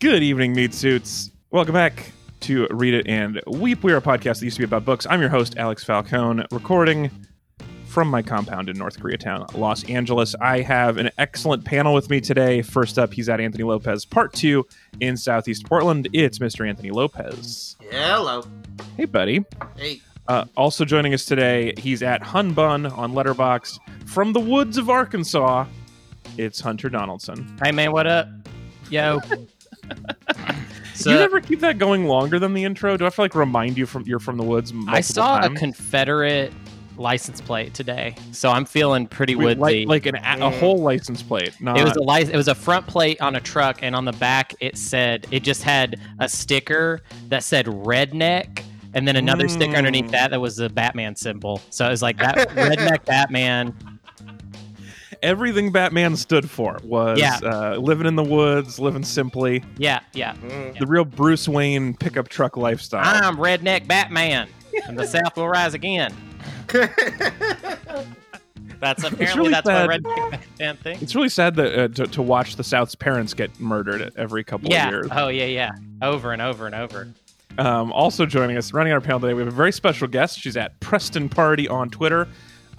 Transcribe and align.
Good 0.00 0.22
evening, 0.22 0.54
meat 0.54 0.72
suits. 0.72 1.30
Welcome 1.50 1.74
back 1.74 2.12
to 2.40 2.66
Read 2.70 2.94
It 2.94 3.06
and 3.06 3.38
Weep. 3.46 3.82
We 3.82 3.92
are 3.92 3.98
a 3.98 4.00
podcast 4.00 4.38
that 4.38 4.44
used 4.44 4.56
to 4.56 4.60
be 4.60 4.64
about 4.64 4.82
books. 4.82 5.06
I'm 5.10 5.20
your 5.20 5.28
host, 5.28 5.58
Alex 5.58 5.84
Falcone, 5.84 6.46
recording 6.50 7.10
from 7.84 8.08
my 8.08 8.22
compound 8.22 8.70
in 8.70 8.78
North 8.78 8.98
Koreatown, 8.98 9.52
Los 9.52 9.84
Angeles. 9.90 10.34
I 10.40 10.62
have 10.62 10.96
an 10.96 11.10
excellent 11.18 11.66
panel 11.66 11.92
with 11.92 12.08
me 12.08 12.18
today. 12.18 12.62
First 12.62 12.98
up, 12.98 13.12
he's 13.12 13.28
at 13.28 13.42
Anthony 13.42 13.62
Lopez, 13.62 14.06
part 14.06 14.32
two 14.32 14.66
in 15.00 15.18
Southeast 15.18 15.66
Portland. 15.66 16.08
It's 16.14 16.38
Mr. 16.38 16.66
Anthony 16.66 16.92
Lopez. 16.92 17.76
Hello. 17.90 18.42
Hey, 18.96 19.04
buddy. 19.04 19.44
Hey. 19.76 20.00
Uh, 20.28 20.46
also 20.56 20.86
joining 20.86 21.12
us 21.12 21.26
today, 21.26 21.74
he's 21.76 22.02
at 22.02 22.22
Hunbun 22.22 22.96
on 22.96 23.12
Letterboxd 23.12 23.78
from 24.08 24.32
the 24.32 24.40
woods 24.40 24.78
of 24.78 24.88
Arkansas. 24.88 25.66
It's 26.38 26.58
Hunter 26.58 26.88
Donaldson. 26.88 27.58
Hey 27.62 27.70
man, 27.70 27.92
what 27.92 28.06
up? 28.06 28.28
Yo. 28.88 29.20
Do 31.02 31.10
you 31.10 31.16
never 31.16 31.40
keep 31.40 31.60
that 31.60 31.78
going 31.78 32.06
longer 32.06 32.38
than 32.38 32.54
the 32.54 32.64
intro? 32.64 32.96
Do 32.96 33.04
I 33.04 33.06
have 33.06 33.14
to 33.16 33.20
like 33.22 33.34
remind 33.34 33.76
you 33.78 33.86
from 33.86 34.02
you're 34.06 34.18
from 34.18 34.36
the 34.36 34.44
woods? 34.44 34.72
I 34.88 35.00
saw 35.00 35.38
times? 35.40 35.56
a 35.56 35.58
Confederate 35.58 36.52
license 36.96 37.40
plate 37.40 37.72
today, 37.72 38.14
so 38.32 38.50
I'm 38.50 38.66
feeling 38.66 39.06
pretty 39.06 39.34
Wait, 39.34 39.56
woodsy. 39.58 39.86
like, 39.86 40.04
like 40.04 40.06
an, 40.06 40.42
a, 40.42 40.46
a 40.46 40.50
whole 40.50 40.76
license 40.78 41.22
plate. 41.22 41.54
Not, 41.60 41.78
it 41.78 41.84
was 41.84 41.96
a 41.96 42.02
license. 42.02 42.34
It 42.34 42.36
was 42.36 42.48
a 42.48 42.54
front 42.54 42.86
plate 42.86 43.20
on 43.22 43.36
a 43.36 43.40
truck, 43.40 43.78
and 43.82 43.96
on 43.96 44.04
the 44.04 44.12
back 44.12 44.54
it 44.60 44.76
said 44.76 45.26
it 45.30 45.40
just 45.42 45.62
had 45.62 45.98
a 46.18 46.28
sticker 46.28 47.00
that 47.28 47.42
said 47.42 47.64
redneck, 47.66 48.62
and 48.92 49.08
then 49.08 49.16
another 49.16 49.48
sticker 49.48 49.76
underneath 49.76 50.06
Mm. 50.06 50.10
that 50.10 50.30
that 50.32 50.40
was 50.40 50.56
the 50.56 50.68
Batman 50.68 51.16
symbol. 51.16 51.62
So 51.70 51.86
it 51.86 51.90
was 51.90 52.02
like 52.02 52.18
that 52.18 52.36
redneck 52.50 53.04
Batman. 53.06 53.74
Everything 55.22 55.70
Batman 55.72 56.16
stood 56.16 56.48
for 56.50 56.78
was 56.82 57.18
Yeah. 57.18 57.38
uh, 57.44 57.76
living 57.76 58.06
in 58.06 58.16
the 58.16 58.22
woods, 58.24 58.78
living 58.78 59.04
simply, 59.04 59.62
Yeah, 59.78 60.00
yeah. 60.12 60.34
Mm. 60.34 60.78
the 60.78 60.86
real 60.86 61.04
Bruce 61.04 61.48
Wayne 61.48 61.94
pickup 61.94 62.28
truck 62.28 62.56
lifestyle. 62.56 63.02
I'm 63.04 63.36
redneck 63.36 63.86
Batman, 63.86 64.48
and 64.86 64.98
the 64.98 65.06
South 65.06 65.36
will 65.36 65.48
rise 65.48 65.74
again. 65.74 66.14
That's 68.80 69.04
apparently 69.04 69.36
really 69.36 69.50
that's 69.50 69.66
sad. 69.66 69.86
what 69.88 70.02
redneck 70.02 70.30
Batman 70.30 70.76
thinks. 70.78 71.02
It's 71.02 71.14
really 71.14 71.28
sad 71.28 71.54
that 71.56 71.78
uh, 71.78 71.88
to, 71.88 72.06
to 72.06 72.22
watch 72.22 72.56
the 72.56 72.64
South's 72.64 72.94
parents 72.94 73.34
get 73.34 73.60
murdered 73.60 74.10
every 74.16 74.42
couple 74.42 74.70
Yeah. 74.70 74.86
of 74.86 74.92
years. 74.92 75.06
Oh 75.12 75.28
yeah, 75.28 75.44
yeah. 75.44 75.70
Over 76.00 76.32
and 76.32 76.40
over 76.40 76.64
and 76.64 76.74
over. 76.74 77.08
Um, 77.58 77.92
also 77.92 78.24
joining 78.24 78.56
us, 78.56 78.72
running 78.72 78.92
our 78.94 79.00
panel 79.02 79.20
today, 79.20 79.34
we 79.34 79.40
have 79.40 79.48
a 79.48 79.54
very 79.54 79.72
special 79.72 80.08
guest. 80.08 80.38
She's 80.38 80.56
at 80.56 80.80
Preston 80.80 81.28
Party 81.28 81.68
on 81.68 81.90
Twitter. 81.90 82.26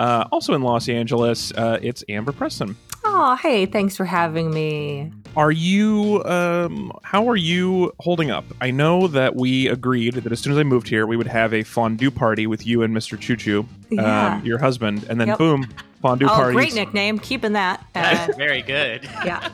Uh, 0.02 0.26
also 0.32 0.56
in 0.56 0.64
Los 0.64 0.90
Angeles, 0.90 1.52
uh, 1.54 1.78
it's 1.80 2.04
Amber 2.10 2.32
Preston. 2.32 2.76
Oh, 3.04 3.36
hey, 3.36 3.68
thanks 3.68 3.96
for 3.96 4.04
having 4.06 4.52
me. 4.52 5.12
Are 5.36 5.52
you? 5.52 6.24
Um, 6.26 6.92
how 7.04 7.30
are 7.30 7.36
you 7.36 7.92
holding 8.00 8.32
up? 8.32 8.44
I 8.62 8.72
know 8.72 9.08
that 9.10 9.36
we 9.36 9.68
agreed 9.68 10.16
that 10.16 10.32
as 10.32 10.40
soon 10.40 10.54
as 10.54 10.58
I 10.60 10.64
moved 10.64 10.88
here, 10.88 11.06
we 11.06 11.18
would 11.18 11.28
have 11.28 11.54
a 11.54 11.62
fondue 11.62 12.10
party 12.10 12.48
with 12.48 12.66
you 12.66 12.82
and 12.82 12.96
Mr. 12.98 13.20
Choo 13.20 13.36
Choo, 13.36 13.68
Yeah. 13.92 14.38
um, 14.38 14.46
your 14.46 14.58
husband, 14.58 15.06
and 15.08 15.22
then 15.22 15.28
Yep. 15.28 15.38
boom, 15.38 15.68
fondue 16.02 16.26
oh, 16.26 16.30
party. 16.30 16.56
great 16.56 16.74
nickname. 16.74 17.20
Keeping 17.20 17.54
that. 17.54 17.82
Uh, 17.94 18.02
That's 18.02 18.36
very 18.38 18.64
good. 18.64 19.04
yeah. 19.24 19.50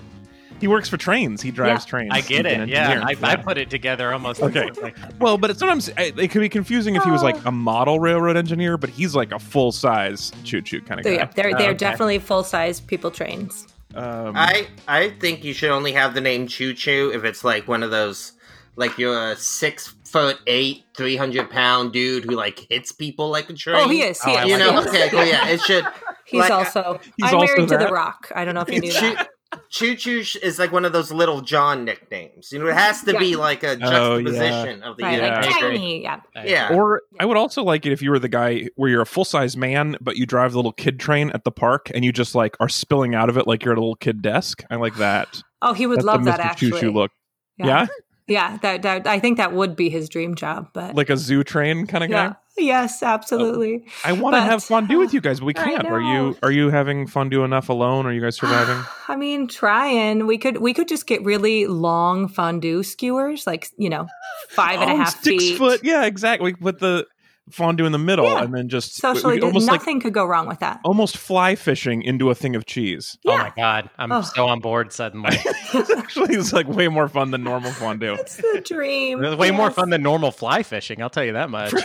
He 0.59 0.67
works 0.67 0.89
for 0.89 0.97
trains. 0.97 1.41
He 1.41 1.51
drives 1.51 1.85
Yeah. 1.85 1.89
trains. 1.89 2.09
I 2.13 2.21
get 2.21 2.45
it. 2.45 2.67
Yeah, 2.67 2.89
engineer. 2.91 3.17
I, 3.23 3.31
I 3.33 3.35
put 3.35 3.57
it 3.57 3.69
together 3.69 4.11
almost. 4.11 4.41
Okay. 4.41 4.69
Well, 5.19 5.37
but 5.37 5.49
it's 5.51 5.59
sometimes 5.59 5.89
it 5.97 6.31
could 6.31 6.41
be 6.41 6.49
confusing 6.49 6.95
if 6.95 7.03
he 7.03 7.11
was 7.11 7.21
Oh. 7.21 7.25
like 7.25 7.45
a 7.45 7.51
model 7.51 7.99
railroad 7.99 8.37
engineer, 8.37 8.77
but 8.77 8.89
he's 8.89 9.15
like 9.15 9.31
a 9.31 9.39
full 9.39 9.71
size 9.71 10.31
choo 10.43 10.61
choo 10.61 10.81
kind 10.81 10.99
of 10.99 11.05
So 11.05 11.11
guy. 11.11 11.17
yeah, 11.17 11.25
they're 11.35 11.55
Oh, 11.55 11.57
they're 11.57 11.69
okay. 11.69 11.77
definitely 11.77 12.19
full 12.19 12.43
size 12.43 12.79
people 12.79 13.11
trains. 13.11 13.67
Um, 13.95 14.33
I 14.35 14.67
I 14.87 15.09
think 15.19 15.43
you 15.43 15.53
should 15.53 15.69
only 15.71 15.91
have 15.93 16.13
the 16.13 16.21
name 16.21 16.47
Choo 16.47 16.73
Choo 16.73 17.11
if 17.13 17.23
it's 17.23 17.43
like 17.43 17.67
one 17.67 17.83
of 17.83 17.89
those, 17.91 18.33
like 18.75 18.97
you're 18.97 19.31
a 19.31 19.35
six 19.35 19.95
foot 20.05 20.39
eight, 20.45 20.83
three 20.95 21.15
hundred 21.15 21.49
pound 21.49 21.93
dude 21.93 22.25
who 22.25 22.31
like 22.31 22.65
hits 22.69 22.91
people 22.91 23.29
like 23.29 23.49
a 23.49 23.53
train. 23.53 23.77
Oh, 23.77 23.87
he 23.89 24.01
is. 24.03 24.21
He 24.21 24.31
Oh, 24.31 24.39
is. 24.43 24.47
You 24.49 24.57
know, 24.57 24.81
okay, 24.81 25.09
cool, 25.09 25.23
yeah. 25.25 25.47
It 25.47 25.61
should. 25.61 25.85
He's 26.25 26.41
like, 26.41 26.51
also. 26.51 26.99
He's 27.17 27.29
I'm 27.31 27.35
also 27.35 27.55
married 27.55 27.69
to? 27.69 27.77
The 27.77 27.87
Rock. 27.87 28.31
I 28.35 28.43
don't 28.45 28.53
know 28.53 28.61
if 28.61 28.69
you 28.69 28.81
knew 28.81 28.91
that. 28.91 29.29
Choo 29.69 29.95
Choo 29.95 30.23
is 30.43 30.59
like 30.59 30.71
one 30.73 30.83
of 30.83 30.91
those 30.91 31.11
little 31.11 31.39
John 31.41 31.85
nicknames. 31.85 32.51
You 32.51 32.59
know, 32.59 32.67
it 32.67 32.73
has 32.73 33.01
to 33.03 33.17
be 33.17 33.35
like 33.37 33.63
a 33.63 33.77
Oh, 33.81 34.17
yeah. 34.17 34.23
juxtaposition 34.23 34.83
of 34.83 34.97
the 34.97 35.03
Right, 35.03 35.21
Yeah. 35.21 35.39
like 35.39 35.59
tiny. 35.59 36.03
Yeah. 36.03 36.19
Yeah. 36.43 36.73
Or 36.73 37.01
I 37.19 37.25
would 37.25 37.37
also 37.37 37.63
like 37.63 37.85
it 37.85 37.91
if 37.93 38.01
you 38.01 38.11
were 38.11 38.19
the 38.19 38.27
guy 38.29 38.67
where 38.75 38.89
you're 38.89 39.01
a 39.01 39.05
full 39.05 39.23
size 39.25 39.55
man, 39.55 39.95
but 40.01 40.17
you 40.17 40.25
drive 40.25 40.51
the 40.51 40.57
little 40.57 40.73
kid 40.73 40.99
train 40.99 41.29
at 41.31 41.43
the 41.45 41.51
park 41.51 41.89
and 41.95 42.03
you 42.03 42.11
just 42.11 42.35
like 42.35 42.57
are 42.59 42.67
spilling 42.69 43.15
out 43.15 43.29
of 43.29 43.37
it 43.37 43.47
like 43.47 43.63
you're 43.63 43.71
at 43.73 43.77
a 43.77 43.81
little 43.81 43.95
kid 43.95 44.21
desk. 44.21 44.63
I 44.69 44.75
like 44.75 44.95
that. 44.97 45.41
Oh, 45.59 45.73
he 45.73 45.87
would 45.87 45.97
That's 45.97 46.05
love 46.05 46.23
the 46.23 46.29
that 46.31 46.39
Mr. 46.39 46.43
actually. 46.45 46.71
Choo 46.73 46.79
Choo 46.79 46.91
look. 46.91 47.11
Yeah? 47.57 47.87
Yeah, 48.27 48.57
that, 48.57 48.81
that 48.81 49.07
I 49.07 49.19
think 49.19 49.37
that 49.37 49.53
would 49.53 49.75
be 49.75 49.89
his 49.89 50.09
dream 50.09 50.35
job. 50.35 50.69
But 50.73 50.95
Like 50.95 51.09
a 51.09 51.17
zoo 51.17 51.43
train 51.43 51.87
kind 51.87 52.03
of 52.03 52.09
guy. 52.09 52.35
yes, 52.57 53.01
absolutely. 53.01 53.85
I 54.03 54.11
want 54.11 54.35
to 54.35 54.41
have 54.41 54.63
fondue 54.63 54.97
with 54.99 55.09
uh, 55.09 55.11
you 55.13 55.21
guys, 55.21 55.39
but 55.39 55.45
we 55.45 55.53
can't. 55.53 55.85
Are 55.87 56.01
you 56.01 56.37
are 56.43 56.51
you 56.51 56.69
having 56.69 57.07
fondue 57.07 57.43
enough 57.43 57.69
alone? 57.69 58.05
Are 58.05 58.11
you 58.11 58.19
guys 58.21 58.35
surviving? 58.35 58.83
I 59.07 59.15
mean, 59.15 59.47
trying. 59.47 60.27
We 60.27 60.37
could 60.37 60.57
we 60.57 60.73
could 60.73 60.87
just 60.87 61.07
get 61.07 61.23
really 61.23 61.67
long 61.67 62.27
fondue 62.27 62.83
skewers, 62.83 63.47
like 63.47 63.69
you 63.77 63.89
know, 63.89 64.07
five 64.49 64.81
and 64.81 64.89
a 64.89 64.93
Oh, 64.93 64.97
half 64.97 65.23
six 65.23 65.43
feet. 65.43 65.57
foot. 65.57 65.81
Yeah, 65.83 66.05
exactly. 66.05 66.53
Put 66.53 66.79
the 66.79 67.05
fondue 67.51 67.85
in 67.85 67.91
the 67.91 67.97
middle 67.97 68.25
Yeah. 68.25 68.43
and 68.43 68.53
then 68.53 68.67
just 68.69 69.01
we- 69.03 69.09
we 69.09 69.15
Socially, 69.15 69.41
almost 69.41 69.67
like 69.67 69.79
nothing 69.81 69.99
could 70.01 70.13
go 70.13 70.25
wrong 70.25 70.47
with 70.47 70.59
that. 70.59 70.79
almost 70.83 71.17
fly 71.17 71.55
fishing 71.55 72.01
into 72.01 72.29
a 72.29 72.35
thing 72.35 72.55
of 72.55 72.65
cheese. 72.65 73.17
Oh 73.25 73.37
my 73.37 73.53
god, 73.55 73.89
I'm 73.97 74.11
Oh. 74.11 74.21
so 74.21 74.47
on 74.47 74.59
board 74.59 74.91
suddenly. 74.93 75.37
Actually, 75.97 76.35
it's 76.35 76.51
like 76.53 76.67
way 76.67 76.87
more 76.87 77.07
fun 77.07 77.31
than 77.31 77.43
normal 77.43 77.71
fondue. 77.71 78.13
It's 78.15 78.37
the 78.37 78.61
dream. 78.65 79.23
It's 79.23 79.37
way 79.37 79.51
more 79.51 79.71
fun 79.71 79.89
than 79.89 80.01
normal 80.03 80.31
fly 80.31 80.63
fishing. 80.63 81.01
I'll 81.01 81.09
tell 81.09 81.23
you 81.25 81.33
that 81.33 81.49
much. 81.49 81.73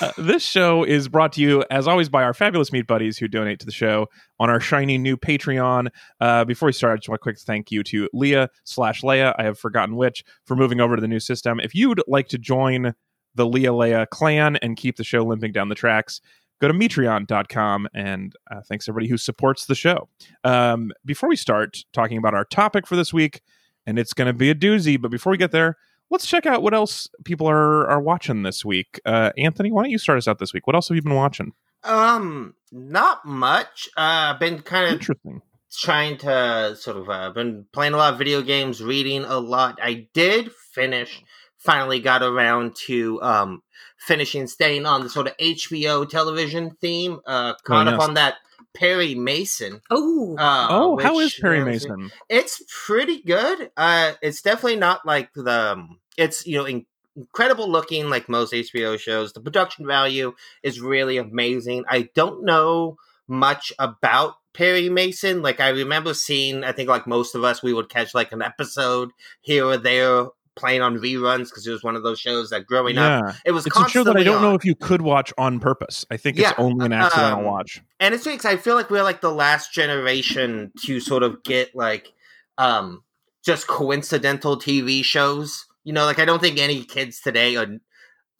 Uh, 0.00 0.12
this 0.16 0.44
show 0.44 0.84
is 0.84 1.08
brought 1.08 1.32
to 1.32 1.40
you, 1.40 1.64
as 1.72 1.88
always, 1.88 2.08
by 2.08 2.22
our 2.22 2.32
fabulous 2.32 2.70
meat 2.72 2.86
buddies 2.86 3.18
who 3.18 3.26
donate 3.26 3.58
to 3.58 3.66
the 3.66 3.72
show 3.72 4.06
on 4.38 4.48
our 4.48 4.60
shiny 4.60 4.96
new 4.96 5.16
Patreon. 5.16 5.88
Uh, 6.20 6.44
before 6.44 6.66
we 6.68 6.72
start, 6.72 6.92
I 6.92 6.96
just 6.98 7.08
want 7.08 7.18
a 7.18 7.22
quick 7.22 7.40
thank 7.40 7.72
you 7.72 7.82
to 7.82 8.08
Leah 8.12 8.48
slash 8.62 9.02
Leia. 9.02 9.34
I 9.36 9.42
have 9.42 9.58
forgotten 9.58 9.96
which 9.96 10.22
for 10.46 10.54
moving 10.54 10.80
over 10.80 10.94
to 10.94 11.00
the 11.00 11.08
new 11.08 11.18
system. 11.18 11.58
If 11.58 11.74
you'd 11.74 12.00
like 12.06 12.28
to 12.28 12.38
join 12.38 12.92
the 13.34 13.46
Leah 13.46 13.70
Leia 13.70 14.08
clan 14.08 14.56
and 14.56 14.76
keep 14.76 14.96
the 14.96 15.04
show 15.04 15.22
limping 15.22 15.52
down 15.52 15.68
the 15.68 15.74
tracks, 15.74 16.20
go 16.60 16.68
to 16.68 16.74
patreon.com 16.74 17.88
and 17.94 18.34
uh, 18.50 18.60
thanks 18.68 18.88
everybody 18.88 19.08
who 19.08 19.16
supports 19.16 19.66
the 19.66 19.74
show. 19.74 20.08
Um, 20.44 20.92
before 21.04 21.28
we 21.28 21.36
start 21.36 21.84
talking 21.92 22.18
about 22.18 22.34
our 22.34 22.44
topic 22.44 22.86
for 22.86 22.96
this 22.96 23.12
week, 23.12 23.42
and 23.86 23.98
it's 23.98 24.12
going 24.12 24.26
to 24.26 24.32
be 24.34 24.50
a 24.50 24.54
doozy, 24.54 25.00
but 25.00 25.10
before 25.10 25.30
we 25.30 25.36
get 25.38 25.52
there, 25.52 25.76
let's 26.10 26.26
check 26.26 26.46
out 26.46 26.62
what 26.62 26.74
else 26.74 27.08
people 27.24 27.48
are 27.48 27.86
are 27.88 28.00
watching 28.00 28.42
this 28.42 28.64
week. 28.64 29.00
Uh, 29.06 29.30
Anthony, 29.38 29.70
why 29.70 29.82
don't 29.82 29.90
you 29.90 29.98
start 29.98 30.18
us 30.18 30.28
out 30.28 30.38
this 30.38 30.52
week? 30.52 30.66
What 30.66 30.74
else 30.76 30.88
have 30.88 30.96
you 30.96 31.02
been 31.02 31.14
watching? 31.14 31.52
Um, 31.84 32.54
not 32.72 33.24
much. 33.24 33.88
Uh, 33.96 34.34
I've 34.34 34.40
been 34.40 34.60
kind 34.62 34.86
of 34.86 34.92
Interesting. 34.94 35.42
trying 35.72 36.18
to 36.18 36.76
sort 36.76 36.96
of 36.96 37.08
uh, 37.08 37.30
been 37.30 37.66
playing 37.72 37.94
a 37.94 37.96
lot 37.96 38.12
of 38.12 38.18
video 38.18 38.42
games, 38.42 38.82
reading 38.82 39.24
a 39.24 39.38
lot. 39.38 39.78
I 39.82 40.08
did 40.12 40.50
finish. 40.72 41.22
Finally, 41.58 42.00
got 42.00 42.22
around 42.22 42.74
to 42.86 43.20
um 43.22 43.62
finishing, 43.98 44.46
staying 44.46 44.86
on 44.86 45.02
the 45.02 45.08
sort 45.10 45.26
of 45.26 45.36
HBO 45.38 46.08
television 46.08 46.70
theme. 46.80 47.18
Uh, 47.26 47.54
caught 47.64 47.88
Oh, 47.88 47.90
up 47.92 48.00
yes. 48.00 48.08
on 48.08 48.14
that 48.14 48.34
Perry 48.74 49.14
Mason. 49.14 49.80
Oh, 49.90 50.36
Uh, 50.38 50.66
oh, 50.70 50.98
how 50.98 51.16
which, 51.16 51.34
is 51.34 51.40
Perry 51.40 51.64
Mason? 51.64 52.10
It's 52.28 52.62
pretty 52.86 53.22
good. 53.22 53.70
Uh, 53.76 54.12
it's 54.22 54.40
definitely 54.42 54.76
not 54.76 55.04
like 55.06 55.30
the. 55.34 55.72
Um, 55.72 55.98
it's 56.16 56.46
you 56.46 56.58
know 56.58 56.64
in- 56.64 56.86
incredible 57.16 57.68
looking 57.68 58.08
like 58.08 58.28
most 58.28 58.52
HBO 58.52 58.98
shows. 58.98 59.32
The 59.32 59.40
production 59.40 59.84
value 59.86 60.34
is 60.62 60.80
really 60.80 61.16
amazing. 61.16 61.84
I 61.88 62.08
don't 62.14 62.44
know 62.44 62.96
much 63.26 63.72
about 63.80 64.34
Perry 64.54 64.88
Mason. 64.88 65.42
Like 65.42 65.58
I 65.60 65.68
remember 65.70 66.14
seeing, 66.14 66.62
I 66.62 66.70
think 66.72 66.88
like 66.88 67.06
most 67.06 67.34
of 67.34 67.42
us, 67.42 67.62
we 67.62 67.72
would 67.72 67.88
catch 67.88 68.14
like 68.14 68.30
an 68.32 68.42
episode 68.42 69.10
here 69.40 69.64
or 69.66 69.76
there 69.76 70.26
playing 70.58 70.82
on 70.82 70.98
reruns 70.98 71.44
because 71.44 71.66
it 71.66 71.70
was 71.70 71.82
one 71.82 71.96
of 71.96 72.02
those 72.02 72.18
shows 72.20 72.50
that 72.50 72.66
growing 72.66 72.98
up 72.98 73.34
it 73.46 73.52
was. 73.52 73.66
it's 73.66 73.78
a 73.78 73.88
show 73.88 74.04
that 74.04 74.16
I 74.16 74.22
don't 74.24 74.42
know 74.42 74.54
if 74.54 74.64
you 74.64 74.74
could 74.74 75.00
watch 75.02 75.32
on 75.38 75.60
purpose. 75.60 76.04
I 76.10 76.16
think 76.18 76.36
Yeah, 76.36 76.50
it's 76.50 76.58
only 76.58 76.86
an 76.86 76.92
accidental 76.92 77.38
um, 77.38 77.44
watch. 77.44 77.80
and 78.00 78.14
it's 78.14 78.24
because 78.24 78.44
I 78.44 78.56
feel 78.56 78.74
like 78.74 78.90
we're 78.90 79.02
like 79.02 79.20
the 79.22 79.30
last 79.32 79.72
generation 79.72 80.72
to 80.84 81.00
sort 81.00 81.22
of 81.22 81.42
get 81.44 81.74
like 81.74 82.12
um 82.58 83.02
just 83.46 83.66
coincidental 83.66 84.56
TV 84.58 85.02
shows. 85.04 85.64
You 85.84 85.92
know, 85.94 86.04
like 86.04 86.18
I 86.18 86.24
don't 86.26 86.40
think 86.42 86.58
any 86.58 86.84
kids 86.84 87.20
today 87.20 87.56
are 87.56 87.68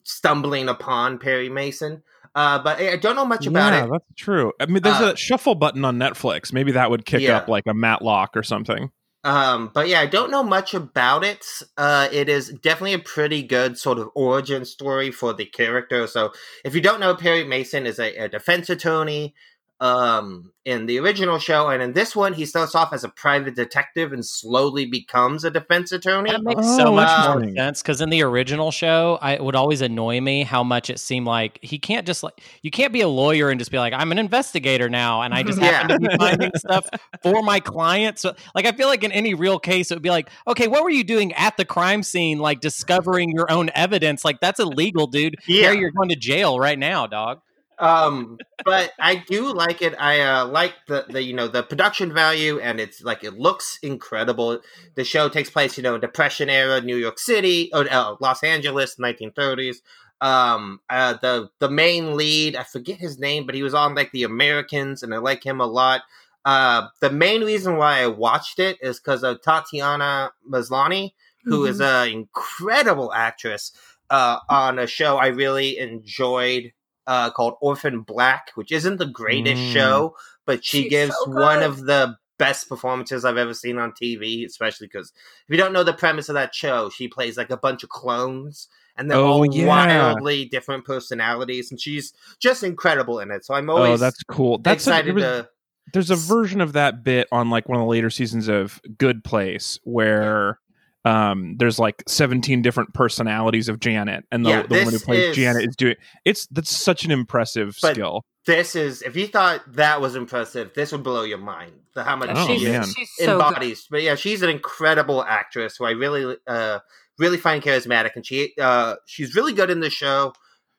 stumbling 0.03 0.69
upon 0.69 1.19
Perry 1.19 1.49
Mason. 1.49 2.03
Uh, 2.35 2.59
but 2.61 2.79
I 2.79 2.93
I 2.93 2.97
don't 2.97 3.15
know 3.15 3.25
much 3.25 3.47
about 3.47 3.73
yeah, 3.73 3.85
it. 3.85 3.89
that's 3.91 4.05
true. 4.15 4.53
I 4.59 4.67
mean, 4.67 4.83
there's 4.83 5.01
Uh, 5.01 5.13
a 5.13 5.17
shuffle 5.17 5.55
button 5.55 5.83
on 5.83 5.97
Netflix. 5.97 6.53
Maybe 6.53 6.73
that 6.73 6.91
would 6.91 7.05
kick 7.05 7.21
Yeah. 7.21 7.37
up 7.37 7.47
like 7.47 7.63
a 7.67 7.73
Matlock 7.73 8.37
or 8.37 8.43
something. 8.43 8.91
Um, 9.23 9.71
but 9.73 9.89
yeah, 9.89 9.99
I 9.99 10.05
don't 10.05 10.31
know 10.31 10.43
much 10.43 10.73
about 10.73 11.23
it. 11.23 11.45
Uh, 11.77 12.07
it 12.11 12.29
is 12.29 12.49
definitely 12.49 12.93
a 12.93 12.99
pretty 12.99 13.43
good 13.43 13.77
sort 13.77 13.99
of 13.99 14.09
origin 14.15 14.63
story 14.63 15.11
for 15.11 15.33
the 15.33 15.45
character. 15.45 16.07
So 16.07 16.31
if 16.63 16.73
you 16.73 16.81
don't 16.81 17.01
know, 17.01 17.15
Perry 17.15 17.43
Mason 17.43 17.85
is 17.85 17.99
a, 17.99 18.15
a 18.15 18.29
defense 18.29 18.69
attorney 18.69 19.35
um, 19.81 20.51
in 20.65 20.85
the 20.85 20.99
original 20.99 21.39
show, 21.39 21.69
and 21.69 21.81
in 21.81 21.93
this 21.93 22.15
one, 22.15 22.33
he 22.33 22.45
starts 22.45 22.75
off 22.75 22.91
as 22.91 23.03
a 23.03 23.09
private 23.09 23.55
detective 23.55 24.11
and 24.11 24.25
slowly 24.25 24.85
becomes 24.85 25.43
a 25.45 25.49
defense 25.49 25.91
attorney. 25.91 26.29
That 26.29 26.43
makes 26.43 26.61
Oh, 26.63 26.77
so 26.77 26.91
much 26.91 27.09
more 27.25 27.49
sense 27.55 27.81
because 27.81 28.01
in 28.01 28.09
the 28.09 28.21
original 28.21 28.71
show, 28.71 29.17
I, 29.21 29.33
it 29.33 29.43
would 29.43 29.55
always 29.55 29.81
annoy 29.81 30.19
me 30.19 30.43
how 30.43 30.63
much 30.63 30.89
it 30.89 30.99
seemed 30.99 31.25
like 31.27 31.59
he 31.61 31.79
can't 31.79 32.05
just 32.05 32.23
like 32.23 32.41
you 32.61 32.71
can't 32.71 32.91
be 32.91 33.01
a 33.01 33.07
lawyer 33.07 33.49
and 33.49 33.59
just 33.59 33.71
be 33.71 33.77
like 33.79 33.93
I'm 33.93 34.11
an 34.11 34.19
investigator 34.19 34.89
now, 34.89 35.21
and 35.21 35.33
I 35.33 35.43
just 35.43 35.59
Yeah. 35.61 35.71
happen 35.71 36.01
to 36.01 36.09
be 36.09 36.15
finding 36.17 36.51
stuff 36.55 36.87
for 37.23 37.41
my 37.41 37.59
clients. 37.61 38.21
So, 38.21 38.35
like, 38.53 38.65
I 38.65 38.73
feel 38.73 38.87
like 38.89 39.03
in 39.03 39.11
any 39.13 39.33
real 39.33 39.59
case, 39.59 39.91
it 39.91 39.95
would 39.95 40.03
be 40.03 40.09
like, 40.09 40.29
okay, 40.47 40.67
what 40.67 40.83
were 40.83 40.89
you 40.89 41.03
doing 41.05 41.31
at 41.33 41.55
the 41.57 41.65
crime 41.65 42.03
scene? 42.03 42.39
Like 42.39 42.59
discovering 42.59 43.31
your 43.31 43.49
own 43.51 43.69
evidence? 43.75 44.25
Like 44.25 44.41
that's 44.41 44.59
illegal, 44.59 45.07
dude. 45.07 45.37
Yeah. 45.47 45.67
There, 45.69 45.73
you're 45.73 45.91
going 45.91 46.09
to 46.09 46.15
jail 46.17 46.59
right 46.59 46.77
now, 46.77 47.07
dog. 47.07 47.39
Um 47.79 48.37
but 48.65 48.91
i 48.99 49.15
do 49.15 49.53
like 49.53 49.81
it 49.81 49.95
i 49.99 50.19
uh 50.19 50.45
like 50.45 50.73
the 50.87 51.05
the 51.09 51.23
you 51.23 51.33
know 51.33 51.47
the 51.47 51.63
production 51.63 52.13
value 52.13 52.59
and 52.59 52.79
it's 52.79 53.01
like 53.03 53.23
it 53.23 53.39
looks 53.39 53.79
incredible. 53.81 54.59
The 54.95 55.03
show 55.05 55.29
takes 55.29 55.49
place 55.49 55.77
you 55.77 55.83
know 55.83 55.97
depression 55.97 56.49
era 56.49 56.81
new 56.81 56.97
york 56.97 57.19
city 57.19 57.69
or 57.73 57.87
uh, 57.91 58.15
los 58.19 58.43
angeles 58.43 58.97
1930s 58.99 59.77
um 60.21 60.81
uh 60.89 61.13
the 61.21 61.49
the 61.59 61.69
main 61.69 62.17
lead 62.17 62.55
i 62.57 62.63
forget 62.63 62.97
his 62.97 63.17
name 63.19 63.45
but 63.45 63.55
he 63.55 63.63
was 63.63 63.73
on 63.73 63.95
like 63.95 64.11
the 64.11 64.23
americans 64.23 65.01
and 65.01 65.13
i 65.13 65.17
like 65.17 65.43
him 65.45 65.61
a 65.61 65.65
lot. 65.65 66.01
Uh 66.45 66.87
the 67.01 67.09
main 67.09 67.43
reason 67.43 67.77
why 67.77 68.01
i 68.01 68.07
watched 68.07 68.59
it 68.59 68.77
is 68.81 68.99
because 68.99 69.23
of 69.23 69.41
tatiana 69.41 70.31
maslany 70.49 71.13
who 71.45 71.65
is 71.65 71.79
an 71.81 72.09
incredible 72.09 73.13
actress 73.13 73.71
uh 74.09 74.39
on 74.49 74.79
a 74.79 74.87
show 74.87 75.17
i 75.17 75.27
really 75.27 75.77
enjoyed 75.77 76.71
uh, 77.09 77.29
called 77.31 77.55
Orphan 77.59 78.01
Black, 78.03 78.51
which 78.55 78.71
isn't 78.71 78.97
the 78.97 79.05
greatest 79.07 79.61
Mm. 79.61 79.73
show, 79.73 80.15
but 80.45 80.63
she 80.63 80.83
She's 80.83 80.89
gives 80.91 81.15
so 81.25 81.31
one 81.31 81.63
of 81.63 81.85
the 81.85 82.15
best 82.37 82.69
performances 82.69 83.25
I've 83.25 83.35
ever 83.37 83.53
seen 83.53 83.77
on 83.77 83.91
TV, 83.91 84.45
especially 84.45 84.87
because 84.87 85.11
if 85.45 85.49
you 85.49 85.57
don't 85.57 85.73
know 85.73 85.83
the 85.83 85.91
premise 85.93 86.29
of 86.29 86.35
that 86.35 86.55
show, 86.55 86.89
she 86.89 87.07
plays 87.09 87.35
like 87.35 87.49
a 87.49 87.57
bunch 87.57 87.83
of 87.83 87.89
clones 87.89 88.69
and 88.95 89.09
they're 89.09 89.17
Oh, 89.17 89.25
all 89.27 89.45
yeah. 89.53 89.65
wildly 89.65 90.45
different 90.45 90.85
personalities, 90.85 91.71
and 91.71 91.79
she's 91.81 92.13
just 92.39 92.63
incredible 92.63 93.19
in 93.19 93.31
it. 93.31 93.43
So 93.45 93.53
I'm 93.55 93.69
always 93.69 93.93
oh, 93.93 93.97
that's 93.97 94.21
cool. 94.23 94.57
That's 94.59 94.85
a, 94.87 94.89
excited 94.91 95.07
there 95.07 95.13
was- 95.15 95.43
to. 95.43 95.49
there's 95.93 96.11
a 96.11 96.15
version 96.15 96.61
of 96.61 96.73
that 96.73 97.03
bit 97.03 97.27
on 97.31 97.49
like 97.49 97.67
one 97.67 97.77
of 97.79 97.83
the 97.85 97.89
later 97.89 98.09
seasons 98.09 98.47
of 98.47 98.79
Good 98.97 99.23
Place 99.23 99.79
where 99.83 100.59
um 101.05 101.55
there's 101.57 101.79
like 101.79 102.03
17 102.07 102.61
different 102.61 102.93
personalities 102.93 103.69
of 103.69 103.79
Janet 103.79 104.25
and 104.31 104.45
the, 104.45 104.49
Yeah, 104.49 104.61
the 104.63 104.75
woman 104.79 104.93
who 104.93 104.99
plays 104.99 105.29
is- 105.29 105.35
Janet 105.35 105.69
is 105.69 105.75
doing 105.75 105.95
it's 106.25 106.45
that's 106.47 106.75
such 106.75 107.05
an 107.05 107.11
impressive 107.11 107.77
But- 107.81 107.93
skill. 107.95 108.25
This 108.45 108.75
is 108.75 109.01
if 109.03 109.15
you 109.15 109.27
thought 109.27 109.61
that 109.75 110.01
was 110.01 110.15
impressive, 110.15 110.71
this 110.73 110.91
would 110.91 111.03
blow 111.03 111.21
your 111.23 111.37
mind. 111.37 111.73
The 111.93 112.03
how 112.03 112.15
much 112.15 112.29
Oh, 112.33 112.47
she 112.47 112.57
she's, 112.57 112.63
is 112.67 112.71
man. 112.71 112.83
she's 112.97 113.09
so 113.17 113.25
good. 113.37 113.45
embodies. 113.45 113.87
But 113.91 114.01
yeah, 114.01 114.15
she's 114.15 114.41
an 114.41 114.49
incredible 114.49 115.23
actress 115.23 115.75
who 115.77 115.85
I 115.85 115.91
really, 115.91 116.35
uh, 116.47 116.79
really 117.19 117.37
find 117.37 117.61
charismatic, 117.61 118.11
and 118.15 118.25
she, 118.25 118.53
uh, 118.59 118.95
she's 119.05 119.35
really 119.35 119.53
good 119.53 119.69
in 119.69 119.81
the 119.81 119.89
show. 119.91 120.33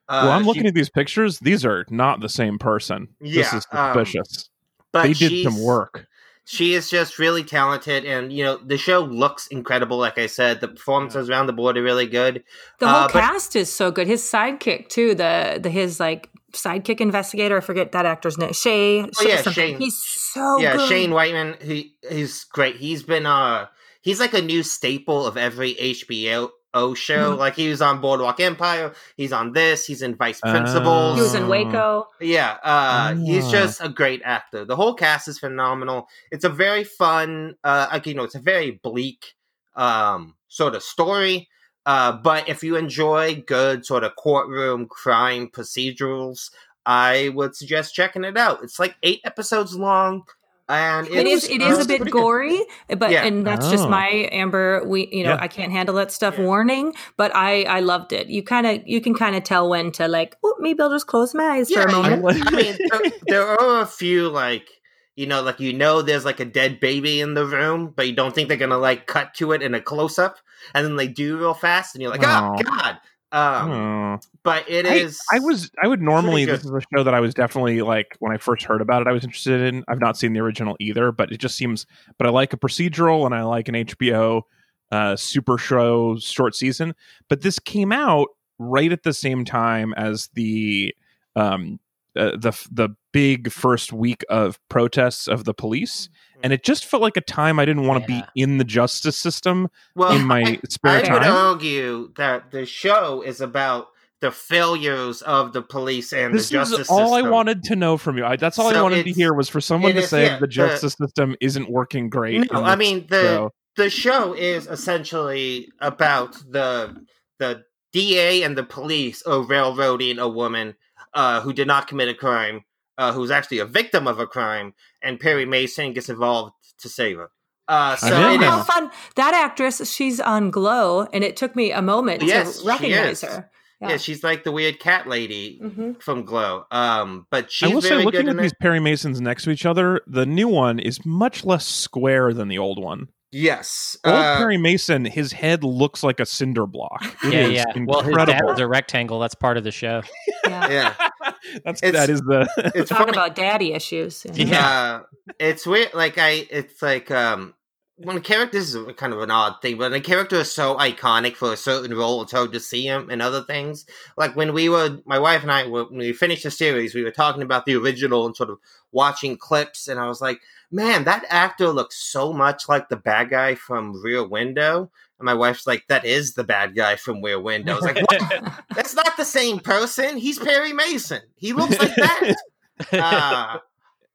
Uh, 0.08 0.22
well, 0.24 0.30
I'm 0.32 0.42
she- 0.42 0.46
looking 0.48 0.66
at 0.66 0.74
these 0.74 0.88
pictures. 0.90 1.38
These 1.38 1.64
are 1.64 1.84
not 1.90 2.20
the 2.20 2.28
same 2.30 2.58
person. 2.58 3.08
this 3.20 3.34
Yeah, 3.52 3.56
is 3.58 3.66
um, 3.70 3.94
suspicious. 3.94 4.50
but 4.92 5.02
they 5.04 5.12
did 5.12 5.44
some 5.44 5.62
work. 5.62 6.08
She 6.44 6.74
is 6.74 6.90
just 6.90 7.18
really 7.18 7.44
talented, 7.44 8.04
and 8.04 8.32
you 8.32 8.42
know 8.42 8.56
the 8.56 8.76
show 8.76 9.00
looks 9.00 9.46
incredible. 9.48 9.98
Like 9.98 10.18
I 10.18 10.26
said, 10.26 10.60
the 10.60 10.68
performances 10.68 11.30
around 11.30 11.46
the 11.46 11.52
board 11.52 11.78
are 11.78 11.82
really 11.82 12.06
good. 12.06 12.42
The 12.80 12.88
whole 12.88 13.04
Uh, 13.04 13.08
cast 13.08 13.54
is 13.54 13.72
so 13.72 13.90
good. 13.90 14.06
His 14.08 14.22
sidekick 14.22 14.88
too. 14.88 15.14
The 15.14 15.60
the 15.62 15.70
his 15.70 16.00
like 16.00 16.28
sidekick 16.52 17.00
investigator. 17.00 17.58
I 17.58 17.60
forget 17.60 17.92
that 17.92 18.06
actor's 18.06 18.36
name. 18.36 18.52
Shay. 18.52 19.02
Oh, 19.02 19.08
yeah. 19.24 19.42
Shane. 19.42 19.78
He's 19.78 19.96
so 20.02 20.58
yeah, 20.58 20.76
good. 20.76 20.88
Shane 20.88 21.12
Whigham, 21.12 21.54
he 21.60 21.94
he's 22.08 22.44
great. 22.44 22.76
He's 22.76 23.02
been 23.04 23.26
uh 23.26 23.66
he's 24.00 24.18
like 24.18 24.34
a 24.34 24.42
new 24.42 24.62
staple 24.62 25.26
of 25.26 25.36
every 25.36 25.74
HBO 25.74 26.50
show. 26.94 27.34
Mhm. 27.34 27.38
Like 27.38 27.54
he 27.56 27.68
was 27.68 27.82
on 27.82 28.00
Boardwalk 28.00 28.38
Empire, 28.40 28.92
he's 29.16 29.32
on 29.32 29.52
this, 29.52 29.84
he's 29.86 30.02
in 30.02 30.14
Vice 30.14 30.40
Principals. 30.40 31.16
He 31.16 31.22
was 31.22 31.34
in 31.34 31.44
Oh. 31.44 31.48
Waco. 31.48 32.08
Yeah, 32.20 32.58
uh, 32.62 33.14
he's 33.16 33.46
Ah. 33.46 33.50
just 33.50 33.80
a 33.82 33.88
great 33.88 34.22
actor. 34.24 34.64
The 34.64 34.76
whole 34.76 34.94
cast 34.94 35.28
is 35.28 35.38
phenomenal. 35.38 36.08
It's 36.30 36.44
a 36.44 36.48
very 36.48 36.84
fun, 36.84 37.56
uh, 37.64 37.88
like 37.92 38.06
you 38.06 38.14
know, 38.14 38.24
it's 38.24 38.34
a 38.36 38.40
very 38.40 38.72
bleak, 38.82 39.34
um, 39.76 40.34
sort 40.48 40.74
of 40.74 40.82
story. 40.82 41.48
Uh, 41.86 42.12
but 42.12 42.48
if 42.48 42.62
you 42.62 42.76
enjoy 42.76 43.42
good 43.46 43.84
sort 43.86 44.04
of 44.04 44.14
courtroom 44.16 44.86
crime 44.86 45.48
procedurals, 45.48 46.50
I 46.86 47.30
would 47.34 47.56
suggest 47.56 47.94
checking 47.94 48.24
it 48.24 48.36
out. 48.36 48.62
It's 48.62 48.78
like 48.78 48.96
eight 49.02 49.20
episodes 49.24 49.74
long, 49.76 50.24
and 50.70 51.08
It 51.08 51.26
is. 51.26 51.44
it's, 51.44 51.52
It 51.54 51.62
uh, 51.62 51.68
is 51.68 51.84
a 51.84 51.88
bit 51.88 51.98
pretty 51.98 52.10
good. 52.12 52.20
gory, 52.20 52.60
but 52.96 53.10
Yeah. 53.10 53.24
and 53.24 53.46
that's 53.46 53.68
just 53.70 53.84
Oh. 53.84 53.88
my 53.88 54.28
Amber. 54.32 54.82
We, 54.86 55.08
you 55.12 55.24
know, 55.24 55.34
Yeah. 55.34 55.38
I 55.42 55.48
can't 55.48 55.72
handle 55.72 55.94
that 55.96 56.12
stuff. 56.12 56.36
Yeah. 56.38 56.44
Warning, 56.44 56.94
but 57.16 57.34
I, 57.34 57.64
I 57.64 57.80
loved 57.80 58.12
it. 58.12 58.28
You 58.28 58.42
kind 58.42 58.66
of, 58.66 58.86
you 58.86 59.00
can 59.00 59.14
kind 59.14 59.36
of 59.36 59.42
tell 59.44 59.68
when 59.68 59.90
to 59.92 60.08
like, 60.08 60.36
oh, 60.44 60.54
maybe 60.60 60.80
I'll 60.80 60.90
just 60.90 61.06
close 61.06 61.34
my 61.34 61.44
eyes 61.44 61.70
for 61.70 61.82
a 61.82 61.90
moment. 61.92 62.22
like- 62.22 62.46
I 62.46 62.50
mean, 62.56 62.76
there, 62.90 63.12
there 63.26 63.46
are 63.46 63.82
a 63.82 63.86
few 63.86 64.28
like 64.28 64.68
you 65.16 65.26
know, 65.26 65.42
like 65.42 65.60
you 65.60 65.74
know, 65.74 66.00
there's 66.00 66.24
like 66.24 66.40
a 66.40 66.46
dead 66.46 66.80
baby 66.80 67.20
in 67.20 67.34
the 67.34 67.44
room, 67.44 67.92
but 67.94 68.06
you 68.06 68.14
don't 68.14 68.34
think 68.34 68.48
they're 68.48 68.56
gonna 68.56 68.78
like 68.78 69.06
cut 69.06 69.34
to 69.34 69.52
it 69.52 69.60
in 69.60 69.74
a 69.74 69.80
close 69.80 70.18
up, 70.18 70.38
and 70.72 70.86
then 70.86 70.96
they 70.96 71.08
do 71.08 71.36
real 71.36 71.52
fast, 71.52 71.94
and 71.94 72.00
you're 72.00 72.10
like, 72.10 72.22
oh, 72.24 72.54
Oh. 72.58 72.62
god. 72.62 72.98
Um, 73.32 73.70
Oh. 73.70 74.18
but 74.42 74.68
it 74.68 74.86
I, 74.86 74.94
is. 74.94 75.20
I 75.32 75.38
was 75.38 75.70
I 75.82 75.86
would 75.86 76.02
normally 76.02 76.44
this 76.44 76.64
is 76.64 76.70
a 76.70 76.80
show 76.94 77.02
that 77.04 77.14
I 77.14 77.20
was 77.20 77.32
definitely 77.34 77.82
like 77.82 78.16
when 78.18 78.32
I 78.32 78.38
first 78.38 78.64
heard 78.64 78.80
about 78.80 79.02
it 79.02 79.08
I 79.08 79.12
was 79.12 79.22
interested 79.24 79.60
in. 79.60 79.84
I've 79.88 80.00
not 80.00 80.16
seen 80.16 80.32
the 80.32 80.40
original 80.40 80.76
either, 80.80 81.12
but 81.12 81.30
it 81.32 81.38
just 81.38 81.56
seems 81.56 81.86
but 82.18 82.26
I 82.26 82.30
like 82.30 82.52
a 82.52 82.56
procedural 82.56 83.26
and 83.26 83.34
I 83.34 83.42
like 83.42 83.68
an 83.68 83.74
HBO 83.76 84.42
uh 84.90 85.14
super 85.16 85.58
show 85.58 86.18
short 86.18 86.56
season. 86.56 86.94
But 87.28 87.42
this 87.42 87.58
came 87.60 87.92
out 87.92 88.28
right 88.58 88.90
at 88.92 89.04
the 89.04 89.12
same 89.14 89.44
time 89.44 89.94
as 89.94 90.28
the 90.34 90.94
um 91.36 91.78
uh, 92.16 92.32
the 92.36 92.52
the 92.72 92.88
big 93.12 93.52
first 93.52 93.92
week 93.92 94.24
of 94.28 94.58
protests 94.68 95.28
of 95.28 95.44
the 95.44 95.54
police 95.54 96.08
and 96.42 96.52
it 96.52 96.62
just 96.64 96.86
felt 96.86 97.02
like 97.02 97.16
a 97.16 97.20
time 97.20 97.58
I 97.58 97.64
didn't 97.64 97.86
want 97.86 98.04
to 98.06 98.12
Yeah. 98.12 98.22
be 98.34 98.42
in 98.42 98.58
the 98.58 98.64
justice 98.64 99.16
system 99.16 99.68
well, 99.94 100.12
in 100.12 100.24
my 100.26 100.40
I, 100.42 100.58
spare 100.68 100.92
I 101.06 101.12
would 101.12 101.22
time. 101.22 101.32
argue 101.32 102.12
that 102.16 102.50
the 102.50 102.66
show 102.66 103.22
is 103.22 103.40
about 103.40 103.88
the 104.20 104.30
failures 104.30 105.22
of 105.22 105.52
the 105.54 105.62
police 105.62 106.12
and 106.12 106.34
this 106.34 106.48
the 106.50 106.54
justice 106.54 106.80
is 106.80 106.88
all 106.90 107.12
system. 107.14 107.26
I 107.26 107.30
wanted 107.30 107.62
to 107.64 107.76
know 107.76 107.96
from 107.96 108.18
you. 108.18 108.24
I, 108.26 108.36
that's 108.36 108.58
all 108.58 108.68
I 108.74 108.82
wanted 108.82 109.04
to 109.04 109.12
hear 109.12 109.32
was 109.32 109.48
for 109.48 109.60
someone 109.62 109.92
to 109.94 110.00
is, 110.00 110.10
say 110.10 110.26
yeah, 110.26 110.34
the 110.34 110.40
the- 110.42 110.46
justice 110.48 110.94
system 111.00 111.36
isn't 111.40 111.70
working 111.70 112.10
great. 112.10 112.52
No, 112.52 112.62
I 112.62 112.76
mean 112.76 113.06
the 113.08 113.22
show. 113.22 113.50
the 113.76 113.88
show 113.90 114.34
is 114.34 114.66
essentially 114.66 115.68
about 115.80 116.34
the 116.50 116.94
the 117.38 117.62
DA 117.92 118.42
and 118.42 118.56
the 118.58 118.62
police 118.62 119.22
are 119.22 119.40
railroading 119.42 120.18
a 120.18 120.28
woman 120.28 120.74
uh, 121.14 121.40
who 121.40 121.52
did 121.52 121.66
not 121.66 121.88
commit 121.88 122.08
a 122.08 122.14
crime, 122.14 122.60
uh, 123.00 123.12
who's 123.12 123.30
actually 123.30 123.58
a 123.58 123.64
victim 123.64 124.06
of 124.06 124.20
a 124.20 124.26
crime, 124.26 124.74
and 125.02 125.18
Perry 125.18 125.46
Mason 125.46 125.94
gets 125.94 126.08
involved 126.10 126.52
to 126.78 126.88
save 126.88 127.16
her. 127.16 127.30
Uh, 127.66 127.96
so 127.96 128.08
didn't 128.08 128.42
it. 128.42 128.46
How 128.46 128.60
is, 128.60 128.66
fun! 128.66 128.90
That 129.16 129.32
actress, 129.32 129.90
she's 129.90 130.20
on 130.20 130.50
Glow, 130.50 131.06
and 131.12 131.24
it 131.24 131.36
took 131.36 131.56
me 131.56 131.72
a 131.72 131.80
moment 131.80 132.22
Yes, 132.22 132.60
to 132.60 132.66
recognize 132.68 133.22
her. 133.22 133.50
yeah. 133.80 133.96
she's 133.96 134.22
like 134.22 134.44
the 134.44 134.52
weird 134.52 134.78
cat 134.80 135.08
lady 135.08 135.58
hmm 135.62 135.92
from 136.00 136.24
Glow. 136.24 136.64
Um, 136.70 137.26
but 137.30 137.50
she's 137.50 137.70
I 137.70 137.74
will 137.74 137.82
say, 137.82 138.04
looking 138.04 138.28
at 138.28 138.36
these. 138.36 138.52
Perry 138.60 138.80
Masons 138.80 139.20
next 139.20 139.44
to 139.44 139.50
each 139.50 139.64
other, 139.64 140.02
the 140.06 140.26
new 140.26 140.48
one 140.48 140.78
is 140.78 141.06
much 141.06 141.44
less 141.44 141.66
square 141.66 142.34
than 142.34 142.48
the 142.48 142.58
old 142.58 142.82
one. 142.82 143.08
Yes, 143.32 143.96
Old 144.04 144.16
uh, 144.16 144.38
Perry 144.38 144.56
Mason, 144.58 145.04
his 145.04 145.30
head 145.30 145.62
looks 145.62 146.02
like 146.02 146.18
a 146.18 146.26
cinder 146.26 146.66
block. 146.66 147.04
It 147.22 147.32
yeah, 147.32 147.40
is 147.40 147.52
yeah. 147.52 147.64
Well, 147.86 148.02
his 148.02 148.16
dad 148.16 148.28
incredible. 148.28 148.50
was 148.50 148.58
a 148.58 148.66
rectangle. 148.66 149.20
That's 149.20 149.36
part 149.36 149.56
of 149.56 149.62
the 149.62 149.70
show. 149.70 150.02
Yeah. 150.48 150.68
yeah. 150.98 151.08
That's 151.64 151.82
It's- 151.82 151.92
that 151.92 152.10
is 152.10 152.20
the 152.20 152.48
It's 152.74 152.88
Talk 152.90 152.98
funny. 152.98 153.10
about 153.12 153.34
daddy 153.34 153.72
issues. 153.72 154.26
Yeah. 154.32 154.66
Uh, 154.66 155.32
it's 155.38 155.66
weird. 155.66 155.94
Like 155.94 156.18
I, 156.18 156.46
it's 156.50 156.80
like 156.82 157.10
um, 157.10 157.54
when 157.96 158.16
a 158.16 158.20
character 158.20 158.58
this 158.58 158.74
is 158.74 158.92
kind 158.96 159.12
of 159.12 159.20
an 159.20 159.30
odd 159.30 159.56
thing, 159.62 159.76
but 159.78 159.90
when 159.90 160.00
a 160.00 160.02
character 160.02 160.36
is 160.36 160.50
so 160.52 160.76
iconic 160.76 161.36
for 161.36 161.52
a 161.52 161.56
certain 161.56 161.94
role, 161.96 162.22
it's 162.22 162.32
hard 162.32 162.52
to 162.52 162.60
see 162.60 162.84
him 162.86 163.10
in 163.10 163.20
other 163.20 163.42
things. 163.42 163.84
Like 164.16 164.34
when 164.36 164.52
we 164.54 164.68
were, 164.68 164.98
my 165.04 165.18
wife 165.18 165.42
and 165.42 165.52
I, 165.52 165.66
were, 165.66 165.84
when 165.84 165.98
we 165.98 166.12
finished 166.12 166.44
the 166.44 166.50
series, 166.50 166.94
we 166.94 167.02
were 167.04 167.10
talking 167.10 167.42
about 167.42 167.66
the 167.66 167.76
original 167.76 168.24
and 168.26 168.34
sort 168.36 168.50
of 168.50 168.58
watching 168.92 169.36
clips, 169.36 169.86
and 169.86 170.00
I 170.00 170.06
was 170.08 170.20
like, 170.20 170.40
man, 170.70 171.04
that 171.04 171.24
actor 171.28 171.68
looks 171.68 171.96
so 171.96 172.32
much 172.32 172.68
like 172.68 172.88
the 172.88 172.96
bad 172.96 173.30
guy 173.30 173.54
from 173.54 174.02
Rear 174.02 174.26
Window. 174.26 174.90
And 175.20 175.26
my 175.26 175.34
wife's 175.34 175.66
like, 175.66 175.84
that 175.88 176.06
is 176.06 176.32
the 176.32 176.44
bad 176.44 176.74
guy 176.74 176.96
from 176.96 177.22
Rear 177.22 177.38
Window. 177.38 177.72
I 177.72 177.76
was 177.76 177.84
like, 177.84 178.10
what? 178.10 178.64
That's 178.74 178.94
not 178.94 179.18
the 179.18 179.24
same 179.24 179.60
person. 179.60 180.16
He's 180.16 180.38
Perry 180.38 180.72
Mason. 180.72 181.20
He 181.36 181.52
looks 181.52 181.78
like 181.78 181.94
that. 181.94 182.34
Uh, 182.90 183.58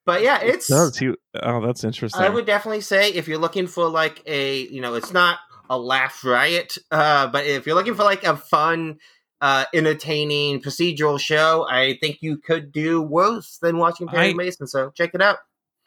but 0.08 0.24
yeah, 0.24 0.40
it's. 0.42 0.68
does 0.68 0.98
he? 0.98 1.14
Oh, 1.36 1.64
that's 1.64 1.84
interesting. 1.84 2.20
I 2.20 2.30
would 2.30 2.48
definitely 2.48 2.82
say 2.82 3.12
if 3.14 3.28
you're 3.28 3.38
looking 3.38 3.68
for 3.68 3.88
like 3.88 4.24
a, 4.26 4.62
you 4.62 4.82
know, 4.82 4.96
it's 4.96 5.14
not 5.14 5.38
a 5.70 5.78
laugh 5.78 6.26
riot, 6.26 6.76
uh, 6.90 7.28
but 7.28 7.46
if 7.46 7.68
you're 7.68 7.76
looking 7.76 7.94
for 7.94 8.02
like 8.02 8.24
a 8.24 8.36
fun, 8.36 8.98
uh, 9.40 9.66
entertaining 9.72 10.62
procedural 10.62 11.20
show, 11.20 11.68
I 11.70 12.00
think 12.02 12.18
you 12.22 12.38
could 12.38 12.72
do 12.72 13.04
worse 13.04 13.60
than 13.62 13.78
watching 13.78 14.08
Perry 14.08 14.32
I- 14.32 14.34
Mason. 14.34 14.66
So 14.66 14.90
check 14.90 15.12
it 15.14 15.22
out. 15.22 15.38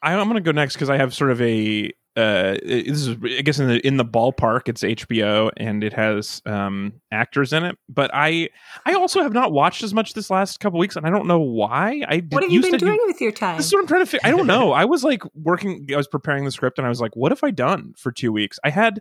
I, 0.03 0.15
I'm 0.15 0.29
going 0.29 0.35
to 0.37 0.41
go 0.41 0.53
next 0.53 0.75
because 0.75 0.91
I 0.91 0.99
have 0.99 1.13
sort 1.13 1.33
of 1.33 1.43
a. 1.43 1.91
Uh, 2.19 2.59
this 2.65 3.07
is, 3.07 3.17
I 3.23 3.43
guess, 3.43 3.61
in 3.61 3.69
the 3.69 3.87
in 3.87 3.97
the 3.97 4.05
ballpark. 4.05 4.69
It's 4.69 4.83
HBO 4.83 5.51
and 5.57 5.85
it 5.85 5.93
has 5.93 6.43
um, 6.47 6.95
actors 7.13 7.53
in 7.53 7.63
it. 7.65 7.79
But 7.89 8.11
I, 8.13 8.49
I 8.85 8.95
also 8.95 9.23
have 9.23 9.33
not 9.33 9.53
watched 9.53 9.85
as 9.85 9.95
much 9.95 10.15
this 10.15 10.29
last 10.29 10.59
couple 10.59 10.81
weeks, 10.81 10.97
and 10.97 11.07
I 11.07 11.11
don't 11.11 11.29
know 11.29 11.39
why. 11.39 12.03
I 12.09 12.23
What 12.31 12.43
have 12.43 12.51
you 12.51 12.61
been 12.61 12.77
doing 12.79 12.99
with 13.07 13.21
your 13.21 13.31
time? 13.31 13.57
This 13.57 13.67
is 13.67 13.73
what 13.73 13.81
I'm 13.81 13.87
trying 13.87 14.03
to 14.03 14.07
figure. 14.07 14.27
I 14.27 14.31
don't 14.31 14.49
know. 14.49 14.73
I 14.73 14.85
was 14.85 15.05
like 15.05 15.23
working. 15.35 15.87
I 15.93 15.97
was 15.97 16.09
preparing 16.09 16.45
the 16.45 16.51
script, 16.51 16.79
and 16.79 16.87
I 16.87 16.89
was 16.89 17.01
like, 17.01 17.15
"What 17.15 17.31
have 17.31 17.45
I 17.45 17.53
done 17.53 17.95
for 17.97 18.11
two 18.11 18.33
weeks?" 18.33 18.59
I 18.65 18.71
had 18.71 19.01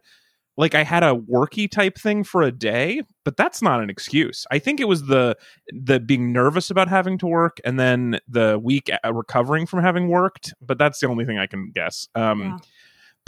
like 0.58 0.76
I 0.76 0.84
had 0.84 1.04
a 1.04 1.14
worky 1.16 1.70
type 1.70 1.98
thing 1.98 2.24
for 2.24 2.42
a 2.42 2.52
day, 2.52 3.04
but 3.24 3.38
that's 3.38 3.62
not 3.62 3.82
an 3.82 3.90
excuse. 3.90 4.46
I 4.52 4.60
think 4.60 4.80
it 4.80 4.88
was 4.88 5.06
the 5.06 5.38
the 5.72 6.00
being 6.00 6.34
nervous 6.34 6.70
about 6.70 6.88
having 6.88 7.18
to 7.20 7.28
work, 7.28 7.60
and 7.64 7.80
then 7.80 8.20
the 8.28 8.60
week 8.60 8.90
uh, 8.92 9.14
recovering 9.14 9.66
from 9.66 9.82
having 9.82 10.10
worked. 10.10 10.54
But 10.62 10.78
that's 10.78 11.00
the 11.00 11.08
only 11.08 11.26
thing 11.26 11.38
I 11.38 11.48
can 11.48 11.72
guess. 11.74 12.08
Um, 12.16 12.42
Yeah. 12.42 12.58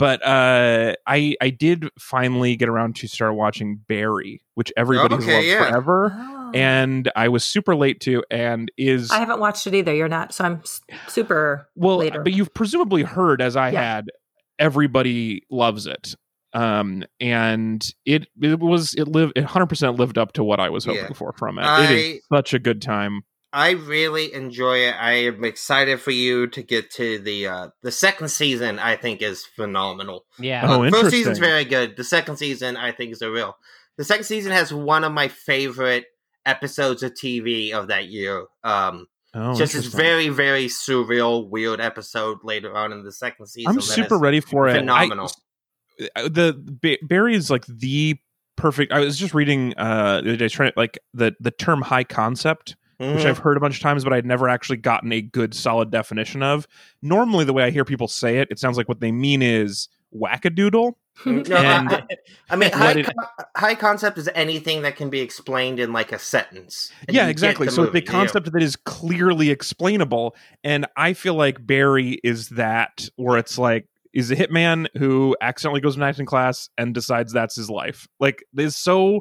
But 0.00 0.26
uh, 0.26 0.94
I 1.06 1.36
I 1.40 1.50
did 1.50 1.88
finally 1.98 2.56
get 2.56 2.68
around 2.68 2.96
to 2.96 3.06
start 3.06 3.34
watching 3.36 3.76
Barry, 3.86 4.42
which 4.54 4.72
everybody 4.76 5.14
has 5.14 5.24
Okay, 5.24 5.34
loved 5.36 5.46
yeah. 5.46 5.68
forever, 5.68 6.10
Oh. 6.18 6.50
and 6.54 7.12
I 7.14 7.28
was 7.28 7.44
super 7.44 7.76
late 7.76 8.00
to, 8.00 8.24
and 8.30 8.72
is 8.76 9.10
I 9.12 9.18
haven't 9.18 9.38
watched 9.40 9.66
it 9.68 9.74
either. 9.74 9.94
You're 9.94 10.08
not, 10.08 10.32
so 10.34 10.44
I'm 10.44 10.56
s- 10.64 10.80
super. 11.06 11.68
well, 11.76 11.98
later. 11.98 12.22
but 12.22 12.32
you've 12.32 12.52
presumably 12.54 13.02
heard, 13.04 13.40
as 13.42 13.54
I 13.56 13.70
Yeah. 13.70 13.82
had, 13.96 14.06
everybody 14.58 15.42
loves 15.50 15.86
it. 15.86 16.14
Um, 16.52 17.04
and 17.20 17.88
it 18.04 18.26
it 18.42 18.58
was 18.58 18.94
it 18.94 19.06
lived 19.06 19.34
it 19.36 19.42
100 19.42 19.66
percent 19.66 19.96
lived 19.98 20.18
up 20.18 20.32
to 20.32 20.42
what 20.42 20.58
I 20.58 20.68
was 20.70 20.84
hoping 20.84 21.02
Yeah. 21.02 21.12
for 21.12 21.32
from 21.32 21.58
it. 21.58 21.62
I- 21.62 21.84
it 21.84 21.90
is 22.16 22.20
such 22.32 22.54
a 22.54 22.58
good 22.58 22.82
time. 22.82 23.22
I 23.52 23.70
really 23.70 24.32
enjoy 24.32 24.78
it. 24.88 24.94
I 24.98 25.12
am 25.26 25.44
excited 25.44 26.00
for 26.00 26.12
you 26.12 26.46
to 26.48 26.62
get 26.62 26.90
to 26.92 27.18
the 27.18 27.46
uh, 27.48 27.68
the 27.82 27.90
second 27.90 28.28
season. 28.28 28.78
I 28.78 28.96
think 28.96 29.22
is 29.22 29.44
phenomenal. 29.44 30.24
Yeah. 30.38 30.62
Oh, 30.64 30.78
First 30.82 30.94
interesting. 30.94 31.10
season's 31.18 31.38
very 31.38 31.64
good. 31.64 31.96
The 31.96 32.04
second 32.04 32.36
season, 32.36 32.76
I 32.76 32.92
think, 32.92 33.12
is 33.12 33.22
a 33.22 33.30
real. 33.30 33.56
The 33.96 34.04
second 34.04 34.24
season 34.24 34.52
has 34.52 34.72
one 34.72 35.04
of 35.04 35.12
my 35.12 35.28
favorite 35.28 36.06
episodes 36.46 37.02
of 37.02 37.12
TV 37.14 37.72
of 37.72 37.88
that 37.88 38.06
year. 38.08 38.46
Um, 38.64 39.06
Oh, 39.32 39.54
just 39.56 39.74
this 39.74 39.86
very, 39.86 40.28
very 40.28 40.66
surreal, 40.66 41.48
weird 41.48 41.80
episode 41.80 42.38
later 42.42 42.76
on 42.76 42.90
in 42.92 43.04
the 43.04 43.12
second 43.12 43.46
season. 43.46 43.70
I'm 43.70 43.80
super 43.80 44.18
ready 44.18 44.40
for 44.40 44.66
it. 44.66 44.74
Phenomenal. 44.74 45.30
uh, 46.16 46.22
the 46.28 46.52
Ba- 46.82 46.98
Barry 47.06 47.36
is 47.36 47.48
like 47.48 47.64
the 47.66 48.16
perfect. 48.56 48.90
I 48.92 48.98
was 48.98 49.16
just 49.16 49.32
reading 49.32 49.72
uh 49.76 50.22
the 50.22 50.30
other 50.30 50.36
day, 50.36 50.48
trying 50.48 50.72
like 50.76 50.98
the 51.14 51.36
the 51.38 51.52
term 51.52 51.80
high 51.82 52.02
concept, 52.02 52.74
which 53.00 53.24
Mhm. 53.24 53.24
I've 53.26 53.38
heard 53.38 53.56
a 53.56 53.60
bunch 53.60 53.76
of 53.76 53.82
times, 53.82 54.04
but 54.04 54.12
I'd 54.12 54.26
never 54.26 54.48
actually 54.48 54.76
gotten 54.76 55.10
a 55.12 55.22
good 55.22 55.54
solid 55.54 55.90
definition 55.90 56.42
of. 56.42 56.68
Normally, 57.00 57.44
the 57.44 57.52
way 57.54 57.62
I 57.64 57.70
hear 57.70 57.84
people 57.84 58.08
say 58.08 58.38
it, 58.38 58.48
it 58.50 58.58
sounds 58.58 58.76
like 58.76 58.88
what 58.88 59.00
they 59.00 59.10
mean 59.10 59.40
is 59.42 59.88
wackadoodle. 60.14 60.92
No, 61.26 61.32
And- 61.56 61.88
I, 61.92 62.02
I 62.50 62.56
mean, 62.56 62.70
high, 62.72 62.92
it- 62.92 63.06
co- 63.06 63.44
high 63.56 63.74
concept 63.74 64.16
is 64.18 64.28
anything 64.34 64.82
that 64.82 64.96
can 64.96 65.10
be 65.10 65.20
explained 65.20 65.78
in 65.80 65.92
like 65.92 66.12
a 66.12 66.18
sentence. 66.18 66.90
yeah, 67.08 67.28
exactly. 67.28 67.66
the 67.66 67.72
So 67.72 67.82
movie, 67.82 68.00
the 68.00 68.06
concept 68.06 68.52
that 68.52 68.62
is 68.62 68.76
clearly 68.76 69.50
explainable, 69.50 70.34
and 70.64 70.86
I 70.96 71.12
feel 71.14 71.34
like 71.34 71.66
Barry 71.66 72.20
is 72.24 72.50
that, 72.50 73.08
where 73.16 73.38
it's 73.38 73.58
like 73.58 73.86
is 74.12 74.30
a 74.30 74.36
hitman 74.36 74.86
who 74.98 75.36
accidentally 75.40 75.80
goes 75.80 75.94
to 75.94 76.00
an 76.00 76.08
acting 76.08 76.26
class 76.26 76.68
and 76.76 76.92
decides 76.94 77.32
that's 77.32 77.54
his 77.54 77.70
life. 77.70 78.08
Like 78.18 78.42
it's 78.56 78.76
so 78.76 79.20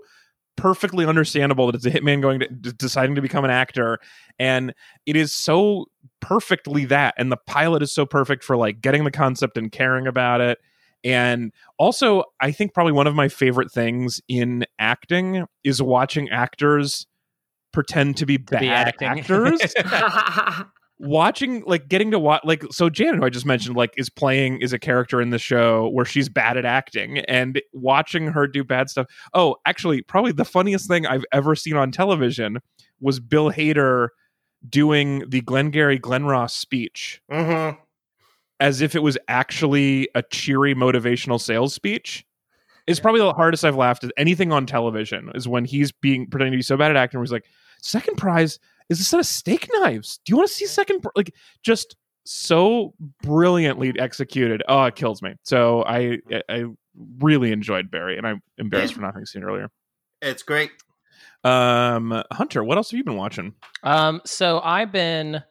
perfectly 0.60 1.06
understandable 1.06 1.68
that 1.68 1.76
it's 1.76 1.86
a 1.86 1.92
hitman 1.92 2.22
going 2.22 2.40
to 2.42 2.48
d- 2.48 2.72
deciding 2.76 3.16
to 3.16 3.22
become 3.22 3.46
an 3.46 3.52
actor, 3.52 4.00
and 4.38 4.74
it 5.06 5.16
is 5.16 5.34
so 5.34 5.86
perfectly 6.20 6.86
that, 6.86 7.14
and 7.18 7.32
the 7.32 7.38
pilot 7.38 7.82
is 7.82 7.92
so 7.92 8.06
perfect 8.06 8.44
for 8.44 8.58
like 8.58 8.82
getting 8.82 9.04
the 9.04 9.12
concept 9.12 9.58
and 9.58 9.72
caring 9.72 10.08
about 10.08 10.42
it. 10.42 10.60
And 11.04 11.54
also, 11.78 12.26
I 12.42 12.52
think 12.52 12.74
probably 12.74 12.92
one 12.92 13.08
of 13.08 13.16
my 13.16 13.30
favorite 13.30 13.72
things 13.72 14.22
in 14.28 14.66
acting 14.80 15.46
is 15.64 15.82
watching 15.82 16.30
actors 16.30 17.08
pretend 17.72 18.18
to 18.18 18.26
be 18.26 18.38
bad 18.38 18.94
Be 19.00 19.06
actors. 19.06 19.62
watching, 21.00 21.64
like, 21.66 21.88
getting 21.88 22.12
to 22.12 22.20
watch, 22.20 22.42
like, 22.44 22.64
so 22.72 22.90
Janet, 22.90 23.16
who 23.16 23.26
I 23.26 23.30
just 23.30 23.46
mentioned, 23.46 23.76
like, 23.76 23.94
is 23.98 24.10
playing 24.10 24.62
is 24.62 24.74
a 24.74 24.80
character 24.80 25.22
in 25.22 25.30
the 25.30 25.40
show 25.40 25.90
where 25.90 26.06
she's 26.06 26.30
bad 26.30 26.58
at 26.58 26.66
acting, 26.66 27.20
and 27.20 27.62
watching 27.74 28.28
her 28.28 28.48
do 28.48 28.64
bad 28.64 28.90
stuff. 28.90 29.08
Oh, 29.34 29.56
actually, 29.66 30.02
probably 30.02 30.32
the 30.32 30.46
funniest 30.46 30.88
thing 30.88 31.06
I've 31.06 31.26
ever 31.32 31.56
seen 31.56 31.76
on 31.76 31.92
television 31.92 32.60
was 33.00 33.20
Bill 33.20 33.52
Hader 33.52 34.10
doing 34.68 35.24
the 35.30 35.42
Glengarry 35.42 35.98
Glen 35.98 36.26
Ross 36.26 36.54
speech 36.54 37.22
hmm 37.32 37.70
as 38.60 38.82
if 38.82 38.94
it 38.96 39.00
was 39.00 39.18
actually 39.28 40.10
a 40.16 40.22
cheery 40.22 40.76
motivational 40.76 41.40
sales 41.40 41.74
speech 41.74 42.26
is 42.88 43.00
probably 43.00 43.22
the 43.22 43.32
hardest 43.34 43.64
I've 43.64 43.76
laughed 43.76 44.04
at 44.04 44.12
anything 44.18 44.52
on 44.52 44.66
television 44.66 45.32
is 45.34 45.48
when 45.48 45.64
he's 45.64 45.92
being 45.92 46.28
pretending 46.28 46.52
to 46.52 46.58
be 46.58 46.64
so 46.64 46.76
bad 46.76 46.92
at 46.92 46.98
acting 46.98 47.20
where 47.20 47.24
he's 47.24 47.32
like, 47.32 47.46
second 47.82 48.18
prize 48.18 48.60
is 48.90 49.00
a 49.00 49.04
set 49.04 49.20
of 49.20 49.26
steak 49.26 49.70
knives. 49.74 50.20
Do 50.26 50.32
you 50.32 50.38
want 50.38 50.50
to 50.50 50.54
see 50.54 50.66
second 50.66 51.02
pri-" 51.02 51.12
like 51.16 51.34
just 51.64 51.96
so 52.26 52.94
brilliantly 53.24 53.94
executed. 53.98 54.64
Oh, 54.68 54.84
it 54.84 54.96
kills 54.96 55.22
me. 55.22 55.36
So 55.44 55.84
I 55.86 56.20
I 56.50 56.66
really 57.20 57.52
enjoyed 57.52 57.90
Barry 57.90 58.18
and 58.18 58.28
I'm 58.28 58.42
embarrassed 58.58 58.94
for 58.94 59.02
not 59.02 59.14
having 59.14 59.26
seen 59.26 59.42
it 59.42 59.46
earlier. 59.46 59.70
It's 60.22 60.44
great. 60.44 60.72
Um 61.44 62.22
Hunter, 62.32 62.64
what 62.64 62.78
else 62.78 62.92
have 62.92 62.98
you 62.98 63.04
been 63.04 63.16
watching? 63.16 63.54
Um, 63.84 64.22
so 64.26 64.60
I've 64.64 64.92
been 64.92 65.42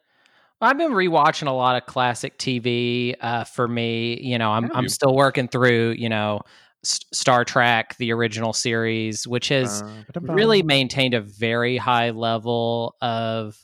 I've 0.61 0.77
been 0.77 0.91
rewatching 0.91 1.47
a 1.47 1.51
lot 1.51 1.77
of 1.77 1.85
classic 1.85 2.37
TV. 2.37 3.15
Uh, 3.19 3.45
for 3.45 3.67
me, 3.67 4.19
you 4.21 4.37
know, 4.37 4.51
I'm 4.51 4.69
I'm 4.75 4.89
still 4.89 5.15
working 5.15 5.47
through, 5.47 5.91
you 5.91 6.09
know, 6.09 6.41
S- 6.85 6.99
Star 7.13 7.43
Trek, 7.45 7.95
the 7.97 8.11
original 8.13 8.53
series, 8.53 9.27
which 9.27 9.49
has 9.49 9.81
Uh, 9.81 10.03
really 10.35 10.63
maintained 10.63 11.13
a 11.13 11.21
very 11.21 11.77
high 11.77 12.11
level 12.11 12.95
of 13.01 13.57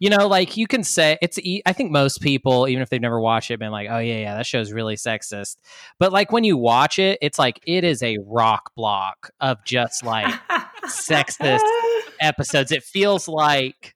you 0.00 0.10
know 0.10 0.26
like 0.26 0.56
you 0.56 0.66
can 0.66 0.82
say 0.82 1.16
it's 1.22 1.38
I 1.64 1.72
think 1.72 1.90
most 1.92 2.20
people 2.20 2.66
even 2.68 2.82
if 2.82 2.90
they've 2.90 3.00
never 3.00 3.20
watched 3.20 3.50
it 3.50 3.58
been 3.60 3.70
like 3.70 3.88
oh 3.88 3.98
yeah 3.98 4.18
yeah 4.18 4.34
that 4.36 4.44
show's 4.46 4.72
really 4.72 4.96
sexist. 4.96 5.56
But 5.98 6.12
like 6.12 6.32
when 6.32 6.42
you 6.44 6.56
watch 6.56 6.98
it 6.98 7.18
it's 7.22 7.38
like 7.38 7.60
it 7.66 7.84
is 7.84 8.02
a 8.02 8.18
rock 8.26 8.72
block 8.74 9.30
of 9.40 9.64
just 9.64 10.04
like 10.04 10.34
sexist 10.86 11.60
episodes. 12.20 12.72
It 12.72 12.82
feels 12.82 13.28
like 13.28 13.94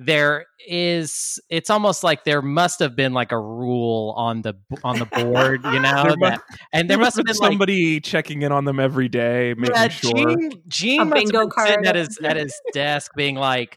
there 0.00 0.46
is 0.68 1.40
it's 1.50 1.70
almost 1.70 2.04
like 2.04 2.22
there 2.22 2.40
must 2.40 2.78
have 2.78 2.94
been 2.94 3.12
like 3.12 3.32
a 3.32 3.38
rule 3.38 4.14
on 4.16 4.42
the 4.42 4.54
on 4.84 4.96
the 5.00 5.06
board 5.06 5.64
you 5.64 5.80
know 5.80 6.02
There 6.04 6.16
mu- 6.16 6.26
that, 6.28 6.40
and 6.72 6.88
there, 6.88 6.98
must 6.98 7.16
have 7.16 7.26
been 7.26 7.34
like 7.36 7.50
somebody 7.50 8.00
checking 8.00 8.42
in 8.42 8.52
on 8.52 8.64
them 8.64 8.78
every 8.78 9.08
day, 9.08 9.54
making 9.58 9.74
yeah, 9.74 9.88
sure. 9.88 10.36
Gene, 10.38 10.62
Gene 10.68 11.00
A 11.02 11.04
must 11.04 11.26
have 11.26 11.32
bingo 11.32 11.40
been 11.42 11.50
sitting 11.66 11.84
card. 11.84 11.86
at 11.86 11.96
his 11.96 12.18
at 12.22 12.36
his 12.36 12.54
desk, 12.72 13.10
being 13.16 13.34
like, 13.34 13.76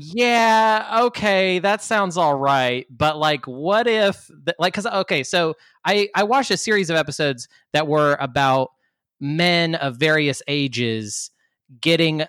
"Yeah, 0.00 1.02
okay, 1.02 1.60
that 1.60 1.82
sounds 1.82 2.16
all 2.16 2.34
right, 2.34 2.86
but 2.90 3.16
like, 3.16 3.46
what 3.46 3.86
if, 3.86 4.26
th- 4.44 4.56
like, 4.58 4.72
because 4.72 4.86
okay, 4.86 5.22
so 5.22 5.54
I 5.84 6.08
I 6.16 6.24
watched 6.24 6.50
a 6.50 6.56
series 6.56 6.90
of 6.90 6.96
episodes 6.96 7.46
that 7.72 7.86
were 7.86 8.16
about 8.18 8.70
men 9.20 9.76
of 9.76 9.96
various 9.98 10.42
ages 10.48 11.30
getting 11.80 12.24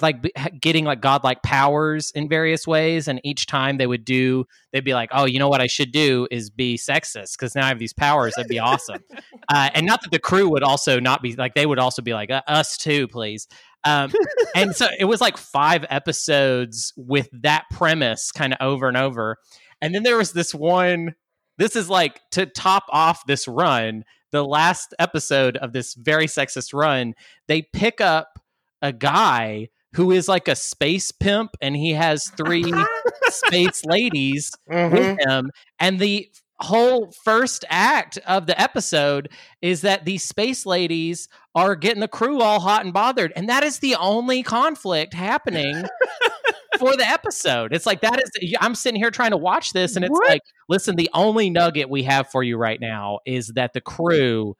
like 0.00 0.22
getting 0.60 0.84
like 0.84 1.00
godlike 1.00 1.42
powers 1.42 2.10
in 2.14 2.28
various 2.28 2.66
ways 2.66 3.08
and 3.08 3.20
each 3.24 3.46
time 3.46 3.78
they 3.78 3.86
would 3.86 4.04
do 4.04 4.44
they'd 4.72 4.84
be 4.84 4.92
like 4.94 5.08
oh 5.12 5.24
you 5.24 5.38
know 5.38 5.48
what 5.48 5.60
i 5.60 5.66
should 5.66 5.92
do 5.92 6.28
is 6.30 6.50
be 6.50 6.76
sexist 6.76 7.38
because 7.38 7.54
now 7.54 7.64
i 7.64 7.68
have 7.68 7.78
these 7.78 7.92
powers 7.92 8.34
that'd 8.34 8.48
be 8.48 8.58
awesome. 8.58 9.02
Uh, 9.48 9.68
and 9.74 9.84
not 9.84 10.00
that 10.00 10.10
the 10.10 10.20
crew 10.20 10.48
would 10.48 10.62
also 10.62 11.00
not 11.00 11.20
be 11.20 11.34
like 11.34 11.54
they 11.54 11.66
would 11.66 11.78
also 11.78 12.00
be 12.00 12.14
like 12.14 12.30
uh, 12.30 12.40
us 12.46 12.76
too 12.76 13.08
please. 13.08 13.48
Um, 13.84 14.12
and 14.54 14.74
so 14.74 14.86
it 14.98 15.04
was 15.04 15.20
like 15.20 15.36
five 15.36 15.84
episodes 15.90 16.94
with 16.96 17.28
that 17.42 17.64
premise 17.70 18.30
kind 18.30 18.54
of 18.54 18.58
over 18.60 18.86
and 18.88 18.96
over. 18.96 19.36
And 19.80 19.94
then 19.94 20.04
there 20.04 20.16
was 20.16 20.32
this 20.32 20.54
one 20.54 21.14
this 21.58 21.76
is 21.76 21.90
like 21.90 22.20
to 22.30 22.46
top 22.46 22.84
off 22.90 23.26
this 23.26 23.46
run 23.46 24.04
the 24.30 24.44
last 24.44 24.94
episode 24.98 25.56
of 25.58 25.72
this 25.72 25.94
very 25.94 26.26
sexist 26.26 26.72
run 26.72 27.14
they 27.48 27.62
pick 27.62 28.00
up 28.00 28.38
a 28.82 28.92
guy 28.92 29.68
who 29.94 30.10
is 30.10 30.28
like 30.28 30.48
a 30.48 30.56
space 30.56 31.12
pimp 31.12 31.50
and 31.60 31.76
he 31.76 31.92
has 31.92 32.28
three 32.30 32.72
space 33.28 33.84
ladies 33.84 34.50
Mhm. 34.70 34.90
with 34.92 35.18
him. 35.26 35.50
And 35.78 35.98
the 36.00 36.28
whole 36.60 37.12
first 37.24 37.64
act 37.68 38.18
of 38.26 38.46
the 38.46 38.58
episode 38.60 39.28
is 39.60 39.80
that 39.82 40.04
these 40.04 40.22
space 40.24 40.64
ladies 40.64 41.28
are 41.54 41.74
getting 41.76 42.00
the 42.00 42.08
crew 42.08 42.40
all 42.40 42.60
hot 42.60 42.84
and 42.84 42.92
bothered. 42.94 43.32
And 43.36 43.48
that 43.48 43.64
is 43.64 43.80
the 43.80 43.96
only 43.96 44.42
conflict 44.42 45.12
happening 45.12 45.82
for 46.78 46.96
the 46.96 47.06
episode. 47.06 47.74
It's 47.74 47.84
like 47.84 48.00
that 48.00 48.22
is 48.22 48.30
I'm 48.60 48.74
sitting 48.74 49.00
here 49.00 49.10
trying 49.10 49.32
to 49.32 49.36
watch 49.36 49.72
this 49.72 49.96
and 49.96 50.04
it's 50.04 50.12
What? 50.12 50.28
like, 50.28 50.42
listen, 50.68 50.96
the 50.96 51.10
only 51.12 51.50
nugget 51.50 51.90
we 51.90 52.04
have 52.04 52.30
for 52.30 52.42
you 52.42 52.56
right 52.56 52.80
now 52.80 53.18
is 53.26 53.48
that 53.48 53.72
the 53.74 53.80
crew 53.80 54.56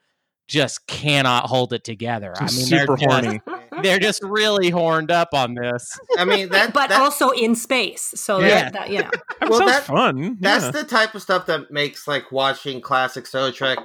just 0.49 0.87
cannot 0.88 1.47
hold 1.47 1.73
it 1.73 1.85
together. 1.85 2.35
I 2.37 2.50
mean, 2.52 2.69
they're 2.69 2.81
super 2.81 2.97
just- 2.97 3.11
horny. 3.11 3.41
like 3.47 3.62
they're 3.82 3.98
just 3.98 4.22
really 4.22 4.70
horned 4.70 5.10
up 5.10 5.30
on 5.34 5.54
this. 5.54 5.98
I 6.18 6.24
mean 6.24 6.48
that, 6.50 6.72
but 6.72 6.88
that, 6.88 7.00
also 7.00 7.30
in 7.30 7.54
space. 7.54 8.12
So 8.16 8.40
Yeah. 8.40 8.48
that, 8.70 8.72
that 8.72 8.90
you 8.90 8.98
know, 9.02 9.10
That 9.40 9.50
Well, 9.50 9.58
sounds 9.58 9.72
that- 9.72 9.82
fun. 9.84 10.36
that's 10.40 10.64
yeah. 10.66 10.70
the 10.70 10.84
type 10.84 11.14
of 11.14 11.22
stuff 11.22 11.46
that 11.46 11.70
makes 11.70 12.06
like 12.08 12.30
watching 12.32 12.80
classic 12.80 13.26
Star 13.26 13.50
Trek 13.52 13.78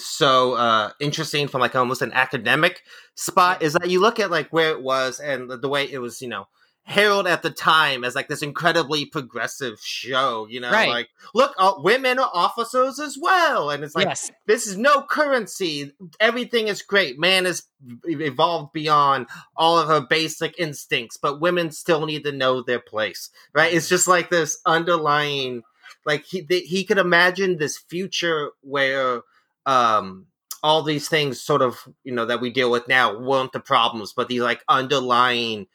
so 0.00 0.52
uh 0.54 0.90
interesting 1.00 1.48
from 1.48 1.60
like 1.60 1.74
almost 1.74 2.02
an 2.02 2.12
academic 2.12 2.82
spot 3.16 3.62
is 3.62 3.72
that 3.72 3.90
you 3.90 4.00
look 4.00 4.20
at 4.20 4.30
like 4.30 4.48
where 4.52 4.70
it 4.70 4.80
was 4.80 5.18
and 5.18 5.50
the, 5.50 5.56
the 5.56 5.68
way 5.68 5.90
it 5.90 5.98
was 5.98 6.22
you 6.22 6.28
know 6.28 6.46
heralded 6.88 7.30
at 7.30 7.42
the 7.42 7.50
time 7.50 8.02
as 8.02 8.14
like 8.14 8.28
this 8.28 8.40
incredibly 8.40 9.04
progressive 9.04 9.78
show 9.78 10.46
you 10.48 10.58
know 10.58 10.70
Right. 10.70 10.88
like 10.88 11.08
look 11.34 11.54
uh, 11.58 11.74
women 11.76 12.18
are 12.18 12.30
officers 12.32 12.98
as 12.98 13.18
well. 13.20 13.68
And 13.68 13.84
it's 13.84 13.94
like 13.94 14.06
yes. 14.06 14.30
this 14.46 14.66
is 14.66 14.78
no 14.78 15.02
currency. 15.02 15.92
Everything 16.18 16.68
is 16.68 16.80
great. 16.80 17.18
Man 17.18 17.44
has 17.44 17.64
evolved 18.06 18.72
beyond 18.72 19.26
all 19.54 19.78
of 19.78 19.88
her 19.88 20.00
basic 20.00 20.58
instincts 20.58 21.18
but 21.18 21.42
women 21.42 21.70
still 21.72 22.06
need 22.06 22.24
to 22.24 22.32
know 22.32 22.62
their 22.62 22.80
place. 22.80 23.28
Right? 23.52 23.74
It's 23.74 23.88
just 23.88 24.08
like 24.08 24.30
this 24.30 24.58
underlying 24.64 25.64
like 26.06 26.24
he 26.24 26.40
th- 26.40 26.68
he 26.68 26.84
could 26.84 26.98
imagine 26.98 27.58
this 27.58 27.76
future 27.76 28.50
where 28.62 29.20
um 29.66 30.24
all 30.62 30.82
these 30.82 31.08
things 31.08 31.40
sort 31.40 31.60
of 31.60 31.86
you 32.02 32.14
know 32.14 32.24
that 32.24 32.40
we 32.40 32.50
deal 32.50 32.70
with 32.70 32.88
now 32.88 33.16
weren't 33.18 33.52
the 33.52 33.60
problems 33.60 34.14
but 34.14 34.28
these 34.28 34.40
like 34.40 34.64
underlying 34.68 35.66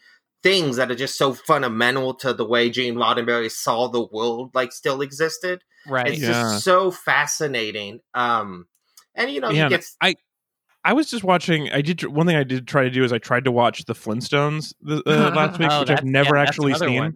things 0.44 0.76
that 0.76 0.92
are 0.92 0.96
just 0.96 1.18
so 1.18 1.34
fundamental 1.34 2.14
to 2.16 2.34
the 2.34 2.46
way 2.46 2.70
Gene 2.70 2.96
Roddenberry 2.96 3.50
saw 3.50 3.88
the 3.88 4.06
world 4.06 4.52
like 4.54 4.72
still 4.72 5.02
existed 5.02 5.62
Right. 5.88 6.08
it's 6.08 6.22
Yeah. 6.22 6.28
just 6.34 6.64
so 6.64 6.92
fascinating. 6.92 8.00
Um, 8.14 8.68
and 9.16 9.32
you 9.32 9.42
know, 9.42 9.50
Yeah, 9.50 9.66
he 9.66 9.70
gets 9.70 9.96
I 10.02 10.16
I 10.86 10.94
was 10.94 11.10
just 11.10 11.24
watching. 11.24 11.70
I 11.72 11.82
did 11.82 12.04
one 12.04 12.28
thing 12.28 12.36
I 12.36 12.44
did 12.44 12.68
try 12.68 12.84
to 12.84 12.90
do 12.90 13.04
is 13.04 13.14
I 13.14 13.18
tried 13.18 13.46
to 13.46 13.52
watch 13.52 13.86
the 13.86 13.94
Flintstones 13.94 14.74
the, 14.82 15.02
uh, 15.08 15.32
last 15.36 15.58
week, 15.60 15.70
Oh, 15.72 15.80
which 15.80 15.90
I've 15.90 16.04
never 16.04 16.36
yeah, 16.36 16.42
actually 16.44 16.74
seen, 16.76 17.16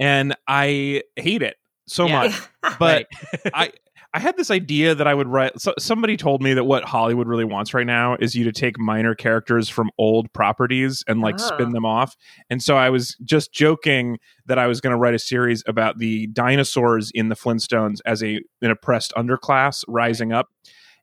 and 0.00 0.36
I 0.46 1.02
hate 1.16 1.42
it 1.42 1.56
so 1.86 2.06
Yeah. 2.06 2.22
much. 2.22 2.42
But 2.78 3.06
I 3.54 3.72
I 4.14 4.18
had 4.20 4.36
this 4.36 4.50
idea 4.50 4.94
that 4.94 5.06
I 5.06 5.14
would 5.14 5.28
write. 5.28 5.58
So, 5.60 5.72
somebody 5.78 6.16
told 6.18 6.42
me 6.42 6.52
that 6.54 6.64
what 6.64 6.84
Hollywood 6.84 7.26
really 7.26 7.44
wants 7.46 7.72
right 7.72 7.86
now 7.86 8.14
is 8.20 8.34
you 8.34 8.44
to 8.44 8.52
take 8.52 8.78
minor 8.78 9.14
characters 9.14 9.68
from 9.70 9.90
old 9.96 10.30
properties 10.34 11.02
and 11.08 11.20
like 11.22 11.38
spin 11.38 11.68
Oh. 11.68 11.72
them 11.72 11.86
off. 11.86 12.14
And 12.50 12.62
so 12.62 12.76
I 12.76 12.90
was 12.90 13.16
just 13.24 13.52
joking 13.52 14.18
that 14.46 14.58
I 14.58 14.66
was 14.66 14.80
going 14.82 14.90
to 14.90 14.98
write 14.98 15.14
a 15.14 15.18
series 15.18 15.64
about 15.66 15.98
the 15.98 16.26
dinosaurs 16.28 17.10
in 17.14 17.30
the 17.30 17.34
Flintstones 17.36 18.00
as 18.04 18.22
a 18.22 18.40
an 18.60 18.70
oppressed 18.70 19.12
underclass 19.16 19.82
rising 19.88 20.32
up. 20.32 20.48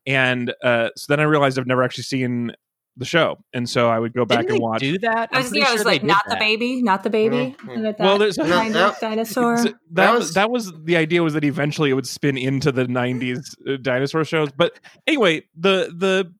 And 0.06 0.54
uh, 0.62 0.90
so 0.96 1.06
then 1.08 1.20
I 1.20 1.24
realized 1.24 1.58
I've 1.58 1.66
never 1.66 1.82
actually 1.82 2.04
seen 2.04 2.52
the 2.96 3.04
show, 3.04 3.38
and 3.54 3.68
so 3.68 3.88
I 3.88 3.98
would 3.98 4.12
go 4.12 4.24
back 4.24 4.40
Didn't 4.40 4.50
and 4.52 4.58
they 4.58 4.62
watch. 4.62 4.80
do 4.80 4.98
that? 4.98 5.30
I 5.32 5.36
I'm 5.36 5.42
was, 5.42 5.50
pretty 5.50 5.60
yeah, 5.60 5.70
I 5.70 5.72
was 5.72 5.84
like, 5.84 6.00
did 6.02 6.06
not 6.08 6.24
the 6.28 6.36
baby, 6.36 6.82
not 6.82 7.02
the 7.02 7.10
baby. 7.10 7.56
Mhm. 7.64 7.82
That 7.82 7.98
Well, 7.98 8.18
there's- 8.18 8.36
kind 8.36 8.74
No, 8.74 8.88
of 8.88 8.98
dinosaur. 9.00 9.56
So 9.58 9.62
that, 9.64 9.74
That 9.92 10.12
was 10.12 10.20
was- 10.20 10.34
that 10.34 10.50
was 10.50 10.72
the 10.84 10.96
idea 10.96 11.22
was 11.22 11.34
that 11.34 11.44
eventually 11.44 11.90
it 11.90 11.94
would 11.94 12.06
spin 12.06 12.36
into 12.36 12.70
the 12.72 12.84
90s 12.86 13.54
uh, 13.68 13.76
dinosaur 13.80 14.24
shows 14.24 14.50
but 14.56 14.78
anyway 15.06 15.42
the 15.56 15.92
the 15.96 16.32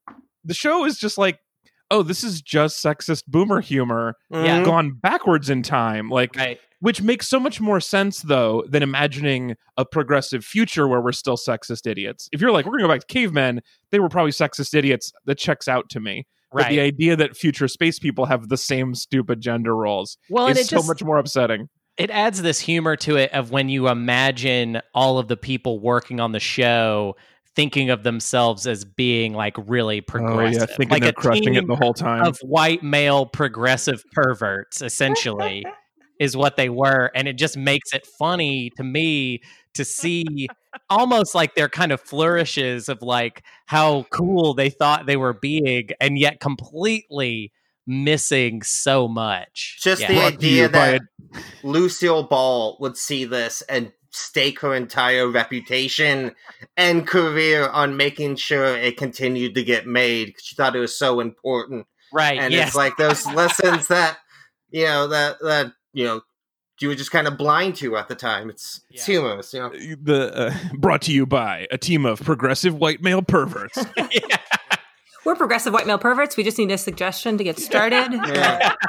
the 0.45 0.54
show 0.54 0.85
is 0.85 0.99
just 0.99 1.16
like 1.19 1.38
oh 1.90 2.02
this 2.02 2.23
is 2.25 2.40
just 2.42 2.83
sexist 2.85 3.25
boomer 3.26 3.61
humor 3.61 4.16
Yeah. 4.30 4.61
Mhm. 4.61 4.64
gone 4.64 4.90
backwards 5.00 5.49
in 5.50 5.62
time 5.62 6.09
like 6.11 6.37
Right. 6.37 6.59
which 6.80 7.02
makes 7.02 7.28
so 7.28 7.38
much 7.40 7.61
more 7.61 7.80
sense 7.80 8.21
though 8.23 8.64
than 8.69 8.83
imagining 8.83 9.57
a 9.76 9.85
progressive 9.85 10.45
future 10.45 10.87
where 10.88 11.00
we're 11.00 11.12
still 11.12 11.37
sexist 11.37 11.87
idiots 11.90 12.28
if 12.33 12.40
you're 12.40 12.52
like 12.52 12.64
we're 12.66 12.73
gonna 12.73 12.85
go 12.85 12.88
back 12.88 13.00
to 13.00 13.07
cavemen 13.12 13.61
they 13.90 13.99
were 14.00 14.09
probably 14.09 14.33
sexist 14.33 14.75
idiots 14.75 15.12
that 15.26 15.38
checks 15.38 15.69
out 15.69 15.88
to 15.90 16.00
me 16.00 16.26
but 16.52 16.62
Right. 16.62 16.71
the 16.71 16.80
idea 16.80 17.16
that 17.16 17.37
future 17.37 17.69
space 17.69 17.99
people 17.99 18.26
have 18.26 18.49
the 18.49 18.57
same 18.57 18.95
stupid 18.95 19.40
gender 19.40 19.75
roles 19.76 20.19
well, 20.28 20.49
is 20.49 20.69
so 20.69 20.76
just 20.76 20.88
much 20.88 21.02
more 21.02 21.16
upsetting. 21.19 21.69
It 21.97 22.11
adds 22.11 22.42
this 22.42 22.61
humor 22.61 22.97
to 22.97 23.17
it 23.17 23.32
of 23.32 23.50
when 23.50 23.69
you 23.69 23.89
imagine 23.89 24.80
all 24.95 25.19
of 25.19 25.28
the 25.28 25.36
people 25.36 25.80
working 25.80 26.19
on 26.19 26.32
the 26.32 26.41
show 26.41 27.17
thinking 27.56 27.91
of 27.91 28.04
themselves 28.04 28.67
as 28.67 28.84
being 28.84 29.34
like 29.34 29.54
really 29.67 30.00
progressive, 30.00 30.56
oh 30.56 30.60
yeah 30.60 30.67
thinking 30.67 30.89
like 30.89 31.02
they're 31.02 31.10
a 31.10 31.13
crushing 31.13 31.54
it 31.54 31.67
the 31.67 31.76
whole 31.76 31.93
time. 31.93 32.25
of 32.25 32.39
white 32.43 32.82
male 32.82 33.26
progressive 33.26 34.02
perverts, 34.13 34.80
essentially, 34.80 35.65
is 36.21 36.36
what 36.36 36.56
they 36.56 36.69
were, 36.69 37.10
and 37.15 37.26
it 37.28 37.34
just 37.34 37.56
makes 37.56 37.93
it 37.93 38.06
funny 38.19 38.71
to 38.76 38.84
me 38.84 39.41
to 39.75 39.84
see 39.84 40.49
almost 40.89 41.35
like 41.35 41.54
their 41.54 41.69
kind 41.69 41.93
of 41.93 42.00
flourishes 42.00 42.89
of 42.89 43.02
like 43.02 43.43
how 43.67 44.04
cool 44.11 44.54
they 44.54 44.71
thought 44.71 45.06
they 45.06 45.17
were 45.17 45.33
being, 45.35 45.89
and 46.00 46.19
yet 46.19 46.41
completely 46.41 47.52
missing 47.87 48.63
so 48.63 49.09
much. 49.09 49.78
Just 49.83 50.02
Yeah. 50.02 50.09
the 50.09 50.15
Brought 50.15 50.41
to 50.41 50.49
you 50.49 50.65
idea 50.65 50.69
by 50.69 50.91
that 50.93 51.00
Lucille 51.63 52.23
Ball 52.25 52.76
would 52.80 52.97
see 52.97 53.25
this 53.25 53.63
and 53.63 53.93
stake 54.13 54.61
her 54.61 54.75
entire 54.75 55.28
reputation 55.28 56.35
and 56.76 57.06
career 57.06 57.69
on 57.69 57.97
making 57.97 58.37
sure 58.37 58.76
it 58.76 58.97
continued 58.97 59.54
to 59.54 59.63
get 59.63 59.87
made 59.87 60.35
'cause 60.35 60.45
she 60.45 60.54
thought 60.56 60.75
it 60.76 60.80
was 60.80 60.97
so 60.97 61.21
important. 61.21 61.87
right? 62.13 62.41
And 62.41 62.52
yes. 62.52 62.69
it's 62.69 62.76
like 62.76 62.97
those 62.97 63.25
lessons 63.26 63.87
that 63.87 64.19
you 64.71 64.85
know 64.85 65.06
that 65.09 65.37
that 65.43 65.73
you 65.93 66.04
know 66.04 66.21
you 66.80 66.88
were 66.88 66.95
just 66.95 67.10
kind 67.10 67.26
of 67.28 67.36
blind 67.36 67.76
to 67.76 67.97
at 67.97 68.08
the 68.08 68.14
time. 68.14 68.50
It's 68.50 68.80
it's 68.90 69.06
Yeah. 69.08 69.14
humorous, 69.21 69.52
you 69.54 69.60
know. 69.60 69.69
the 70.02 70.34
uh, 70.34 70.54
brought 70.78 71.02
to 71.02 71.12
you 71.12 71.26
by 71.26 71.66
a 71.71 71.78
team 71.78 72.04
of 72.06 72.21
progressive 72.21 72.75
white 72.75 73.02
male 73.02 73.23
perverts. 73.23 73.78
Yeah. 73.97 74.36
We're 75.25 75.34
progressive 75.36 75.75
white 75.75 75.86
male 75.86 75.99
perverts. 75.99 76.36
We 76.38 76.45
just 76.45 76.56
need 76.58 76.71
a 76.71 76.78
suggestion 76.78 77.36
to 77.38 77.45
get 77.45 77.58
started. 77.58 78.12
Yeah. 78.28 78.75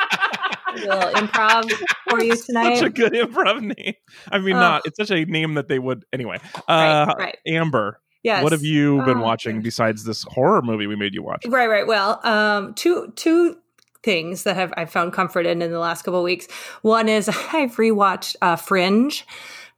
a 0.71 0.73
little 0.75 1.11
improv 1.11 1.69
for 2.09 2.23
you 2.23 2.33
tonight. 2.37 2.77
such 2.77 2.85
a 2.87 2.89
good 2.89 3.11
improv 3.11 3.59
name. 3.61 3.93
I 4.31 4.39
mean, 4.39 4.55
Oh. 4.55 4.59
not. 4.59 4.81
It's 4.85 4.95
such 4.95 5.11
a 5.11 5.25
name 5.25 5.55
that 5.55 5.67
they 5.67 5.79
would 5.79 6.05
anyway. 6.13 6.39
Uh, 6.69 7.05
right, 7.09 7.17
right. 7.17 7.37
Amber, 7.45 7.99
Yes. 8.23 8.41
what 8.41 8.53
have 8.53 8.63
you 8.63 9.01
been 9.03 9.17
Oh, 9.17 9.21
watching 9.23 9.57
gosh. 9.57 9.63
besides 9.65 10.03
this 10.05 10.23
horror 10.23 10.61
movie 10.61 10.87
we 10.87 10.95
made 10.95 11.13
you 11.13 11.23
watch? 11.23 11.43
Right, 11.45 11.67
right. 11.67 11.85
Well, 11.85 12.25
um, 12.25 12.73
two 12.75 13.11
two 13.17 13.57
things 14.03 14.43
that 14.43 14.55
have 14.55 14.73
I 14.77 14.85
found 14.85 15.13
comfort 15.13 15.45
in 15.45 15.61
in 15.61 15.71
the 15.71 15.79
last 15.79 16.03
couple 16.03 16.19
of 16.19 16.23
weeks. 16.23 16.47
One 16.81 17.07
is 17.09 17.29
I've 17.29 17.75
rewatched 17.75 18.35
uh, 18.41 18.55
Fringe 18.55 19.25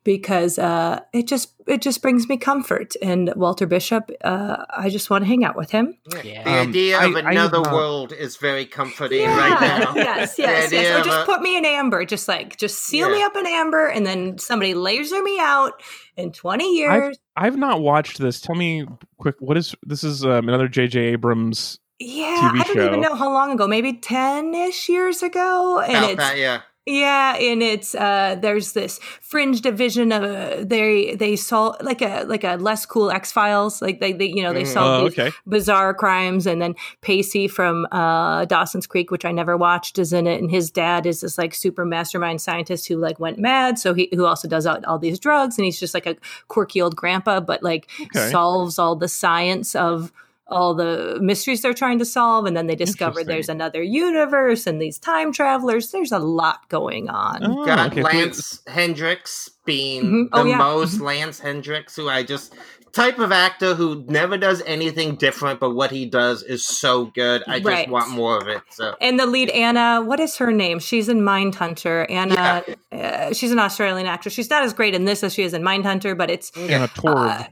because 0.05 0.59
uh, 0.59 0.99
it 1.13 1.27
just 1.27 1.53
it 1.65 1.81
just 1.81 2.01
brings 2.01 2.27
me 2.27 2.35
comfort. 2.35 2.93
And 3.01 3.31
Walter 3.37 3.65
Bishop, 3.65 4.11
uh, 4.25 4.65
I 4.69 4.89
just 4.89 5.09
want 5.09 5.23
to 5.23 5.27
hang 5.27 5.45
out 5.45 5.55
with 5.55 5.71
him. 5.71 5.97
Yeah. 6.23 6.43
The 6.43 6.49
Um, 6.59 6.67
idea 6.69 6.97
I- 6.99 7.05
of 7.05 7.15
I 7.15 7.31
another 7.31 7.61
not- 7.61 7.73
world 7.73 8.11
is 8.11 8.35
very 8.35 8.65
comforting 8.65 9.21
Yeah. 9.21 9.37
right 9.37 9.61
now. 9.61 9.93
yes, 9.95 10.35
yes, 10.37 10.73
yes. 10.73 10.99
Or 10.99 11.03
just 11.05 11.21
a- 11.21 11.25
put 11.25 11.41
me 11.41 11.57
in 11.57 11.63
amber. 11.65 12.03
Just 12.03 12.27
like 12.27 12.57
just 12.57 12.79
seal 12.79 13.09
me 13.09 13.23
up 13.23 13.35
in 13.37 13.45
amber, 13.47 13.87
and 13.87 14.05
then 14.05 14.37
somebody 14.37 14.73
laser 14.73 15.21
me 15.23 15.39
out 15.39 15.81
in 16.17 16.31
twenty 16.33 16.75
years. 16.75 17.17
I've 17.37 17.57
not 17.57 17.79
watched 17.81 18.19
this. 18.19 18.41
Tell 18.41 18.55
me 18.55 18.85
quick. 19.17 19.35
What 19.39 19.55
is 19.57 19.73
this? 19.83 20.03
Is 20.03 20.25
um, 20.25 20.49
another 20.49 20.67
J.J. 20.67 20.99
Abrams? 20.99 21.79
Yeah, 22.03 22.51
TV 22.51 22.59
I 22.59 22.63
don't 22.65 22.75
show. 22.77 22.85
even 22.85 23.01
know 23.01 23.15
how 23.15 23.31
long 23.31 23.51
ago. 23.51 23.67
Maybe 23.67 23.93
ten 23.93 24.53
ish 24.53 24.89
years 24.89 25.23
ago, 25.23 25.79
and 25.79 25.97
About 25.97 26.09
it's 26.11 26.17
that, 26.19 26.37
yeah. 26.37 26.61
Yeah, 26.85 27.37
and 27.37 27.63
it's 27.63 27.95
uh 27.95 28.35
there's 28.41 28.73
this 28.73 28.99
fringe 29.21 29.61
division 29.61 30.11
of 30.11 30.21
uh, 30.23 30.65
they 30.65 31.15
they 31.15 31.37
solve 31.37 31.77
like 31.81 32.01
a 32.01 32.25
like 32.27 32.43
a 32.43 32.55
less 32.57 32.85
cool 32.85 33.09
X 33.09 33.31
Files 33.31 33.81
like 33.81 34.01
they, 34.01 34.11
they 34.11 34.25
you 34.25 34.43
know 34.43 34.51
they 34.51 34.63
Mhm. 34.63 34.73
solve 34.73 34.99
Oh, 34.99 35.03
these 35.09 35.17
okay. 35.17 35.31
bizarre 35.47 35.93
crimes 35.93 36.45
and 36.45 36.61
then 36.61 36.75
Pacey 36.99 37.47
from 37.47 37.87
uh 37.93 38.43
Dawson's 38.43 38.85
Creek 38.85 39.11
which 39.11 39.23
I 39.23 39.31
never 39.31 39.55
watched 39.55 39.97
is 39.97 40.11
in 40.11 40.27
it 40.27 40.41
and 40.41 40.51
his 40.51 40.69
dad 40.69 41.05
is 41.05 41.21
this 41.21 41.37
like 41.37 41.53
super 41.55 41.85
mastermind 41.85 42.41
scientist 42.41 42.89
who 42.89 42.97
like 42.97 43.17
went 43.17 43.39
mad 43.39 43.79
so 43.79 43.93
he 43.93 44.09
who 44.13 44.25
also 44.25 44.49
does 44.49 44.65
all, 44.65 44.79
all 44.85 44.99
these 44.99 45.19
drugs 45.19 45.57
and 45.57 45.63
he's 45.63 45.79
just 45.79 45.93
like 45.93 46.05
a 46.05 46.17
quirky 46.49 46.81
old 46.81 46.97
grandpa 46.97 47.39
but 47.39 47.63
like 47.63 47.89
Okay. 48.01 48.29
solves 48.29 48.77
all 48.77 48.97
the 48.97 49.07
science 49.07 49.73
of 49.73 50.11
all 50.47 50.75
the 50.75 51.17
mysteries 51.21 51.61
they're 51.61 51.73
trying 51.73 51.97
to 51.99 52.05
solve 52.05 52.45
and 52.45 52.55
then 52.55 52.67
they 52.67 52.75
discover 52.75 53.23
there's 53.23 53.47
another 53.49 53.81
universe 53.81 54.67
and 54.67 54.81
these 54.81 54.99
time 54.99 55.31
travelers 55.31 55.91
there's 55.91 56.11
a 56.11 56.19
lot 56.19 56.67
going 56.69 57.09
on 57.09 57.39
Oh, 57.43 57.65
Got 57.65 57.91
okay. 57.91 58.03
Lance 58.03 58.61
Hendricks 58.67 59.49
being 59.65 60.03
Mhm. 60.03 60.29
Oh, 60.33 60.43
the 60.43 60.49
yeah. 60.49 60.57
most 60.57 60.99
Lance 60.99 61.39
Hendricks, 61.39 61.95
who 61.95 62.09
I 62.09 62.23
just 62.23 62.53
type 62.91 63.17
of 63.17 63.31
actor 63.31 63.73
who 63.73 64.03
never 64.07 64.37
does 64.37 64.61
anything 64.67 65.15
different, 65.15 65.59
but 65.59 65.71
what 65.71 65.89
he 65.89 66.05
does 66.05 66.43
is 66.43 66.63
so 66.63 67.05
good. 67.05 67.41
I 67.47 67.57
just 67.57 67.65
Right. 67.67 67.89
want 67.89 68.09
more 68.09 68.37
of 68.37 68.47
it. 68.47 68.61
So 68.69 68.95
and 69.01 69.17
the 69.19 69.25
lead 69.25 69.49
Anna, 69.49 70.01
what 70.03 70.19
is 70.19 70.35
her 70.37 70.51
name? 70.51 70.77
She's 70.79 71.09
in 71.09 71.21
Mindhunter. 71.21 72.05
Anna, 72.11 72.63
uh, 72.91 73.33
she's 73.33 73.51
an 73.51 73.59
Australian 73.59 74.05
actress. 74.07 74.33
She's 74.35 74.49
not 74.49 74.63
as 74.63 74.73
great 74.73 74.93
in 74.93 75.05
this 75.05 75.23
as 75.23 75.33
she 75.33 75.41
is 75.43 75.53
in 75.53 75.63
Mindhunter, 75.63 76.15
but 76.15 76.29
it's 76.29 76.51
Anna 76.57 76.87
Torv. 76.89 77.15
uh, 77.15 77.29
uh, 77.29 77.43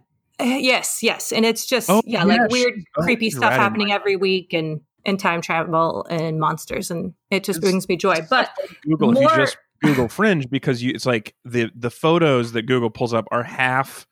Eh, 0.41 0.57
yes, 0.57 1.01
yes, 1.03 1.31
and 1.31 1.45
it's 1.45 1.65
just 1.65 1.89
Oh, 1.89 2.01
yeah, 2.05 2.25
yeah, 2.25 2.41
like 2.43 2.51
weird, 2.51 2.73
oh, 2.97 3.03
creepy 3.03 3.29
stuff 3.29 3.51
right. 3.51 3.59
happening 3.59 3.91
every 3.91 4.15
week, 4.15 4.53
and 4.53 4.81
and 5.05 5.19
time 5.19 5.41
travel 5.41 6.05
and 6.09 6.39
monsters, 6.39 6.91
and 6.91 7.13
it 7.29 7.43
just 7.43 7.57
It's- 7.59 7.71
brings 7.71 7.87
me 7.89 7.97
joy. 7.97 8.17
But 8.29 8.49
Google 8.83 9.15
if 9.17 9.21
you 9.21 9.29
just 9.35 9.57
Google 9.83 10.07
Fringe 10.07 10.49
because 10.49 10.83
you 10.83 10.91
it's 10.93 11.05
like 11.05 11.35
the 11.45 11.71
the 11.75 11.89
photos 11.89 12.51
that 12.53 12.63
Google 12.63 12.89
pulls 12.89 13.13
up 13.13 13.25
are 13.31 13.43
half 13.43 14.05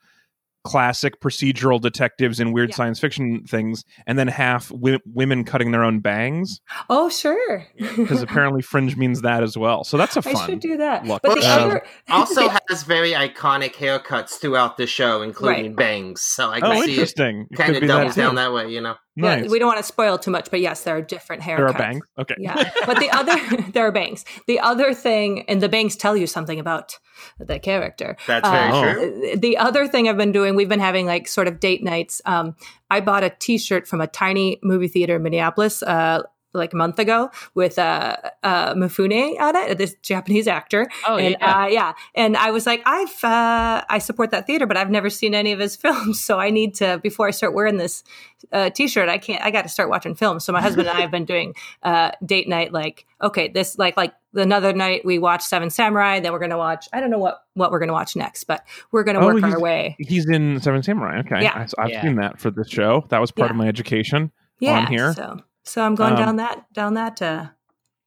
classic 0.69 1.19
procedural 1.19 1.81
detectives 1.81 2.39
and 2.39 2.53
weird 2.53 2.69
Yeah. 2.69 2.75
science 2.75 2.99
fiction 2.99 3.43
things, 3.47 3.83
and 4.05 4.19
then 4.19 4.27
half 4.27 4.69
wi- 4.69 4.99
women 5.05 5.43
cutting 5.43 5.71
their 5.71 5.83
own 5.83 5.99
bangs 5.99 6.61
Oh, 6.89 7.09
sure. 7.09 7.65
because 7.97 8.21
apparently 8.21 8.61
fringe 8.61 8.95
means 8.95 9.21
that 9.21 9.41
as 9.41 9.57
well. 9.57 9.83
So 9.83 9.97
that's 9.97 10.15
a 10.15 10.21
fun. 10.21 10.35
I 10.35 10.45
should 10.45 10.59
do 10.59 10.77
that. 10.77 11.05
look. 11.05 11.21
But 11.23 11.35
the 11.35 11.39
Well, 11.41 11.59
other 11.67 11.83
also 12.09 12.49
has 12.69 12.83
very 12.83 13.11
iconic 13.13 13.73
haircuts 13.73 14.39
throughout 14.39 14.77
the 14.77 14.85
show, 14.85 15.21
including 15.23 15.73
bangs. 15.75 16.21
So 16.21 16.49
I 16.49 16.59
can 16.59 16.71
Oh, 16.71 16.75
see 16.75 16.79
it 16.81 16.89
interesting. 16.89 17.47
It 17.49 17.55
kind 17.55 17.75
of 17.75 17.81
be 17.81 17.87
doubles 17.87 18.15
down 18.15 18.35
that 18.35 18.53
way, 18.53 18.69
you 18.71 18.81
know. 18.81 18.95
Nice. 19.21 19.43
yeah, 19.45 19.49
we 19.51 19.59
don't 19.59 19.67
want 19.67 19.77
to 19.79 19.83
spoil 19.83 20.17
too 20.17 20.31
much, 20.31 20.49
but 20.51 20.59
yes, 20.61 20.83
there 20.83 20.95
are 20.97 21.01
different 21.01 21.41
haircuts. 21.43 21.57
there 21.57 21.67
are 21.67 21.73
bangs. 21.73 22.05
Okay. 22.17 22.35
Yeah, 22.39 22.69
but 22.85 22.99
the 22.99 23.09
other 23.11 23.35
there 23.73 23.85
are 23.87 23.91
bangs. 23.91 24.25
The 24.47 24.59
other 24.59 24.93
thing, 24.93 25.43
and 25.49 25.61
the 25.61 25.69
bangs 25.69 25.95
tell 25.95 26.15
you 26.17 26.27
something 26.27 26.59
about 26.59 26.97
the 27.39 27.59
character. 27.59 28.15
That's 28.27 28.47
very 28.49 28.71
Oh. 28.71 28.93
true. 28.93 29.35
The 29.37 29.57
other 29.57 29.87
thing 29.87 30.07
I've 30.07 30.17
been 30.17 30.31
doing, 30.31 30.55
we've 30.55 30.69
been 30.69 30.79
having 30.79 31.05
like 31.05 31.27
sort 31.27 31.47
of 31.47 31.59
date 31.59 31.83
nights. 31.83 32.21
Um, 32.25 32.55
I 32.89 33.01
bought 33.01 33.23
a 33.23 33.29
T-shirt 33.29 33.87
from 33.87 34.01
a 34.01 34.07
tiny 34.07 34.59
movie 34.63 34.87
theater 34.87 35.17
in 35.17 35.23
Minneapolis. 35.23 35.83
Uh, 35.83 36.23
like 36.53 36.73
a 36.73 36.75
month 36.75 36.99
ago 36.99 37.29
with 37.53 37.77
uh, 37.77 38.17
uh 38.43 38.73
Mifune 38.73 39.39
on 39.39 39.55
it, 39.55 39.77
this 39.77 39.95
Japanese 40.01 40.47
actor. 40.47 40.87
Oh 41.07 41.17
and 41.17 41.35
yeah. 41.39 41.63
uh, 41.63 41.67
yeah, 41.67 41.93
and 42.15 42.35
I 42.37 42.51
was 42.51 42.65
like, 42.65 42.81
I've 42.85 43.23
uh, 43.23 43.83
I 43.89 43.99
support 43.99 44.31
that 44.31 44.47
theater, 44.47 44.65
but 44.65 44.77
I've 44.77 44.89
never 44.89 45.09
seen 45.09 45.35
any 45.35 45.51
of 45.51 45.59
his 45.59 45.75
films, 45.83 46.21
so 46.21 46.39
I 46.39 46.49
need 46.49 46.75
to 46.75 46.99
before 47.03 47.27
I 47.27 47.31
start 47.31 47.53
wearing 47.53 47.77
this 47.77 48.03
uh, 48.51 48.69
T-shirt. 48.69 49.09
I 49.09 49.17
can't. 49.17 49.43
I 49.43 49.51
got 49.51 49.63
to 49.63 49.69
start 49.69 49.89
watching 49.89 50.15
films. 50.15 50.45
So 50.45 50.53
my 50.53 50.61
husband 50.61 50.87
and 50.87 50.97
I 50.97 51.01
have 51.01 51.11
been 51.11 51.25
doing 51.25 51.53
uh, 51.83 52.11
date 52.25 52.47
night. 52.47 52.71
Like, 52.73 53.05
okay, 53.21 53.47
this 53.47 53.77
like 53.77 53.97
like 53.97 54.13
another 54.33 54.73
night 54.73 55.03
we 55.05 55.19
watch 55.19 55.43
Seven 55.43 55.69
Samurai. 55.69 56.19
Then 56.19 56.31
we're 56.31 56.39
gonna 56.39 56.57
watch. 56.57 56.87
I 56.93 56.99
don't 56.99 57.11
know 57.11 57.19
what 57.19 57.43
what 57.53 57.71
we're 57.71 57.79
gonna 57.79 57.93
watch 57.93 58.15
next, 58.15 58.45
but 58.45 58.65
we're 58.91 59.03
gonna 59.03 59.19
Oh, 59.19 59.33
work 59.33 59.43
our 59.43 59.59
way. 59.59 59.95
He's 59.99 60.27
in 60.29 60.59
Seven 60.61 60.81
Samurai. 60.83 61.19
Okay. 61.19 61.43
Yeah. 61.43 61.65
I, 61.77 61.81
have 61.81 61.89
Yeah. 61.89 62.01
seen 62.01 62.15
that 62.15 62.39
for 62.39 62.49
this 62.51 62.69
show. 62.69 63.05
That 63.09 63.19
was 63.19 63.31
part 63.31 63.51
of 63.51 63.57
my 63.57 63.67
education. 63.67 64.31
Yeah, 64.59 64.87
here. 64.87 65.13
So 65.13 65.39
so 65.63 65.81
I'm 65.81 65.95
going 65.95 66.13
Um, 66.13 66.19
down 66.19 66.35
that 66.37 66.73
down 66.73 66.93
that 66.95 67.21
uh, 67.21 67.47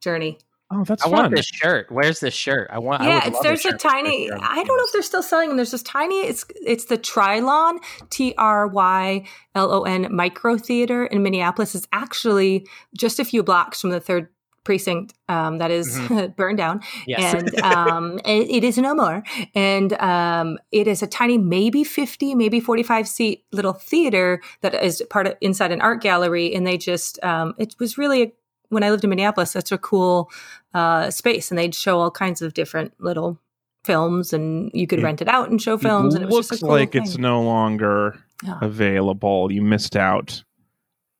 journey. 0.00 0.38
Oh, 0.74 0.84
that's 0.84 1.02
I 1.02 1.10
fun. 1.10 1.12
want 1.18 1.36
this 1.36 1.44
shirt. 1.44 1.92
Where's 1.92 2.20
this 2.20 2.32
shirt? 2.32 2.70
I 2.72 2.78
want. 2.78 3.02
Yeah, 3.02 3.16
would 3.26 3.34
it's 3.34 3.42
there's 3.42 3.62
this 3.62 3.66
a 3.66 3.68
shirt 3.72 3.84
with 3.84 3.92
tiny. 3.92 4.28
shirt. 4.28 4.40
I 4.42 4.64
don't 4.64 4.76
know 4.78 4.84
if 4.84 4.92
they're 4.92 5.02
still 5.02 5.22
selling 5.22 5.48
them. 5.48 5.58
There's 5.58 5.70
this 5.72 5.82
tiny. 5.82 6.20
It's 6.26 6.46
it's 6.64 6.86
the 6.86 6.96
Trylon 6.96 7.76
T 8.08 8.34
R 8.38 8.66
Y 8.68 9.26
L 9.54 9.70
O 9.70 9.82
N 9.82 10.08
Micro 10.10 10.56
Theater 10.56 11.04
in 11.04 11.22
Minneapolis. 11.22 11.74
It's 11.74 11.86
actually 11.92 12.66
just 12.96 13.20
a 13.20 13.24
few 13.26 13.42
blocks 13.42 13.82
from 13.82 13.90
the 13.90 14.00
third 14.00 14.28
precinct 14.64 15.14
um, 15.28 15.58
that 15.58 15.70
is 15.70 15.98
burned 16.36 16.58
down, 16.58 16.80
Yes. 17.06 17.34
and 17.34 17.60
um, 17.62 18.18
it, 18.24 18.48
it 18.50 18.64
is 18.64 18.78
no 18.78 18.94
more. 18.94 19.22
And 19.54 19.92
um, 19.94 20.58
it 20.70 20.86
is 20.86 21.02
a 21.02 21.06
tiny, 21.06 21.38
maybe 21.38 21.84
fifty, 21.84 22.34
maybe 22.34 22.60
forty-five 22.60 23.08
seat 23.08 23.44
little 23.52 23.72
theater 23.72 24.40
that 24.60 24.74
is 24.74 25.02
part 25.10 25.26
of 25.26 25.34
inside 25.40 25.72
an 25.72 25.80
art 25.80 26.00
gallery. 26.02 26.54
And 26.54 26.66
they 26.66 26.78
just 26.78 27.22
um, 27.24 27.54
it 27.58 27.74
was 27.78 27.98
really 27.98 28.22
a, 28.22 28.32
when 28.68 28.82
I 28.82 28.90
lived 28.90 29.04
in 29.04 29.10
Minneapolis, 29.10 29.52
that's 29.52 29.72
a 29.72 29.78
cool 29.78 30.30
uh, 30.74 31.10
space, 31.10 31.50
and 31.50 31.58
they'd 31.58 31.74
show 31.74 31.98
all 31.98 32.10
kinds 32.10 32.40
of 32.40 32.54
different 32.54 32.94
little 32.98 33.38
films, 33.84 34.32
and 34.32 34.70
you 34.72 34.86
could 34.86 35.00
It- 35.00 35.02
rent 35.04 35.20
it 35.20 35.28
out 35.28 35.50
and 35.50 35.60
show 35.60 35.76
films. 35.76 36.14
it 36.14 36.18
and 36.18 36.24
it 36.24 36.26
was 36.26 36.34
looks 36.36 36.48
just 36.50 36.62
cool 36.62 36.70
like 36.70 36.94
it's 36.94 37.18
no 37.18 37.42
longer 37.42 38.16
Yeah. 38.44 38.58
available. 38.62 39.50
You 39.52 39.60
missed 39.62 39.96
out 39.96 40.42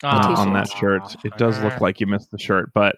uh, 0.05 0.35
on 0.39 0.53
that 0.55 0.69
shirt. 0.69 1.17
It 1.25 1.37
does 1.37 1.61
look 1.63 1.81
like 1.81 2.01
you 2.01 2.07
missed 2.07 2.31
the 2.31 2.39
shirt, 2.39 2.71
but 2.75 2.97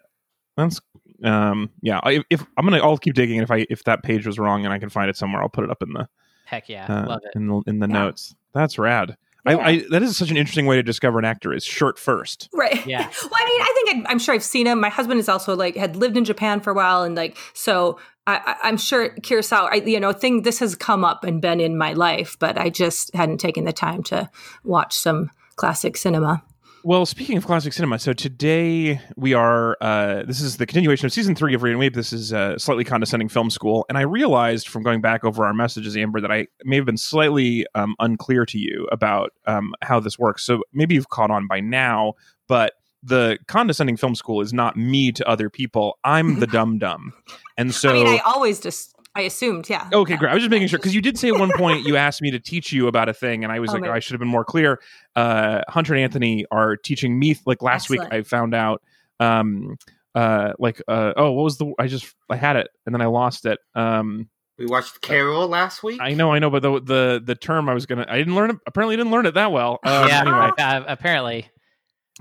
that's 0.56 0.80
um 1.22 1.70
yeah. 1.80 2.00
I, 2.02 2.22
if 2.30 2.44
I'm 2.56 2.64
gonna, 2.64 2.78
I'll 2.78 2.98
keep 2.98 3.14
digging. 3.14 3.38
If 3.40 3.50
I 3.50 3.66
if 3.70 3.84
that 3.84 4.02
page 4.02 4.26
was 4.26 4.38
wrong 4.38 4.64
and 4.64 4.72
I 4.72 4.78
can 4.78 4.88
find 4.90 5.08
it 5.10 5.16
somewhere, 5.16 5.42
I'll 5.42 5.48
put 5.48 5.64
it 5.64 5.70
up 5.70 5.82
in 5.82 5.92
the 5.92 6.08
Heck 6.46 6.68
yeah, 6.68 6.86
uh, 6.86 7.06
love 7.08 7.20
it. 7.24 7.30
in 7.36 7.46
the 7.48 7.62
in 7.66 7.78
the 7.78 7.86
Yeah. 7.88 7.92
notes. 7.92 8.34
That's 8.52 8.78
rad. 8.78 9.16
Yeah. 9.46 9.56
I, 9.56 9.68
I 9.70 9.84
that 9.90 10.02
is 10.02 10.16
such 10.16 10.30
an 10.30 10.36
interesting 10.36 10.66
way 10.66 10.76
to 10.76 10.82
discover 10.82 11.18
an 11.18 11.24
actor 11.24 11.52
is 11.52 11.64
shirt 11.64 11.98
first. 11.98 12.48
Right. 12.52 12.84
Yeah. 12.86 13.00
well, 13.22 13.30
I 13.34 13.44
mean, 13.44 13.60
I 13.60 13.72
think 13.74 14.06
I, 14.06 14.10
I'm 14.10 14.18
sure 14.18 14.34
I've 14.34 14.42
seen 14.44 14.66
him. 14.66 14.80
My 14.80 14.88
husband 14.88 15.20
is 15.20 15.28
also 15.28 15.54
like 15.54 15.76
had 15.76 15.96
lived 15.96 16.16
in 16.16 16.24
Japan 16.24 16.60
for 16.60 16.70
a 16.70 16.74
while, 16.74 17.02
and 17.02 17.14
like 17.14 17.36
so. 17.52 17.98
I, 18.26 18.36
I- 18.62 18.68
I'm 18.68 18.78
sure 18.78 19.10
Kurosawa, 19.16 19.68
I, 19.70 19.74
you 19.84 20.00
know, 20.00 20.12
thing 20.12 20.42
this 20.42 20.58
has 20.60 20.74
come 20.74 21.04
up 21.04 21.24
and 21.24 21.42
been 21.42 21.60
in 21.60 21.76
my 21.76 21.92
life, 21.92 22.38
but 22.38 22.56
I 22.56 22.70
just 22.70 23.14
hadn't 23.14 23.36
taken 23.36 23.64
the 23.64 23.72
time 23.74 24.02
to 24.04 24.30
watch 24.62 24.96
some 24.96 25.30
classic 25.56 25.98
cinema. 25.98 26.42
Well, 26.86 27.06
speaking 27.06 27.38
of 27.38 27.46
classic 27.46 27.72
cinema, 27.72 27.98
so 27.98 28.12
today 28.12 29.00
we 29.16 29.32
are. 29.32 29.78
Uh, 29.80 30.22
this 30.24 30.42
is 30.42 30.58
the 30.58 30.66
continuation 30.66 31.06
of 31.06 31.14
season 31.14 31.34
three 31.34 31.54
of 31.54 31.62
Read 31.62 31.70
and 31.70 31.78
Weep. 31.78 31.94
This 31.94 32.12
is 32.12 32.30
uh, 32.30 32.58
slightly 32.58 32.84
condescending 32.84 33.30
film 33.30 33.48
school, 33.48 33.86
and 33.88 33.96
I 33.96 34.02
realized 34.02 34.68
from 34.68 34.82
going 34.82 35.00
back 35.00 35.24
over 35.24 35.46
our 35.46 35.54
messages, 35.54 35.96
Amber, 35.96 36.20
that 36.20 36.30
I 36.30 36.46
may 36.62 36.76
have 36.76 36.84
been 36.84 36.98
slightly 36.98 37.66
um, 37.74 37.94
unclear 38.00 38.44
to 38.44 38.58
you 38.58 38.86
about 38.92 39.32
um, 39.46 39.72
how 39.80 39.98
this 39.98 40.18
works. 40.18 40.44
So 40.44 40.62
maybe 40.74 40.94
you've 40.94 41.08
caught 41.08 41.30
on 41.30 41.46
by 41.46 41.60
now, 41.60 42.16
but 42.48 42.74
the 43.02 43.38
condescending 43.48 43.96
film 43.96 44.14
school 44.14 44.42
is 44.42 44.52
not 44.52 44.76
me 44.76 45.10
to 45.12 45.26
other 45.26 45.48
people. 45.48 45.98
I'm 46.04 46.38
the 46.38 46.46
dum 46.48 46.78
dum, 46.78 47.14
and 47.56 47.74
so 47.74 47.88
I 47.88 47.92
mean, 47.94 48.08
I 48.08 48.18
always 48.26 48.60
just 48.60 48.93
I 49.16 49.22
assumed, 49.22 49.68
yeah. 49.68 49.88
Okay, 49.92 50.12
Yeah. 50.14 50.18
great. 50.18 50.30
I 50.30 50.34
was 50.34 50.42
just 50.42 50.50
making 50.50 50.68
sure 50.68 50.78
because 50.78 50.94
you 50.94 51.00
did 51.00 51.16
say 51.18 51.28
at 51.28 51.38
one 51.38 51.50
point 51.56 51.86
you 51.86 51.96
asked 52.06 52.20
me 52.20 52.30
to 52.32 52.40
teach 52.40 52.72
you 52.72 52.88
about 52.88 53.08
a 53.08 53.14
thing, 53.14 53.44
and 53.44 53.52
I 53.52 53.60
was 53.60 53.70
Oh, 53.70 53.74
like, 53.74 53.82
maybe. 53.82 53.92
I 53.92 53.98
should 54.00 54.12
have 54.14 54.18
been 54.20 54.28
more 54.28 54.44
clear. 54.44 54.80
Uh, 55.14 55.62
Hunter 55.68 55.94
and 55.94 56.02
Anthony 56.02 56.44
are 56.50 56.76
teaching 56.76 57.18
me. 57.18 57.36
Like 57.46 57.62
last 57.62 57.88
week, 57.90 58.00
I 58.10 58.22
found 58.22 58.54
out. 58.54 58.82
Um, 59.20 59.76
uh, 60.14 60.52
like, 60.58 60.80
uh, 60.88 61.12
oh, 61.16 61.32
what 61.32 61.42
was 61.44 61.58
the? 61.58 61.72
I 61.78 61.86
just 61.86 62.12
I 62.30 62.36
had 62.36 62.56
it 62.56 62.68
and 62.86 62.94
then 62.94 63.00
I 63.00 63.06
lost 63.06 63.46
it. 63.46 63.58
Um, 63.74 64.28
We 64.58 64.66
watched 64.66 65.00
Carol 65.00 65.48
last 65.48 65.82
week. 65.82 66.00
I 66.00 66.14
know, 66.14 66.32
I 66.32 66.38
know, 66.38 66.50
but 66.50 66.62
the 66.62 66.80
the 66.80 67.22
the 67.24 67.34
term 67.34 67.68
I 67.68 67.74
was 67.74 67.86
gonna, 67.86 68.06
I 68.08 68.18
didn't 68.18 68.34
learn 68.36 68.50
it. 68.50 68.56
Apparently, 68.66 68.96
didn't 68.96 69.10
learn 69.12 69.26
it 69.26 69.34
that 69.34 69.50
well. 69.52 69.78
Um, 69.84 70.08
yeah. 70.08 70.20
Anyway, 70.20 70.50
uh, 70.58 70.82
apparently. 70.86 71.48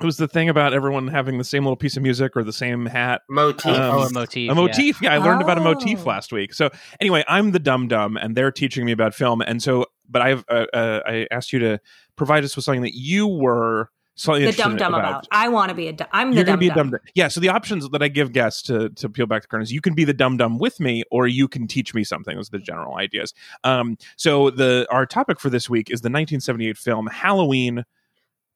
It 0.02 0.06
was 0.06 0.18
the 0.18 0.28
thing 0.28 0.50
about 0.50 0.74
everyone 0.74 1.08
having 1.08 1.38
the 1.38 1.44
same 1.44 1.64
little 1.64 1.76
piece 1.78 1.96
of 1.98 2.04
music 2.04 2.36
or 2.36 2.44
the 2.44 2.52
same 2.54 2.86
hat. 2.88 3.22
Motif. 3.30 3.66
Um, 3.68 3.96
oh, 3.96 4.02
a 4.08 4.12
motif. 4.12 4.52
a 4.52 4.56
motif. 4.56 5.02
Yeah. 5.02 5.14
I 5.14 5.18
learned 5.20 5.42
about 5.42 5.58
a 5.58 5.62
motif 5.62 6.00
Oh. 6.02 6.10
last 6.10 6.32
week. 6.34 6.54
So 6.54 6.70
anyway, 7.00 7.24
I'm 7.28 7.52
the 7.52 7.60
dum 7.60 7.88
dum, 7.88 8.18
and 8.18 8.36
they're 8.36 8.52
teaching 8.52 8.86
me 8.86 8.92
about 8.92 9.14
film. 9.14 9.42
And 9.42 9.62
so, 9.62 9.86
but 10.10 10.22
I've 10.24 10.44
uh, 10.50 10.66
uh, 10.74 11.00
I 11.06 11.28
asked 11.32 11.54
you 11.54 11.60
to 11.60 11.80
provide 12.16 12.44
us 12.44 12.56
with 12.56 12.66
something 12.66 12.82
that 12.82 12.96
you 12.96 13.28
were 13.28 13.90
slightly 14.16 14.42
the 14.44 14.50
interested 14.50 14.70
dumb 14.70 14.78
dumb 14.78 14.94
about. 14.96 15.10
about. 15.10 15.28
I 15.32 15.48
want 15.50 15.70
to 15.70 15.76
be 15.76 15.88
a. 15.88 15.94
du- 15.94 16.08
I'm 16.12 16.34
You're 16.34 16.44
going 16.44 16.46
dumb 16.46 16.56
to 16.56 16.60
be 16.60 16.68
a 16.68 16.70
dumb. 16.70 16.90
dum 16.90 16.92
dum. 16.92 17.00
Yeah. 17.16 17.28
So 17.28 17.40
the 17.40 17.50
options 17.50 17.88
that 17.90 18.02
I 18.02 18.08
give 18.08 18.32
guests 18.34 18.64
to 18.64 18.90
to 18.90 19.10
peel 19.10 19.28
back 19.28 19.44
the 19.44 19.48
curtains, 19.48 19.72
you 19.72 19.80
can 19.82 19.94
be 19.94 20.06
the 20.06 20.14
dum 20.14 20.38
dum 20.38 20.58
with 20.58 20.80
me, 20.80 21.04
or 21.12 21.28
you 21.28 21.48
can 21.48 21.68
teach 21.68 21.94
me 21.94 22.04
something. 22.04 22.36
Those 22.36 22.50
are 22.50 22.58
the 22.58 22.64
general 22.64 22.98
ideas. 22.98 23.34
Um, 23.64 23.98
so 24.16 24.50
the 24.50 24.88
our 24.90 25.06
topic 25.06 25.40
for 25.40 25.50
this 25.52 25.70
week 25.70 25.90
is 25.92 26.02
the 26.02 26.08
1978 26.08 26.78
film 26.78 27.08
Halloween, 27.08 27.84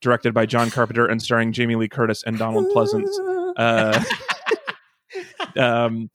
directed 0.01 0.33
by 0.33 0.45
John 0.45 0.69
Carpenter 0.69 1.05
and 1.05 1.21
starring 1.21 1.51
Jamie 1.51 1.75
Lee 1.75 1.87
Curtis 1.87 2.23
and 2.23 2.37
Donald 2.37 2.67
Pleasence. 2.73 3.09
Uh, 3.57 4.03
um, 5.59 6.09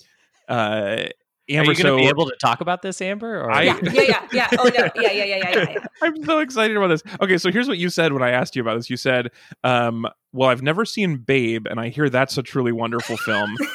uh, 0.49 0.53
Are 0.53 0.59
Amber, 0.59 1.09
you 1.49 1.65
going 1.65 1.77
to 1.77 1.83
so 1.83 1.97
be 1.97 2.07
able 2.07 2.27
to 2.27 2.37
talk 2.41 2.61
about 2.61 2.83
this, 2.83 3.01
Amber? 3.01 3.41
Or 3.41 3.51
I- 3.51 3.63
yeah, 3.63 3.79
yeah, 3.83 4.03
yeah, 4.03 4.29
yeah. 4.33 4.49
Oh 4.59 4.65
no, 4.65 4.89
yeah, 4.95 5.11
yeah, 5.11 5.11
yeah, 5.13 5.25
yeah, 5.25 5.37
yeah. 5.51 5.71
yeah. 5.71 5.85
I'm 6.03 6.25
so 6.25 6.39
excited 6.39 6.77
about 6.77 6.89
this. 6.89 7.03
Okay, 7.21 7.39
so 7.39 7.51
here's 7.51 7.69
what 7.69 7.79
you 7.79 7.89
said 7.89 8.13
when 8.13 8.23
I 8.23 8.31
asked 8.31 8.55
you 8.57 8.63
about 8.63 8.77
this. 8.77 8.89
You 8.89 8.97
said, 8.97 9.31
um, 9.65 10.07
"Well, 10.33 10.49
I've 10.49 10.63
never 10.63 10.85
seen 10.85 11.17
Babe, 11.17 11.67
and 11.67 11.81
I 11.81 11.89
hear 11.89 12.09
that's 12.09 12.39
a 12.39 12.43
truly 12.43 12.73
wonderful 12.73 13.17
film." 13.17 13.57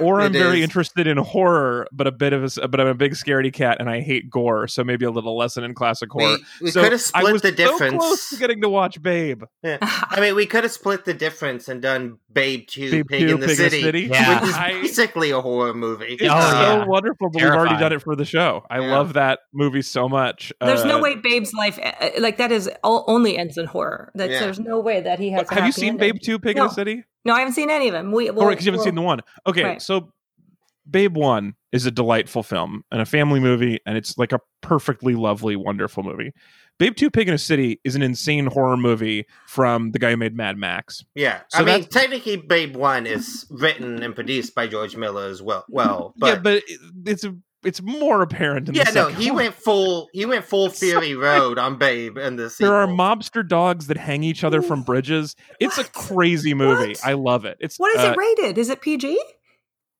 Or 0.00 0.20
I'm 0.20 0.34
It 0.34 0.38
very 0.38 0.58
is. 0.58 0.64
interested 0.64 1.06
in 1.06 1.16
horror, 1.18 1.86
but 1.92 2.06
a 2.06 2.12
bit 2.12 2.32
of 2.32 2.56
a, 2.58 2.68
but 2.68 2.80
I'm 2.80 2.86
a 2.86 2.94
big 2.94 3.12
scaredy 3.12 3.52
cat, 3.52 3.78
and 3.80 3.88
I 3.90 4.00
hate 4.00 4.30
gore, 4.30 4.66
so 4.68 4.84
maybe 4.84 5.04
a 5.04 5.10
little 5.10 5.36
lesson 5.36 5.64
in 5.64 5.74
classic 5.74 6.10
horror. 6.10 6.36
we 6.60 6.66
we 6.66 6.70
So 6.70 6.82
could 6.82 6.92
have 6.92 7.00
I 7.14 7.20
split 7.20 7.32
was 7.32 7.42
the 7.42 7.48
so 7.48 7.54
difference. 7.54 7.94
close 8.02 8.30
to 8.30 8.36
getting 8.36 8.60
to 8.62 8.68
watch 8.68 9.00
Babe. 9.02 9.42
I 9.64 10.20
mean, 10.20 10.34
we 10.34 10.46
could 10.46 10.64
have 10.64 10.72
split 10.72 11.04
the 11.04 11.14
difference 11.14 11.68
and 11.68 11.80
done 11.82 12.18
Babe 12.32 12.66
2 12.66 12.90
Babe 12.90 13.06
Pig 13.08 13.28
2, 13.28 13.34
in 13.34 13.40
the 13.40 13.46
Pig 13.46 13.58
in 13.58 13.64
the 13.64 13.70
City, 13.70 13.82
City. 13.82 14.00
Yeah. 14.10 14.40
which 14.40 14.50
is 14.50 14.56
basically 14.56 15.30
a 15.30 15.40
horror 15.40 15.74
movie. 15.74 16.16
It's 16.20 16.22
Oh, 16.22 16.26
so 16.50 16.60
yeah. 16.60 16.84
wonderful, 16.86 17.30
but 17.30 17.42
we've 17.42 17.50
already 17.50 17.76
done 17.76 17.92
it 17.92 18.02
for 18.02 18.16
the 18.16 18.24
show. 18.24 18.64
I 18.70 18.80
Yeah. 18.80 18.90
love 18.96 19.12
that 19.14 19.40
movie 19.52 19.82
so 19.82 20.08
much. 20.08 20.52
There's 20.60 20.84
no 20.84 20.98
Uh, 20.98 21.02
way 21.02 21.14
Babe's 21.16 21.52
life 21.52 21.78
uh, 21.82 22.10
like 22.18 22.38
that 22.38 22.50
is 22.52 22.70
all, 22.82 23.04
only 23.08 23.36
ends 23.36 23.58
in 23.58 23.66
horror. 23.66 24.10
That's, 24.14 24.32
Yeah. 24.32 24.40
There's 24.40 24.60
no 24.60 24.80
way 24.80 25.00
that 25.00 25.18
he 25.18 25.30
has. 25.32 25.50
a 25.50 25.54
Have 25.54 25.66
you 25.66 25.72
seen 25.72 25.90
ending. 25.90 26.12
Babe 26.12 26.20
2 26.22 26.38
Pig 26.38 26.56
in 26.56 26.62
the 26.64 26.68
City? 26.70 27.04
No, 27.24 27.34
I 27.34 27.40
haven't 27.40 27.54
seen 27.54 27.70
any 27.70 27.88
of 27.88 27.92
them. 27.92 28.12
We 28.12 28.30
Oh, 28.30 28.34
right, 28.34 28.50
because 28.50 28.66
you 28.66 28.72
haven't 28.72 28.84
seen 28.84 28.94
the 28.94 29.02
one. 29.02 29.20
Okay, 29.46 29.64
Right. 29.64 29.82
so 29.82 30.12
Babe 30.90 31.16
One 31.16 31.54
is 31.70 31.86
a 31.86 31.90
delightful 31.92 32.42
film 32.42 32.82
and 32.90 33.00
a 33.00 33.06
family 33.06 33.38
movie, 33.40 33.78
and 33.86 33.96
it's 33.96 34.18
like 34.18 34.32
a 34.32 34.40
perfectly 34.62 35.14
lovely, 35.14 35.54
wonderful 35.54 36.02
movie. 36.02 36.32
Babe 36.78 36.96
Two 36.96 37.10
Pig 37.10 37.28
in 37.28 37.34
a 37.34 37.38
City 37.38 37.80
is 37.84 37.94
an 37.94 38.02
insane 38.02 38.46
horror 38.46 38.76
movie 38.76 39.26
from 39.46 39.92
the 39.92 39.98
guy 39.98 40.10
who 40.10 40.16
made 40.16 40.36
Mad 40.36 40.56
Max. 40.56 41.04
Yeah, 41.14 41.40
So 41.48 41.58
I 41.58 41.62
mean, 41.64 41.84
technically, 41.84 42.36
Babe 42.36 42.74
One 42.76 43.06
is 43.06 43.46
written 43.50 44.02
and 44.02 44.14
produced 44.14 44.54
by 44.54 44.66
George 44.66 44.96
Miller 44.96 45.26
as 45.26 45.40
well. 45.42 45.64
Well, 45.68 46.14
but 46.16 46.26
yeah, 46.26 46.38
but 46.40 46.62
it's 47.06 47.24
a, 47.24 47.36
it's 47.64 47.80
more 47.80 48.22
apparent 48.22 48.68
in 48.68 48.74
yeah, 48.74 48.90
the 48.90 49.02
no, 49.02 49.08
he 49.08 49.30
one. 49.30 49.44
went 49.44 49.54
full, 49.54 50.08
he 50.12 50.26
went 50.26 50.44
full 50.44 50.68
Fury 50.70 51.14
Road 51.14 51.58
on 51.58 51.78
Babe 51.78 52.18
in 52.18 52.36
the 52.36 52.50
sequel. 52.50 52.72
There 52.72 52.80
are 52.80 52.88
mobster 52.88 53.46
dogs 53.46 53.86
that 53.86 53.96
hang 53.96 54.24
each 54.24 54.42
other 54.42 54.62
from 54.62 54.82
bridges. 54.82 55.36
It's 55.60 55.78
a 55.78 55.84
crazy 55.84 56.54
movie. 56.54 56.90
What? 56.90 57.06
I 57.06 57.12
love 57.12 57.44
it. 57.44 57.58
It's 57.60 57.78
What 57.78 57.94
is 57.96 58.04
uh, 58.04 58.12
it 58.12 58.16
rated? 58.16 58.58
Is 58.58 58.68
it 58.70 58.80
PG? 58.80 59.20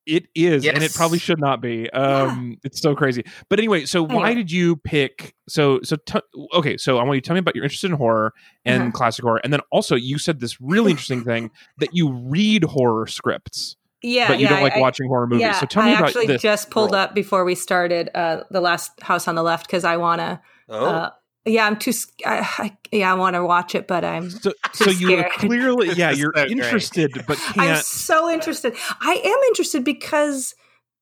It 0.05 0.25
is, 0.35 0.67
and 0.67 0.83
it 0.83 0.93
probably 0.95 1.19
should 1.21 1.39
not 1.41 1.61
be. 1.61 1.89
Um, 1.91 2.59
It's 2.65 2.81
so 2.83 2.95
crazy. 2.97 3.25
But 3.49 3.61
anyway, 3.61 3.85
so 3.87 4.03
why 4.03 4.31
Anyway. 4.31 4.35
did 4.35 4.51
you 4.53 4.77
pick? 4.77 5.35
So 5.49 5.81
so 5.85 5.97
t- 6.05 6.19
okay. 6.55 6.77
So 6.77 6.99
I 6.99 7.05
want 7.05 7.15
you 7.17 7.21
to 7.21 7.27
tell 7.27 7.35
me 7.35 7.39
about 7.41 7.55
your 7.55 7.63
interest 7.65 7.85
in 7.85 7.93
horror 7.93 8.33
and 8.65 8.83
Uh-huh. 8.83 8.93
classic 8.93 9.25
horror, 9.25 9.41
and 9.45 9.53
then 9.53 9.61
also 9.71 9.95
you 9.95 10.19
said 10.19 10.41
this 10.41 10.61
really 10.61 10.91
interesting 10.91 11.23
thing 11.31 11.51
that 11.79 11.95
you 11.95 12.13
read 12.13 12.65
horror 12.65 13.07
scripts, 13.07 13.77
Yeah, 14.03 14.27
but 14.27 14.39
you 14.41 14.45
yeah, 14.47 14.51
don't 14.55 14.63
like 14.63 14.75
I- 14.77 14.81
watching 14.81 15.07
horror 15.07 15.27
movies. 15.29 15.43
Yeah, 15.43 15.53
so 15.61 15.67
tell 15.67 15.85
me 15.85 15.91
I 15.91 15.95
about 15.99 16.09
actually 16.09 16.27
this. 16.27 16.43
just 16.43 16.71
pulled 16.71 16.91
role. 16.93 17.01
up 17.03 17.15
before 17.15 17.45
we 17.45 17.55
started 17.55 18.11
uh, 18.15 18.43
the 18.51 18.61
last 18.61 18.91
house 19.03 19.29
on 19.29 19.37
the 19.37 19.43
left 19.45 19.67
because 19.67 19.85
I 19.85 19.97
want 19.99 20.21
to. 20.21 20.41
Oh, 20.69 20.85
Uh, 20.87 21.11
yeah, 21.45 21.67
I'm 21.67 21.77
too. 21.77 21.91
s- 21.91 22.11
I, 22.25 22.49
I, 22.59 22.77
yeah, 22.93 23.11
I 23.11 23.15
want 23.15 23.35
to 23.35 23.45
watch 23.45 23.75
it, 23.75 23.89
but 23.89 24.05
I'm. 24.05 24.31
So, 24.31 24.53
too 24.73 24.85
so 24.85 24.91
you 24.91 25.17
were 25.17 25.29
clearly, 25.37 25.93
yeah, 25.93 26.11
you're 26.11 26.33
so 26.35 26.43
great. 26.43 26.51
interested, 26.53 27.25
but 27.27 27.39
I'm 27.57 27.77
so 27.83 28.31
interested. 28.31 28.75
I 29.01 29.21
am 29.25 29.39
interested 29.49 29.85
because 29.85 30.55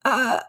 uh, 0.05 0.40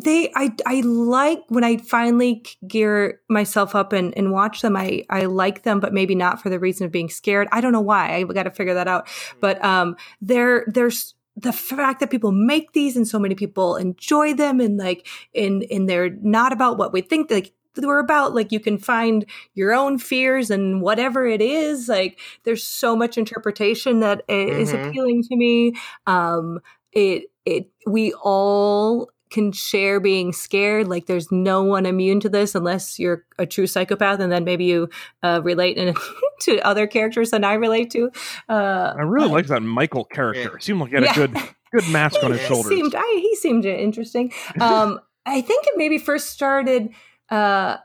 they. 0.00 0.30
I 0.36 0.54
I 0.64 0.80
like 0.82 1.40
when 1.48 1.64
I 1.64 1.78
finally 1.78 2.44
gear 2.68 3.20
myself 3.28 3.74
up 3.74 3.92
and, 3.92 4.16
and 4.16 4.30
watch 4.30 4.62
them. 4.62 4.76
I 4.76 5.04
I 5.10 5.24
like 5.24 5.64
them, 5.64 5.80
but 5.80 5.92
maybe 5.92 6.14
not 6.14 6.40
for 6.40 6.48
the 6.48 6.60
reason 6.60 6.86
of 6.86 6.92
being 6.92 7.10
scared. 7.10 7.48
I 7.50 7.60
don't 7.60 7.72
know 7.72 7.80
why. 7.80 8.14
I 8.14 8.22
got 8.22 8.44
to 8.44 8.50
figure 8.50 8.74
that 8.74 8.86
out. 8.86 9.08
But 9.40 9.62
um, 9.64 9.96
there 10.20 10.64
there's 10.68 11.14
the 11.36 11.52
fact 11.52 12.00
that 12.00 12.10
people 12.10 12.32
make 12.32 12.72
these 12.72 12.96
and 12.96 13.06
so 13.06 13.18
many 13.18 13.34
people 13.34 13.76
enjoy 13.76 14.32
them 14.34 14.58
and 14.60 14.78
like 14.78 15.06
and 15.34 15.64
and 15.70 15.88
they're 15.88 16.10
not 16.22 16.52
about 16.52 16.78
what 16.78 16.92
we 16.92 17.02
think 17.02 17.30
like 17.30 17.52
we're 17.78 17.98
about 17.98 18.34
like 18.34 18.52
you 18.52 18.60
can 18.60 18.78
find 18.78 19.24
your 19.54 19.72
own 19.74 19.98
fears 19.98 20.50
and 20.50 20.80
whatever 20.80 21.26
it 21.26 21.40
is 21.42 21.88
like 21.88 22.18
there's 22.44 22.64
so 22.64 22.94
much 22.96 23.18
interpretation 23.18 24.00
that 24.00 24.22
i- 24.28 24.32
is 24.32 24.72
appealing 24.72 25.22
to 25.22 25.36
me 25.36 25.72
um 26.06 26.58
it 26.92 27.24
it 27.44 27.68
we 27.86 28.12
all 28.14 29.10
can 29.28 29.50
share 29.52 29.98
being 29.98 30.32
scared 30.32 30.86
like 30.86 31.06
there's 31.06 31.32
no 31.32 31.62
one 31.64 31.84
immune 31.84 32.20
to 32.20 32.28
this 32.28 32.54
unless 32.54 32.98
you're 32.98 33.24
a 33.38 33.44
true 33.46 33.66
psychopath 33.66 34.20
and 34.20 34.30
then 34.30 34.44
maybe 34.44 34.64
you 34.64 34.88
uh, 35.24 35.40
relate 35.42 35.76
in, 35.76 35.94
to 36.40 36.60
other 36.60 36.86
characters 36.86 37.30
than 37.32 37.42
i 37.42 37.54
relate 37.54 37.90
to 37.90 38.08
uh 38.48 38.94
I 38.96 39.02
really 39.02 39.28
like 39.28 39.48
that 39.48 39.62
Michael 39.62 40.04
character. 40.04 40.52
Yeah. 40.54 40.60
Seemed 40.60 40.80
like 40.80 40.90
he 40.90 40.94
had 40.94 41.04
Yeah. 41.04 41.10
a 41.12 41.14
good 41.14 41.34
good 41.72 41.88
mask 41.92 42.22
on 42.22 42.30
his 42.30 42.40
He 42.40 42.46
shoulders. 42.46 42.68
Seemed, 42.70 42.94
I, 42.96 43.18
he 43.20 43.34
seemed 43.36 43.64
interesting. 43.66 44.32
Um, 44.60 45.00
I 45.26 45.40
think 45.40 45.66
it 45.66 45.72
maybe 45.76 45.98
first 45.98 46.30
started. 46.30 46.90
Uh, 47.30 47.76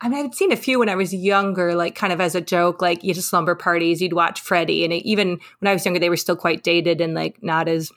I 0.00 0.08
mean, 0.08 0.24
I'd 0.24 0.34
seen 0.34 0.52
a 0.52 0.56
few 0.56 0.78
when 0.78 0.88
I 0.88 0.94
was 0.94 1.12
younger, 1.12 1.74
like 1.74 1.94
kind 1.94 2.12
of 2.12 2.20
as 2.20 2.34
a 2.34 2.40
joke, 2.40 2.80
like 2.80 3.04
you 3.04 3.12
just 3.12 3.28
slumber 3.28 3.54
parties, 3.54 4.00
you'd 4.00 4.14
watch 4.14 4.40
Freddy, 4.40 4.84
and 4.84 4.92
it, 4.92 5.06
even 5.06 5.38
when 5.58 5.68
I 5.68 5.72
was 5.72 5.84
younger, 5.84 6.00
they 6.00 6.08
were 6.08 6.16
still 6.16 6.36
quite 6.36 6.62
dated 6.62 7.00
and 7.00 7.14
like 7.14 7.42
not 7.42 7.68
as. 7.68 7.90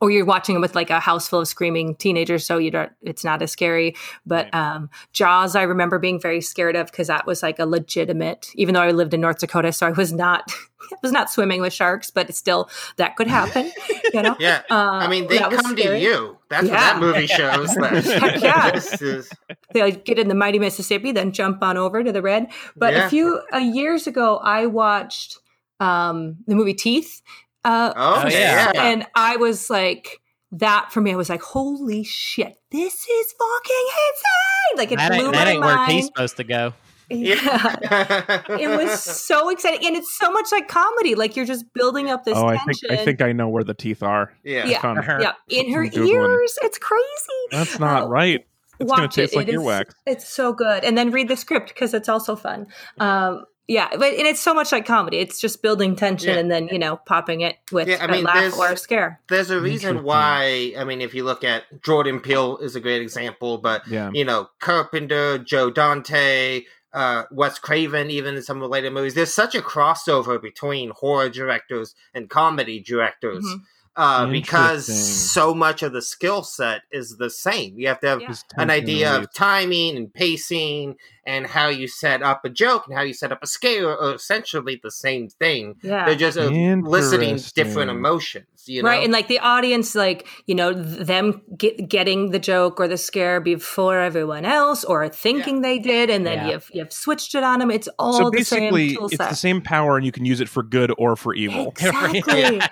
Or 0.00 0.10
you're 0.10 0.24
watching 0.24 0.54
them 0.54 0.62
with 0.62 0.74
like 0.74 0.88
a 0.88 0.98
house 0.98 1.28
full 1.28 1.40
of 1.40 1.48
screaming 1.48 1.94
teenagers, 1.94 2.46
so 2.46 2.56
you 2.56 2.70
don't. 2.70 2.90
It's 3.02 3.22
not 3.22 3.42
as 3.42 3.52
scary. 3.52 3.94
But 4.24 4.52
um, 4.54 4.88
Jaws, 5.12 5.54
I 5.54 5.62
remember 5.62 5.98
being 5.98 6.18
very 6.18 6.40
scared 6.40 6.74
of 6.74 6.86
because 6.90 7.08
that 7.08 7.26
was 7.26 7.42
like 7.42 7.58
a 7.58 7.66
legitimate. 7.66 8.48
Even 8.54 8.72
though 8.74 8.80
I 8.80 8.92
lived 8.92 9.12
in 9.12 9.20
North 9.20 9.40
Dakota, 9.40 9.72
so 9.72 9.86
I 9.86 9.90
was 9.90 10.10
not, 10.10 10.50
I 10.92 10.96
was 11.02 11.12
not 11.12 11.30
swimming 11.30 11.60
with 11.60 11.74
sharks, 11.74 12.10
but 12.10 12.30
it's 12.30 12.38
still 12.38 12.70
that 12.96 13.16
could 13.16 13.26
happen. 13.26 13.70
You 14.12 14.22
know. 14.22 14.34
yeah. 14.40 14.62
Uh, 14.68 14.74
I 14.74 15.06
mean, 15.08 15.28
they 15.28 15.38
that 15.38 15.52
come 15.52 15.76
to 15.76 15.96
you. 15.96 16.36
That's 16.48 16.64
what 16.64 16.72
that 16.72 16.98
movie 16.98 17.28
shows. 17.28 17.72
That 17.76 18.40
Yeah. 18.42 18.74
is 18.74 19.30
They 19.72 19.82
like, 19.82 20.04
get 20.04 20.18
in 20.18 20.26
the 20.26 20.34
mighty 20.34 20.58
Mississippi, 20.58 21.12
then 21.12 21.30
jump 21.30 21.62
on 21.62 21.76
over 21.76 22.02
to 22.02 22.10
the 22.10 22.20
red. 22.22 22.48
But 22.74 22.94
Yeah. 22.94 23.06
a 23.06 23.08
few 23.08 23.40
uh, 23.54 23.58
years 23.58 24.08
ago, 24.08 24.38
I 24.38 24.66
watched 24.66 25.38
um, 25.78 26.38
the 26.48 26.56
movie 26.56 26.74
Teeth, 26.74 27.22
uh, 27.64 27.92
oh, 27.96 28.22
Oh, 28.24 28.28
yeah. 28.28 28.72
yeah. 28.74 28.82
and 28.84 29.06
I 29.14 29.36
was 29.36 29.68
like, 29.70 30.20
that 30.52 30.90
for 30.92 31.00
me, 31.00 31.12
I 31.12 31.16
was 31.16 31.28
like, 31.28 31.42
holy 31.42 32.02
shit, 32.04 32.54
this 32.70 32.94
is 32.94 33.32
fucking 33.38 33.86
insane! 34.08 34.78
Like 34.78 34.92
it 34.92 34.96
that 34.98 35.12
blew 35.12 35.26
ain't, 35.26 35.34
that 35.34 35.44
my 35.44 35.50
ain't 35.52 35.60
where 35.60 35.86
he's 35.86 36.06
supposed 36.06 36.36
to 36.38 36.44
go. 36.44 36.72
Yeah. 37.08 37.34
yeah. 37.82 38.42
it 38.58 38.68
was 38.68 39.02
so 39.02 39.48
exciting, 39.50 39.86
and 39.86 39.96
it's 39.96 40.16
so 40.16 40.30
much 40.30 40.46
like 40.52 40.68
comedy. 40.68 41.14
Like 41.14 41.36
you're 41.36 41.44
just 41.46 41.64
building 41.74 42.08
up 42.10 42.24
this 42.24 42.36
oh, 42.36 42.46
I 42.46 42.56
tension. 42.56 42.88
think 42.88 43.00
I 43.00 43.04
think 43.04 43.20
I 43.22 43.32
know 43.32 43.48
where 43.48 43.64
the 43.64 43.74
teeth 43.74 44.02
are. 44.02 44.32
yeah. 44.44 44.64
Yeah. 44.66 44.80
Found- 44.80 45.04
yeah, 45.20 45.32
in 45.48 45.72
her 45.72 45.84
Googling. 45.86 46.08
ears, 46.08 46.58
it's 46.62 46.78
crazy. 46.78 47.02
That's 47.50 47.78
not 47.78 48.04
Uh, 48.04 48.08
right. 48.08 48.46
It's 48.78 48.90
gonna 48.90 49.08
taste 49.08 49.34
it. 49.34 49.36
like 49.36 49.48
It 49.48 49.54
is- 49.54 49.60
earwax. 49.60 49.92
It's 50.06 50.28
so 50.28 50.52
good, 50.52 50.84
and 50.84 50.96
then 50.96 51.10
read 51.10 51.28
the 51.28 51.36
script 51.36 51.68
because 51.68 51.94
it's 51.94 52.08
also 52.08 52.34
fun. 52.36 52.66
Um, 52.98 53.44
yeah, 53.70 53.88
but 53.92 54.12
and 54.14 54.26
it's 54.26 54.40
so 54.40 54.52
much 54.52 54.72
like 54.72 54.84
comedy. 54.84 55.18
It's 55.18 55.40
just 55.40 55.62
building 55.62 55.94
tension 55.94 56.30
Yeah. 56.34 56.40
and 56.40 56.50
then 56.50 56.68
you 56.72 56.78
know 56.78 56.96
popping 57.06 57.40
it 57.42 57.56
with 57.70 57.86
Yeah, 57.88 57.98
I 58.00 58.06
a 58.06 58.08
mean, 58.10 58.24
laugh 58.24 58.34
there's- 58.34 58.58
or 58.58 58.68
a 58.72 58.76
scare. 58.76 59.20
There's 59.28 59.50
a 59.50 59.60
reason 59.60 60.02
why. 60.02 60.74
I 60.76 60.82
mean, 60.84 61.00
if 61.00 61.14
you 61.14 61.22
look 61.24 61.44
at 61.44 61.62
Jordan 61.82 62.18
Peele 62.20 62.58
is 62.58 62.74
a 62.76 62.80
great 62.80 63.00
example, 63.00 63.58
but 63.58 63.86
Yeah. 63.86 64.10
you 64.12 64.24
know 64.24 64.50
Carpenter, 64.60 65.38
Joe 65.38 65.70
Dante, 65.70 66.64
uh, 66.92 67.22
Wes 67.30 67.58
Craven, 67.60 68.10
even 68.10 68.34
in 68.34 68.42
some 68.42 68.58
related 68.60 68.92
movies. 68.92 69.14
There's 69.14 69.32
such 69.32 69.54
a 69.54 69.60
crossover 69.62 70.42
between 70.42 70.90
horror 70.90 71.28
directors 71.28 71.94
and 72.12 72.28
comedy 72.28 72.80
directors. 72.80 73.44
Mhm. 73.44 73.60
Uh, 74.00 74.26
because 74.26 74.86
so 75.30 75.54
much 75.54 75.82
of 75.82 75.92
the 75.92 76.00
skill 76.00 76.42
set 76.42 76.82
is 76.90 77.18
the 77.18 77.28
same. 77.28 77.78
You 77.78 77.88
have 77.88 78.00
to 78.00 78.06
have 78.08 78.20
Yeah. 78.22 78.34
An 78.56 78.70
idea 78.70 79.14
of 79.14 79.32
timing 79.34 79.96
and 79.96 80.12
pacing 80.12 80.96
and 81.26 81.46
how 81.46 81.68
you 81.68 81.86
set 81.86 82.22
up 82.22 82.44
a 82.44 82.48
joke 82.48 82.84
and 82.88 82.96
how 82.96 83.02
you 83.02 83.12
set 83.12 83.30
up 83.30 83.42
a 83.42 83.46
scare 83.46 83.88
are 83.90 84.14
essentially 84.14 84.80
the 84.82 84.90
same 84.90 85.28
thing. 85.28 85.74
Yeah, 85.82 86.06
They're 86.06 86.14
just 86.14 86.38
uh, 86.38 86.50
eliciting 86.50 87.38
different 87.54 87.90
emotions, 87.90 88.46
you 88.66 88.82
know? 88.82 88.88
right, 88.88 89.04
and 89.04 89.12
like 89.12 89.28
the 89.28 89.38
audience, 89.40 89.94
like 89.94 90.26
you 90.46 90.54
know 90.54 90.72
them 90.72 91.42
get, 91.56 91.88
getting 91.88 92.30
the 92.30 92.38
joke 92.38 92.80
or 92.80 92.88
the 92.88 92.96
scare 92.96 93.38
before 93.40 94.00
everyone 94.00 94.46
else, 94.46 94.82
or 94.82 95.08
thinking 95.10 95.60
they 95.60 95.78
did, 95.78 96.08
and 96.08 96.24
then 96.26 96.38
Yeah. 96.38 96.50
you've 96.52 96.70
you've 96.72 96.92
switched 96.92 97.34
it 97.34 97.44
on 97.44 97.58
them. 97.58 97.70
It's 97.70 97.88
all 97.98 98.14
So 98.14 98.30
the 98.30 98.42
same 98.42 98.72
basically, 98.72 98.96
tool 98.96 99.06
it's 99.06 99.16
the 99.18 99.34
same 99.34 99.60
power, 99.60 99.96
and 99.98 100.06
you 100.06 100.12
can 100.12 100.24
use 100.24 100.40
it 100.40 100.48
for 100.48 100.62
good 100.62 100.90
or 100.96 101.16
for 101.16 101.34
evil. 101.34 101.74
Exactly. 101.80 102.60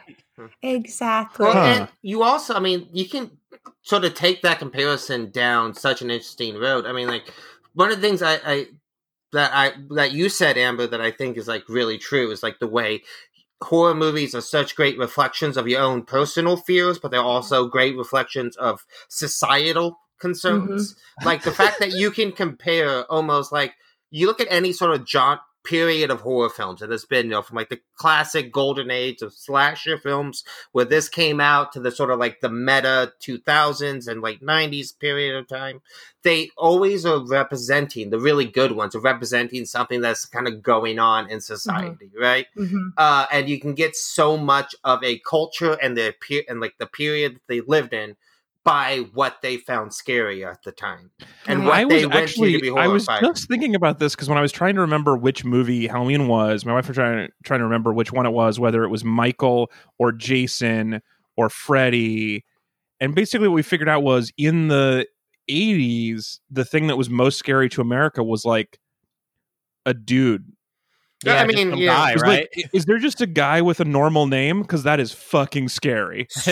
exactly. 0.62 1.44
Well, 1.44 1.54
Huh. 1.54 1.60
and 1.60 1.88
you 2.02 2.22
also, 2.22 2.54
I 2.54 2.60
mean, 2.60 2.88
you 2.92 3.08
can 3.08 3.30
sort 3.82 4.04
of 4.04 4.14
take 4.14 4.42
that 4.42 4.58
comparison 4.58 5.30
down 5.30 5.74
such 5.74 6.02
an 6.02 6.10
interesting 6.10 6.56
road. 6.56 6.86
I 6.86 6.92
mean, 6.92 7.08
like 7.08 7.32
one 7.74 7.90
of 7.90 8.00
the 8.00 8.06
things 8.06 8.22
I, 8.22 8.38
I 8.44 8.66
that 9.32 9.50
I 9.52 9.72
that 9.94 10.12
you 10.12 10.28
said, 10.28 10.56
Amber, 10.56 10.86
that 10.86 11.00
I 11.00 11.10
think 11.10 11.36
is 11.36 11.48
like 11.48 11.68
really 11.68 11.98
true 11.98 12.30
is 12.30 12.42
like 12.42 12.58
the 12.58 12.68
way 12.68 13.02
horror 13.62 13.94
movies 13.94 14.34
are 14.34 14.40
such 14.40 14.76
great 14.76 14.98
reflections 14.98 15.56
of 15.56 15.68
your 15.68 15.80
own 15.80 16.02
personal 16.02 16.56
fears, 16.56 16.98
but 16.98 17.10
they're 17.10 17.20
also 17.20 17.66
great 17.66 17.96
reflections 17.96 18.56
of 18.56 18.86
societal 19.08 19.92
mm-hmm. 19.92 20.20
concerns. 20.20 20.96
Like 21.24 21.42
the 21.42 21.52
fact 21.52 21.80
that 21.80 21.92
you 21.92 22.10
can 22.10 22.32
compare 22.32 23.04
almost 23.10 23.52
like 23.52 23.74
you 24.10 24.26
look 24.26 24.40
at 24.40 24.46
any 24.50 24.72
sort 24.72 24.92
of 24.92 25.04
jaunt 25.04 25.40
period 25.68 26.10
of 26.10 26.22
horror 26.22 26.48
films 26.48 26.80
It 26.80 26.90
has 26.90 27.04
been, 27.04 27.26
you 27.26 27.32
know, 27.32 27.42
from 27.42 27.56
like 27.56 27.68
the 27.68 27.80
classic 27.96 28.50
golden 28.50 28.90
age 28.90 29.20
of 29.20 29.34
slasher 29.34 29.98
films 29.98 30.42
where 30.72 30.86
this 30.86 31.10
came 31.10 31.40
out 31.40 31.72
to 31.72 31.80
the 31.80 31.90
sort 31.90 32.10
of 32.10 32.18
like 32.18 32.40
the 32.40 32.48
meta 32.48 33.12
2000s 33.20 34.08
and 34.08 34.22
late 34.22 34.42
90s 34.42 34.98
period 34.98 35.36
of 35.36 35.46
time. 35.46 35.82
They 36.22 36.50
always 36.56 37.04
are 37.04 37.22
representing 37.24 38.08
the 38.10 38.18
really 38.18 38.46
good 38.46 38.72
ones, 38.72 38.94
are 38.94 39.00
representing 39.00 39.66
something 39.66 40.00
that's 40.00 40.24
kind 40.24 40.48
of 40.48 40.62
going 40.62 40.98
on 40.98 41.28
in 41.30 41.40
society, 41.40 42.10
right? 42.18 42.46
Mhm. 42.56 42.92
uh, 42.96 43.26
and 43.30 43.48
you 43.48 43.60
can 43.60 43.74
get 43.74 43.94
so 43.94 44.36
much 44.38 44.74
of 44.84 45.04
a 45.04 45.18
culture 45.18 45.74
and 45.82 45.96
the 45.96 46.14
and 46.48 46.60
like 46.60 46.76
the 46.78 46.86
period 46.86 47.34
that 47.34 47.46
they 47.46 47.60
lived 47.60 47.92
in 47.92 48.16
by 48.68 48.98
what 49.14 49.40
they 49.42 49.56
found 49.56 49.94
scary 49.94 50.44
at 50.44 50.62
the 50.62 50.72
time 50.72 51.10
and 51.46 51.60
Right. 51.60 51.66
what 51.66 51.74
I 51.74 51.84
they 51.84 51.94
was 51.94 52.02
went 52.04 52.14
actually 52.14 52.52
to 52.52 52.58
to 52.58 52.62
be 52.62 52.78
I 52.78 52.86
was 52.86 53.06
just 53.20 53.48
thinking 53.48 53.74
about 53.74 53.98
this 53.98 54.14
because 54.14 54.28
when 54.28 54.36
I 54.36 54.42
was 54.42 54.52
trying 54.52 54.74
to 54.74 54.80
remember 54.80 55.16
which 55.16 55.44
movie 55.44 55.86
Halloween 55.86 56.28
was, 56.28 56.64
my 56.64 56.74
wife 56.74 56.88
was 56.88 56.96
trying 56.96 57.28
trying 57.44 57.60
to 57.60 57.64
remember 57.64 57.92
which 57.92 58.12
one 58.12 58.26
it 58.26 58.30
was, 58.30 58.60
whether 58.60 58.84
it 58.84 58.88
was 58.88 59.04
Michael 59.04 59.70
or 59.98 60.12
Jason 60.12 61.00
or 61.36 61.48
Freddy, 61.48 62.44
and 63.00 63.14
basically 63.14 63.48
what 63.48 63.54
we 63.54 63.62
figured 63.62 63.88
out 63.88 64.02
was 64.02 64.30
in 64.36 64.68
the 64.68 65.06
'80s, 65.50 66.40
the 66.50 66.64
thing 66.64 66.88
that 66.88 66.96
was 66.96 67.08
most 67.08 67.38
scary 67.38 67.68
to 67.70 67.80
America 67.80 68.22
was 68.22 68.44
like 68.44 68.78
a 69.86 69.94
dude. 69.94 70.52
Yeah, 71.24 71.42
I 71.42 71.46
mean, 71.46 71.70
some 71.70 71.78
yeah. 71.80 71.86
guy, 71.86 72.12
'Cause, 72.12 72.22
right? 72.22 72.48
like, 72.56 72.70
is 72.72 72.84
there 72.84 72.98
just 72.98 73.20
a 73.20 73.26
guy 73.26 73.60
with 73.60 73.80
a 73.80 73.84
normal 73.84 74.26
name? 74.26 74.62
Because 74.62 74.84
that 74.84 75.00
is 75.00 75.12
fucking 75.12 75.68
scary. 75.68 76.28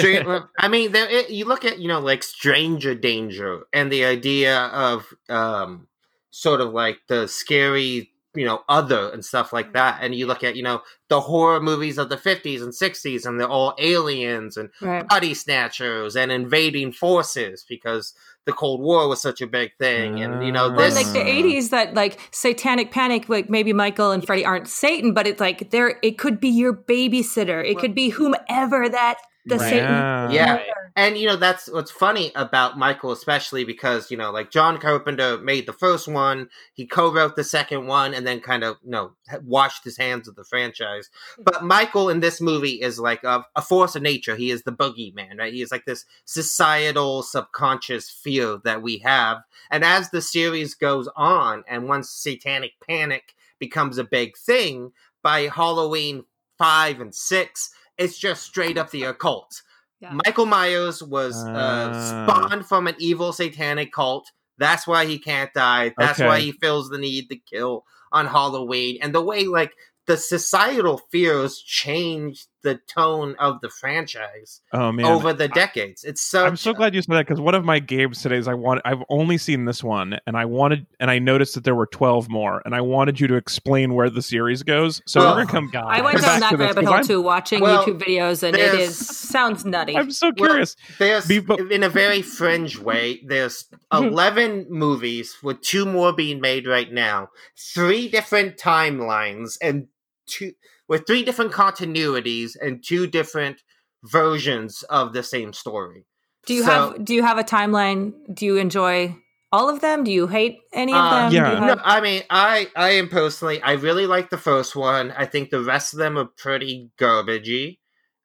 I 0.59 0.69
mean, 0.69 0.93
there, 0.93 1.09
it, 1.09 1.31
you 1.31 1.45
look 1.45 1.65
at 1.65 1.79
you 1.79 1.89
know 1.89 2.01
like 2.01 2.23
Stranger 2.23 2.95
Danger 2.95 3.63
and 3.73 3.93
the 3.93 4.05
idea 4.05 4.59
of 4.67 5.07
um, 5.29 5.87
sort 6.31 6.61
of 6.61 6.73
like 6.73 6.99
the 7.09 7.29
scary 7.29 8.11
you 8.35 8.45
know 8.45 8.63
other 8.69 9.09
and 9.13 9.25
stuff 9.25 9.53
like 9.53 9.73
that, 9.75 9.99
and 10.03 10.15
you 10.15 10.27
look 10.27 10.43
at 10.43 10.57
you 10.57 10.63
know 10.63 10.83
the 11.09 11.21
horror 11.21 11.61
movies 11.61 11.97
of 11.97 12.09
the 12.09 12.19
fifties 12.19 12.61
and 12.61 12.75
sixties, 12.75 13.25
and 13.25 13.39
they're 13.39 13.49
all 13.49 13.75
aliens 13.79 14.57
and 14.57 14.71
Right. 14.81 15.07
body 15.09 15.33
snatchers 15.33 16.17
and 16.17 16.33
invading 16.33 16.93
forces 16.93 17.65
because 17.69 18.15
the 18.47 18.53
Cold 18.53 18.81
War 18.81 19.09
was 19.09 19.21
such 19.21 19.41
a 19.41 19.47
big 19.47 19.73
thing, 19.79 20.23
and 20.23 20.45
you 20.45 20.53
know. 20.53 20.71
Or 20.71 20.77
this. 20.77 20.95
like 20.95 21.13
the 21.13 21.21
Uh. 21.21 21.25
eighties, 21.25 21.71
that 21.71 21.95
like 21.95 22.19
satanic 22.31 22.91
panic, 22.93 23.29
like 23.29 23.51
maybe 23.51 23.73
Michael 23.73 24.13
and 24.13 24.25
Freddy 24.25 24.45
aren't 24.45 24.69
Satan, 24.69 25.13
but 25.13 25.27
it's 25.27 25.41
like 25.41 25.71
there. 25.71 25.99
It 26.03 26.17
could 26.17 26.41
be 26.41 26.49
your 26.49 26.73
babysitter. 26.73 27.69
It 27.69 27.79
could 27.79 27.95
be 27.95 28.11
whomever 28.11 28.89
that 28.89 29.19
The 29.47 29.57
Right. 29.57 29.71
Satan. 29.71 29.89
Yeah. 29.91 30.31
Yeah. 30.31 30.53
Right. 30.55 30.67
And 30.99 31.19
you 31.19 31.27
know 31.27 31.37
that's 31.37 31.71
what's 31.71 31.91
funny 31.91 32.33
about 32.35 32.79
Michael, 32.79 33.13
especially 33.13 33.65
because 33.65 34.11
you 34.11 34.17
know, 34.17 34.31
like 34.31 34.51
John 34.51 34.79
Carpenter 34.79 35.37
made 35.37 35.67
the 35.67 35.75
first 35.75 36.09
one, 36.09 36.49
he 36.73 36.87
co-wrote 36.87 37.37
the 37.37 37.45
second 37.45 37.87
one, 37.87 38.15
and 38.15 38.27
then 38.27 38.41
kind 38.41 38.65
of 38.65 38.77
you 38.83 38.91
know 38.91 39.13
washed 39.43 39.85
his 39.85 39.99
hands 39.99 40.27
of 40.27 40.37
the 40.37 40.45
franchise. 40.45 41.11
But 41.39 41.63
Michael 41.63 42.09
in 42.09 42.21
this 42.21 42.41
movie 42.41 42.81
is 42.81 42.99
like 42.99 43.23
a, 43.25 43.45
a 43.55 43.61
force 43.61 43.95
of 43.95 44.03
nature. 44.03 44.37
He 44.37 44.51
is 44.51 44.63
the 44.63 44.73
boogeyman, 44.73 45.39
right? 45.39 45.53
He 45.53 45.61
is 45.61 45.71
like 45.71 45.85
this 45.85 46.07
societal 46.25 47.23
subconscious 47.23 48.11
fear 48.11 48.59
that 48.65 48.81
we 48.81 48.99
have. 48.99 49.43
And 49.71 49.85
as 49.85 50.11
the 50.11 50.23
series 50.23 50.75
goes 50.75 51.09
on, 51.15 51.63
and 51.69 51.89
once 51.89 52.11
Satanic 52.11 52.73
Panic 52.89 53.35
becomes 53.59 53.99
a 53.99 54.05
big 54.05 54.37
thing, 54.37 54.93
by 55.23 55.49
Halloween 55.49 56.25
five 56.57 57.01
and 57.01 57.15
six, 57.15 57.71
it's 57.99 58.19
just 58.19 58.43
straight 58.43 58.79
up 58.79 58.91
the 58.91 59.05
occult. 59.13 59.63
Yeah. 60.01 60.13
Michael 60.27 60.47
Myers 60.47 61.03
was 61.03 61.37
uh, 61.45 61.91
Ah. 61.93 62.25
spawned 62.27 62.67
from 62.67 62.87
an 62.87 62.95
evil 62.99 63.33
satanic 63.33 63.93
cult. 63.93 64.31
That's 64.59 64.87
why 64.87 65.07
he 65.07 65.19
can't 65.19 65.53
die. 65.55 65.93
That's 65.99 66.19
Okay. 66.21 66.27
why 66.29 66.41
he 66.41 66.53
feels 66.53 66.89
the 66.91 66.99
need 66.99 67.29
to 67.31 67.37
kill 67.37 67.85
on 68.13 68.27
Halloween. 68.27 68.99
And 69.03 69.15
the 69.15 69.23
way, 69.23 69.45
like, 69.45 69.73
the 70.07 70.17
societal 70.17 70.99
fears 71.11 71.59
changed 71.61 72.47
the 72.67 72.81
tone 72.93 73.37
of 73.39 73.61
the 73.61 73.69
franchise 73.71 74.61
Oh 74.73 74.91
man. 74.91 75.07
over 75.07 75.33
the 75.33 75.47
decades. 75.47 76.03
It's 76.03 76.21
so. 76.21 76.45
I'm 76.45 76.57
so 76.57 76.75
glad 76.75 76.95
you 76.95 77.01
said 77.03 77.15
that 77.15 77.27
because 77.27 77.41
one 77.41 77.55
of 77.55 77.65
my 77.65 77.79
games 77.79 78.23
today 78.23 78.37
is 78.37 78.49
I 78.49 78.55
want 78.55 78.81
I've 78.85 79.03
only 79.09 79.39
seen 79.39 79.65
this 79.67 79.85
one 79.85 80.19
and 80.27 80.37
I 80.37 80.45
wanted 80.47 80.87
and 80.99 81.11
I 81.11 81.21
noticed 81.21 81.55
that 81.55 81.63
there 81.65 81.75
were 81.77 81.87
12 81.87 82.29
more 82.29 82.61
and 82.65 82.75
I 82.75 82.81
wanted 82.81 83.21
you 83.21 83.29
to 83.29 83.37
explain 83.37 83.95
where 83.95 84.11
the 84.11 84.21
series 84.23 84.65
goes. 84.65 85.01
So 85.07 85.21
Well, 85.21 85.35
we're 85.37 85.45
gonna 85.45 85.53
come. 85.53 85.71
God. 85.73 85.85
I 85.87 86.01
went 86.01 86.21
down 86.21 86.41
back 86.41 86.41
that 86.41 86.51
to 86.51 86.57
this, 86.57 86.67
rabbit 86.75 86.85
'cause 86.87 86.95
hole 86.95 87.05
too, 87.05 87.23
watching 87.23 87.61
Well, 87.61 87.85
YouTube 87.85 88.01
videos, 88.03 88.43
and 88.43 88.57
it 88.57 88.75
is 88.75 88.97
sounds 89.07 89.65
nutty. 89.65 89.97
I'm 89.97 90.11
so 90.11 90.33
Well, 90.37 90.49
curious. 90.51 90.77
There's, 90.99 91.27
Be- 91.27 91.39
but- 91.39 91.61
in 91.71 91.85
a 91.85 91.89
very 91.89 92.23
fringe 92.23 92.79
way, 92.79 93.23
there's 93.25 93.67
11 93.93 94.67
movies 94.69 95.37
with 95.43 95.61
two 95.61 95.87
more 95.87 96.13
being 96.13 96.41
made 96.41 96.67
right 96.67 96.93
now, 96.93 97.29
three 97.57 98.09
different 98.09 98.57
timelines, 98.57 99.57
and 99.63 99.87
two 100.27 100.53
with 100.89 101.07
three 101.07 101.23
different 101.23 101.53
continuities 101.53 102.53
and 102.61 102.83
two 102.85 103.07
different 103.07 103.63
versions 104.05 104.83
of 104.85 105.13
the 105.13 105.23
same 105.23 105.53
story. 105.53 106.05
do 106.47 106.55
you 106.55 106.63
so- 106.63 106.71
have 106.93 107.05
do 107.05 107.15
you 107.15 107.23
have 107.23 107.39
a 107.39 107.45
timeline? 107.45 108.13
Do 108.33 108.47
you 108.47 108.57
enjoy 108.57 109.17
all 109.53 109.69
of 109.69 109.81
them? 109.81 110.05
Do 110.05 110.13
you 110.13 110.27
hate 110.29 110.59
any 110.73 110.93
of 110.93 110.99
Uh, 110.99 111.11
them? 111.25 111.33
yeah. 111.33 111.51
Do 111.51 111.57
you 111.57 111.67
No, 111.75 111.81
I 111.85 112.01
mean, 112.01 112.23
I 112.31 112.69
I 112.77 112.91
am 112.91 113.09
personally, 113.09 113.61
I 113.63 113.73
really 113.73 114.07
like 114.07 114.31
the 114.31 114.39
first 114.39 114.77
one. 114.77 115.13
I 115.17 115.25
think 115.27 115.51
the 115.51 115.61
rest 115.63 115.93
of 115.93 115.99
them 115.99 116.17
are 116.17 116.27
pretty 116.27 116.91
garbagey. 116.99 117.79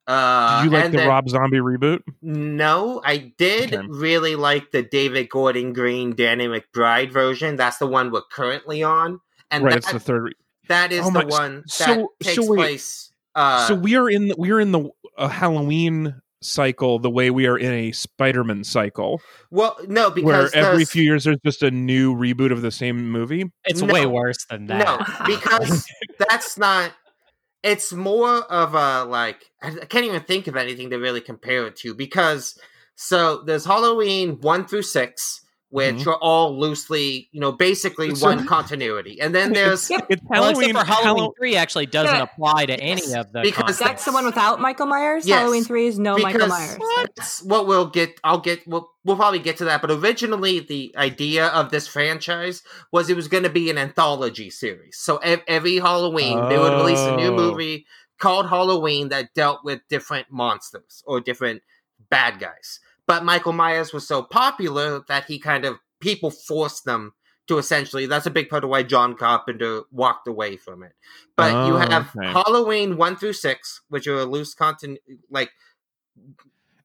Uh, 0.07 0.63
Did 0.63 0.71
you 0.71 0.77
like 0.77 0.91
the 0.91 0.97
then- 0.97 1.07
Rob 1.07 1.29
Zombie 1.29 1.59
reboot? 1.59 2.01
No, 2.21 3.01
I 3.05 3.33
did 3.37 3.73
Okay. 3.73 3.87
really 3.89 4.35
like 4.35 4.71
the 4.71 4.81
David 4.83 5.29
Gordon 5.29 5.73
Green, 5.73 6.15
Danny 6.15 6.47
McBride 6.47 7.11
version. 7.11 7.55
That's 7.55 7.77
the 7.77 7.87
one 7.87 8.11
we're 8.11 8.23
currently 8.31 8.83
on, 8.83 9.19
and 9.51 9.63
right, 9.63 9.73
that, 9.73 9.77
it's 9.83 9.91
the 9.93 9.99
third. 9.99 10.35
Re- 10.71 10.75
that 10.75 10.91
is 10.91 11.05
Oh 11.05 11.11
the 11.11 11.25
one 11.27 11.55
that 11.57 11.69
so- 11.69 11.85
so 11.85 12.09
takes 12.23 12.49
wait. 12.49 12.57
place. 12.57 13.13
Uh, 13.35 13.67
so 13.67 13.75
we 13.75 13.95
are 13.95 14.09
in 14.09 14.27
the, 14.29 14.35
we 14.37 14.51
are 14.51 14.59
in 14.59 14.71
the 14.71 14.89
uh, 15.17 15.27
Halloween 15.27 16.15
cycle 16.41 16.97
the 16.99 17.09
way 17.09 17.29
we 17.29 17.45
are 17.45 17.57
in 17.57 17.71
a 17.71 17.91
Spider-Man 17.91 18.63
cycle 18.63 19.21
well, 19.51 19.77
no, 19.87 20.09
where 20.09 20.13
because 20.15 20.53
every 20.53 20.85
few 20.85 21.03
years 21.03 21.25
there's 21.25 21.37
just 21.45 21.61
a 21.61 21.69
new 21.69 22.15
reboot 22.15 22.51
of 22.51 22.61
the 22.63 22.71
same 22.71 23.11
movie. 23.11 23.45
It's 23.65 23.81
No. 23.83 23.93
way 23.93 24.05
worse 24.07 24.43
than 24.49 24.65
that. 24.65 24.83
No, 24.85 25.25
because 25.25 25.87
that's 26.29 26.57
not. 26.57 26.93
It's 27.63 27.93
more 27.93 28.39
of 28.51 28.73
a 28.73 29.05
like 29.05 29.45
I 29.61 29.67
I 29.81 29.85
can't 29.85 30.05
even 30.05 30.21
think 30.23 30.47
of 30.47 30.55
anything 30.55 30.89
to 30.89 30.97
really 30.97 31.21
compare 31.21 31.67
it 31.67 31.75
to 31.77 31.93
because 31.93 32.57
so 32.95 33.43
there's 33.43 33.65
Halloween 33.65 34.39
one 34.41 34.65
through 34.65 34.81
six, 34.83 35.41
which 35.71 35.95
Mhm. 35.95 36.07
are 36.07 36.17
all 36.17 36.59
loosely, 36.59 37.27
you 37.31 37.39
know, 37.41 37.51
basically 37.51 38.13
So- 38.13 38.27
one 38.27 38.45
continuity, 38.45 39.19
and 39.19 39.33
then 39.33 39.51
there's 39.53 39.89
Yep. 39.89 40.05
It's 40.09 40.21
Well, 40.25 40.43
Halloween. 40.43 40.69
except 40.71 40.87
for 40.87 40.93
Halloween 40.93 41.17
Hallow- 41.23 41.33
3 41.39 41.55
actually 41.55 41.85
doesn't 41.87 42.13
Yeah. 42.15 42.23
apply 42.23 42.65
to 42.67 42.73
any 42.79 43.13
of 43.15 43.31
the 43.31 43.41
because 43.41 43.63
concepts. 43.63 43.79
that's 43.79 44.05
the 44.05 44.11
one 44.11 44.25
without 44.25 44.59
Michael 44.61 44.85
Myers. 44.85 45.25
Yes. 45.27 45.39
Halloween 45.39 45.63
three 45.63 45.87
is 45.87 45.97
no 45.97 46.17
Michael 46.17 46.47
Myers. 46.47 46.77
that's 47.15 47.41
what 47.41 47.65
we'll 47.67 47.87
get. 47.87 48.19
I'll 48.23 48.37
get. 48.39 48.67
We'll, 48.67 48.91
we'll 49.05 49.15
probably 49.15 49.39
get 49.39 49.57
to 49.57 49.65
that. 49.65 49.81
But 49.81 49.91
originally, 49.91 50.59
the 50.59 50.93
idea 50.97 51.47
of 51.47 51.71
this 51.71 51.87
franchise 51.87 52.61
was 52.91 53.09
it 53.09 53.15
was 53.15 53.27
going 53.27 53.43
to 53.43 53.49
be 53.49 53.69
an 53.69 53.77
anthology 53.77 54.49
series. 54.49 54.97
So 54.99 55.17
ev- 55.17 55.41
every 55.47 55.77
Halloween, 55.77 56.49
they 56.49 56.57
would 56.57 56.73
release 56.73 56.99
a 56.99 57.15
new 57.15 57.29
Oh. 57.31 57.35
movie 57.35 57.85
called 58.19 58.49
Halloween 58.49 59.09
that 59.09 59.33
dealt 59.33 59.63
with 59.63 59.79
different 59.89 60.27
monsters 60.29 61.01
or 61.07 61.19
different 61.21 61.61
bad 62.09 62.39
guys. 62.39 62.79
But 63.07 63.25
Michael 63.25 63.53
Myers 63.53 63.93
was 63.93 64.07
so 64.07 64.21
popular 64.23 65.03
that 65.07 65.25
he 65.25 65.39
kind 65.39 65.65
of 65.65 65.77
people 65.99 66.31
forced 66.31 66.85
them 66.85 67.13
to 67.47 67.57
essentially. 67.57 68.05
That's 68.05 68.25
a 68.25 68.31
big 68.31 68.49
part 68.49 68.63
of 68.63 68.69
why 68.69 68.83
John 68.83 69.15
Carpenter 69.15 69.81
walked 69.91 70.27
away 70.27 70.57
from 70.57 70.83
it. 70.83 70.93
But 71.35 71.51
you 71.67 71.75
Oh, 71.75 71.77
have 71.77 72.15
okay. 72.15 72.27
Halloween 72.27 72.97
one 72.97 73.15
through 73.15 73.33
six, 73.33 73.81
which 73.89 74.07
are 74.07 74.19
a 74.19 74.25
loose 74.25 74.53
content 74.53 74.99
like 75.29 75.51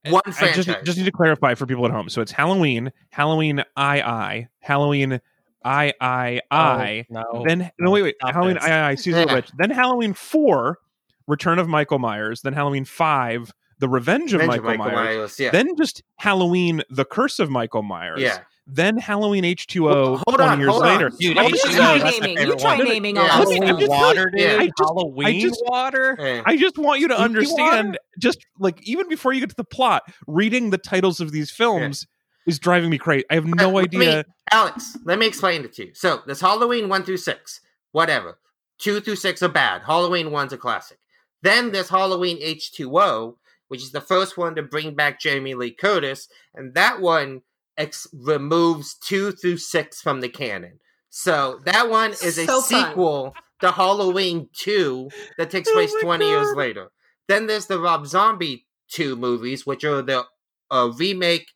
one 0.09 0.23
I 0.27 0.31
franchise. 0.31 0.65
just, 0.65 0.85
just 0.85 0.99
need 0.99 1.05
to 1.05 1.13
clarify 1.13 1.55
for 1.55 1.67
people 1.67 1.85
at 1.85 1.93
home. 1.93 2.09
So 2.09 2.23
it's 2.23 2.33
Halloween, 2.33 2.93
Halloween 3.11 3.63
I 3.77 4.01
I, 4.01 4.49
Halloween 4.61 5.21
I 5.65 5.93
I 6.01 6.41
oh, 6.51 6.57
I. 6.57 7.07
Oh, 7.11 7.15
no. 7.15 7.45
Then 7.47 7.71
no 7.79 7.91
wait 7.91 8.03
wait 8.03 8.17
Stop 8.21 8.35
Halloween 8.35 8.55
this. 8.55 8.65
I 8.65 8.89
I 8.91 8.95
Season 8.95 9.23
of 9.23 9.29
the 9.29 9.35
Witch. 9.35 9.51
Then 9.59 9.71
Halloween 9.71 10.15
four, 10.15 10.79
Return 11.27 11.59
of 11.59 11.69
Michael 11.69 11.99
Myers. 11.99 12.43
Then 12.43 12.53
Halloween 12.53 12.85
five, 12.85 13.53
The 13.79 13.89
Revenge 13.89 14.33
of 14.33 14.41
Revenge 14.41 14.59
of 14.59 14.65
Michael, 14.65 14.87
Myers. 14.93 15.39
yeah. 15.39 15.51
Then 15.51 15.77
just 15.77 16.03
Halloween, 16.17 16.83
The 16.91 17.05
Curse 17.05 17.39
of 17.39 17.51
Michael 17.51 17.83
Myers. 17.83 18.21
yeah. 18.21 18.39
Then 18.69 18.97
Halloween 18.99 19.45
H 19.45 19.69
two 19.69 19.85
Well, 19.85 20.17
hold 20.17 20.25
Twenty 20.39 20.43
on, 20.45 20.59
years 20.59 20.71
hold 20.71 20.83
on. 20.83 20.89
later. 20.97 21.11
Dude, 21.21 21.39
Oh, 21.39 21.43
you 21.47 21.55
H2O, 21.55 21.77
try 21.77 21.99
naming. 21.99 22.37
favorite 22.37 22.47
You 22.49 22.57
try 22.57 22.77
one. 22.79 22.85
naming 22.89 23.15
Yeah. 23.17 23.29
all 23.33 23.43
of 23.43 23.49
Listen. 23.49 23.63
I'm 23.65 23.79
just 23.79 23.89
water, 23.91 24.31
dude. 24.37 24.47
I 24.61 24.67
just- 24.67 24.73
Halloween 24.81 25.27
I 25.29 25.41
just- 25.41 25.63
water. 25.67 26.17
yeah. 26.19 26.43
I 26.45 26.57
just 26.57 26.77
want 26.79 27.01
you 27.01 27.07
to 27.09 27.17
understand, 27.17 27.87
water? 27.89 27.99
just 28.19 28.45
like 28.59 28.81
even 28.83 29.09
before 29.09 29.33
you 29.33 29.39
get 29.41 29.51
to 29.51 29.57
the 29.57 29.63
plot, 29.63 30.03
reading 30.27 30.71
the 30.71 30.79
titles 30.79 31.21
of 31.21 31.31
these 31.31 31.51
films 31.53 32.07
is 32.47 32.59
driving 32.59 32.91
me 32.91 32.99
crazy. 32.99 33.25
I 33.31 33.35
have 33.35 33.45
no 33.47 33.71
Let 33.71 33.93
me- 33.93 33.99
idea. 34.09 34.25
Alex, 34.51 34.97
let 35.05 35.21
me 35.21 35.27
explain 35.27 35.65
it 35.65 35.73
to 35.75 35.87
you. 35.87 35.91
So 35.95 36.23
there's 36.27 36.41
Halloween 36.41 36.89
one 36.89 37.05
through 37.05 37.19
six, 37.19 37.61
whatever. 37.93 38.39
Two 38.79 39.01
through 39.01 39.17
six 39.17 39.43
are 39.45 39.49
bad. 39.49 39.83
Halloween 39.87 40.33
one's 40.33 40.53
a 40.53 40.59
classic. 40.59 40.99
Then 41.43 41.71
there's 41.71 41.89
Halloween 41.91 42.39
H 42.41 42.73
two 42.73 42.99
O, 42.99 43.37
which 43.69 43.83
is 43.83 43.93
the 43.93 44.01
first 44.01 44.37
one 44.37 44.55
to 44.55 44.63
bring 44.63 44.95
back 44.95 45.21
Jamie 45.21 45.55
Lee 45.55 45.73
Curtis, 45.73 46.29
and 46.55 46.75
that 46.75 47.01
one 47.01 47.43
ex- 47.77 48.07
removes 48.13 48.95
two 48.95 49.33
through 49.33 49.59
six 49.59 50.01
from 50.01 50.21
the 50.21 50.29
canon. 50.29 50.79
So 51.11 51.61
that 51.65 51.89
one 51.89 52.11
is 52.11 52.39
a 52.39 52.47
So 52.47 52.61
fun. 52.61 52.89
sequel 52.91 53.35
to 53.61 53.71
Halloween 53.73 54.49
two 54.53 55.09
that 55.39 55.51
takes 55.51 55.69
Oh 55.71 55.73
place 55.75 55.93
my 55.95 56.01
twenty 56.03 56.27
years 56.27 56.55
later. 56.55 56.91
Then 57.29 57.47
there's 57.47 57.67
the 57.67 57.81
Rob 57.81 58.07
Zombie 58.07 58.67
two 58.89 59.17
movies, 59.17 59.67
which 59.67 59.83
are 59.85 60.03
the 60.03 60.25
uh, 60.71 60.91
remake 60.97 61.49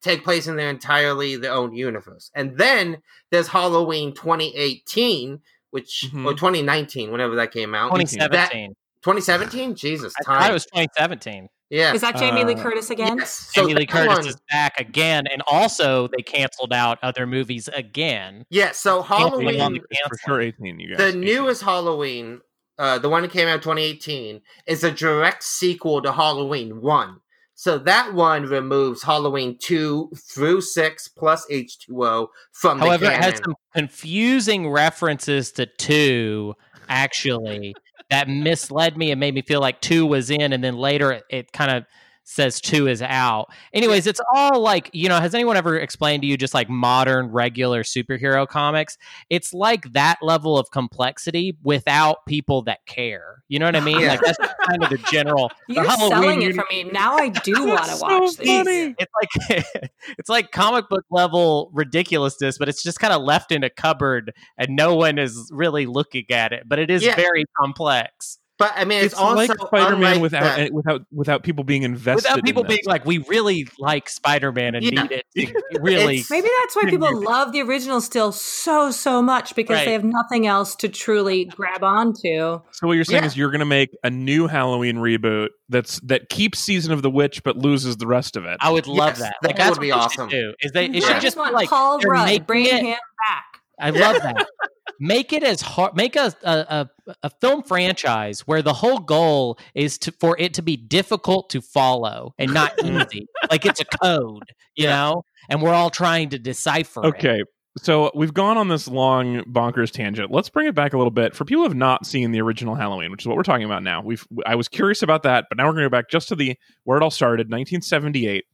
take 0.00 0.22
place 0.22 0.46
in 0.46 0.54
their 0.56 0.70
entirely 0.70 1.36
their 1.36 1.52
own 1.52 1.72
universe. 1.74 2.30
And 2.34 2.56
then 2.56 2.98
there's 3.32 3.48
Halloween 3.48 4.14
2018, 4.14 5.40
which 5.70 6.06
Mhm. 6.12 6.24
or 6.24 6.34
2019, 6.34 7.10
whenever 7.10 7.34
that 7.36 7.50
came 7.52 7.74
out. 7.74 7.90
2017. 7.90 8.74
2017? 9.02 9.74
Jesus, 9.74 10.14
I 10.20 10.22
time. 10.24 10.40
thought 10.40 10.50
it 10.50 10.54
was 10.54 10.66
2017. 10.66 11.48
Yeah. 11.70 11.92
Is 11.94 12.00
that 12.00 12.16
Jamie 12.16 12.44
Lee 12.44 12.54
Uh, 12.54 12.62
Curtis 12.62 12.90
again? 12.90 13.18
yes. 13.18 13.50
So 13.52 13.62
Jamie 13.62 13.74
Lee 13.74 13.86
Curtis 13.86 14.18
one- 14.18 14.26
is 14.26 14.36
back 14.50 14.78
again, 14.80 15.26
and 15.32 15.42
also 15.46 16.08
they 16.08 16.22
canceled 16.22 16.72
out 16.72 16.98
other 17.02 17.26
movies 17.26 17.68
again. 17.74 18.44
yeah, 18.50 18.72
so 18.72 19.02
Halloween- 19.02 19.58
Halloween, 19.58 19.82
It's 19.90 20.08
for 20.08 20.18
sure 20.26 20.40
eighteen. 20.40 20.78
You 20.80 20.88
guys. 20.90 20.98
the 20.98 21.08
18. 21.08 21.20
newest 21.20 21.62
Halloween, 21.62 22.40
uh, 22.78 22.98
the 22.98 23.08
one 23.08 23.22
that 23.22 23.30
came 23.32 23.48
out 23.48 23.62
2018, 23.62 24.40
is 24.66 24.84
a 24.84 24.90
direct 24.90 25.42
sequel 25.42 26.00
to 26.02 26.12
Halloween 26.12 26.80
1. 26.80 27.20
So 27.54 27.76
that 27.78 28.14
one 28.14 28.44
removes 28.44 29.02
Halloween 29.02 29.58
2 29.60 30.12
through 30.32 30.60
6 30.60 31.08
plus 31.08 31.44
H2O 31.50 32.28
from 32.52 32.78
However, 32.78 33.06
the 33.06 33.10
it 33.10 33.14
canon. 33.16 33.30
has 33.32 33.40
some 33.44 33.54
confusing 33.74 34.70
references 34.70 35.50
to 35.52 35.66
two, 35.66 36.54
actually, 36.88 37.74
that 38.10 38.28
misled 38.28 38.96
me 38.96 39.10
and 39.10 39.20
made 39.20 39.34
me 39.34 39.42
feel 39.42 39.60
like 39.60 39.80
two 39.80 40.06
was 40.06 40.30
in, 40.30 40.52
and 40.52 40.62
then 40.62 40.76
later 40.76 41.12
it, 41.12 41.24
it 41.28 41.52
kind 41.52 41.70
of 41.70 41.84
says 42.30 42.60
two 42.60 42.86
is 42.86 43.00
out. 43.00 43.46
Anyways, 43.72 44.06
it's 44.06 44.20
all 44.34 44.60
like, 44.60 44.90
you 44.92 45.08
know, 45.08 45.18
has 45.18 45.34
anyone 45.34 45.56
ever 45.56 45.78
explained 45.78 46.20
to 46.22 46.28
you 46.28 46.36
just 46.36 46.52
like 46.52 46.68
modern 46.68 47.28
regular 47.32 47.82
superhero 47.82 48.46
comics? 48.46 48.98
It's 49.30 49.54
like 49.54 49.92
that 49.94 50.18
level 50.20 50.58
of 50.58 50.70
complexity 50.70 51.56
without 51.62 52.26
people 52.26 52.60
that 52.62 52.84
care. 52.86 53.42
You 53.48 53.58
know 53.58 53.64
what 53.64 53.76
I 53.76 53.80
mean? 53.80 54.06
Like 54.06 54.20
that's 54.20 54.36
kind 54.68 54.84
of 54.84 54.90
the 54.90 54.98
general. 55.10 55.50
You're 55.68 55.84
Halloween 55.84 56.10
selling 56.10 56.42
it 56.42 56.54
for 56.54 56.66
me. 56.70 56.84
Now 56.84 57.16
I 57.16 57.30
do 57.30 57.66
want 57.66 57.80
to 57.84 57.88
That's 57.88 58.00
watch 58.02 58.30
so 58.32 58.42
these. 58.42 58.48
funny. 58.58 58.94
it's 58.98 59.12
like 59.48 59.64
it's 60.18 60.28
like 60.28 60.50
comic 60.52 60.88
book 60.90 61.06
level 61.10 61.70
ridiculousness, 61.72 62.58
but 62.58 62.68
it's 62.68 62.82
just 62.82 63.00
kind 63.00 63.14
of 63.14 63.22
left 63.22 63.52
in 63.52 63.64
a 63.64 63.70
cupboard 63.70 64.34
and 64.58 64.76
no 64.76 64.94
one 64.94 65.18
is 65.18 65.48
really 65.50 65.86
looking 65.86 66.26
at 66.30 66.52
it. 66.52 66.64
But 66.66 66.78
it 66.78 66.90
is 66.90 67.02
Yeah. 67.02 67.16
very 67.16 67.44
complex. 67.58 68.38
But 68.58 68.72
I 68.74 68.84
mean, 68.84 68.98
it's, 69.04 69.12
It's, 69.12 69.14
also 69.14 69.36
like 69.36 69.50
Spider-Man 69.52 70.20
without 70.20 70.42
the- 70.42 70.60
any- 70.62 70.70
without 70.70 71.02
without 71.12 71.42
people 71.44 71.62
being 71.62 71.84
invested. 71.84 72.28
Without 72.28 72.44
people 72.44 72.64
this. 72.64 72.70
being 72.76 72.82
like, 72.86 73.04
we 73.06 73.18
really 73.18 73.68
like 73.78 74.08
Spider-Man 74.08 74.74
and 74.74 74.84
Yeah. 74.84 75.02
need 75.02 75.22
it 75.36 75.54
really. 75.80 76.24
Maybe 76.28 76.48
that's 76.62 76.74
why 76.74 76.82
people 76.90 77.22
love 77.22 77.52
the 77.52 77.62
original 77.62 78.00
still 78.00 78.32
so 78.32 78.90
so 78.90 79.22
much 79.22 79.54
because 79.54 79.76
Right. 79.76 79.84
they 79.86 79.92
have 79.92 80.02
nothing 80.04 80.46
else 80.48 80.74
to 80.76 80.88
truly 80.88 81.44
grab 81.44 81.84
onto. 81.84 82.60
So 82.72 82.86
what 82.88 82.94
you're 82.94 83.04
saying 83.04 83.22
Yeah. 83.22 83.26
is 83.28 83.36
you're 83.36 83.50
going 83.50 83.60
to 83.60 83.64
make 83.64 83.90
a 84.02 84.10
new 84.10 84.48
Halloween 84.48 84.96
reboot 84.96 85.48
that's 85.68 86.00
that 86.00 86.28
keeps 86.28 86.58
Season 86.58 86.92
of 86.92 87.02
the 87.02 87.10
Witch 87.10 87.42
but 87.44 87.56
loses 87.56 87.96
the 87.98 88.06
rest 88.08 88.36
of 88.36 88.44
it. 88.44 88.56
I 88.60 88.70
would 88.70 88.88
love 88.88 89.10
Yes, 89.10 89.18
that. 89.20 89.34
that 89.42 89.48
Like 89.50 89.56
that's 89.56 89.70
would 89.78 89.80
be 89.80 89.92
awesome. 89.92 90.28
should 90.28 90.36
do. 90.36 90.54
Is 90.60 90.72
they 90.72 90.86
it 90.86 90.94
Yeah. 90.94 91.00
should 91.00 91.10
just 91.14 91.22
just 91.28 91.36
want 91.36 91.52
like 91.54 91.68
Paul 91.68 92.00
Rudd, 92.00 92.46
bring 92.46 92.64
it- 92.64 92.72
him 92.82 92.96
back. 93.28 93.44
I 93.80 93.90
love 93.90 94.16
that. 94.22 94.46
Make 95.00 95.32
it 95.32 95.42
as 95.42 95.60
hard. 95.60 95.94
Make 95.96 96.16
a, 96.16 96.34
a 96.42 96.88
a 97.22 97.30
film 97.40 97.62
franchise 97.62 98.40
where 98.40 98.62
the 98.62 98.72
whole 98.72 98.98
goal 98.98 99.58
is 99.74 99.96
to 99.98 100.12
for 100.12 100.36
it 100.38 100.54
to 100.54 100.62
be 100.62 100.76
difficult 100.76 101.50
to 101.50 101.60
follow 101.60 102.34
and 102.38 102.52
not 102.52 102.72
easy. 102.84 103.26
like 103.50 103.64
it's 103.64 103.80
a 103.80 103.84
code, 103.84 104.42
you 104.76 104.84
Yeah. 104.84 104.96
know. 104.96 105.24
And 105.48 105.62
we're 105.62 105.72
all 105.72 105.90
trying 105.90 106.30
to 106.30 106.38
decipher. 106.38 107.02
it. 107.04 107.08
Okay. 107.08 107.42
So 107.78 108.10
we've 108.14 108.34
gone 108.34 108.58
on 108.58 108.66
this 108.68 108.88
long 108.88 109.44
bonkers 109.44 109.92
tangent. 109.92 110.32
Let's 110.32 110.48
bring 110.48 110.66
it 110.66 110.74
back 110.74 110.94
a 110.94 110.98
little 110.98 111.12
bit 111.12 111.36
for 111.36 111.44
people 111.44 111.62
who 111.62 111.68
have 111.68 111.76
not 111.76 112.04
seen 112.04 112.32
the 112.32 112.40
original 112.40 112.74
Halloween, 112.74 113.12
which 113.12 113.22
is 113.22 113.28
what 113.28 113.36
we're 113.36 113.44
talking 113.44 113.64
about 113.64 113.84
now. 113.84 114.02
We've 114.02 114.26
I 114.44 114.56
was 114.56 114.66
curious 114.68 115.02
about 115.02 115.22
that, 115.22 115.44
but 115.48 115.56
now 115.58 115.64
we're 115.66 115.74
going 115.74 115.84
to 115.84 115.88
go 115.88 115.96
back 115.96 116.10
just 116.10 116.28
to 116.28 116.34
the 116.36 116.56
where 116.84 116.98
it 116.98 117.04
all 117.04 117.10
started, 117.12 117.46
1978. 117.46 118.44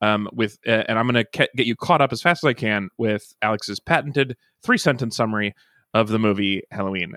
Um, 0.00 0.28
with 0.32 0.58
uh, 0.64 0.84
and 0.88 0.96
I'm 0.96 1.08
going 1.08 1.24
to 1.32 1.48
get 1.56 1.66
you 1.66 1.74
caught 1.74 2.00
up 2.00 2.12
as 2.12 2.22
fast 2.22 2.44
as 2.44 2.48
I 2.48 2.52
can 2.52 2.88
with 2.98 3.34
Alex's 3.42 3.80
patented 3.80 4.36
three 4.62 4.78
sentence 4.78 5.16
summary 5.16 5.54
of 5.98 6.08
the 6.08 6.18
movie 6.18 6.62
Halloween. 6.70 7.14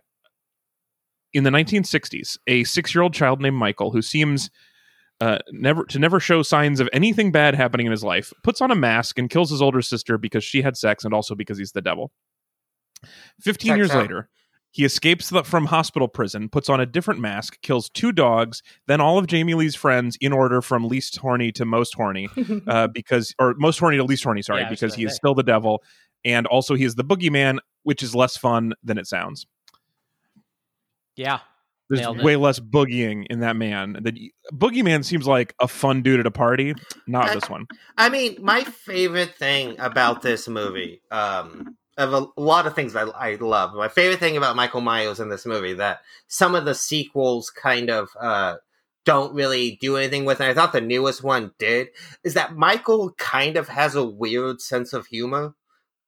In 1.34 1.44
the 1.44 1.50
1960s, 1.50 2.38
a 2.48 2.64
six 2.66 2.94
year 2.94 3.02
old 3.02 3.14
child 3.14 3.42
named 3.42 3.56
Michael, 3.56 3.92
who 3.92 4.02
seems 4.02 4.50
uh, 5.22 5.38
never 5.52 5.86
to 5.86 6.00
never 6.00 6.20
show 6.20 6.42
signs 6.42 6.80
of 6.80 6.90
anything 6.92 7.32
bad 7.32 7.56
happening 7.56 7.86
in 7.86 7.92
his 7.92 8.04
life, 8.04 8.34
puts 8.44 8.60
on 8.60 8.72
a 8.72 8.76
mask 8.76 9.20
and 9.20 9.30
kills 9.30 9.52
his 9.52 9.62
older 9.62 9.82
sister 9.82 10.18
because 10.18 10.44
she 10.44 10.62
had 10.62 10.76
sex 10.76 11.06
and 11.06 11.14
also 11.14 11.36
because 11.36 11.58
he's 11.58 11.72
the 11.72 11.82
devil. 11.82 12.12
Fifteen 13.40 13.70
Checks 13.70 13.78
years 13.78 13.92
out. 13.92 14.02
later, 14.02 14.30
he 14.72 14.86
escapes 14.86 15.30
the, 15.30 15.44
from 15.44 15.66
hospital 15.68 16.08
prison, 16.08 16.50
puts 16.50 16.70
on 16.70 16.80
a 16.80 16.86
different 16.86 17.20
mask, 17.20 17.62
kills 17.62 17.90
two 17.90 18.12
dogs, 18.12 18.64
then 18.88 19.02
all 19.02 19.18
of 19.18 19.28
Jamie 19.28 19.54
Lee's 19.54 19.76
friends 19.76 20.18
in 20.22 20.32
order 20.32 20.62
from 20.62 20.88
least 20.88 21.18
horny 21.18 21.52
to 21.54 21.66
most 21.66 21.94
horny, 21.94 22.30
uh, 22.68 22.88
because 22.88 23.36
or 23.38 23.54
most 23.58 23.80
horny 23.80 23.98
to 23.98 24.04
least 24.04 24.24
horny, 24.24 24.42
sorry, 24.42 24.62
Yeah, 24.62 24.70
because 24.70 24.96
he 24.96 25.06
is 25.06 25.16
still 25.16 25.36
the 25.36 25.44
devil, 25.44 25.84
and 26.24 26.48
also 26.48 26.76
he 26.76 26.84
is 26.84 26.96
the 26.96 27.04
boogeyman, 27.04 27.60
which 27.84 28.04
is 28.04 28.16
less 28.16 28.38
fun 28.38 28.74
than 28.84 28.98
it 28.98 29.08
sounds. 29.08 29.46
Yeah. 31.16 31.40
There's 31.90 32.02
Nailed 32.02 32.20
it. 32.20 32.24
way 32.24 32.38
less 32.38 32.60
boogieing 32.60 33.26
in 33.30 33.42
that 33.42 33.58
man. 33.58 33.98
The 34.02 34.32
boogeyman 34.54 35.04
seems 35.04 35.28
like 35.28 35.54
a 35.60 35.68
fun 35.68 36.02
dude 36.02 36.22
at 36.22 36.26
a 36.26 36.32
party, 36.32 36.74
not 37.06 37.30
I- 37.30 37.36
this 37.36 37.50
one. 37.50 37.68
I 37.98 38.08
mean, 38.08 38.38
my 38.42 38.64
favorite 38.64 39.36
thing 39.36 39.78
about 39.78 40.22
this 40.22 40.48
movie, 40.48 41.02
um, 41.12 41.76
of 41.98 42.14
a, 42.14 42.26
a 42.38 42.42
lot 42.42 42.66
of 42.66 42.76
things 42.76 42.96
I, 42.96 43.04
I 43.04 43.36
love. 43.36 43.74
My 43.74 43.90
favorite 43.90 44.20
thing 44.20 44.38
about 44.38 44.56
Michael 44.56 44.80
Myers 44.80 45.20
in 45.20 45.28
this 45.28 45.46
movie 45.46 45.74
that 45.74 46.00
some 46.28 46.56
of 46.56 46.64
the 46.64 46.74
sequels 46.74 47.50
kind 47.50 47.90
of 47.90 48.08
uh, 48.20 48.56
don't 49.04 49.36
really 49.36 49.78
do 49.82 49.98
anything 49.98 50.24
with, 50.24 50.40
and 50.40 50.50
I 50.50 50.54
thought 50.54 50.72
the 50.72 50.80
newest 50.80 51.22
one 51.24 51.52
did, 51.60 51.90
is 52.24 52.36
that 52.36 52.56
Michael 52.56 53.12
kind 53.18 53.58
of 53.58 53.68
has 53.68 53.96
a 53.96 54.06
weird 54.06 54.62
sense 54.62 54.94
of 54.94 55.08
humor 55.08 55.56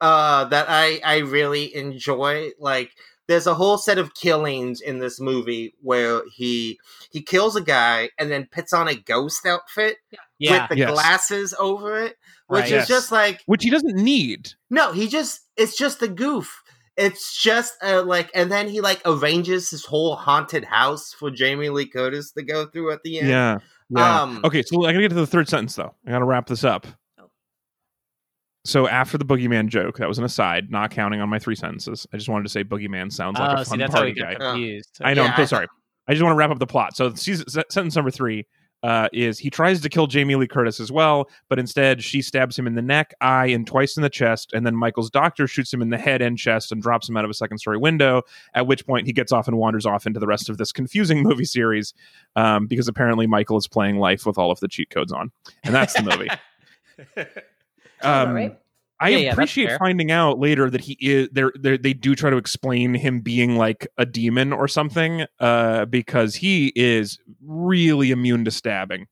uh, 0.03 0.45
that 0.45 0.65
I 0.69 0.99
I 1.03 1.17
really 1.19 1.73
enjoy. 1.75 2.49
Like, 2.59 2.91
there's 3.27 3.47
a 3.47 3.53
whole 3.53 3.77
set 3.77 3.97
of 3.97 4.13
killings 4.13 4.81
in 4.81 4.99
this 4.99 5.19
movie 5.19 5.73
where 5.81 6.21
he 6.35 6.77
he 7.11 7.21
kills 7.21 7.55
a 7.55 7.61
guy 7.61 8.09
and 8.19 8.29
then 8.29 8.47
puts 8.51 8.73
on 8.73 8.87
a 8.87 8.95
ghost 8.95 9.45
outfit 9.45 9.97
Yeah. 10.39 10.63
with 10.63 10.69
the 10.71 10.77
Yes. 10.77 10.91
glasses 10.91 11.55
over 11.57 11.99
it, 12.01 12.17
which 12.47 12.61
Right. 12.63 12.65
is 12.65 12.71
Yes. 12.71 12.87
just 12.87 13.11
like 13.11 13.41
Which 13.45 13.63
he 13.63 13.69
doesn't 13.69 13.95
need. 13.95 14.49
no, 14.69 14.91
he 14.91 15.07
just 15.07 15.39
it's 15.55 15.77
just 15.77 16.01
a 16.01 16.07
goof. 16.07 16.61
It's 16.97 17.41
just 17.41 17.73
uh, 17.81 18.03
like, 18.03 18.29
and 18.35 18.51
then 18.51 18.67
he 18.67 18.81
like 18.81 19.01
arranges 19.05 19.69
his 19.71 19.85
whole 19.85 20.15
haunted 20.15 20.63
house 20.65 21.11
for 21.17 21.31
Jamie 21.31 21.69
Lee 21.69 21.87
Curtis 21.87 22.31
to 22.33 22.43
go 22.43 22.65
through 22.67 22.91
at 22.91 23.01
the 23.03 23.19
end. 23.19 23.29
Yeah. 23.29 23.57
Yeah. 23.89 24.21
Um, 24.21 24.41
okay, 24.43 24.61
so 24.63 24.83
I 24.85 24.91
gotta 24.91 25.01
get 25.03 25.09
to 25.09 25.15
the 25.15 25.25
third 25.27 25.47
sentence 25.49 25.75
though. 25.75 25.93
I 26.05 26.11
gotta 26.11 26.25
wrap 26.25 26.45
this 26.47 26.63
up. 26.63 26.85
So 28.65 28.87
after 28.87 29.17
the 29.17 29.25
boogeyman 29.25 29.67
joke, 29.67 29.97
that 29.97 30.07
was 30.07 30.17
an 30.17 30.23
aside, 30.23 30.71
not 30.71 30.91
counting 30.91 31.19
on 31.19 31.27
my 31.27 31.37
three 31.37 31.55
sentences. 31.55 32.07
I 32.13 32.17
just 32.17 32.29
wanted 32.29 32.43
to 32.43 32.49
say 32.49 32.63
boogeyman 32.63 33.11
sounds 33.11 33.37
like 33.37 33.57
oh, 33.57 33.61
a 33.61 33.65
see, 33.65 33.69
fun 33.71 33.79
that's 33.79 33.93
party 33.93 34.13
we 34.13 34.21
guy. 34.21 34.35
confused. 34.35 34.99
I 35.01 35.13
know. 35.13 35.23
Yeah, 35.23 35.31
I'm 35.31 35.37
so 35.37 35.45
sorry. 35.45 35.67
I 36.07 36.13
just 36.13 36.23
want 36.23 36.33
to 36.33 36.37
wrap 36.37 36.49
up 36.49 36.59
the 36.59 36.67
plot. 36.67 36.95
So 36.95 37.13
season, 37.13 37.47
sentence 37.49 37.95
number 37.95 38.11
three 38.11 38.45
uh, 38.83 39.07
is 39.13 39.39
he 39.39 39.49
tries 39.49 39.81
to 39.81 39.89
kill 39.89 40.07
Jamie 40.07 40.35
Lee 40.35 40.47
Curtis 40.47 40.79
as 40.79 40.91
well, 40.91 41.29
but 41.49 41.57
instead 41.57 42.03
she 42.03 42.21
stabs 42.21 42.59
him 42.59 42.67
in 42.67 42.75
the 42.75 42.81
neck, 42.81 43.13
eye, 43.21 43.47
and 43.47 43.65
twice 43.65 43.95
in 43.95 44.03
the 44.03 44.09
chest. 44.09 44.51
And 44.53 44.65
then 44.65 44.75
Michael's 44.75 45.09
doctor 45.09 45.47
shoots 45.47 45.73
him 45.73 45.81
in 45.81 45.89
the 45.89 45.97
head 45.97 46.21
and 46.21 46.37
chest 46.37 46.71
and 46.71 46.81
drops 46.81 47.07
him 47.07 47.15
out 47.15 47.23
of 47.23 47.31
a 47.31 47.33
second 47.33 47.59
story 47.59 47.77
window. 47.77 48.23
At 48.53 48.67
which 48.67 48.85
point 48.85 49.07
he 49.07 49.13
gets 49.13 49.31
off 49.31 49.47
and 49.47 49.57
wanders 49.57 49.85
off 49.85 50.05
into 50.05 50.19
the 50.19 50.27
rest 50.27 50.49
of 50.49 50.57
this 50.57 50.71
confusing 50.71 51.23
movie 51.23 51.45
series 51.45 51.93
um, 52.35 52.67
because 52.67 52.87
apparently 52.87 53.25
Michael 53.25 53.57
is 53.57 53.67
playing 53.67 53.97
life 53.97 54.25
with 54.25 54.37
all 54.37 54.51
of 54.51 54.59
the 54.59 54.67
cheat 54.67 54.89
codes 54.89 55.11
on, 55.11 55.31
and 55.63 55.73
that's 55.73 55.93
the 55.93 56.03
movie. 56.03 57.29
Sounds 58.03 58.23
about 58.23 58.27
Um, 58.29 58.33
right. 58.35 58.59
I 58.99 59.09
Yeah, 59.09 59.17
yeah, 59.17 59.31
appreciate 59.33 59.67
fair. 59.69 59.79
finding 59.79 60.11
out 60.11 60.39
later 60.39 60.69
that 60.69 60.81
he 60.81 60.95
is 61.01 61.27
there. 61.33 61.51
They 61.59 61.93
do 61.93 62.15
try 62.15 62.29
to 62.29 62.37
explain 62.37 62.93
him 62.93 63.19
being 63.19 63.57
like 63.57 63.87
a 63.97 64.05
demon 64.05 64.53
or 64.53 64.67
something, 64.67 65.25
uh, 65.39 65.85
because 65.85 66.35
he 66.35 66.71
is 66.75 67.19
really 67.45 68.11
immune 68.11 68.45
to 68.45 68.51
stabbing. 68.51 69.07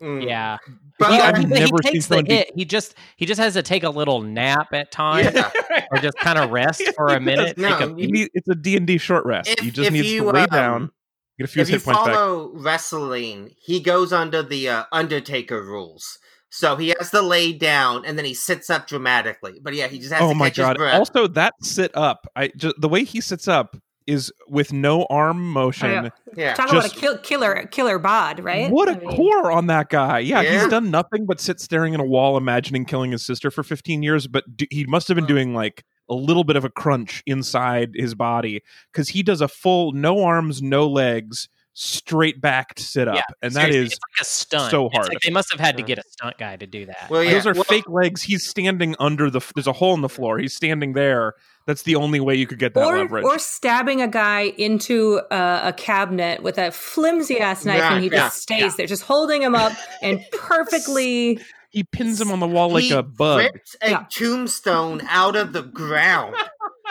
mm. 0.00 0.24
yeah. 0.26 0.58
But 0.98 1.10
He, 1.12 1.18
I 1.18 1.28
I've 1.30 1.36
he- 1.38 1.46
mean, 1.46 1.54
he 1.56 1.60
never 1.64 1.78
seen 1.82 1.92
takes 1.94 2.06
the 2.06 2.14
someone 2.14 2.24
be- 2.26 2.34
hit. 2.36 2.52
He 2.54 2.64
just 2.64 2.94
he 3.16 3.26
just 3.26 3.40
has 3.40 3.54
to 3.54 3.62
take 3.62 3.82
a 3.82 3.90
little 3.90 4.20
nap 4.22 4.68
at 4.72 4.92
times 4.92 5.34
yeah. 5.34 5.50
or 5.90 5.98
just 5.98 6.16
kind 6.18 6.38
of 6.38 6.50
rest 6.50 6.82
for 6.96 7.08
a 7.08 7.18
minute. 7.18 7.58
No, 7.58 7.76
a- 7.76 7.88
You 7.88 8.06
need- 8.12 8.30
it's 8.34 8.48
a 8.48 8.54
D 8.54 8.76
and 8.76 8.86
D 8.86 8.98
short 8.98 9.24
rest. 9.26 9.48
If- 9.50 9.58
he 9.58 9.70
just 9.72 9.88
if 9.88 9.92
needs 9.92 10.08
to 10.12 10.30
lay 10.30 10.42
um, 10.42 10.46
down, 10.48 10.90
get 11.38 11.44
a 11.44 11.48
few 11.48 11.62
if 11.62 11.68
you 11.70 11.74
hit 11.78 11.84
points 11.84 11.98
back. 12.04 12.14
follow 12.14 12.52
wrestling, 12.54 13.50
he 13.60 13.80
goes 13.80 14.12
under 14.12 14.42
the 14.44 14.68
uh, 14.68 14.84
Undertaker 14.92 15.60
rules. 15.62 16.18
So 16.56 16.76
he 16.76 16.94
has 16.98 17.10
to 17.10 17.20
lay 17.20 17.52
down 17.52 18.04
and 18.04 18.16
then 18.16 18.24
he 18.24 18.32
sits 18.34 18.70
up 18.70 18.86
dramatically. 18.86 19.58
But 19.60 19.74
yeah, 19.74 19.88
he 19.88 19.98
just 19.98 20.12
has 20.12 20.22
Oh 20.22 20.28
to 20.28 20.34
my 20.36 20.50
catch 20.50 20.56
his 20.58 20.64
god! 20.66 20.76
breath. 20.76 20.94
Also, 20.94 21.26
that 21.26 21.54
sit 21.62 21.90
up, 21.96 22.26
I 22.36 22.48
just 22.56 22.80
the 22.80 22.88
way 22.88 23.02
he 23.04 23.20
sits 23.20 23.48
up 23.48 23.76
is 24.06 24.30
with 24.48 24.72
no 24.72 25.04
arm 25.10 25.50
motion. 25.52 25.90
Oh, 25.90 25.92
yeah. 26.04 26.08
yeah. 26.36 26.54
Talk 26.54 26.70
just- 26.70 26.86
about 26.94 26.96
a 26.96 27.00
kill, 27.00 27.18
killer 27.18 27.66
killer 27.72 27.98
bod, 27.98 28.38
right? 28.44 28.70
What 28.70 28.88
a 28.88 28.92
I 28.92 28.98
mean, 29.00 29.16
core 29.16 29.50
on 29.50 29.66
that 29.66 29.88
guy. 29.88 30.20
Yeah, 30.20 30.42
Yeah. 30.42 30.60
he's 30.60 30.68
done 30.70 30.90
nothing 30.90 31.26
but 31.26 31.40
sit 31.40 31.58
staring 31.58 31.92
at 31.94 32.00
a 32.00 32.04
wall, 32.04 32.36
imagining 32.36 32.84
killing 32.84 33.10
his 33.12 33.24
sister 33.26 33.50
for 33.50 33.62
15 33.64 34.02
years, 34.04 34.26
but 34.28 34.44
d- 34.56 34.68
he 34.70 34.84
must 34.86 35.08
have 35.08 35.14
been 35.16 35.24
Huh. 35.24 35.28
doing 35.28 35.54
like 35.54 35.84
a 36.08 36.14
little 36.14 36.44
bit 36.44 36.54
of 36.56 36.64
a 36.64 36.70
crunch 36.70 37.22
inside 37.26 37.92
his 37.94 38.14
body 38.14 38.62
because 38.92 39.08
he 39.08 39.22
does 39.22 39.40
a 39.40 39.48
full 39.48 39.92
no 39.92 40.22
arms, 40.22 40.60
no 40.62 40.86
legs, 40.86 41.48
straight 41.74 42.40
backed 42.40 42.78
sit 42.78 43.08
up. 43.08 43.16
Yeah, 43.16 43.22
and 43.42 43.52
that 43.54 43.70
seriously, 43.70 43.80
is, 43.86 43.92
it's 43.92 44.00
like 44.00 44.20
a 44.22 44.24
stunt. 44.24 44.70
so 44.70 44.86
It's 44.86 44.96
hard. 44.96 45.08
like 45.08 45.20
they 45.20 45.30
must 45.30 45.50
have 45.50 45.60
had 45.60 45.76
to 45.76 45.82
get 45.82 45.98
a 45.98 46.02
stunt 46.08 46.38
guy 46.38 46.56
to 46.56 46.66
do 46.66 46.86
that. 46.86 47.08
Well, 47.10 47.22
yeah. 47.22 47.32
those 47.32 47.46
are 47.46 47.52
well- 47.54 47.64
fake 47.64 47.88
legs. 47.88 48.22
He's 48.22 48.46
standing 48.48 48.94
under 48.98 49.28
the, 49.30 49.40
there's 49.54 49.66
a 49.66 49.72
hole 49.72 49.92
in 49.94 50.00
the 50.00 50.08
floor. 50.08 50.38
He's 50.38 50.54
standing 50.54 50.92
there. 50.94 51.34
That's 51.66 51.82
the 51.82 51.96
only 51.96 52.20
way 52.20 52.34
you 52.36 52.46
could 52.46 52.58
get 52.58 52.74
that 52.74 52.84
Or, 52.84 52.98
leverage. 52.98 53.24
or 53.24 53.38
stabbing 53.38 54.00
a 54.02 54.08
guy 54.08 54.42
into 54.58 55.20
a, 55.30 55.60
a 55.68 55.72
cabinet 55.72 56.42
with 56.42 56.58
a 56.58 56.70
flimsy 56.70 57.40
ass 57.40 57.64
knife, 57.64 57.78
Yeah, 57.78 57.94
and 57.94 58.04
he 58.04 58.10
yeah, 58.10 58.16
just 58.18 58.42
stays 58.42 58.60
yeah. 58.60 58.70
there, 58.76 58.86
just 58.86 59.02
holding 59.02 59.42
him 59.42 59.54
up 59.54 59.72
and 60.02 60.22
perfectly. 60.32 61.40
he 61.70 61.82
pins 61.84 62.20
him 62.20 62.30
on 62.30 62.38
the 62.40 62.46
wall 62.46 62.70
like 62.70 62.84
he 62.84 62.92
a 62.92 63.02
bug. 63.02 63.38
ripped 63.38 63.76
a 63.82 63.90
Yeah. 63.90 64.04
tombstone 64.10 65.00
out 65.08 65.36
of 65.36 65.52
the 65.52 65.62
ground. 65.62 66.36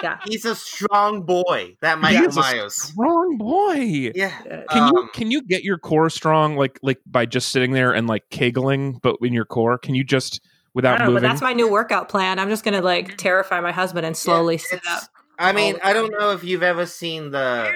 Yeah. 0.01 0.17
He's 0.25 0.45
a 0.45 0.55
strong 0.55 1.23
boy, 1.23 1.75
that 1.81 1.97
He 1.97 2.01
Michael 2.01 2.27
is 2.29 2.37
a 2.37 2.39
Myers. 2.39 2.93
Wrong 2.97 3.37
boy. 3.37 4.11
Yeah. 4.15 4.63
Can 4.71 4.87
you 4.87 4.99
Um, 4.99 5.09
can 5.13 5.31
you 5.31 5.41
get 5.43 5.63
your 5.63 5.77
core 5.77 6.09
strong 6.09 6.55
like 6.55 6.79
like 6.81 6.99
by 7.05 7.25
just 7.25 7.49
sitting 7.49 7.71
there 7.73 7.91
and 7.93 8.07
like 8.07 8.23
kegling, 8.31 8.99
but 9.01 9.17
in 9.21 9.33
your 9.33 9.45
core? 9.45 9.77
Can 9.77 9.93
you 9.95 10.03
just 10.03 10.41
I 10.43 10.49
without 10.73 10.97
don't 10.97 10.99
know, 10.99 11.05
but 11.05 11.13
moving? 11.21 11.29
that's 11.29 11.41
my 11.41 11.53
new 11.53 11.69
workout 11.69 12.09
plan. 12.09 12.39
I'm 12.39 12.49
just 12.49 12.63
gonna 12.63 12.81
like 12.81 13.17
terrify 13.17 13.59
my 13.59 13.71
husband 13.71 14.05
and 14.05 14.17
slowly 14.17 14.55
Yeah, 14.55 14.61
sit 14.61 14.81
up. 14.89 15.03
I 15.37 15.51
mean, 15.51 15.77
I 15.83 15.93
don't 15.93 16.11
know 16.11 16.31
if 16.31 16.43
you've 16.43 16.63
ever 16.63 16.85
seen 16.85 17.31
the 17.31 17.71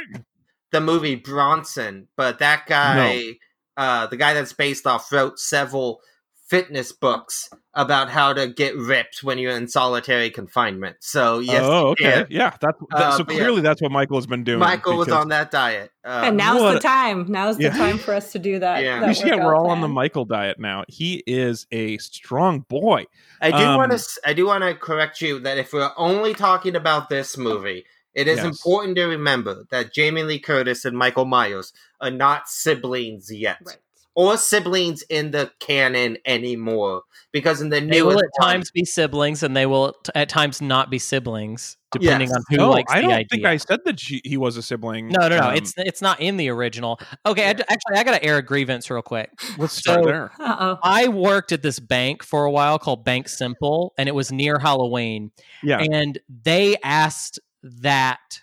the 0.71 0.81
movie 0.81 1.15
Bronson, 1.15 2.07
but 2.15 2.39
that 2.39 2.65
guy, 2.67 3.35
uh, 3.77 4.07
the 4.07 4.17
guy 4.17 4.33
that's 4.33 4.53
based 4.53 4.85
off, 4.87 5.11
wrote 5.11 5.39
several 5.39 6.01
fitness 6.49 6.91
books 6.91 7.49
about 7.77 8.09
how 8.09 8.33
to 8.33 8.47
get 8.47 8.75
ripped 8.75 9.23
when 9.23 9.37
you're 9.37 9.55
in 9.55 9.67
solitary 9.67 10.29
confinement. 10.29 10.97
So 10.99 11.39
yes, 11.39 11.61
oh, 11.63 11.89
okay, 11.91 12.03
yeah. 12.03 12.25
yeah. 12.29 12.49
That's 12.59 12.77
that, 12.89 12.97
Uh, 12.97 13.17
so 13.17 13.23
but 13.23 13.35
yeah. 13.35 13.39
clearly 13.41 13.61
that's 13.61 13.81
what 13.81 13.91
Michael 13.91 14.17
has 14.17 14.27
been 14.27 14.43
doing. 14.43 14.59
Michael 14.59 14.97
was 14.97 15.09
on 15.09 15.29
that 15.29 15.51
diet. 15.51 15.91
Uh, 16.03 16.21
and 16.25 16.37
now's 16.37 16.61
what 16.61 16.73
the 16.73 16.79
time. 16.79 17.25
Now's 17.29 17.57
the 17.57 17.63
Yeah. 17.65 17.77
time 17.77 17.97
for 17.97 18.13
us 18.13 18.31
to 18.31 18.39
do 18.39 18.59
that. 18.59 18.83
Yeah. 18.83 18.99
that 19.01 19.23
yeah, 19.23 19.35
we're 19.35 19.55
all 19.55 19.69
on 19.69 19.81
the. 19.81 19.87
Michael 19.87 20.25
diet 20.25 20.59
now. 20.59 20.83
He 20.89 21.23
is 21.27 21.65
a 21.71 21.97
strong 21.99 22.61
boy. 22.61 23.05
I 23.41 23.51
do 23.51 23.57
um, 23.57 23.77
want 23.77 23.91
to. 23.91 24.03
I 24.25 24.33
do 24.33 24.47
want 24.47 24.63
to 24.63 24.73
correct 24.75 25.21
you 25.21 25.39
that 25.39 25.57
if 25.57 25.71
we're 25.71 25.91
only 25.97 26.33
talking 26.33 26.75
about 26.75 27.09
this 27.09 27.37
movie, 27.37 27.85
It 28.13 28.27
is 28.27 28.37
Yes. 28.37 28.45
important 28.47 28.95
to 28.95 29.05
remember 29.05 29.65
that 29.69 29.93
Jamie 29.93 30.23
Lee 30.23 30.39
Curtis 30.39 30.85
and 30.85 30.97
Michael 30.97 31.25
Myers 31.25 31.71
are 32.01 32.09
not 32.09 32.49
siblings 32.49 33.31
yet, 33.31 33.59
Right. 33.63 33.77
Or 34.17 34.35
siblings 34.35 35.03
in 35.03 35.29
the 35.29 35.51
canon 35.59 36.17
anymore. 36.25 37.03
Because 37.31 37.61
in 37.61 37.69
the 37.69 37.79
new 37.79 37.91
They 37.91 38.01
will 38.01 38.17
at 38.17 38.25
one- 38.39 38.49
times 38.49 38.71
be 38.71 38.83
siblings, 38.83 39.43
and 39.43 39.55
they 39.55 39.67
will 39.67 39.93
at 40.15 40.27
times 40.27 40.59
not 40.59 40.89
be 40.89 40.97
siblings, 40.97 41.77
depending 41.91 42.29
Yes. 42.29 42.35
on 42.37 42.43
who 42.49 42.57
no, 42.57 42.71
likes 42.71 42.91
I 42.91 42.95
the 42.95 43.01
don't 43.03 43.11
idea. 43.11 43.27
think 43.29 43.45
I 43.45 43.57
said 43.57 43.81
that 43.85 43.99
she, 43.99 44.21
he 44.25 44.35
was 44.37 44.57
a 44.57 44.63
sibling. 44.63 45.09
no, 45.09 45.27
no, 45.27 45.37
no. 45.37 45.49
Um, 45.49 45.55
it's 45.55 45.73
it's 45.77 46.01
not 46.01 46.19
in 46.19 46.37
the 46.37 46.49
original. 46.49 46.99
Okay, 47.27 47.47
I 47.47 47.53
d 47.53 47.63
actually, 47.69 47.97
I 47.97 48.03
got 48.03 48.15
to 48.17 48.23
air 48.23 48.37
a 48.37 48.41
grievance 48.41 48.89
real 48.89 49.03
quick. 49.03 49.29
let's 49.59 49.73
start 49.73 50.03
so- 50.03 50.09
there. 50.09 50.31
Uh 50.39 50.55
oh. 50.59 50.77
I 50.81 51.09
worked 51.09 51.51
at 51.51 51.61
this 51.61 51.79
bank 51.79 52.23
for 52.23 52.45
a 52.45 52.49
while 52.51 52.79
called 52.79 53.05
Bank 53.05 53.29
Simple, 53.29 53.93
and 53.99 54.09
it 54.09 54.15
was 54.15 54.31
near 54.31 54.57
Halloween. 54.57 55.29
Yeah. 55.61 55.77
And 55.91 56.17
they 56.43 56.75
asked 56.83 57.39
that 57.61 58.41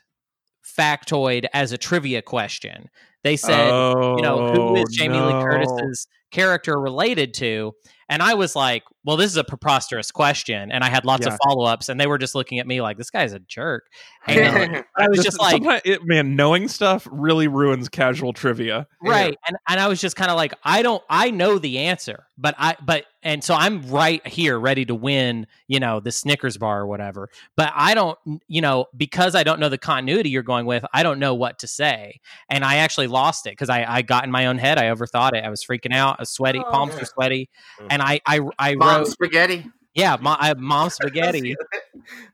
factoid 0.78 1.46
as 1.52 1.72
a 1.72 1.78
trivia 1.78 2.22
question. 2.22 2.90
They 3.24 3.36
said, 3.36 3.70
you 3.70 4.22
know, 4.22 4.52
who 4.52 4.60
oh, 4.60 4.74
is 4.76 4.84
Oh, 4.88 4.92
Jamie 4.92 5.20
Lee. 5.20 5.32
Curtis's 5.42 6.06
character 6.30 6.78
related 6.80 7.34
to? 7.34 7.72
And 8.08 8.22
I 8.22 8.34
was 8.34 8.54
like, 8.54 8.82
well, 9.04 9.16
this 9.16 9.30
is 9.30 9.38
a 9.38 9.44
preposterous 9.44 10.10
question. 10.10 10.70
And 10.70 10.84
I 10.84 10.90
had 10.90 11.06
lots 11.06 11.26
Yeah. 11.26 11.32
of 11.32 11.38
follow 11.42 11.64
ups, 11.64 11.88
and 11.88 11.98
they 11.98 12.06
were 12.06 12.18
just 12.18 12.34
looking 12.34 12.58
at 12.58 12.66
me 12.66 12.82
like, 12.82 12.98
this 12.98 13.10
guy's 13.10 13.32
a 13.32 13.38
jerk. 13.38 13.86
And 14.26 14.84
I 14.96 15.08
was 15.08 15.24
just 15.24 15.40
like, 15.40 15.62
it, 15.86 16.04
man, 16.04 16.36
knowing 16.36 16.68
stuff 16.68 17.08
really 17.10 17.48
ruins 17.48 17.88
casual 17.88 18.32
trivia. 18.34 18.86
right 19.02 19.38
and 19.46 19.56
and 19.68 19.80
i 19.80 19.88
was 19.88 20.00
just 20.00 20.16
kind 20.16 20.30
of 20.30 20.36
like 20.36 20.52
i 20.64 20.82
don't 20.82 21.02
i 21.10 21.30
know 21.30 21.58
the 21.58 21.78
answer 21.78 22.26
but 22.38 22.54
i 22.58 22.74
but 22.84 23.04
and 23.22 23.44
so 23.44 23.54
i'm 23.54 23.82
right 23.90 24.26
here 24.26 24.58
ready 24.58 24.84
to 24.84 24.94
win 24.94 25.46
you 25.68 25.78
know 25.78 26.00
the 26.00 26.10
snickers 26.10 26.56
bar 26.56 26.80
or 26.80 26.86
whatever 26.86 27.28
but 27.56 27.70
i 27.74 27.94
don't 27.94 28.18
you 28.48 28.60
know 28.60 28.86
because 28.96 29.34
i 29.34 29.42
don't 29.42 29.60
know 29.60 29.68
the 29.68 29.78
continuity 29.78 30.30
you're 30.30 30.42
going 30.42 30.64
with 30.66 30.84
i 30.94 31.02
don't 31.02 31.18
know 31.18 31.34
what 31.34 31.58
to 31.58 31.66
say 31.66 32.18
and 32.48 32.64
i 32.64 32.76
actually 32.76 33.06
lost 33.14 33.46
it 33.46 33.52
because 33.52 33.70
I, 33.70 33.84
I 33.88 34.02
got 34.02 34.24
in 34.24 34.30
my 34.30 34.46
own 34.46 34.58
head 34.58 34.76
i 34.78 34.84
overthought 34.94 35.32
it 35.38 35.44
i 35.44 35.48
was 35.50 35.64
freaking 35.64 35.94
out 35.94 36.16
i 36.18 36.22
was 36.22 36.30
sweaty 36.30 36.60
Oh. 36.64 36.70
palms 36.70 36.94
were 36.98 37.04
sweaty 37.06 37.48
Mm. 37.80 37.86
and 37.90 38.02
i 38.02 38.20
i, 38.26 38.40
I 38.58 38.74
Mom 38.74 38.88
wrote 38.98 39.08
spaghetti. 39.08 39.66
yeah 39.94 40.16
mom, 40.20 40.36
I, 40.40 40.54
mom 40.54 40.90
spaghetti 41.00 41.54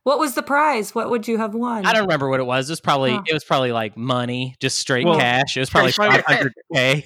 What 0.03 0.19
was 0.19 0.35
the 0.35 0.43
prize? 0.43 0.95
What 0.97 1.11
would 1.11 1.29
you 1.29 1.39
have 1.39 1.55
won? 1.55 1.87
i 1.87 1.93
don't 1.93 2.03
remember 2.03 2.29
what 2.29 2.41
it 2.41 2.47
was 2.55 2.69
it 2.69 2.73
was 2.73 2.81
probably 2.81 3.13
Oh. 3.13 3.23
it 3.27 3.33
was 3.35 3.45
probably 3.45 3.71
like 3.73 3.97
money 3.97 4.57
just 4.61 4.79
straight 4.79 5.05
Well, 5.07 5.19
cash 5.19 5.57
it 5.57 5.61
was 5.61 5.71
probably 5.71 5.93
500k 5.93 7.05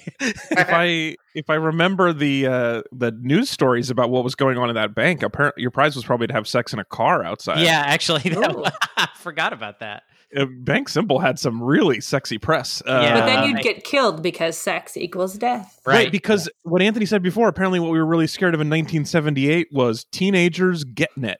if 0.51 0.69
I 0.69 1.15
if 1.35 1.49
I 1.49 1.55
remember 1.55 2.13
the 2.13 2.47
uh, 2.47 2.81
the 2.93 3.11
news 3.11 3.49
stories 3.49 3.89
about 3.89 4.09
what 4.09 4.23
was 4.23 4.35
going 4.35 4.57
on 4.57 4.69
in 4.69 4.75
that 4.75 4.95
bank, 4.95 5.21
apparently 5.21 5.61
your 5.61 5.69
prize 5.71 5.93
was 5.93 6.05
probably 6.05 6.27
to 6.27 6.33
have 6.33 6.47
sex 6.47 6.71
in 6.71 6.79
a 6.79 6.85
car 6.85 7.23
outside. 7.25 7.59
yeah 7.59 7.83
actually 7.85 8.21
that, 8.29 8.55
Ooh. 8.55 8.63
I 8.97 9.09
forgot 9.17 9.51
about 9.53 9.79
that 9.81 10.03
Bank 10.33 10.89
Simple 10.89 11.19
had 11.19 11.39
some 11.39 11.61
really 11.61 12.01
sexy 12.01 12.37
press. 12.37 12.81
Uh, 12.85 12.99
Yeah. 13.03 13.19
But 13.19 13.25
then 13.25 13.37
Uh, 13.39 13.45
you'd 13.47 13.59
get 13.61 13.83
killed 13.83 14.21
because 14.23 14.57
sex 14.57 14.97
equals 14.97 15.37
death. 15.37 15.79
right. 15.85 16.11
because 16.11 16.49
what 16.63 16.81
Anthony 16.81 17.05
said 17.05 17.21
before, 17.23 17.47
apparently 17.47 17.79
what 17.79 17.91
we 17.91 17.97
were 17.99 18.05
really 18.05 18.27
scared 18.27 18.53
of 18.53 18.61
in 18.61 18.69
1978 18.69 19.67
was 19.71 20.05
teenagers 20.11 20.83
getting 20.83 21.23
it. 21.23 21.39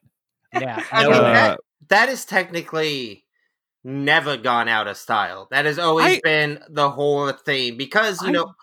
Yeah. 0.53 0.81
I 0.91 1.03
no, 1.03 1.09
mean, 1.09 1.19
uh, 1.19 1.23
that, 1.33 1.59
that 1.89 2.09
is 2.09 2.25
technically 2.25 3.25
never 3.83 4.37
gone 4.37 4.67
out 4.67 4.87
of 4.87 4.97
style. 4.97 5.47
That 5.51 5.65
has 5.65 5.77
always 5.77 6.17
I- 6.17 6.21
been 6.23 6.59
the 6.69 6.89
horror 6.91 7.33
theme 7.33 7.77
because 7.77 8.21
you 8.21 8.29
I- 8.29 8.31
know 8.31 8.53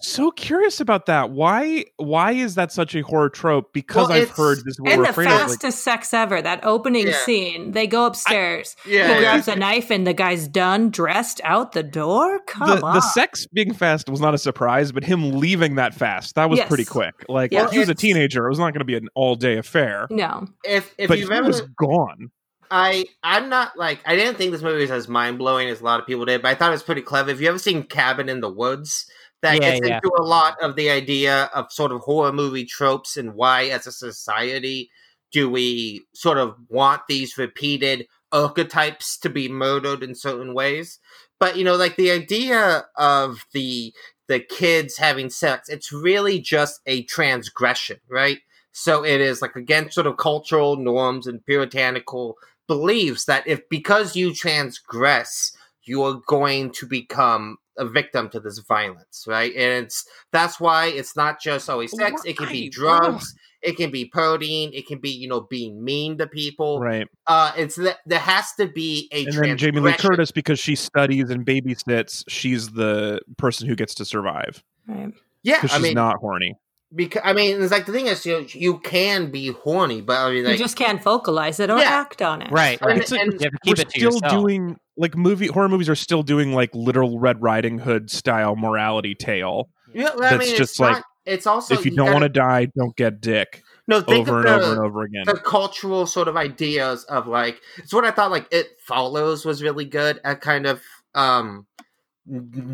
So 0.00 0.30
curious 0.30 0.78
about 0.80 1.06
that. 1.06 1.30
Why 1.30 1.84
why 1.96 2.30
is 2.32 2.54
that 2.54 2.70
such 2.70 2.94
a 2.94 3.00
horror 3.00 3.28
trope? 3.28 3.72
Because 3.72 4.08
Well, 4.08 4.16
I've 4.22 4.30
heard 4.30 4.58
this 4.58 4.74
is 4.78 4.80
And 4.86 5.04
the 5.04 5.08
afraid 5.10 5.26
of. 5.26 5.32
Like, 5.32 5.40
fastest 5.48 5.82
sex 5.82 6.14
ever, 6.14 6.40
that 6.40 6.60
opening 6.62 7.08
Yeah. 7.08 7.16
scene. 7.24 7.72
They 7.72 7.88
go 7.88 8.06
upstairs. 8.06 8.76
yeah, 8.86 9.08
he 9.08 9.12
yeah. 9.14 9.18
grabs 9.20 9.48
a 9.48 9.56
knife 9.56 9.90
and 9.90 10.06
the 10.06 10.14
guy's 10.14 10.46
done, 10.46 10.90
dressed 10.90 11.40
out 11.42 11.72
the 11.72 11.82
door. 11.82 12.38
Come 12.46 12.68
the, 12.78 12.86
on. 12.86 12.94
the 12.94 13.00
sex 13.00 13.46
being 13.52 13.74
fast 13.74 14.08
was 14.08 14.20
not 14.20 14.34
a 14.34 14.38
surprise, 14.38 14.92
but 14.92 15.02
him 15.02 15.32
leaving 15.32 15.74
that 15.76 15.94
fast, 15.94 16.36
that 16.36 16.48
was 16.48 16.58
Yes. 16.58 16.68
pretty 16.68 16.84
quick. 16.84 17.14
Like 17.28 17.50
Yeah. 17.50 17.64
if 17.64 17.72
he 17.72 17.80
was 17.80 17.88
a 17.88 17.94
teenager, 17.94 18.46
it 18.46 18.50
was 18.50 18.58
not 18.60 18.72
going 18.72 18.80
to 18.80 18.84
be 18.84 18.94
an 18.96 19.08
all 19.16 19.34
day 19.34 19.58
affair. 19.58 20.06
no. 20.10 20.46
if 20.64 20.94
if 20.96 21.08
but 21.08 21.18
you 21.18 21.24
he 21.24 21.28
remember 21.28 21.48
was 21.48 21.62
gone. 21.76 22.30
I 22.70 23.06
I'm 23.24 23.48
not 23.48 23.76
like 23.78 24.00
I 24.06 24.14
didn't 24.14 24.36
think 24.36 24.52
this 24.52 24.62
movie 24.62 24.82
was 24.82 24.90
as 24.92 25.08
mind 25.08 25.38
blowing 25.38 25.68
as 25.70 25.80
a 25.80 25.84
lot 25.84 25.98
of 25.98 26.06
people 26.06 26.24
did, 26.26 26.42
but 26.42 26.48
I 26.50 26.54
thought 26.54 26.68
it 26.68 26.72
was 26.72 26.82
pretty 26.84 27.00
clever. 27.02 27.30
If 27.30 27.40
you 27.40 27.48
ever 27.48 27.58
seen 27.58 27.82
Cabin 27.82 28.28
in 28.28 28.40
the 28.40 28.50
Woods? 28.50 29.06
That 29.42 29.60
Yeah, 29.60 29.60
gets 29.62 29.80
yeah. 29.84 30.00
into 30.00 30.10
a 30.18 30.22
lot 30.22 30.56
of 30.60 30.74
the 30.76 30.90
idea 30.90 31.44
of 31.54 31.72
sort 31.72 31.92
of 31.92 32.00
horror 32.00 32.32
movie 32.32 32.64
tropes 32.64 33.16
and 33.16 33.34
why, 33.34 33.66
as 33.66 33.86
a 33.86 33.92
society, 33.92 34.90
do 35.32 35.48
we 35.48 36.06
sort 36.14 36.38
of 36.38 36.56
want 36.68 37.02
these 37.08 37.38
repeated 37.38 38.06
archetypes 38.32 39.16
to 39.18 39.28
be 39.30 39.48
murdered 39.48 40.02
in 40.02 40.14
certain 40.14 40.54
ways? 40.54 40.98
But 41.38 41.56
you 41.56 41.64
know, 41.64 41.76
like 41.76 41.96
the 41.96 42.10
idea 42.10 42.86
of 42.96 43.44
the 43.52 43.94
the 44.28 44.40
kids 44.40 44.98
having 44.98 45.30
sex, 45.30 45.68
it's 45.68 45.92
really 45.92 46.38
just 46.40 46.80
a 46.86 47.02
transgression, 47.04 47.98
right? 48.08 48.38
So 48.72 49.04
it 49.04 49.20
is 49.20 49.40
like 49.42 49.56
against 49.56 49.94
sort 49.94 50.06
of 50.06 50.16
cultural 50.18 50.76
norms 50.76 51.26
and 51.26 51.44
puritanical 51.44 52.36
beliefs 52.66 53.24
that 53.24 53.46
if 53.46 53.60
because 53.70 54.14
you 54.16 54.34
transgress, 54.34 55.56
you 55.84 56.02
are 56.02 56.20
going 56.26 56.70
to 56.72 56.86
become 56.86 57.56
a 57.78 57.86
victim 57.88 58.28
to 58.30 58.40
this 58.40 58.58
violence, 58.58 59.24
right? 59.26 59.52
And 59.54 59.86
it's 59.86 60.04
that's 60.32 60.60
why 60.60 60.86
it's 60.86 61.16
not 61.16 61.40
just 61.40 61.70
always 61.70 61.92
sex; 61.96 62.22
it 62.24 62.36
can 62.36 62.48
be 62.48 62.68
drugs, 62.68 63.34
it 63.62 63.76
can 63.76 63.90
be 63.90 64.04
protein, 64.04 64.70
it 64.74 64.86
can 64.86 64.98
be 64.98 65.10
you 65.10 65.28
know 65.28 65.42
being 65.42 65.82
mean 65.82 66.18
to 66.18 66.26
people. 66.26 66.80
Right. 66.80 67.08
Uh, 67.26 67.52
it's 67.56 67.76
that 67.76 67.98
there 68.06 68.18
has 68.18 68.52
to 68.58 68.66
be 68.66 69.08
a 69.12 69.24
And 69.24 69.32
then 69.32 69.56
Jamie 69.58 69.80
Lee. 69.80 69.92
Curtis, 69.94 70.30
because 70.30 70.58
she 70.58 70.74
studies 70.74 71.30
and 71.30 71.46
babysits, 71.46 72.24
she's 72.28 72.70
the 72.70 73.20
person 73.36 73.68
who 73.68 73.74
gets 73.76 73.94
to 73.94 74.04
survive. 74.04 74.62
Right. 74.86 75.12
Yeah, 75.42 75.56
Because 75.56 75.70
I 75.72 75.76
she's 75.76 75.82
mean, 75.84 75.94
not 75.94 76.16
horny. 76.18 76.54
Because 76.94 77.22
I 77.24 77.32
mean, 77.34 77.60
it's 77.62 77.70
like 77.72 77.86
the 77.86 77.92
thing 77.92 78.06
is, 78.06 78.24
you 78.24 78.32
know, 78.40 78.46
you 78.48 78.78
can 78.78 79.30
be 79.30 79.48
horny, 79.48 80.00
but 80.00 80.16
I 80.18 80.30
mean, 80.32 80.46
you 80.46 80.56
just 80.56 80.76
can't 80.76 81.02
vocalize 81.02 81.60
it 81.60 81.70
or 81.70 81.78
Yeah. 81.78 81.84
act 81.84 82.22
on 82.22 82.42
it. 82.42 82.50
Right. 82.50 82.78
And- 82.80 82.88
right. 82.90 82.98
It's 83.00 83.12
a- 83.12 83.20
and- 83.20 83.32
you 83.34 83.50
keep 83.64 83.76
We're 83.76 83.82
it 83.82 83.90
still 83.90 84.12
yourself. 84.14 84.32
doing 84.32 84.76
like 84.96 85.16
movie 85.16 85.48
horror 85.48 85.68
movies 85.68 85.88
are 85.88 85.94
still 85.94 86.22
doing 86.22 86.52
like 86.52 86.70
literal 86.74 87.18
Red 87.20 87.42
Riding 87.42 87.78
Hood 87.78 88.10
style 88.10 88.56
morality 88.56 89.14
tale. 89.14 89.68
yeah, 89.94 90.10
I 90.14 90.16
that's 90.30 90.46
mean, 90.46 90.56
just 90.56 90.72
it's 90.72 90.80
like, 90.80 90.92
not, 90.94 91.04
it's 91.26 91.46
also 91.46 91.74
if 91.74 91.84
you, 91.84 91.94
don't 91.94 92.10
want 92.12 92.22
to 92.22 92.28
die, 92.28 92.66
don't 92.76 92.96
get 92.96 93.20
dick. 93.20 93.62
no 93.86 94.00
think 94.00 94.26
Over 94.28 94.40
of 94.40 94.46
and 94.46 94.62
the, 94.62 94.66
over 94.66 94.72
and 94.72 94.80
over 94.84 95.02
again. 95.02 95.22
the 95.26 95.34
cultural 95.34 96.06
sort 96.06 96.26
of 96.28 96.36
ideas 96.36 97.04
of 97.04 97.26
like 97.26 97.60
it's 97.76 97.92
what 97.92 98.04
I 98.04 98.10
thought 98.10 98.30
like 98.30 98.46
it 98.50 98.66
follows 98.86 99.44
was 99.44 99.62
really 99.62 99.84
good 99.84 100.20
at 100.24 100.40
kind 100.40 100.66
of 100.66 100.80
um 101.14 101.66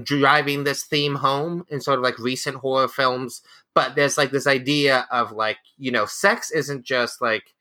driving 0.03 0.65
this 0.65 0.85
theme 0.85 1.15
home 1.15 1.65
in 1.69 1.81
sort 1.81 1.99
of 1.99 2.03
like 2.03 2.19
recent 2.19 2.57
horror 2.57 2.89
films 2.89 3.43
but 3.75 3.95
there's 3.95 4.18
like 4.18 4.31
this 4.31 4.47
idea 4.47 5.07
of 5.11 5.33
like 5.33 5.59
you 5.79 5.91
know 5.91 6.07
sex 6.07 6.51
isn't 6.51 6.85
just 6.85 7.20
like 7.20 7.55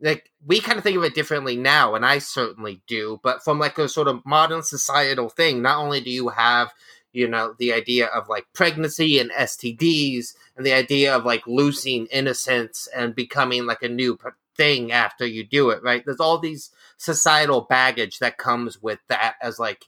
like 0.00 0.30
we 0.46 0.60
kind 0.60 0.78
of 0.78 0.84
think 0.84 0.96
of 0.96 1.04
it 1.04 1.14
differently 1.14 1.56
now 1.56 1.94
and 1.94 2.04
i 2.06 2.18
certainly 2.18 2.80
do 2.86 3.18
but 3.22 3.42
from 3.42 3.58
like 3.58 3.78
a 3.78 3.88
sort 3.88 4.08
of 4.08 4.24
modern 4.24 4.62
societal 4.62 5.28
thing 5.28 5.62
not 5.62 5.78
only 5.78 6.00
do 6.00 6.10
you 6.10 6.28
have 6.28 6.72
you 7.12 7.26
know 7.26 7.54
the 7.58 7.72
idea 7.72 8.06
of 8.06 8.28
like 8.28 8.46
pregnancy 8.52 9.18
and 9.18 9.30
stds 9.32 10.34
and 10.56 10.64
the 10.64 10.72
idea 10.72 11.14
of 11.14 11.24
like 11.24 11.46
losing 11.46 12.06
innocence 12.06 12.88
and 12.94 13.14
becoming 13.14 13.66
like 13.66 13.82
a 13.82 13.88
new 13.88 14.16
thing 14.58 14.92
after 14.92 15.24
you 15.24 15.46
do 15.46 15.70
it 15.70 15.82
right? 15.82 16.04
There's 16.04 16.20
all 16.20 16.38
these 16.38 16.70
societal 16.98 17.62
baggage 17.62 18.18
that 18.18 18.36
comes 18.36 18.82
with 18.82 18.98
that 19.08 19.36
as 19.40 19.58
like 19.58 19.86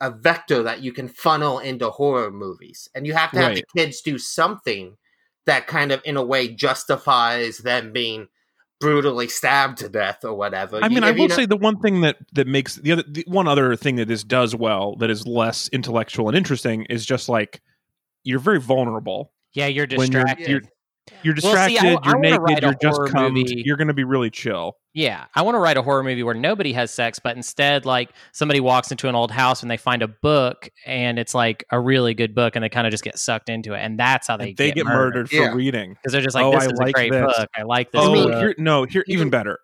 a 0.00 0.10
vector 0.10 0.62
that 0.62 0.82
you 0.82 0.92
can 0.92 1.08
funnel 1.08 1.58
into 1.58 1.88
horror 1.90 2.30
movies. 2.30 2.88
And 2.94 3.06
you 3.06 3.14
have 3.14 3.30
to 3.32 3.38
have 3.40 3.54
the 3.54 3.64
kids 3.76 4.00
do 4.02 4.18
something 4.18 4.96
that 5.46 5.66
kind 5.66 5.92
of 5.92 6.02
in 6.04 6.16
a 6.16 6.22
way 6.24 6.48
justifies 6.48 7.58
them 7.58 7.92
being 7.92 8.28
brutally 8.78 9.26
stabbed 9.28 9.78
to 9.78 9.88
death 9.88 10.22
or 10.24 10.34
whatever. 10.34 10.78
I 10.82 10.88
mean, 10.88 10.98
You- 10.98 11.04
I 11.04 11.10
if 11.10 11.16
you 11.16 11.22
will 11.22 11.28
know- 11.28 11.34
say 11.36 11.46
the 11.46 11.56
one 11.56 11.80
thing 11.80 12.02
that 12.02 12.18
that 12.34 12.46
makes 12.46 12.74
the 12.76 12.92
other 12.92 13.04
the 13.08 13.24
one 13.26 13.48
other 13.48 13.74
thing 13.74 13.96
that 13.96 14.06
this 14.08 14.22
does 14.22 14.54
well 14.54 14.96
that 14.96 15.08
is 15.08 15.26
less 15.26 15.68
intellectual 15.70 16.28
and 16.28 16.36
interesting 16.36 16.82
is 16.90 17.06
just 17.06 17.28
like 17.28 17.62
you're 18.22 18.38
very 18.38 18.60
vulnerable 18.60 19.32
Yeah, 19.54 19.66
you're 19.68 19.86
when 19.86 20.12
you're 20.12 20.24
distracted. 20.24 20.68
You're, 21.22 21.34
you're 21.34 21.42
Well, 21.42 21.68
see, 21.68 21.78
I- 21.78 21.82
distracted, 21.82 22.04
you're 22.06 22.14
wanna 22.16 22.38
naked, 22.48 22.62
you're 22.62 22.74
just 22.80 22.96
horror 22.96 23.08
cum. 23.08 23.36
You're 23.36 23.76
going 23.76 23.88
to 23.88 23.94
be 23.94 24.04
really 24.04 24.30
chill. 24.30 24.76
Yeah, 24.94 25.24
I 25.34 25.42
want 25.42 25.54
to 25.54 25.58
write 25.58 25.76
a 25.76 25.82
horror 25.82 26.02
movie 26.02 26.22
where 26.22 26.34
nobody 26.34 26.72
has 26.72 26.90
sex, 26.92 27.18
but 27.18 27.36
instead, 27.36 27.84
like 27.84 28.10
somebody 28.32 28.60
walks 28.60 28.90
into 28.90 29.08
an 29.08 29.14
old 29.14 29.30
house 29.30 29.62
and 29.62 29.70
they 29.70 29.76
find 29.76 30.02
a 30.02 30.08
book, 30.08 30.68
and 30.86 31.18
it's 31.18 31.34
like 31.34 31.64
a 31.70 31.78
really 31.78 32.14
good 32.14 32.34
book, 32.34 32.56
and 32.56 32.62
they 32.64 32.68
kind 32.68 32.86
of 32.86 32.90
just 32.90 33.04
get 33.04 33.18
sucked 33.18 33.48
into 33.48 33.74
it, 33.74 33.78
and 33.80 33.98
that's 33.98 34.26
how 34.26 34.36
they, 34.36 34.48
And 34.48 34.56
they 34.56 34.72
get, 34.72 34.86
murdered, 34.86 35.28
for 35.28 35.36
Yeah. 35.36 35.52
reading. 35.54 35.90
because 35.94 36.12
they're 36.12 36.22
just 36.22 36.34
like, 36.34 36.44
Oh, 36.44 36.52
"This 36.52 36.64
I 36.64 36.66
is 36.72 36.78
like 36.78 36.88
a 36.90 36.92
great 36.92 37.12
this. 37.12 37.36
book. 37.36 37.48
I 37.54 37.62
like 37.62 37.92
this." 37.92 38.00
Oh, 38.02 38.14
book." 38.14 38.38
here, 38.38 38.54
no, 38.58 38.84
here 38.84 39.04
even 39.06 39.18
even- 39.20 39.30
better, 39.30 39.58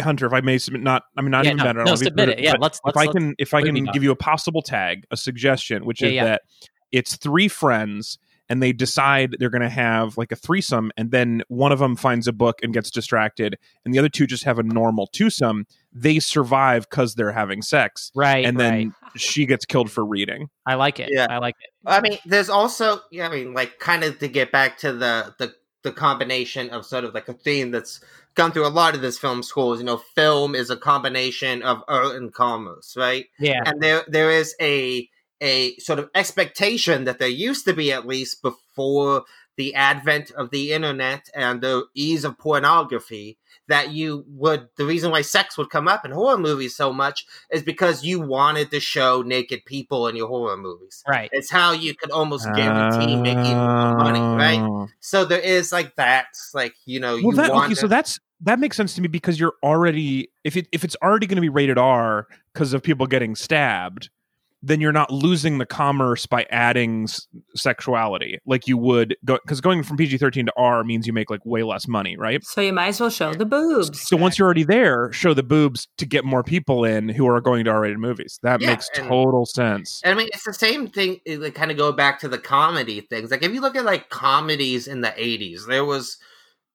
Hunter. 0.00 0.26
If 0.26 0.32
I 0.32 0.40
may 0.40 0.58
submit, 0.58 0.82
not 0.82 1.04
I 1.16 1.22
mean 1.22 1.30
not 1.30 1.44
Yeah, 1.44 1.50
even 1.52 1.58
no, 1.58 1.64
better. 1.64 1.84
no, 1.84 1.90
I'll 1.92 1.96
be 1.98 2.04
submit 2.04 2.28
it. 2.30 2.38
Yeah, 2.40 2.54
let's- 2.58 2.80
if 2.84 2.94
let's- 2.96 3.08
I 3.08 3.12
can 3.12 3.34
if 3.38 3.54
I 3.54 3.62
can 3.62 3.84
doc. 3.84 3.94
give 3.94 4.02
you 4.02 4.10
a 4.10 4.16
possible 4.16 4.62
tag, 4.62 5.04
a 5.12 5.16
suggestion, 5.16 5.84
which 5.84 6.02
Yeah, 6.02 6.08
is 6.08 6.14
yeah. 6.14 6.24
that 6.24 6.42
it's 6.90 7.16
three 7.16 7.48
friends 7.48 8.18
and 8.52 8.62
they 8.62 8.70
decide 8.70 9.34
they're 9.38 9.48
going 9.48 9.62
to 9.62 9.68
have 9.70 10.18
like 10.18 10.30
a 10.30 10.36
threesome, 10.36 10.92
and 10.98 11.10
then 11.10 11.42
one 11.48 11.72
of 11.72 11.78
them 11.78 11.96
finds 11.96 12.28
a 12.28 12.34
book 12.34 12.58
and 12.62 12.74
gets 12.74 12.90
distracted, 12.90 13.56
and 13.82 13.94
the 13.94 13.98
other 13.98 14.10
two 14.10 14.26
just 14.26 14.44
have 14.44 14.58
a 14.58 14.62
normal 14.62 15.06
twosome. 15.06 15.66
they 15.90 16.18
survive 16.18 16.86
because 16.90 17.14
they're 17.14 17.32
having 17.32 17.62
sex, 17.62 18.12
right, 18.14 18.44
and 18.44 18.60
then 18.60 18.74
right. 18.74 18.92
she 19.16 19.46
gets 19.46 19.64
killed 19.64 19.90
for 19.90 20.04
reading. 20.04 20.50
I 20.66 20.74
like 20.74 21.00
it. 21.00 21.08
Yeah. 21.10 21.28
I 21.30 21.38
like 21.38 21.54
it. 21.62 21.70
I 21.86 22.02
mean, 22.02 22.18
there's 22.26 22.50
also, 22.50 23.00
yeah, 23.10 23.26
I 23.26 23.30
mean, 23.30 23.54
like, 23.54 23.78
kind 23.78 24.04
of 24.04 24.18
to 24.18 24.28
get 24.28 24.52
back 24.52 24.76
to 24.78 24.92
the 24.92 25.34
the 25.38 25.54
the 25.82 25.92
combination 25.92 26.68
of 26.68 26.84
sort 26.84 27.04
of 27.04 27.14
like 27.14 27.28
a 27.28 27.32
theme 27.32 27.70
that's 27.70 28.00
gone 28.34 28.52
through 28.52 28.66
a 28.66 28.68
lot 28.68 28.94
of 28.94 29.00
this 29.00 29.18
film 29.18 29.42
schools. 29.42 29.78
You 29.78 29.86
know, 29.86 29.96
film 29.96 30.54
is 30.54 30.68
a 30.68 30.76
combination 30.76 31.62
of 31.62 31.82
art 31.88 32.16
and 32.16 32.34
commerce, 32.34 32.98
right? 32.98 33.24
Yeah. 33.40 33.62
And 33.64 33.82
there 33.82 34.04
there 34.08 34.30
is 34.30 34.54
a 34.60 35.08
a 35.42 35.76
sort 35.76 35.98
of 35.98 36.08
expectation 36.14 37.04
that 37.04 37.18
there 37.18 37.28
used 37.28 37.66
to 37.66 37.74
be 37.74 37.92
at 37.92 38.06
least 38.06 38.40
before 38.40 39.24
the 39.56 39.74
advent 39.74 40.30
of 40.30 40.50
the 40.50 40.72
internet 40.72 41.28
and 41.34 41.60
the 41.60 41.84
ease 41.94 42.24
of 42.24 42.38
pornography 42.38 43.36
that 43.68 43.90
you 43.90 44.24
would 44.28 44.68
the 44.76 44.84
reason 44.84 45.10
why 45.10 45.20
sex 45.20 45.58
would 45.58 45.68
come 45.68 45.86
up 45.86 46.04
in 46.04 46.10
horror 46.10 46.38
movies 46.38 46.74
so 46.74 46.92
much 46.92 47.26
is 47.50 47.62
because 47.62 48.02
you 48.04 48.20
wanted 48.20 48.70
to 48.70 48.80
show 48.80 49.22
naked 49.22 49.64
people 49.66 50.08
in 50.08 50.16
your 50.16 50.28
horror 50.28 50.56
movies. 50.56 51.02
Right. 51.06 51.28
It's 51.32 51.50
how 51.50 51.72
you 51.72 51.94
could 51.94 52.10
almost 52.10 52.48
guarantee 52.54 53.16
making 53.16 53.56
money, 53.56 54.20
right? 54.20 54.60
Oh. 54.60 54.88
So 55.00 55.24
there 55.24 55.40
is 55.40 55.70
like 55.70 55.96
that, 55.96 56.28
like 56.54 56.74
you 56.86 56.98
know, 56.98 57.16
you 57.16 57.32
that, 57.34 57.50
want 57.50 57.66
okay, 57.66 57.74
so 57.74 57.86
that's 57.88 58.18
that 58.40 58.58
makes 58.58 58.76
sense 58.76 58.94
to 58.94 59.00
me 59.00 59.08
because 59.08 59.38
you're 59.38 59.54
already 59.62 60.30
if 60.44 60.56
it 60.56 60.66
if 60.72 60.82
it's 60.82 60.96
already 61.02 61.26
going 61.26 61.36
to 61.36 61.42
be 61.42 61.48
rated 61.48 61.78
R 61.78 62.26
because 62.52 62.72
of 62.72 62.82
people 62.82 63.06
getting 63.06 63.34
stabbed, 63.34 64.10
then 64.62 64.80
you're 64.80 64.92
not 64.92 65.10
losing 65.10 65.58
the 65.58 65.66
commerce 65.66 66.24
by 66.26 66.46
adding 66.50 67.04
s- 67.04 67.26
sexuality 67.54 68.38
like 68.46 68.66
you 68.68 68.76
would 68.76 69.16
go 69.24 69.38
because 69.42 69.60
going 69.60 69.82
from 69.82 69.96
PG 69.96 70.18
thirteen 70.18 70.46
to 70.46 70.52
R 70.56 70.84
means 70.84 71.06
you 71.06 71.12
make 71.12 71.30
like 71.30 71.44
way 71.44 71.62
less 71.62 71.88
money, 71.88 72.16
right? 72.16 72.44
So 72.44 72.60
you 72.60 72.72
might 72.72 72.88
as 72.88 73.00
well 73.00 73.10
show 73.10 73.34
the 73.34 73.44
boobs. 73.46 74.00
So 74.08 74.16
once 74.16 74.38
you're 74.38 74.46
already 74.46 74.64
there, 74.64 75.12
show 75.12 75.34
the 75.34 75.42
boobs 75.42 75.88
to 75.98 76.06
get 76.06 76.24
more 76.24 76.42
people 76.42 76.84
in 76.84 77.08
who 77.08 77.26
are 77.28 77.40
going 77.40 77.64
to 77.64 77.70
R-rated 77.70 77.98
movies. 77.98 78.38
That 78.42 78.60
Yeah, 78.60 78.68
makes 78.70 78.88
and- 78.96 79.08
total 79.08 79.46
sense. 79.46 80.00
I 80.04 80.14
mean, 80.14 80.28
it's 80.32 80.44
the 80.44 80.54
same 80.54 80.86
thing. 80.88 81.20
It 81.24 81.40
like, 81.40 81.54
kind 81.54 81.70
of 81.70 81.76
go 81.76 81.92
back 81.92 82.18
to 82.20 82.28
the 82.28 82.38
comedy 82.38 83.00
things. 83.00 83.30
Like 83.30 83.42
if 83.42 83.52
you 83.52 83.60
look 83.60 83.76
at 83.76 83.84
like 83.84 84.10
comedies 84.10 84.86
in 84.88 85.00
the 85.00 85.08
'80s, 85.16 85.66
there 85.66 85.84
was 85.84 86.18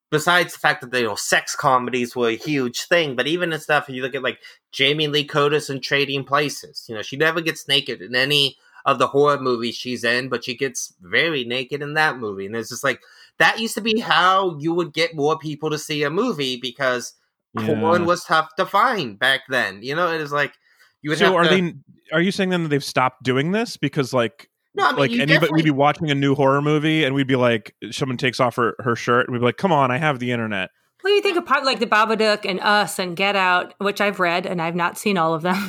besides 0.09 0.53
the 0.53 0.59
fact 0.59 0.89
that 0.89 0.99
you 0.99 1.07
know 1.07 1.15
sex 1.15 1.55
comedies 1.55 2.15
were 2.15 2.29
a 2.29 2.35
huge 2.35 2.83
thing, 2.83 3.15
but 3.15 3.27
even 3.27 3.53
in 3.53 3.59
stuff, 3.59 3.89
you 3.89 4.01
look 4.01 4.15
at 4.15 4.23
like 4.23 4.39
Jamie 4.71 5.07
Lee 5.07 5.25
Curtis 5.25 5.69
in 5.69 5.81
Trading 5.81 6.23
Places, 6.23 6.85
you 6.87 6.95
know, 6.95 7.01
she 7.01 7.17
never 7.17 7.41
gets 7.41 7.67
naked 7.67 8.01
in 8.01 8.15
any 8.15 8.57
of 8.85 8.99
the 8.99 9.07
horror 9.07 9.39
movies 9.39 9.75
she's 9.75 10.03
in, 10.03 10.29
but 10.29 10.45
she 10.45 10.55
gets 10.55 10.93
very 11.01 11.43
naked 11.43 11.81
in 11.81 11.93
that 11.95 12.17
movie. 12.17 12.45
And 12.45 12.55
it's 12.55 12.69
just 12.69 12.85
like 12.85 13.01
that 13.37 13.59
used 13.59 13.75
to 13.75 13.81
be 13.81 13.99
how 13.99 14.57
you 14.59 14.73
would 14.73 14.93
get 14.93 15.15
more 15.15 15.37
people 15.37 15.69
to 15.69 15.77
see 15.77 16.03
a 16.03 16.09
movie 16.09 16.57
because 16.57 17.13
porn 17.57 18.05
was 18.05 18.23
tough 18.23 18.55
to 18.55 18.65
find 18.65 19.19
back 19.19 19.41
then. 19.49 19.81
You 19.83 19.95
know, 19.95 20.13
it 20.13 20.21
is 20.21 20.31
like 20.31 20.53
you 21.01 21.09
would 21.09 21.19
So 21.19 21.25
have 21.25 21.33
are 21.35 21.43
to, 21.43 21.49
they? 21.49 21.73
Are 22.13 22.21
you 22.21 22.31
saying 22.31 22.49
then 22.49 22.63
that 22.63 22.69
they've 22.69 22.83
stopped 22.83 23.23
doing 23.23 23.51
this 23.51 23.75
because 23.77 24.13
like 24.13 24.49
no, 24.77 24.85
I 24.85 24.91
mean, 24.91 24.99
like 24.99 25.11
you 25.11 25.17
anybody 25.17 25.33
definitely- 25.33 25.55
we'd 25.57 25.63
be 25.65 25.71
watching 25.71 26.11
a 26.11 26.15
new 26.15 26.35
horror 26.35 26.61
movie 26.61 27.03
and 27.03 27.13
we'd 27.15 27.27
be 27.27 27.35
like 27.35 27.75
someone 27.91 28.17
takes 28.17 28.39
off 28.39 28.55
her, 28.55 28.75
her 28.79 28.95
shirt 28.95 29.27
and 29.27 29.33
we'd 29.33 29.39
be 29.39 29.45
like 29.45 29.57
come 29.57 29.71
on 29.71 29.91
i 29.91 29.97
have 29.97 30.19
the 30.19 30.31
internet 30.31 30.69
What 31.01 31.09
do 31.11 31.15
you 31.15 31.21
think 31.21 31.37
of 31.37 31.45
part 31.45 31.63
like 31.65 31.79
the 31.79 31.85
Babadook 31.87 32.45
and 32.45 32.59
Us 32.59 32.99
and 32.99 33.15
Get 33.15 33.35
Out, 33.35 33.73
which 33.79 34.01
I've 34.01 34.19
read 34.19 34.45
and 34.45 34.61
I've 34.61 34.75
not 34.75 34.97
seen 34.97 35.17
all 35.17 35.33
of 35.33 35.41
them. 35.41 35.55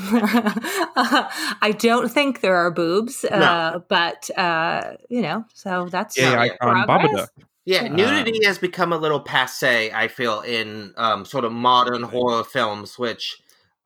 I 0.96 1.74
don't 1.78 2.10
think 2.10 2.40
there 2.40 2.56
are 2.56 2.70
boobs, 2.70 3.24
uh, 3.24 3.80
but 3.88 4.30
uh, 4.36 4.96
you 5.08 5.22
know, 5.22 5.44
so 5.54 5.88
that's 5.90 6.18
yeah, 6.18 6.40
icon 6.40 6.84
progress. 6.86 7.10
babadook 7.12 7.28
Yeah, 7.64 7.82
Uh, 7.84 7.88
nudity 7.88 8.44
has 8.46 8.58
become 8.58 8.92
a 8.92 8.98
little 8.98 9.20
passe. 9.20 9.92
I 9.92 10.08
feel 10.08 10.40
in 10.40 10.92
um, 10.96 11.24
sort 11.24 11.44
of 11.44 11.52
modern 11.52 12.02
horror 12.02 12.42
films, 12.44 12.98
which 12.98 13.36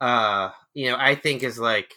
uh, 0.01 0.51
you 0.75 0.89
know 0.91 0.97
I 0.99 1.15
think 1.17 1.43
is 1.43 1.59
like 1.59 1.93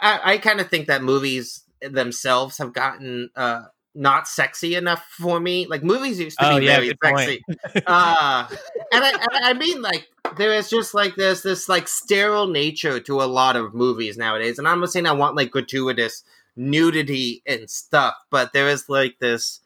I, 0.00 0.32
I 0.32 0.38
kind 0.38 0.60
of 0.60 0.68
think 0.68 0.86
that 0.88 1.02
movies 1.02 1.62
themselves 1.82 2.58
have 2.58 2.72
gotten 2.72 3.30
uh, 3.36 3.62
not 3.94 4.28
sexy 4.28 4.74
enough 4.74 5.04
for 5.18 5.40
me. 5.40 5.66
Like 5.66 5.82
movies 5.82 6.20
used 6.20 6.38
to 6.40 6.46
Oh, 6.46 6.58
be 6.58 6.60
yeah, 6.60 6.76
very 6.78 6.92
sexy, 7.02 7.44
uh, 7.86 8.46
and, 8.92 9.04
I, 9.04 9.10
and 9.10 9.44
I 9.44 9.52
mean 9.54 9.82
like 9.82 10.08
there 10.38 10.52
is 10.52 10.70
just 10.70 10.94
like 10.94 11.16
this 11.16 11.42
this 11.42 11.68
like 11.68 11.88
sterile 11.88 12.46
nature 12.46 13.00
to 13.00 13.22
a 13.22 13.24
lot 13.24 13.56
of 13.56 13.74
movies 13.74 14.16
nowadays. 14.16 14.58
And 14.58 14.68
I'm 14.68 14.80
not 14.80 14.90
saying 14.90 15.06
I 15.06 15.12
want 15.12 15.36
like 15.36 15.50
gratuitous 15.50 16.22
nudity 16.56 17.42
and 17.46 17.68
stuff, 17.70 18.14
but 18.30 18.52
there 18.52 18.68
is 18.68 18.88
like 18.88 19.16
this. 19.20 19.60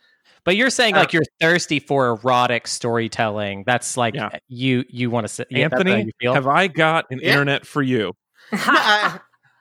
But 0.45 0.57
you're 0.57 0.71
saying 0.71 0.95
Uh, 0.95 1.01
like 1.01 1.12
you're 1.12 1.25
thirsty 1.41 1.81
for 1.81 2.09
erotic 2.09 2.67
storytelling. 2.67 3.65
That's 3.67 3.97
like 3.97 4.15
Yeah. 4.15 4.29
you 4.49 4.85
you 4.89 5.11
want 5.11 5.27
to 5.27 5.33
say 5.33 5.45
yeah, 5.51 5.65
anthony 5.65 6.03
you 6.03 6.11
feel? 6.21 6.35
have 6.35 6.47
i 6.47 6.67
got 6.67 7.07
an 7.11 7.21
Yeah. 7.21 7.31
internet 7.31 7.67
for 7.67 7.83
you 7.83 8.12
I, 8.53 9.21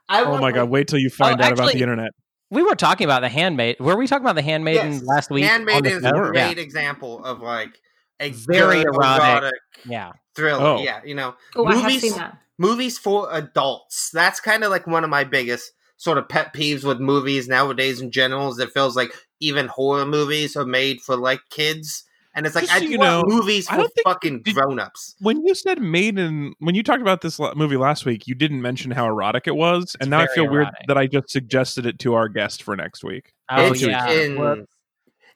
I 0.09 0.21
oh 0.23 0.37
my 0.37 0.51
like, 0.51 0.55
god 0.55 0.69
wait 0.69 0.87
till 0.87 0.99
you 0.99 1.09
find 1.09 1.39
Oh, 1.39 1.45
out 1.45 1.53
about 1.53 1.71
the 1.71 1.81
internet 1.81 2.11
we 2.53 2.63
were 2.63 2.75
talking 2.75 3.05
about 3.05 3.21
the 3.21 3.29
handmaid. 3.29 3.79
Were 3.79 3.95
we 3.97 4.07
talking 4.07 4.23
about 4.25 4.35
the 4.35 4.41
handmaiden 4.41 4.93
Yes. 4.93 5.03
last 5.03 5.29
week? 5.31 5.43
Handmaid 5.45 5.83
the 5.83 5.89
is 5.91 6.03
a 6.05 6.11
great 6.11 6.57
Yeah. 6.57 6.63
example 6.63 7.23
of 7.25 7.41
like 7.41 7.79
a 8.19 8.29
Very 8.31 8.83
good 8.83 8.95
erotic. 8.95 9.53
Yeah. 9.85 10.11
thriller. 10.35 10.63
Oh. 10.65 10.81
Yeah, 10.81 11.01
you 11.03 11.15
know, 11.15 11.35
Oh, 11.55 11.65
I 11.65 11.75
have 11.75 11.83
Movies- 11.83 12.01
seen 12.01 12.13
that. 12.17 12.37
movies 12.57 12.97
for 12.97 13.27
adults. 13.31 14.09
That's 14.13 14.39
kind 14.39 14.63
of 14.63 14.71
like 14.71 14.87
one 14.87 15.03
of 15.03 15.09
my 15.09 15.23
biggest 15.23 15.71
sort 15.97 16.17
of 16.17 16.27
pet 16.29 16.53
peeves 16.53 16.83
with 16.83 16.99
movies 16.99 17.47
nowadays 17.47 18.01
in 18.01 18.11
general. 18.11 18.49
Is 18.51 18.59
it 18.59 18.71
feels 18.73 18.95
like 18.95 19.13
even 19.39 19.67
horror 19.67 20.05
movies 20.05 20.55
are 20.55 20.65
made 20.65 21.01
for 21.01 21.15
like 21.15 21.41
kids, 21.49 22.03
and 22.35 22.45
it's 22.45 22.55
like 22.55 22.63
Just 22.63 22.73
I 22.73 22.77
so 22.79 22.81
just 22.81 22.91
you 22.91 22.99
want 22.99 23.27
know, 23.29 23.35
movies 23.35 23.67
for 23.69 23.75
think- 23.77 23.91
fucking 24.05 24.41
did- 24.41 24.55
grown 24.55 24.79
ups. 24.79 25.15
when 25.19 25.45
you 25.45 25.53
said 25.55 25.81
maiden 25.81 26.53
when 26.59 26.75
you 26.75 26.83
talked 26.83 27.01
about 27.01 27.21
this 27.21 27.39
movie 27.55 27.77
last 27.77 28.05
week 28.05 28.27
you 28.27 28.35
didn't 28.35 28.61
mention 28.61 28.91
how 28.91 29.05
erotic 29.05 29.47
it 29.47 29.55
was 29.55 29.95
and 30.01 30.09
now 30.09 30.19
i 30.19 30.25
very 30.25 30.35
feel 30.35 30.49
weird 30.49 30.67
that 30.87 30.97
i 30.97 31.05
just 31.07 31.29
suggested 31.29 31.85
it 31.85 31.99
to 31.99 32.13
our 32.13 32.27
guest 32.29 32.63
for 32.63 32.75
next 32.75 33.03
week 33.03 33.33
Oh 33.49 33.71
It's 33.71 33.81
yeah. 33.81 34.09
in- 34.09 34.67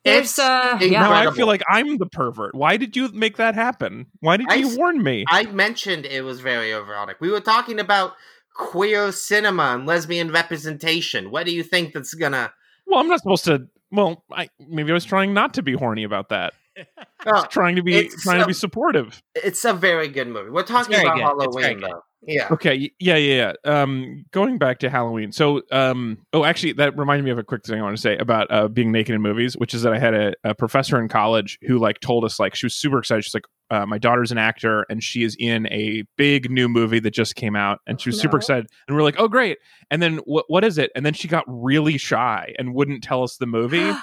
It's 0.06 0.40
uh, 0.40 0.78
yeah. 0.80 1.02
now 1.02 1.12
i 1.12 1.32
feel 1.34 1.48
like 1.48 1.62
i'm 1.70 1.98
the 1.98 2.06
pervert 2.06 2.56
why 2.56 2.78
did 2.78 2.96
you 2.96 3.10
make 3.14 3.38
that 3.38 3.56
happen 3.56 4.06
why 4.22 4.38
did 4.38 4.48
I 4.50 4.56
you 4.56 4.76
warn 4.78 5.04
me 5.04 5.26
I 5.30 5.44
mentioned 5.48 6.06
it 6.06 6.24
was 6.24 6.40
very 6.40 6.72
erotic. 6.72 7.18
We 7.20 7.30
were 7.30 7.42
talking 7.42 7.80
about 7.80 8.14
queer 8.54 9.12
cinema 9.12 9.76
and 9.76 9.86
lesbian 9.86 10.32
representation. 10.32 11.30
What 11.30 11.46
do 11.46 11.54
you 11.54 11.62
think 11.64 11.94
that's 11.94 12.14
gonna? 12.16 12.52
Well, 12.88 13.00
I'm 13.00 13.08
not 13.08 13.20
supposed 13.20 13.46
to. 13.46 13.68
Well, 13.92 14.24
I 14.32 14.50
maybe 14.68 14.92
I 14.92 14.94
was 14.94 15.06
trying 15.06 15.34
not 15.34 15.54
to 15.56 15.62
be 15.62 15.74
horny 15.74 16.04
about 16.04 16.30
that. 16.30 16.54
Oh, 17.26 17.44
Trying 17.50 17.76
to 17.76 17.84
be 17.84 17.96
It's 17.96 18.24
trying 18.24 18.40
to 18.40 18.48
be 18.48 18.54
supportive. 18.54 19.22
it's 19.36 19.66
a 19.66 19.74
very 19.74 20.08
good 20.08 20.30
movie. 20.30 20.50
We're 20.50 20.64
talking 20.64 20.96
about 20.96 21.16
good. 21.16 21.24
Halloween, 21.24 21.82
though. 21.82 22.04
Yeah. 22.26 22.48
Okay, 22.52 22.92
yeah, 23.00 23.16
yeah, 23.16 23.54
yeah. 23.66 23.82
Um, 23.82 24.26
going 24.32 24.58
back 24.58 24.80
to 24.80 24.90
Halloween. 24.90 25.32
So, 25.32 25.62
um, 25.72 26.20
oh, 26.34 26.46
actually, 26.46 26.74
that 26.74 26.98
reminded 26.98 27.24
me 27.26 27.32
of 27.32 27.38
a 27.38 27.44
quick 27.44 27.66
thing 27.66 27.80
I 27.80 27.84
want 27.84 27.96
to 27.98 28.02
say 28.02 28.18
about 28.18 28.48
uh, 28.50 28.68
being 28.70 28.92
naked 28.92 29.16
in 29.16 29.22
movies, 29.22 29.56
which 29.58 29.74
is 29.74 29.82
that 29.82 29.94
I 29.94 30.00
had 30.00 30.14
a, 30.14 30.34
a 30.44 30.56
professor 30.56 31.00
in 31.02 31.10
college 31.10 31.60
who 31.64 31.80
like 31.80 32.00
told 32.00 32.24
us 32.24 32.40
like 32.40 32.56
she 32.56 32.66
was 32.66 32.76
super 32.76 33.00
excited. 33.00 33.24
She's 33.24 33.34
like, 33.34 33.46
uh, 33.70 33.86
my 33.86 33.98
daughter's 33.98 34.32
an 34.32 34.38
actor 34.38 34.86
and 34.90 35.04
she 35.04 35.24
is 35.24 35.36
in 35.40 35.68
a 35.68 36.04
big 36.18 36.50
new 36.50 36.70
movie 36.70 37.00
that 37.00 37.12
just 37.12 37.36
came 37.36 37.56
out, 37.56 37.80
and 37.88 38.00
she 38.00 38.10
was 38.10 38.20
super 38.20 38.38
excited. 38.38 38.68
And 38.88 38.96
we're 38.96 39.04
like, 39.04 39.20
oh, 39.20 39.28
great. 39.28 39.58
And 39.92 40.02
then 40.02 40.18
what 40.20 40.46
what 40.48 40.64
is 40.64 40.78
it? 40.78 40.92
And 40.96 41.06
then 41.06 41.14
she 41.14 41.28
got 41.28 41.44
really 41.48 41.98
shy 41.98 42.54
and 42.58 42.74
wouldn't 42.74 43.04
tell 43.04 43.24
us 43.24 43.36
the 43.38 43.48
movie. 43.48 43.92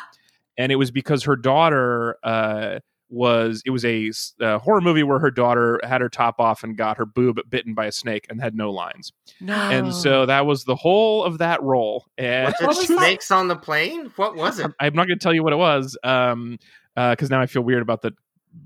and 0.59 0.71
it 0.73 0.77
was 0.77 0.91
because 0.91 1.25
her 1.25 1.37
daughter 1.37 2.17
uh, 2.23 2.79
was 3.11 3.63
it 3.67 3.71
was 3.71 3.85
a, 3.85 4.11
uh, 4.41 4.59
horror 4.59 4.81
movie 4.81 5.03
where 5.03 5.19
her 5.19 5.31
daughter 5.31 5.79
had 5.85 6.01
her 6.01 6.09
top 6.09 6.41
off 6.41 6.65
and 6.65 6.77
got 6.77 6.97
her 6.97 7.07
boob 7.07 7.39
bitten 7.49 7.75
by 7.75 7.87
a 7.87 7.93
snake 7.93 8.27
and 8.31 8.41
had 8.41 8.55
no 8.57 8.73
lines 8.73 9.13
No. 9.41 9.55
and 9.55 9.95
so 9.95 10.27
that 10.27 10.47
was 10.47 10.65
the 10.65 10.75
whole 10.75 11.23
of 11.23 11.39
that 11.39 11.63
role 11.63 12.07
and 12.19 12.47
Was 12.47 12.55
What 12.61 12.69
was 12.77 12.89
that? 12.89 12.99
snakes 12.99 13.31
on 13.31 13.49
the 13.49 13.57
plane? 13.57 14.11
What 14.17 14.35
was 14.37 14.59
it? 14.59 14.71
i'm 14.81 14.95
not 14.95 15.07
going 15.07 15.19
to 15.19 15.23
tell 15.23 15.35
you 15.35 15.45
what 15.45 15.53
it 15.53 15.57
was 15.57 15.97
um 16.03 16.59
because 16.97 17.31
now 17.31 17.41
i 17.41 17.47
feel 17.47 17.63
weird 17.63 17.83
about 17.83 18.03
the 18.03 18.13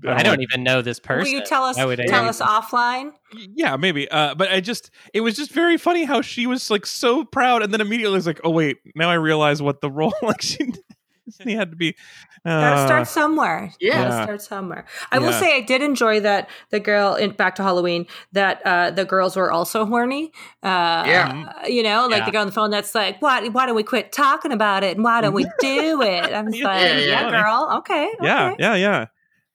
I 0.07 0.21
don't 0.21 0.41
even 0.43 0.61
know 0.63 0.83
this 0.83 0.99
person. 0.99 1.17
Will 1.17 1.23
person. 1.25 1.33
you 1.39 1.45
tell 1.45 1.63
us 1.63 1.77
would 1.83 1.99
tell 2.07 2.23
know? 2.23 2.29
us 2.29 2.39
offline? 2.41 3.11
yeah 3.33 3.75
maybe 3.75 4.09
uh 4.09 4.35
but 4.35 4.49
i 4.51 4.59
just 4.61 4.91
it 5.13 5.21
was 5.21 5.35
just 5.35 5.51
very 5.51 5.77
funny 5.77 6.05
how 6.05 6.21
she 6.21 6.45
was 6.47 6.69
like 6.69 6.85
so 6.85 7.25
proud 7.25 7.61
and 7.63 7.73
then 7.73 7.81
immediately 7.81 8.15
was 8.15 8.27
like 8.27 8.39
oh 8.43 8.51
wait 8.51 8.77
now 8.95 9.09
i 9.09 9.15
realize 9.15 9.61
what 9.61 9.81
the 9.81 9.89
role 9.91 10.13
like 10.21 10.41
she, 10.41 10.71
she 11.43 11.53
had 11.53 11.71
to 11.71 11.75
be 11.77 11.95
Gotta 12.45 12.75
uh, 12.77 12.85
start 12.85 13.07
somewhere. 13.07 13.73
Yeah. 13.79 14.03
Gotta 14.09 14.23
start 14.23 14.41
somewhere. 14.41 14.85
I 15.11 15.19
will 15.19 15.33
say 15.33 15.55
I 15.57 15.61
did 15.61 15.81
enjoy 15.81 16.21
that 16.21 16.49
the 16.69 16.79
girl 16.79 17.15
in 17.15 17.31
Back 17.31 17.55
to 17.55 17.63
Halloween 17.63 18.07
that 18.31 18.61
uh, 18.65 18.91
the 18.91 19.03
girls 19.05 19.35
were 19.35 19.51
also 19.51 19.85
horny. 19.85 20.31
Uh, 20.63 21.03
Yeah. 21.05 21.67
you 21.67 21.83
know, 21.83 22.07
like 22.07 22.19
Yeah. 22.19 22.25
the 22.25 22.31
girl 22.31 22.41
on 22.41 22.47
the 22.47 22.53
phone 22.53 22.71
that's 22.71 22.95
like, 22.95 23.21
"Why? 23.21 23.47
Why 23.49 23.65
don't 23.65 23.75
we 23.75 23.83
quit 23.83 24.11
talking 24.11 24.51
about 24.51 24.83
it? 24.83 24.95
And 24.95 25.03
why 25.03 25.19
don't 25.21 25.33
we 25.33 25.45
do 25.59 26.01
it?" 26.01 26.33
I'm 26.33 26.45
just 26.47 26.57
Yeah, 26.61 26.67
like, 26.67 26.81
yeah, 26.81 26.97
"Yeah, 26.99 27.29
yeah. 27.29 27.43
girl, 27.43 27.75
okay, 27.79 28.09
yeah 28.21 28.45
okay. 28.51 28.55
yeah 28.59 28.75
yeah 28.75 29.05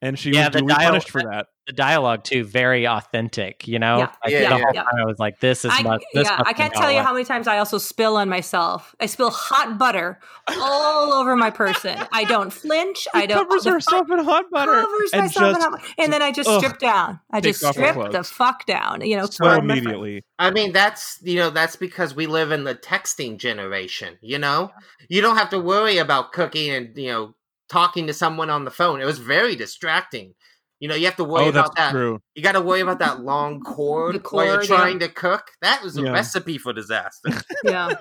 and 0.04 0.18
she 0.18 0.30
Yeah, 0.30 0.46
was 0.46 0.52
the 0.52 0.58
duly 0.60 0.74
dial- 0.74 0.90
punished 0.90 1.10
for 1.10 1.22
that. 1.22 1.46
The 1.66 1.72
dialogue 1.72 2.24
too, 2.24 2.44
very 2.44 2.86
authentic. 2.86 3.66
You 3.66 3.78
know, 3.78 3.96
Yeah, 3.96 4.10
Like, 4.22 4.32
yeah, 4.32 4.38
the 4.38 4.42
yeah. 4.42 4.50
whole 4.50 4.74
Yeah. 4.74 4.82
time 4.82 5.00
I 5.00 5.04
was 5.06 5.18
like, 5.18 5.40
"This 5.40 5.64
is 5.64 5.72
I, 5.74 5.80
must, 5.82 6.04
this 6.12 6.28
yeah, 6.28 6.36
must 6.36 6.50
I 6.50 6.52
can't 6.52 6.74
tell 6.74 6.92
you 6.92 7.00
how 7.00 7.14
many 7.14 7.24
times 7.24 7.48
I 7.48 7.56
also 7.56 7.78
spill 7.78 8.18
on 8.18 8.28
myself. 8.28 8.94
I 9.00 9.06
spill 9.06 9.30
hot 9.30 9.78
butter 9.78 10.20
all 10.60 11.14
over 11.14 11.34
my 11.36 11.48
person. 11.50 11.98
I 12.12 12.24
don't 12.24 12.52
flinch. 12.52 13.08
I 13.14 13.24
don't 13.24 13.48
covers 13.48 13.64
the 13.64 13.70
herself 13.70 14.10
in 14.10 14.18
hot 14.18 14.50
butter 14.50 14.72
covers 14.72 15.10
and 15.14 15.22
myself 15.22 15.56
in 15.56 15.62
hot 15.62 15.70
butter. 15.70 15.84
and 15.96 16.12
then 16.12 16.20
I 16.20 16.32
just 16.32 16.50
ugh, 16.50 16.62
strip 16.62 16.78
down. 16.80 17.20
I 17.32 17.40
just 17.40 17.64
strip 17.64 18.12
the 18.12 18.24
fuck 18.24 18.66
down. 18.66 19.00
You 19.00 19.16
know, 19.16 19.24
so 19.24 19.50
immediately. 19.50 20.22
I 20.38 20.50
mean, 20.50 20.72
that's 20.72 21.18
you 21.22 21.36
know, 21.36 21.48
that's 21.48 21.76
because 21.76 22.14
we 22.14 22.26
live 22.26 22.52
in 22.52 22.64
the 22.64 22.74
texting 22.74 23.38
generation. 23.38 24.18
You 24.20 24.38
know, 24.38 24.70
you 25.08 25.22
don't 25.22 25.38
have 25.38 25.48
to 25.48 25.58
worry 25.58 25.96
about 25.96 26.32
cooking 26.32 26.68
and 26.70 26.94
you 26.94 27.10
know 27.10 27.34
talking 27.74 28.06
to 28.06 28.12
someone 28.14 28.50
on 28.50 28.64
the 28.64 28.70
phone. 28.70 29.00
It 29.00 29.04
was 29.04 29.18
very 29.18 29.56
distracting. 29.56 30.34
You 30.80 30.88
know, 30.88 30.94
you 30.94 31.06
have 31.06 31.16
to 31.16 31.24
worry 31.24 31.46
Oh, 31.46 31.50
that's 31.50 31.68
about 31.70 31.76
that. 31.76 31.90
true. 31.92 32.20
You 32.34 32.42
got 32.42 32.52
to 32.52 32.60
worry 32.60 32.80
about 32.80 32.98
that 33.00 33.20
long 33.20 33.60
cord, 33.60 34.16
The 34.16 34.28
while 34.30 34.44
you're 34.46 34.62
trying 34.62 35.00
yeah. 35.00 35.06
to 35.08 35.12
cook. 35.12 35.42
That 35.62 35.82
was 35.82 35.96
a 35.96 36.02
Yeah. 36.02 36.10
recipe 36.10 36.58
for 36.58 36.72
disaster. 36.72 37.30
Yeah, 37.64 37.94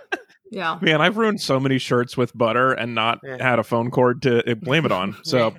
yeah. 0.51 0.78
Man, 0.82 1.01
I've 1.01 1.17
ruined 1.17 1.39
so 1.41 1.59
many 1.59 1.78
shirts 1.80 2.15
with 2.17 2.38
butter 2.38 2.74
and 2.74 2.93
not 2.93 3.19
Yeah. 3.24 3.38
had 3.41 3.57
a 3.59 3.63
phone 3.63 3.89
cord 3.89 4.21
to 4.24 4.51
uh, 4.51 4.55
blame 4.55 4.86
it 4.86 4.91
on. 4.91 5.15
So 5.24 5.55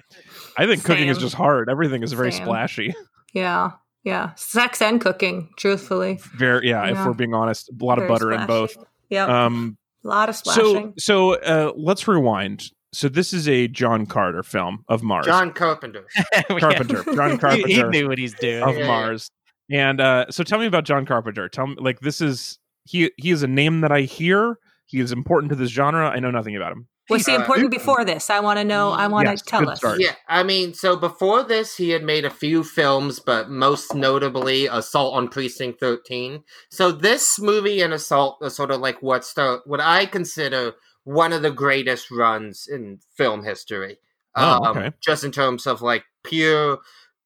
I 0.59 0.67
think 0.67 0.85
cooking 0.85 1.09
is 1.09 1.19
just 1.19 1.35
hard. 1.35 1.69
Everything 1.71 2.03
is 2.03 2.13
very 2.13 2.31
Same. 2.33 2.43
splashy. 2.45 2.95
Yeah, 3.33 3.71
yeah. 4.05 4.35
Sex 4.37 4.81
and 4.83 5.01
cooking, 5.01 5.49
truthfully. 5.57 6.21
Very 6.37 6.69
yeah, 6.69 6.87
if 6.93 7.05
we're 7.05 7.15
being 7.15 7.35
honest, 7.35 7.69
a 7.71 7.85
lot 7.85 7.99
of 7.99 8.03
Very 8.03 8.09
butter 8.09 8.33
in 8.33 8.47
both. 8.47 8.77
Yeah. 9.09 9.27
Um 9.47 9.77
a 10.05 10.09
lot 10.09 10.29
of 10.29 10.37
so 10.37 10.53
splashing. 10.53 10.95
so 10.99 11.35
uh 11.35 11.73
let's 11.77 12.07
rewind. 12.07 12.65
So 12.95 13.09
this 13.09 13.33
is 13.33 13.49
a 13.49 13.69
John 13.69 14.07
Carter 14.07 14.43
film 14.43 14.85
of 14.89 15.03
Mars. 15.03 15.27
John 15.27 15.53
Carpenter. 15.53 16.07
Carpenter. 16.49 17.03
John 17.15 17.33
He- 17.33 17.39
Carpenter. 17.39 17.69
He, 17.69 17.83
knew 17.83 18.09
what 18.09 18.19
he's 18.19 18.35
doing. 18.35 18.63
of 18.63 18.75
Yeah, 18.75 18.81
yeah. 18.81 18.87
Mars. 18.87 19.31
And 19.71 20.01
uh, 20.01 20.27
so 20.31 20.45
tell 20.45 20.59
me 20.59 20.67
about 20.67 20.85
John 20.85 21.07
Carpenter. 21.07 21.49
Tell 21.49 21.67
me 21.67 21.77
like 21.79 22.01
this 22.01 22.21
is 22.21 22.59
he 22.85 23.11
he 23.17 23.31
is 23.31 23.43
a 23.43 23.47
name 23.49 23.81
that 23.81 23.93
I 23.93 24.03
hear. 24.03 24.59
He 24.87 25.01
is 25.01 25.11
important 25.13 25.51
to 25.51 25.57
this 25.57 25.71
genre. 25.71 26.09
I 26.09 26.19
know 26.21 26.31
nothing 26.31 26.55
about 26.55 26.73
him. 26.73 26.87
Was 27.11 27.27
he 27.27 27.35
uh, 27.35 27.41
important 27.41 27.71
before 27.71 28.05
this? 28.05 28.31
I 28.31 28.41
want 28.41 28.59
to 28.59 28.65
know. 28.65 28.91
I 28.93 29.07
want 29.09 29.27
to 29.27 29.33
Yes, 29.33 29.43
tell 29.43 29.69
us. 29.69 29.79
start. 29.79 30.01
Yeah, 30.01 30.15
I 30.29 30.43
mean, 30.43 30.73
so 30.73 30.97
before 30.97 31.43
this, 31.43 31.77
he 31.77 31.91
had 31.91 32.03
made 32.03 32.25
a 32.25 32.31
few 32.31 32.63
films, 32.65 33.21
but 33.21 33.51
most 33.51 33.95
notably 33.95 34.67
Assault 34.67 35.15
on 35.15 35.29
Precinct 35.29 35.81
13. 35.81 36.43
So 36.71 36.93
this 36.93 37.39
movie 37.39 37.81
and 37.83 37.93
Assault 37.93 38.39
are 38.43 38.49
sort 38.51 38.71
of 38.71 38.81
like 38.81 39.03
what 39.03 39.25
start, 39.25 39.63
what 39.67 39.81
I 39.81 40.07
consider 40.07 40.73
one 41.05 41.33
of 41.33 41.43
the 41.43 41.51
greatest 41.51 42.11
runs 42.11 42.67
in 42.67 42.99
film 43.17 43.45
history. 43.45 43.99
Um, 44.35 44.61
Oh, 44.63 44.71
okay. 44.71 44.91
Just 45.01 45.25
in 45.25 45.31
terms 45.31 45.67
of 45.67 45.83
like 45.83 46.05
pure 46.25 46.79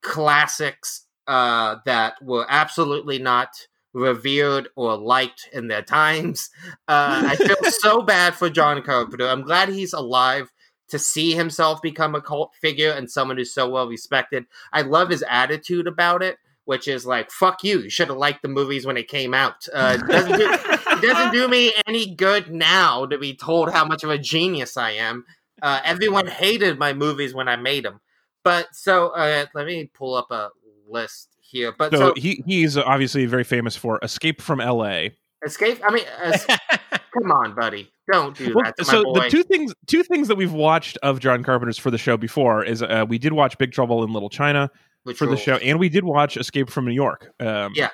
classics 0.02 1.06
uh, 1.26 1.76
that 1.84 2.14
were 2.22 2.46
absolutely 2.48 3.18
not 3.18 3.66
revered 3.92 4.68
or 4.76 4.96
liked 4.96 5.48
in 5.52 5.68
their 5.68 5.82
times. 5.82 6.50
Uh, 6.86 7.22
I 7.26 7.36
feel 7.36 7.56
so 7.80 8.02
bad 8.02 8.34
for 8.34 8.50
John 8.50 8.82
Carpenter. 8.82 9.26
I'm 9.26 9.42
glad 9.42 9.68
he's 9.68 9.92
alive 9.92 10.50
to 10.88 10.98
see 10.98 11.34
himself 11.34 11.82
become 11.82 12.14
a 12.14 12.20
cult 12.20 12.54
figure 12.60 12.90
and 12.92 13.10
someone 13.10 13.36
who's 13.36 13.52
so 13.52 13.68
well 13.68 13.88
respected. 13.88 14.44
I 14.72 14.82
love 14.82 15.10
his 15.10 15.24
attitude 15.28 15.86
about 15.86 16.22
it, 16.22 16.38
which 16.68 16.86
is 16.86 17.06
like, 17.06 17.30
"Fuck 17.30 17.64
you! 17.64 17.80
You 17.80 17.88
should 17.88 18.08
have 18.08 18.18
liked 18.18 18.42
the 18.42 18.48
movies 18.48 18.84
when 18.84 18.98
it 18.98 19.08
came 19.08 19.32
out." 19.32 19.66
Uh, 19.72 19.96
it 19.98 20.06
doesn't 20.06 20.38
do, 20.38 20.46
it 20.50 21.00
doesn't 21.00 21.32
do 21.32 21.48
me 21.48 21.72
any 21.86 22.14
good 22.14 22.52
now 22.52 23.06
to 23.06 23.16
be 23.16 23.34
told 23.34 23.72
how 23.72 23.86
much 23.86 24.04
of 24.04 24.10
a 24.10 24.18
genius 24.18 24.76
I 24.76 24.90
am. 24.90 25.24
Uh, 25.62 25.80
everyone 25.82 26.26
hated 26.26 26.78
my 26.78 26.92
movies 26.92 27.32
when 27.32 27.48
I 27.48 27.56
made 27.56 27.86
them, 27.86 28.00
but 28.44 28.66
so 28.72 29.08
uh, 29.08 29.46
let 29.54 29.64
me 29.66 29.90
pull 29.94 30.14
up 30.14 30.30
a 30.30 30.50
list 30.86 31.30
here. 31.40 31.72
But 31.72 31.92
So, 31.92 31.98
so, 31.98 32.14
he 32.18 32.42
he's 32.46 32.76
obviously 32.76 33.24
very 33.24 33.44
famous 33.44 33.74
for 33.74 33.98
Escape 34.02 34.42
from 34.42 34.60
L.A. 34.60 35.16
escape. 35.46 35.80
I 35.82 35.90
mean, 35.90 36.04
come 37.18 37.32
on, 37.32 37.54
buddy, 37.54 37.90
don't 38.12 38.36
do 38.36 38.52
Well, 38.54 38.66
that 38.66 38.76
to 38.76 38.84
so 38.84 38.98
my 38.98 39.02
boy. 39.04 39.20
the 39.24 39.30
two 39.30 39.42
things 39.42 39.72
two 39.86 40.02
things 40.02 40.28
that 40.28 40.36
we've 40.36 40.52
watched 40.52 40.98
of 41.02 41.18
John 41.18 41.42
Carpenter's 41.42 41.78
for 41.78 41.90
the 41.90 41.96
show 41.96 42.18
before 42.18 42.62
is 42.62 42.82
uh, 42.82 43.06
we 43.08 43.16
did 43.16 43.32
watch 43.32 43.56
Big 43.56 43.72
Trouble 43.72 44.04
in 44.04 44.12
Little 44.12 44.28
China 44.28 44.70
which 45.04 45.16
for 45.18 45.26
the 45.26 45.36
show, 45.36 45.56
and 45.56 45.78
we 45.78 45.88
did 45.88 46.04
watch 46.04 46.36
Escape 46.36 46.70
from 46.70 46.84
New 46.86 46.92
York. 46.92 47.32
Um, 47.40 47.72
Yeah. 47.74 47.90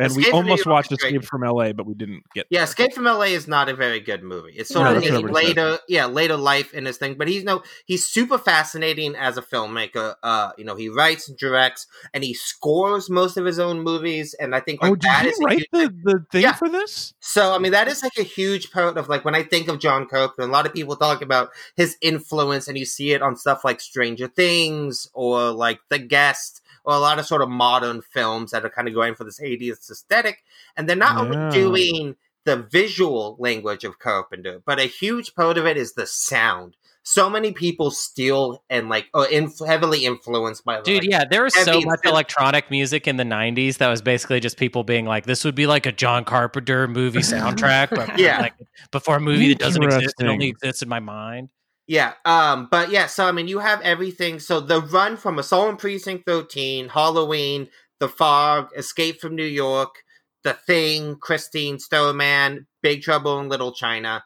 And 0.00 0.06
Escape 0.10 0.26
we 0.26 0.30
almost 0.32 0.66
watched 0.66 0.88
great. 0.90 1.00
Escape 1.14 1.24
from 1.24 1.44
L.A., 1.44 1.72
but 1.72 1.86
we 1.86 1.94
didn't 1.94 2.22
get. 2.34 2.46
Yeah, 2.50 2.60
there. 2.60 2.64
Escape 2.64 2.92
from 2.94 3.04
LA 3.04 3.22
is 3.38 3.46
not 3.46 3.68
a 3.68 3.74
very 3.74 4.00
good 4.00 4.22
movie. 4.22 4.52
It's 4.56 4.70
sort 4.70 4.84
No, 4.90 4.96
of 4.96 5.02
his 5.02 5.12
later, 5.22 5.78
yeah, 5.88 6.06
later 6.06 6.36
life 6.36 6.72
in 6.74 6.86
his 6.86 6.96
thing. 6.96 7.14
But 7.14 7.28
he's 7.28 7.44
no, 7.44 7.62
he's 7.84 8.06
super 8.06 8.38
fascinating 8.38 9.14
as 9.16 9.36
a 9.36 9.42
filmmaker. 9.42 10.14
Uh, 10.22 10.50
you 10.58 10.64
know, 10.64 10.76
he 10.76 10.88
writes 10.88 11.28
and 11.28 11.36
directs, 11.38 11.86
and 12.14 12.24
he 12.24 12.34
scores 12.34 13.08
most 13.10 13.36
of 13.36 13.44
his 13.44 13.58
own 13.58 13.80
movies. 13.82 14.34
And 14.34 14.54
I 14.54 14.60
think 14.60 14.82
like 14.82 14.92
oh, 14.92 14.94
did 14.96 15.02
that 15.02 15.22
he 15.24 15.28
is 15.30 15.38
write 15.44 15.58
huge- 15.58 15.68
the, 15.72 15.94
the 16.04 16.26
thing 16.32 16.42
Yeah. 16.42 16.54
for 16.54 16.68
this? 16.68 17.14
So 17.20 17.52
I 17.54 17.58
mean, 17.58 17.72
that 17.72 17.88
is 17.88 18.02
like 18.02 18.16
a 18.18 18.22
huge 18.22 18.70
part 18.70 18.96
of 18.96 19.08
like 19.08 19.24
when 19.24 19.34
I 19.34 19.42
think 19.42 19.68
of 19.68 19.78
John 19.78 20.06
Carpenter. 20.06 20.42
A 20.42 20.46
lot 20.52 20.66
of 20.66 20.72
people 20.74 20.96
talk 20.96 21.22
about 21.22 21.50
his 21.76 21.96
influence, 22.00 22.68
and 22.68 22.76
you 22.78 22.84
see 22.86 23.12
it 23.12 23.22
on 23.22 23.36
stuff 23.36 23.64
like 23.64 23.80
Stranger 23.80 24.28
Things 24.28 25.08
or 25.14 25.50
like 25.50 25.80
The 25.88 25.98
Guest. 25.98 26.62
Or 26.90 26.96
a 26.96 26.98
lot 26.98 27.18
of 27.20 27.26
sort 27.26 27.40
of 27.42 27.48
modern 27.48 28.02
films 28.02 28.50
that 28.50 28.64
are 28.64 28.68
kind 28.70 28.88
of 28.88 28.94
going 28.94 29.14
for 29.14 29.22
this 29.22 29.40
80s 29.40 29.88
aesthetic, 29.90 30.42
and 30.76 30.88
they're 30.88 30.96
not 30.96 31.14
Yeah. 31.14 31.20
overdoing 31.22 32.16
the 32.44 32.56
visual 32.56 33.36
language 33.38 33.84
of 33.84 33.98
Carpenter, 34.00 34.60
but 34.66 34.80
a 34.80 34.84
huge 34.84 35.34
part 35.36 35.56
of 35.56 35.66
it 35.66 35.76
is 35.76 35.92
the 35.92 36.06
sound. 36.06 36.74
So 37.02 37.30
many 37.30 37.52
people 37.52 37.90
steal 37.90 38.62
and 38.68 38.88
like 38.88 39.06
are 39.14 39.28
inf- 39.28 39.60
heavily 39.64 40.04
influenced 40.04 40.64
by 40.64 40.78
the, 40.78 40.82
Dude, 40.82 41.02
like, 41.04 41.10
yeah, 41.10 41.24
there 41.24 41.44
was 41.44 41.54
so 41.54 41.80
much 41.80 42.00
synth- 42.00 42.10
electronic 42.10 42.70
music 42.70 43.06
in 43.08 43.16
the 43.18 43.24
'90s 43.24 43.76
that 43.78 43.88
was 43.88 44.02
basically 44.02 44.40
just 44.40 44.56
people 44.58 44.82
being 44.84 45.06
like, 45.06 45.26
"This 45.26 45.44
would 45.44 45.54
be 45.54 45.66
like 45.66 45.86
a 45.86 45.92
John 45.92 46.24
Carpenter 46.24 46.88
movie 46.88 47.20
soundtrack." 47.20 47.90
but 47.90 48.18
Yeah. 48.18 48.40
like 48.40 48.54
before 48.90 49.16
a 49.16 49.20
movie 49.20 49.48
that 49.50 49.58
doesn't 49.58 49.82
exist, 49.82 50.14
it 50.20 50.26
only 50.26 50.48
exists 50.48 50.82
in 50.82 50.88
my 50.88 51.00
mind. 51.00 51.48
Yeah, 51.90 52.12
um, 52.24 52.68
but 52.70 52.92
yeah, 52.92 53.06
so 53.06 53.26
I 53.26 53.32
mean, 53.32 53.48
you 53.48 53.58
have 53.58 53.80
everything. 53.80 54.38
So 54.38 54.60
the 54.60 54.80
run 54.80 55.16
from 55.16 55.40
Assault 55.40 55.70
on 55.70 55.76
Precinct 55.76 56.24
13, 56.24 56.90
Halloween, 56.90 57.66
The 57.98 58.08
Fog, 58.08 58.68
Escape 58.76 59.20
from 59.20 59.34
New 59.34 59.42
York, 59.42 59.96
The 60.44 60.52
Thing, 60.52 61.16
Christine, 61.16 61.80
Starman, 61.80 62.68
Big 62.80 63.02
Trouble 63.02 63.40
in 63.40 63.48
Little 63.48 63.72
China, 63.72 64.22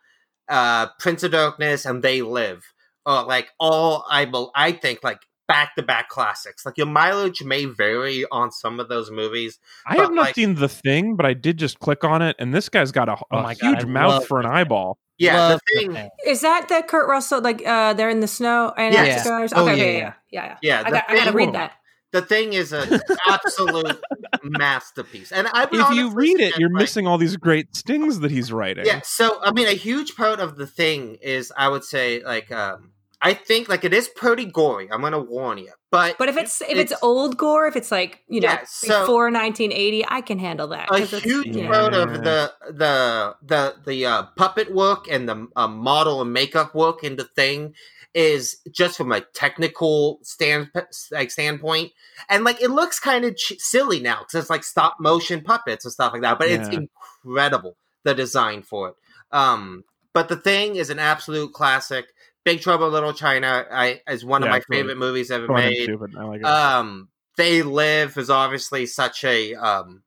uh, 0.47 0.89
Prince 1.01 1.23
of 1.23 1.33
Darkness, 1.33 1.87
and 1.87 2.03
They 2.03 2.21
Live. 2.21 2.71
Uh, 3.07 3.25
like 3.25 3.49
all 3.59 4.05
I 4.11 4.27
bel 4.27 4.53
I 4.55 4.73
think 4.73 4.99
like 5.03 5.21
back 5.49 5.75
to 5.77 5.83
back 5.83 6.11
classics. 6.11 6.67
Like 6.67 6.77
your 6.77 6.87
mileage 6.87 7.43
may 7.43 7.65
vary 7.65 8.27
on 8.31 8.53
some 8.53 8.79
of 8.79 8.91
those 8.91 9.11
movies. 9.11 9.59
I 9.87 9.95
have 9.97 10.13
not 10.13 10.27
like- 10.27 10.35
seen 10.35 10.57
the 10.57 10.69
thing, 10.69 11.17
but 11.17 11.25
I 11.25 11.33
did 11.33 11.57
just 11.57 11.79
click 11.79 12.05
on 12.05 12.21
it, 12.21 12.37
and 12.39 12.53
this 12.53 12.69
guy's 12.69 12.93
got 12.93 13.09
a, 13.09 13.15
a 13.15 13.25
Oh 13.31 13.43
my 13.43 13.55
God, 13.55 13.77
huge 13.77 13.85
I 13.85 13.89
mouth 13.89 14.27
for 14.27 14.39
an 14.39 14.45
eyeball. 14.45 14.99
Yeah, 15.19 15.49
the 15.55 15.61
thing. 15.79 15.93
thing. 15.93 16.11
Is 16.27 16.41
that 16.41 16.69
the 16.69 16.83
Kurt 16.87 17.09
Russell? 17.09 17.41
Like 17.41 17.63
uh, 17.67 17.93
they're 17.95 18.11
in 18.11 18.21
the 18.21 18.27
snow 18.27 18.73
and 18.77 18.93
Yeah. 18.95 19.01
Antarctica 19.03 19.31
or 19.33 19.43
Oh, 19.43 19.47
something? 19.47 19.67
yeah, 19.79 19.85
okay, 19.85 19.99
yeah. 19.99 20.01
yeah, 20.01 20.13
yeah, 20.31 20.47
yeah. 20.47 20.57
Yeah, 20.63 20.81
I 20.81 20.83
the 20.85 20.91
got, 20.91 21.05
I 21.11 21.15
got 21.17 21.25
to 21.27 21.33
read 21.33 21.53
that. 21.55 21.73
The 22.13 22.23
thing 22.23 22.53
is 22.53 22.73
an 22.73 23.01
absolute 23.29 24.01
masterpiece, 24.45 25.33
and 25.33 25.49
I 25.53 25.65
would 25.65 25.81
If 25.81 25.91
you 25.95 26.11
read 26.11 26.39
it, 26.41 26.57
you're 26.59 26.71
like- 26.71 26.83
missing 26.83 27.07
all 27.07 27.19
these 27.19 27.37
great 27.37 27.75
stings 27.75 28.21
that 28.21 28.31
he's 28.31 28.53
writing. 28.53 28.87
Yeah, 28.87 29.01
so 29.05 29.41
I 29.43 29.51
mean, 29.53 29.67
a 29.67 29.73
huge 29.73 30.15
part 30.17 30.39
of 30.41 30.57
the 30.57 30.67
thing 30.67 31.17
is, 31.23 31.53
I 31.57 31.69
would 31.69 31.85
say, 31.85 32.23
like, 32.25 32.53
um, 32.53 32.93
I 33.25 33.33
think 33.35 33.69
like 33.69 33.85
it 33.85 33.95
is 33.95 34.07
pretty 34.09 34.45
gory. 34.45 34.89
I'm 34.93 35.01
gonna 35.01 35.19
warn 35.19 35.59
you, 35.59 35.73
but 35.91 36.19
But 36.19 36.29
if 36.29 36.37
it's 36.37 36.61
if 36.61 36.69
it's, 36.71 36.93
It's- 36.93 36.99
old 37.03 37.37
gore, 37.39 37.67
if 37.67 37.75
it's 37.75 37.91
like 37.91 38.23
you 38.29 38.41
know 38.43 38.49
Yeah, 38.49 38.65
so- 38.67 39.01
before 39.01 39.31
1980, 39.31 40.05
I 40.07 40.21
can 40.21 40.39
handle 40.39 40.69
that. 40.69 40.85
a 40.85 40.89
'cause 40.89 41.13
it's, 41.13 41.23
huge 41.25 41.47
you 41.57 41.63
know, 41.63 41.71
part 41.71 41.95
of 41.95 42.13
the 42.23 42.53
the 42.71 43.35
the 43.43 43.75
the 43.87 44.07
uh, 44.07 44.23
puppet 44.37 44.73
work 44.73 45.07
and 45.11 45.29
the 45.29 45.49
uh, 45.57 45.67
model 45.67 46.21
and 46.21 46.33
makeup 46.33 46.75
work 46.75 47.03
in 47.03 47.17
the 47.17 47.25
thing 47.25 47.75
is 48.13 48.59
just 48.71 48.97
from 48.97 49.11
a 49.11 49.21
technical 49.23 50.21
stand 50.23 50.71
like 51.11 51.31
standpoint, 51.33 51.93
and 52.29 52.45
like 52.45 52.61
it 52.63 52.71
looks 52.71 53.01
kind 53.01 53.25
of 53.25 53.37
ch- 53.37 53.55
silly 53.59 54.01
now 54.01 54.19
because 54.21 54.35
it's 54.43 54.51
like 54.51 54.63
stop 54.65 54.97
motion 55.01 55.41
puppets 55.41 55.85
and 55.85 55.91
stuff 55.93 56.13
like 56.13 56.23
that. 56.23 56.39
But 56.39 56.49
it's 56.49 56.69
incredible 56.69 57.77
the 58.05 58.15
design 58.15 58.63
for 58.63 58.91
it. 58.91 58.95
Um, 59.33 59.83
but 60.13 60.29
the 60.29 60.37
thing 60.37 60.77
is 60.77 60.91
an 60.91 60.99
absolute 61.01 61.53
classic. 61.53 62.14
Big 62.45 62.61
Trouble 62.61 62.87
in 62.89 62.93
Little 62.93 63.13
China 63.13 63.67
I, 63.71 64.01
is 64.09 64.25
one 64.25 64.43
of 64.43 64.49
my 64.51 64.61
favorite 64.71 64.99
movies 64.99 65.31
ever 65.31 65.49
made. 65.49 65.89
like. 66.13 66.45
Um, 66.45 67.09
They 67.37 67.63
Live 67.63 68.17
is 68.19 68.31
obviously 68.31 68.87
such 68.87 69.25
a 69.25 69.55
um, 69.55 70.03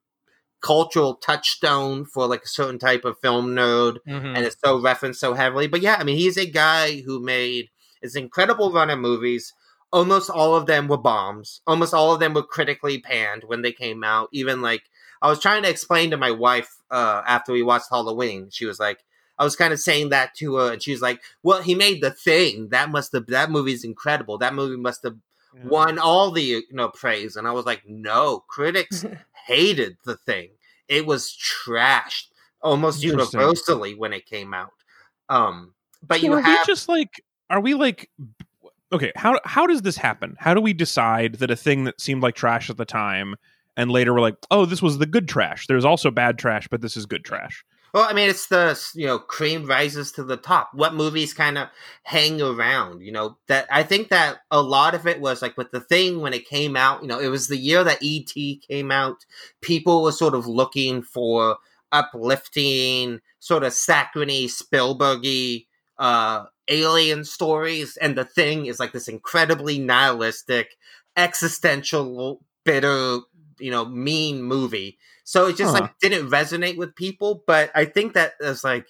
cultural 0.62 1.16
touchstone 1.16 2.06
for 2.06 2.28
like 2.28 2.44
a 2.44 2.48
certain 2.48 2.80
type 2.80 3.06
of 3.06 3.20
film 3.20 3.56
nerd, 3.56 3.98
Mhm. 4.08 4.36
and 4.36 4.46
it's 4.46 4.56
so 4.64 4.80
referenced 4.80 5.20
so 5.20 5.34
heavily. 5.34 5.68
But 5.68 5.82
yeah, 5.82 5.98
I 6.00 6.04
mean, 6.04 6.18
he's 6.18 6.38
a 6.38 6.46
guy 6.46 7.02
who 7.02 7.20
made 7.20 7.70
this 8.02 8.16
incredible 8.16 8.72
run 8.72 8.90
of 8.90 9.00
movies. 9.00 9.54
Almost 9.92 10.30
all 10.30 10.56
of 10.56 10.66
them 10.68 10.88
were 10.88 10.98
bombs. 10.98 11.62
Almost 11.66 11.94
all 11.94 12.14
of 12.14 12.20
them 12.20 12.34
were 12.34 12.44
critically 12.44 13.00
panned 13.00 13.44
when 13.46 13.62
they 13.62 13.72
came 13.72 14.04
out. 14.04 14.30
Even 14.32 14.62
like 14.62 14.84
I 15.22 15.28
was 15.30 15.40
trying 15.40 15.64
to 15.64 15.70
explain 15.70 16.12
to 16.12 16.18
my 16.18 16.32
wife 16.32 16.70
uh, 16.92 17.24
after 17.26 17.52
we 17.52 17.64
watched 17.64 17.90
Halloween, 17.90 18.50
she 18.52 18.66
was 18.66 18.80
like, 18.80 19.00
I 19.40 19.44
was 19.44 19.56
kind 19.56 19.74
of 19.74 19.80
saying 19.80 20.10
that 20.10 20.34
to 20.36 20.56
her, 20.56 20.74
and 20.74 20.82
she 20.82 20.92
was 20.92 21.02
like, 21.02 21.22
"Well, 21.44 21.62
he 21.62 21.76
made 21.76 22.02
the 22.02 22.12
thing. 22.12 22.70
That 22.70 22.90
must 22.90 23.12
have 23.14 23.28
that 23.28 23.52
movie's 23.52 23.84
incredible. 23.84 24.38
That 24.38 24.54
movie 24.56 24.78
must 24.78 25.04
have 25.04 25.18
Yeah. 25.54 25.66
won 25.66 26.00
all 26.00 26.32
the 26.32 26.44
you 26.44 26.64
know 26.72 26.90
praise, 26.90 27.36
and 27.36 27.48
I 27.48 27.52
was 27.52 27.66
like, 27.66 27.84
no, 27.88 28.40
critics 28.48 29.06
hated 29.48 29.98
the 30.06 30.18
thing. 30.18 30.50
It 30.88 31.06
was 31.06 31.36
trashed 31.38 32.28
almost 32.62 33.04
universally 33.04 33.94
when 33.96 34.14
it 34.14 34.26
came 34.26 34.54
out. 34.54 34.74
Um, 35.30 35.74
but 36.06 36.20
So 36.20 36.28
you 36.28 36.34
are 36.34 36.42
have 36.42 36.60
we 36.60 36.66
just 36.66 36.90
like 36.90 37.22
are 37.50 37.60
we 37.60 37.74
like 37.74 38.10
okay 38.92 39.12
how 39.16 39.40
how 39.44 39.68
does 39.68 39.82
this 39.82 39.98
happen 39.98 40.36
how 40.40 40.54
do 40.54 40.62
we 40.62 40.74
decide 40.74 41.36
that 41.36 41.52
a 41.52 41.56
thing 41.56 41.84
that 41.86 42.00
seemed 42.00 42.24
like 42.24 42.36
trash 42.36 42.70
at 42.70 42.78
the 42.78 42.86
time 42.86 43.36
and 43.76 43.92
later 43.92 44.14
we're 44.14 44.22
like 44.22 44.36
oh 44.52 44.66
this 44.66 44.82
was 44.82 44.98
the 44.98 45.06
good 45.06 45.28
trash 45.28 45.68
there's 45.68 45.86
also 45.86 46.10
bad 46.12 46.38
trash 46.38 46.68
but 46.70 46.82
this 46.82 46.96
is 46.96 47.06
good 47.06 47.26
trash 47.26 47.66
Well, 47.94 48.06
I 48.08 48.14
mean, 48.14 48.30
it's 48.30 48.48
the 48.48 48.80
you 48.96 49.08
know 49.08 49.20
cream 49.20 49.66
rises 49.66 50.12
to 50.14 50.24
the 50.24 50.38
top. 50.38 50.70
What 50.74 50.94
movies 50.94 51.34
kind 51.34 51.58
of 51.58 51.70
hang 52.04 52.42
around? 52.42 53.02
You 53.02 53.12
know 53.12 53.38
that 53.48 53.68
I 53.72 53.84
think 53.84 54.10
that 54.10 54.40
a 54.52 54.62
lot 54.62 54.94
of 54.96 55.08
it 55.08 55.20
was 55.22 55.42
like 55.42 55.58
with 55.58 55.72
the 55.72 55.80
thing 55.80 56.22
when 56.22 56.34
it 56.34 56.48
came 56.48 56.76
out. 56.76 57.02
You 57.02 57.08
know, 57.08 57.20
it 57.20 57.30
was 57.30 57.48
the 57.48 57.58
year 57.58 57.84
that 57.84 58.00
ET 58.04 58.60
came 58.68 58.92
out. 58.92 59.26
People 59.62 60.04
were 60.04 60.12
sort 60.12 60.36
of 60.36 60.48
looking 60.48 61.02
for 61.02 61.58
uplifting, 61.92 63.20
sort 63.40 63.64
of 63.64 63.74
saccharine, 63.74 64.48
Spielbergy 64.48 65.66
uh, 65.98 66.46
alien 66.68 67.24
stories, 67.26 67.98
and 67.98 68.18
the 68.18 68.26
thing 68.26 68.66
is 68.66 68.80
like 68.80 68.92
this 68.92 69.08
incredibly 69.08 69.80
nihilistic, 69.80 70.76
existential, 71.16 72.44
bitter, 72.64 73.20
you 73.60 73.72
know, 73.72 73.86
mean 73.86 74.42
movie. 74.44 74.98
So 75.30 75.48
it 75.48 75.58
just 75.58 75.76
Huh. 75.76 75.82
like 75.82 76.00
didn't 76.00 76.30
resonate 76.30 76.78
with 76.78 76.96
people. 76.96 77.44
But 77.46 77.70
I 77.76 77.84
think 77.84 78.14
that 78.14 78.36
there's 78.40 78.64
like 78.64 78.88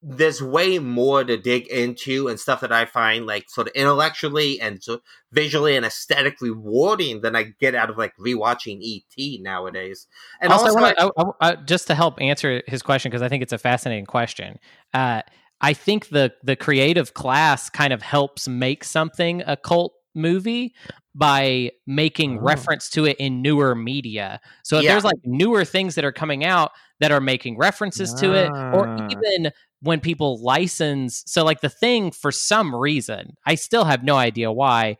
there's 0.00 0.40
way 0.40 0.78
more 0.78 1.24
to 1.24 1.36
dig 1.36 1.66
into 1.66 2.28
and 2.28 2.40
stuff 2.40 2.60
that 2.60 2.72
I 2.72 2.86
find 2.86 3.26
like 3.26 3.50
sort 3.50 3.66
of 3.66 3.74
intellectually 3.74 4.58
and 4.60 4.82
so 4.82 5.02
visually 5.30 5.76
and 5.76 5.84
aesthetically 5.84 6.50
rewarding 6.50 7.20
than 7.20 7.36
I 7.36 7.42
get 7.60 7.74
out 7.74 7.90
of 7.90 7.98
like 7.98 8.16
rewatching 8.16 8.78
ET 8.80 9.42
nowadays. 9.42 10.06
And 10.40 10.52
also, 10.52 10.66
also, 10.66 10.78
I 10.78 10.80
wanna- 10.80 11.34
I- 11.40 11.50
I- 11.50 11.56
just 11.56 11.86
to 11.88 11.94
help 11.94 12.18
answer 12.22 12.62
his 12.66 12.80
question 12.80 13.10
because 13.10 13.22
I 13.22 13.28
think 13.28 13.42
it's 13.42 13.52
a 13.52 13.58
fascinating 13.58 14.06
question. 14.06 14.58
Uh, 14.94 15.20
I 15.60 15.72
think 15.74 16.08
the 16.08 16.32
the 16.42 16.56
creative 16.56 17.12
class 17.12 17.68
kind 17.68 17.92
of 17.92 18.00
helps 18.00 18.48
make 18.48 18.84
something 18.84 19.42
a 19.46 19.56
cult 19.56 19.92
movie 20.14 20.74
by 21.14 21.70
making 21.86 22.38
Oh. 22.38 22.42
reference 22.42 22.88
to 22.90 23.04
it 23.06 23.16
in 23.18 23.42
newer 23.42 23.74
media. 23.74 24.40
So 24.64 24.78
if 24.78 24.84
Yeah. 24.84 24.92
there's 24.92 25.04
like 25.04 25.18
newer 25.24 25.64
things 25.64 25.94
that 25.96 26.04
are 26.04 26.12
coming 26.12 26.44
out 26.44 26.72
that 27.00 27.10
are 27.12 27.20
making 27.20 27.58
references 27.58 28.14
to 28.14 28.34
it, 28.34 28.54
or 28.70 28.88
Ah. 28.88 29.02
even 29.08 29.52
when 29.82 30.00
people 30.00 30.42
license, 30.42 31.22
so 31.26 31.44
like 31.44 31.60
the 31.60 31.68
thing 31.68 32.10
for 32.10 32.32
some 32.32 32.74
reason, 32.74 33.36
I 33.46 33.54
still 33.54 33.84
have 33.84 34.02
no 34.04 34.16
idea 34.16 34.50
why, 34.52 34.96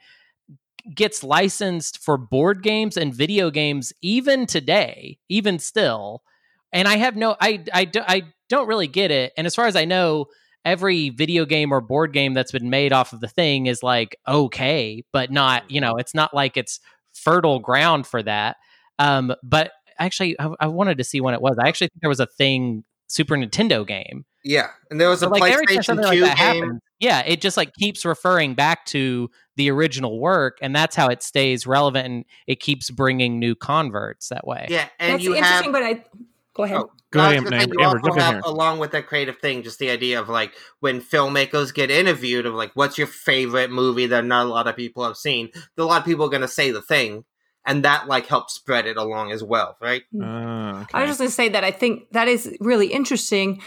gets 0.95 1.23
licensed 1.25 1.99
for 2.03 2.17
board 2.17 2.63
games 2.63 2.97
and 2.97 3.15
video 3.15 3.51
games 3.51 3.93
even 4.03 4.47
today, 4.47 5.19
even 5.29 5.59
still. 5.59 6.23
And 6.73 6.89
I 6.89 6.97
have 6.97 7.17
no, 7.17 7.37
I, 7.41 7.65
I, 7.75 7.91
I 7.97 8.23
don't 8.49 8.69
really 8.69 8.87
get 8.89 9.11
it. 9.11 9.33
And 9.37 9.47
as 9.47 9.55
far 9.55 9.67
as 9.67 9.77
I 9.77 9.85
know, 9.85 10.27
every 10.69 11.11
video 11.11 11.45
game 11.45 11.73
or 11.73 11.81
board 11.81 12.13
game 12.13 12.35
that's 12.35 12.53
been 12.53 12.71
made 12.71 12.93
off 12.93 13.13
of 13.13 13.21
the 13.21 13.29
thing 13.29 13.67
is 13.67 13.83
like 13.83 14.17
okay, 14.27 15.03
but 15.13 15.31
not, 15.31 15.71
you 15.71 15.81
know, 15.81 15.97
it's 15.97 16.15
not 16.15 16.35
like 16.35 16.57
it's 16.57 16.81
fertile 17.15 17.59
ground 17.59 18.07
for 18.07 18.23
that. 18.23 18.57
Um, 18.99 19.35
but 19.43 19.73
actually, 19.99 20.39
I, 20.39 20.51
I 20.61 20.67
wanted 20.67 20.99
to 20.99 21.05
see 21.05 21.21
when 21.21 21.35
it 21.35 21.41
was. 21.41 21.57
I 21.59 21.69
actually 21.69 21.89
think 21.89 22.03
there 22.03 22.09
was 22.09 22.21
a 22.21 22.27
thing 22.27 22.85
Super 23.09 23.37
Nintendo 23.37 23.87
game. 23.87 24.25
yeah, 24.45 24.69
and 24.91 25.01
there 25.01 25.09
was 25.09 25.23
a 25.23 25.29
like 25.29 25.43
PlayStation 25.43 25.97
Two 25.97 26.21
like 26.21 26.37
game. 26.37 26.37
happens, 26.37 26.81
yeah, 27.01 27.23
it 27.27 27.41
just 27.41 27.57
like 27.57 27.73
keeps 27.75 28.05
referring 28.05 28.55
back 28.55 28.85
to 28.87 29.31
the 29.57 29.71
original 29.71 30.21
work, 30.21 30.59
and 30.61 30.75
that's 30.75 30.95
how 30.95 31.09
it 31.09 31.23
stays 31.23 31.67
relevant 31.67 32.07
and 32.07 32.25
it 32.47 32.61
keeps 32.61 32.91
bringing 32.91 33.39
new 33.39 33.55
converts 33.55 34.29
that 34.29 34.47
way. 34.47 34.67
Yeah, 34.69 34.89
and 34.99 35.15
That's 35.15 35.25
you 35.25 35.33
have 35.35 35.65
interesting, 35.65 35.73
but 35.73 35.83
I 35.83 36.05
go 36.59 36.65
ahead. 36.65 36.77
Oh, 36.77 36.91
Go 37.11 37.21
ahead, 37.21 37.43
was 37.43 37.53
Amber, 37.53 37.81
Amber, 37.81 38.01
also 38.05 38.19
jump 38.19 38.19
in 38.19 38.33
here. 38.35 38.41
along 38.45 38.81
with 38.81 38.91
that 38.91 39.07
creative 39.07 39.39
thing, 39.39 39.63
just 39.63 39.79
the 39.79 39.89
idea 39.89 40.21
of 40.21 40.29
like 40.29 40.53
when 40.81 41.01
filmmakers 41.01 41.73
get 41.73 41.91
interviewed 41.91 42.45
of 42.45 42.53
like, 42.53 42.73
what's 42.75 42.99
your 42.99 43.07
favorite 43.07 43.71
movie 43.71 44.07
that 44.07 44.27
not 44.27 44.45
a 44.45 44.49
lot 44.51 44.67
of 44.67 44.77
people 44.77 45.05
have 45.05 45.17
seen? 45.17 45.49
A 45.79 45.83
lot 45.85 46.01
of 46.01 46.05
people 46.05 46.27
are 46.27 46.31
going 46.31 46.43
to 46.43 46.49
say 46.49 46.71
the 46.71 46.83
thing, 46.83 47.25
and 47.65 47.85
that 47.85 48.09
like 48.09 48.27
helps 48.27 48.53
spread 48.55 48.87
it 48.87 48.99
along 48.99 49.33
as 49.33 49.43
well, 49.43 49.77
right? 49.81 50.03
Ah, 50.23 50.87
I 50.93 51.01
was 51.01 51.11
just 51.11 51.19
going 51.21 51.31
to 51.31 51.35
say 51.35 51.49
that 51.49 51.65
I 51.65 51.71
think 51.71 52.11
that 52.11 52.29
is 52.29 52.55
really 52.61 52.89
interesting, 52.89 53.63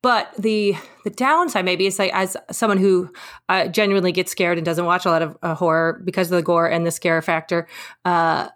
but 0.00 0.32
the 0.38 0.76
the 1.02 1.10
downside 1.10 1.64
maybe 1.64 1.86
is 1.86 1.98
like 1.98 2.12
as 2.14 2.36
someone 2.52 2.78
who 2.78 3.10
uh, 3.48 3.66
genuinely 3.68 4.12
gets 4.12 4.30
scared 4.30 4.56
and 4.58 4.64
doesn't 4.64 4.84
watch 4.84 5.04
a 5.04 5.10
lot 5.10 5.22
of 5.22 5.36
uh, 5.42 5.54
horror 5.56 6.00
because 6.04 6.30
of 6.30 6.36
the 6.36 6.42
gore 6.42 6.70
and 6.70 6.86
the 6.86 6.92
scare 6.92 7.22
factor. 7.22 7.66
Uh, 8.04 8.50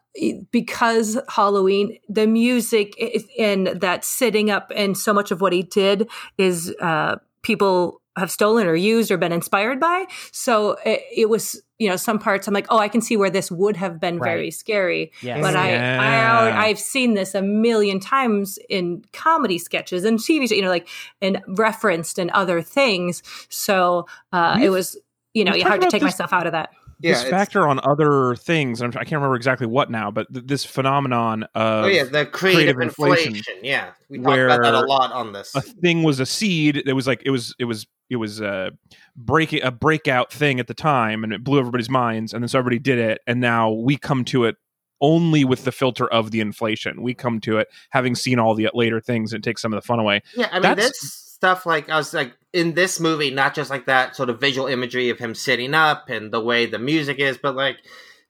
because 0.50 1.18
Halloween, 1.28 1.98
the 2.09 2.26
music 2.26 2.94
i- 3.00 3.24
and 3.38 3.66
that 3.68 4.04
sitting 4.04 4.50
up 4.50 4.70
and 4.74 4.96
so 4.96 5.12
much 5.12 5.30
of 5.30 5.40
what 5.40 5.52
he 5.52 5.62
did 5.62 6.09
is 6.36 6.74
uh, 6.80 7.16
people 7.42 8.00
have 8.16 8.30
stolen 8.32 8.66
or 8.66 8.74
used 8.74 9.12
or 9.12 9.16
been 9.16 9.30
inspired 9.30 9.78
by. 9.78 10.04
So 10.32 10.72
it, 10.84 11.02
it 11.14 11.28
was, 11.28 11.62
you 11.78 11.88
know, 11.88 11.94
some 11.94 12.18
parts 12.18 12.48
I'm 12.48 12.54
like, 12.54 12.66
oh, 12.68 12.78
I 12.78 12.88
can 12.88 13.00
see 13.00 13.16
where 13.16 13.30
this 13.30 13.48
would 13.48 13.76
have 13.76 14.00
been 14.00 14.18
very 14.18 14.50
scary 14.50 15.12
Yes. 15.22 15.40
but 15.40 15.54
I, 15.54 15.76
I, 15.76 16.66
I've 16.66 16.80
seen 16.80 17.14
this 17.14 17.36
a 17.36 17.42
million 17.42 18.00
times 18.00 18.59
in 18.68 19.04
comedy 19.12 19.56
sketches 19.59 20.04
and 20.04 20.18
TV, 20.18 20.40
shows, 20.42 20.50
you 20.50 20.62
know, 20.62 20.68
like 20.68 20.88
and 21.22 21.40
referenced 21.46 22.18
in 22.18 22.28
other 22.30 22.61
things. 22.61 23.22
So 23.50 24.06
uh, 24.32 24.59
it 24.61 24.70
was, 24.70 24.96
you 25.32 25.44
know, 25.44 25.52
we've 25.52 25.62
hard 25.62 25.80
to 25.82 25.86
take 25.88 26.00
this- 26.02 26.14
myself 26.14 26.32
out 26.32 26.46
of 26.46 26.52
that. 26.52 26.70
This 27.01 27.22
factor 27.24 27.66
on 27.68 27.80
other 27.84 28.34
things 28.36 28.82
I'm, 28.82 28.90
i 28.90 29.05
can't 29.05 29.12
remember 29.12 29.36
exactly 29.36 29.66
what 29.66 29.90
now 29.90 30.11
but 30.11 30.32
th- 30.32 30.46
this 30.46 30.64
phenomenon 30.64 31.44
of 31.55 31.84
Oh 31.84 31.86
yeah, 31.86 32.05
the 32.05 32.26
creative, 32.26 32.30
creative 32.32 32.80
inflation, 32.80 33.36
inflation. 33.36 33.55
Yeah, 33.62 33.90
we 34.09 34.18
talked 34.18 34.38
about 34.38 34.62
that 34.62 34.74
a 34.74 34.80
lot 34.80 35.12
on 35.12 35.32
this. 35.32 35.55
a 35.55 35.61
thing 35.61 36.03
was 36.03 36.20
a 36.20 36.26
seed 36.26 36.76
it 36.76 36.92
was 36.92 37.07
like 37.07 37.22
it 37.24 37.30
was 37.30 37.55
it 37.59 37.64
was 37.64 37.86
it 38.11 38.16
was 38.16 38.40
a 38.40 38.70
breaking 39.16 39.62
a 39.62 39.70
breakout 39.70 40.32
thing 40.32 40.61
at 40.61 40.66
the 40.66 40.74
time 40.74 41.24
and 41.24 41.32
it 41.32 41.44
blew 41.44 41.59
everybody's 41.59 41.90
minds 41.90 42.32
and 42.32 42.42
then 42.42 42.49
so 42.49 42.59
everybody 42.59 42.78
did 42.78 42.99
it 42.99 43.20
and 43.26 43.40
now 43.40 43.70
we 43.70 43.96
come 43.96 44.24
to 44.24 44.44
it 44.44 44.57
only 45.01 45.44
with 45.44 45.64
the 45.64 45.72
filter 45.72 46.07
of 46.09 46.30
the 46.30 46.40
inflation 46.40 47.03
we 47.03 47.14
come 47.14 47.40
to 47.40 47.59
it 47.59 47.68
having 47.90 48.14
seen 48.14 48.38
all 48.38 48.55
the 48.55 48.68
later 48.74 49.01
things 49.01 49.32
and 49.32 49.44
it 49.44 49.49
takes 49.49 49.62
some 49.62 49.72
of 49.72 49.76
the 49.80 49.86
fun 49.86 49.99
away 49.99 50.20
Yeah, 50.36 50.49
I 50.51 50.55
mean, 50.55 50.62
That's- 50.62 50.88
this 50.88 51.24
stuff 51.38 51.66
like 51.66 51.88
I 51.88 51.96
was 51.96 52.12
like 52.12 52.32
in 52.53 52.74
this 52.74 52.99
movie, 52.99 53.30
not 53.30 53.55
just 53.55 53.70
like 53.70 53.86
that 53.86 54.16
sort 54.16 54.28
of 54.28 54.40
visual 54.40 54.66
imagery 54.66 55.11
of 55.11 55.18
him 55.18 55.34
sitting 55.36 55.72
up 55.74 56.09
and 56.09 56.32
the 56.32 56.40
way 56.40 56.66
the 56.66 56.78
music 56.80 57.18
is, 57.20 57.38
but 57.38 57.55
like 57.55 57.76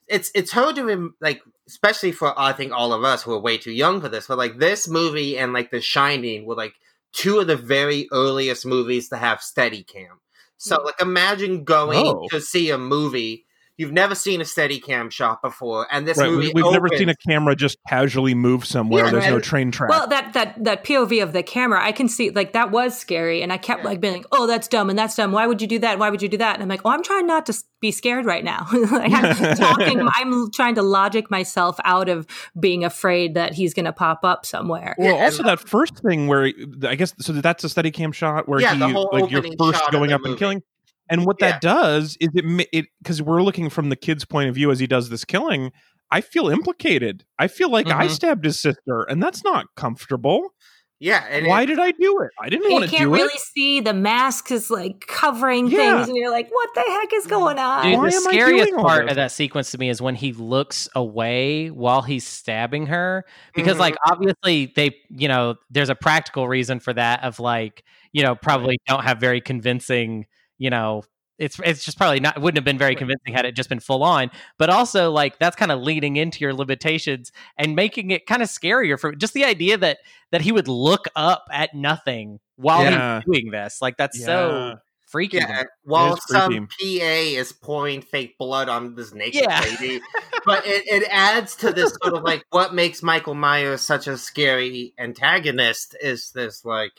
it's 0.08 0.30
it's 0.34 0.52
hard 0.52 0.76
to 0.76 0.84
rem- 0.84 1.14
like, 1.20 1.40
especially 1.66 2.12
for 2.12 2.38
I 2.38 2.52
think 2.52 2.72
all 2.72 2.92
of 2.92 3.04
us 3.04 3.22
who 3.22 3.32
are 3.32 3.40
way 3.40 3.56
too 3.56 3.72
young 3.72 4.00
for 4.02 4.10
this, 4.10 4.26
but 4.26 4.36
like 4.36 4.58
this 4.58 4.86
movie 4.88 5.38
and 5.38 5.54
like 5.54 5.70
The 5.70 5.80
Shining 5.80 6.44
were 6.44 6.54
like 6.56 6.74
two 7.14 7.38
of 7.38 7.46
the 7.46 7.56
very 7.56 8.08
earliest 8.12 8.66
movies 8.66 9.08
to 9.08 9.16
have 9.16 9.40
steady 9.40 9.84
cam. 9.84 10.20
So 10.58 10.76
hmm. 10.78 10.84
like, 10.86 11.00
imagine 11.00 11.64
going 11.64 12.06
Oh. 12.06 12.26
to 12.30 12.40
see 12.42 12.68
a 12.70 12.76
movie. 12.78 13.46
You've 13.78 13.92
never 13.92 14.16
seen 14.16 14.40
a 14.40 14.44
steady 14.44 14.80
cam 14.80 15.08
shot 15.08 15.40
before, 15.40 15.86
and 15.92 16.06
this 16.06 16.18
right 16.18 16.28
movie 16.28 16.48
we, 16.52 16.62
we've 16.62 16.72
never 16.72 16.88
seen 16.88 17.08
a 17.08 17.14
camera 17.14 17.54
just 17.54 17.78
casually 17.88 18.34
move 18.34 18.64
somewhere 18.64 19.04
Yeah, 19.04 19.12
there's 19.12 19.26
no 19.28 19.34
right. 19.34 19.42
train 19.42 19.70
track 19.70 19.90
Well, 19.90 20.08
that 20.08 20.32
that 20.32 20.64
that 20.64 20.82
POV 20.84 21.22
of 21.22 21.32
the 21.32 21.44
camera, 21.44 21.80
I 21.80 21.92
can 21.92 22.08
see 22.08 22.30
like 22.30 22.54
that 22.54 22.72
was 22.72 22.98
scary, 22.98 23.40
and 23.40 23.52
I 23.52 23.56
kept 23.56 23.82
Yeah. 23.84 23.90
like 23.90 24.00
being 24.00 24.14
like, 24.14 24.26
"Oh, 24.32 24.48
that's 24.48 24.66
dumb, 24.66 24.90
and 24.90 24.98
that's 24.98 25.14
dumb. 25.14 25.30
Why 25.30 25.46
would 25.46 25.62
you 25.62 25.68
do 25.68 25.78
that? 25.78 26.00
Why 26.00 26.10
would 26.10 26.20
you 26.20 26.28
do 26.28 26.38
that?" 26.38 26.54
And 26.54 26.62
I'm 26.64 26.68
like, 26.68 26.80
"Oh, 26.84 26.90
I'm 26.90 27.04
trying 27.04 27.28
not 27.28 27.46
to 27.46 27.54
be 27.80 27.92
scared 27.92 28.26
right 28.26 28.42
now. 28.42 28.66
like, 28.72 29.12
I'm 29.12 29.54
talking, 29.56 30.00
I'm 30.12 30.50
trying 30.50 30.74
to 30.74 30.82
logic 30.82 31.30
myself 31.30 31.78
out 31.84 32.08
of 32.08 32.26
being 32.58 32.82
afraid 32.84 33.34
that 33.34 33.54
he's 33.54 33.74
going 33.74 33.86
to 33.86 33.92
pop 33.92 34.24
up 34.24 34.44
somewhere." 34.44 34.96
Well, 34.98 35.14
Yeah, 35.16 35.22
also 35.22 35.44
that 35.44 35.60
first 35.60 35.98
thing 36.00 36.26
where 36.26 36.50
I 36.82 36.96
guess 36.96 37.14
so 37.20 37.32
that's 37.32 37.62
a 37.62 37.68
steady 37.68 37.92
cam 37.92 38.10
shot 38.10 38.48
where 38.48 38.60
Yeah, 38.60 38.74
he 38.74 38.80
the 38.80 38.88
whole 38.88 39.08
like 39.12 39.30
you're 39.30 39.44
first 39.56 39.80
going 39.92 40.08
the 40.10 40.16
up 40.16 40.22
and 40.24 40.36
killing, 40.36 40.62
and 41.10 41.24
what 41.26 41.36
Yeah. 41.40 41.52
that 41.52 41.60
does 41.60 42.16
is 42.20 42.28
it 42.34 42.44
ma- 42.44 42.64
it 42.72 42.86
because 43.02 43.20
we're 43.22 43.42
looking 43.42 43.70
from 43.70 43.88
the 43.90 43.96
kid's 43.96 44.24
point 44.24 44.48
of 44.48 44.54
view 44.54 44.70
as 44.70 44.78
he 44.78 44.86
does 44.86 45.08
this 45.10 45.24
killing. 45.24 45.72
I 46.10 46.20
feel 46.22 46.48
implicated. 46.48 47.24
I 47.38 47.48
feel 47.48 47.70
like 47.70 47.86
I 47.88 48.06
Mhm. 48.06 48.10
stabbed 48.10 48.44
his 48.44 48.58
sister, 48.60 49.02
and 49.02 49.22
that's 49.22 49.44
not 49.44 49.66
comfortable. 49.76 50.54
Yeah, 51.00 51.22
and 51.30 51.46
it- 51.46 51.48
Why 51.48 51.64
did 51.64 51.78
I 51.78 51.92
do 51.92 52.20
it? 52.22 52.30
I 52.40 52.48
didn't 52.48 52.72
want 52.72 52.84
to 52.84 52.90
do 52.90 52.96
it. 52.96 52.98
You 52.98 52.98
can't 52.98 53.10
do 53.12 53.14
really 53.14 53.38
see 53.54 53.80
the 53.80 53.92
mask 53.94 54.50
is 54.50 54.68
like 54.68 55.04
covering 55.06 55.68
Yeah. 55.68 55.76
things, 55.98 56.08
and 56.08 56.16
you're 56.16 56.30
like, 56.30 56.48
"What 56.50 56.70
the 56.74 56.80
heck 56.80 57.12
is 57.12 57.26
going 57.28 57.56
on?" 57.58 57.84
Dude, 57.84 57.98
Why 57.98 58.10
the 58.10 58.16
am 58.16 58.26
I 58.26 58.30
scariest 58.32 58.74
part 58.74 59.08
of 59.08 59.14
that 59.14 59.30
sequence 59.30 59.70
to 59.72 59.78
me 59.78 59.90
is 59.90 60.02
when 60.02 60.16
he 60.16 60.32
looks 60.32 60.88
away 60.96 61.68
while 61.68 62.02
he's 62.02 62.26
stabbing 62.26 62.86
her. 62.86 63.24
Because, 63.54 63.76
Mhm. 63.76 63.80
like, 63.80 63.94
obviously, 64.10 64.72
they, 64.74 64.96
you 65.10 65.28
know, 65.28 65.54
there's 65.70 65.90
a 65.90 65.94
practical 65.94 66.48
reason 66.48 66.80
for 66.80 66.92
that 66.94 67.22
of 67.22 67.38
like, 67.38 67.84
you 68.12 68.24
know, 68.24 68.34
probably 68.34 68.78
don't 68.88 69.04
have 69.04 69.20
very 69.20 69.40
convincing, 69.40 70.26
you 70.58 70.70
know, 70.70 71.02
it's 71.38 71.58
it's 71.64 71.84
just 71.84 71.96
probably 71.96 72.20
not 72.20 72.40
wouldn't 72.40 72.56
have 72.58 72.64
been 72.64 72.78
very 72.78 72.96
convincing 72.96 73.32
had 73.32 73.44
it 73.46 73.54
just 73.54 73.68
been 73.68 73.80
full 73.80 74.02
on. 74.02 74.30
But 74.58 74.70
also, 74.70 75.10
like, 75.12 75.38
that's 75.38 75.56
kind 75.56 75.70
of 75.70 75.80
leading 75.80 76.16
into 76.16 76.40
your 76.40 76.52
limitations 76.52 77.30
and 77.56 77.76
making 77.76 78.10
it 78.10 78.26
kind 78.26 78.42
of 78.42 78.48
scarier 78.48 78.98
for 78.98 79.14
just 79.14 79.34
the 79.34 79.44
idea 79.44 79.76
that 79.78 79.98
that 80.32 80.40
he 80.40 80.52
would 80.52 80.68
look 80.68 81.06
up 81.14 81.44
at 81.52 81.74
nothing 81.74 82.40
while 82.56 82.82
Yeah. 82.82 83.20
he's 83.24 83.34
doing 83.40 83.50
this. 83.52 83.80
Like, 83.80 83.96
that's 83.96 84.22
so 84.22 84.78
freaky. 85.06 85.38
Yeah, 85.38 85.62
while 85.84 86.14
is 86.14 86.20
some 86.26 86.66
PA 86.66 86.76
is 86.82 87.52
pouring 87.52 88.02
fake 88.02 88.36
blood 88.36 88.68
on 88.68 88.94
this 88.94 89.14
naked 89.14 89.42
Yeah. 89.42 89.60
lady, 89.60 90.00
but 90.44 90.66
it, 90.66 90.84
it 90.86 91.08
adds 91.10 91.56
to 91.56 91.72
this 91.72 91.96
sort 92.02 92.14
of 92.14 92.24
like 92.24 92.44
what 92.50 92.74
makes 92.74 93.02
Michael 93.02 93.34
Myers 93.34 93.80
such 93.80 94.06
a 94.06 94.18
scary 94.18 94.92
antagonist 94.98 95.96
is 96.02 96.30
this 96.32 96.64
like 96.64 96.92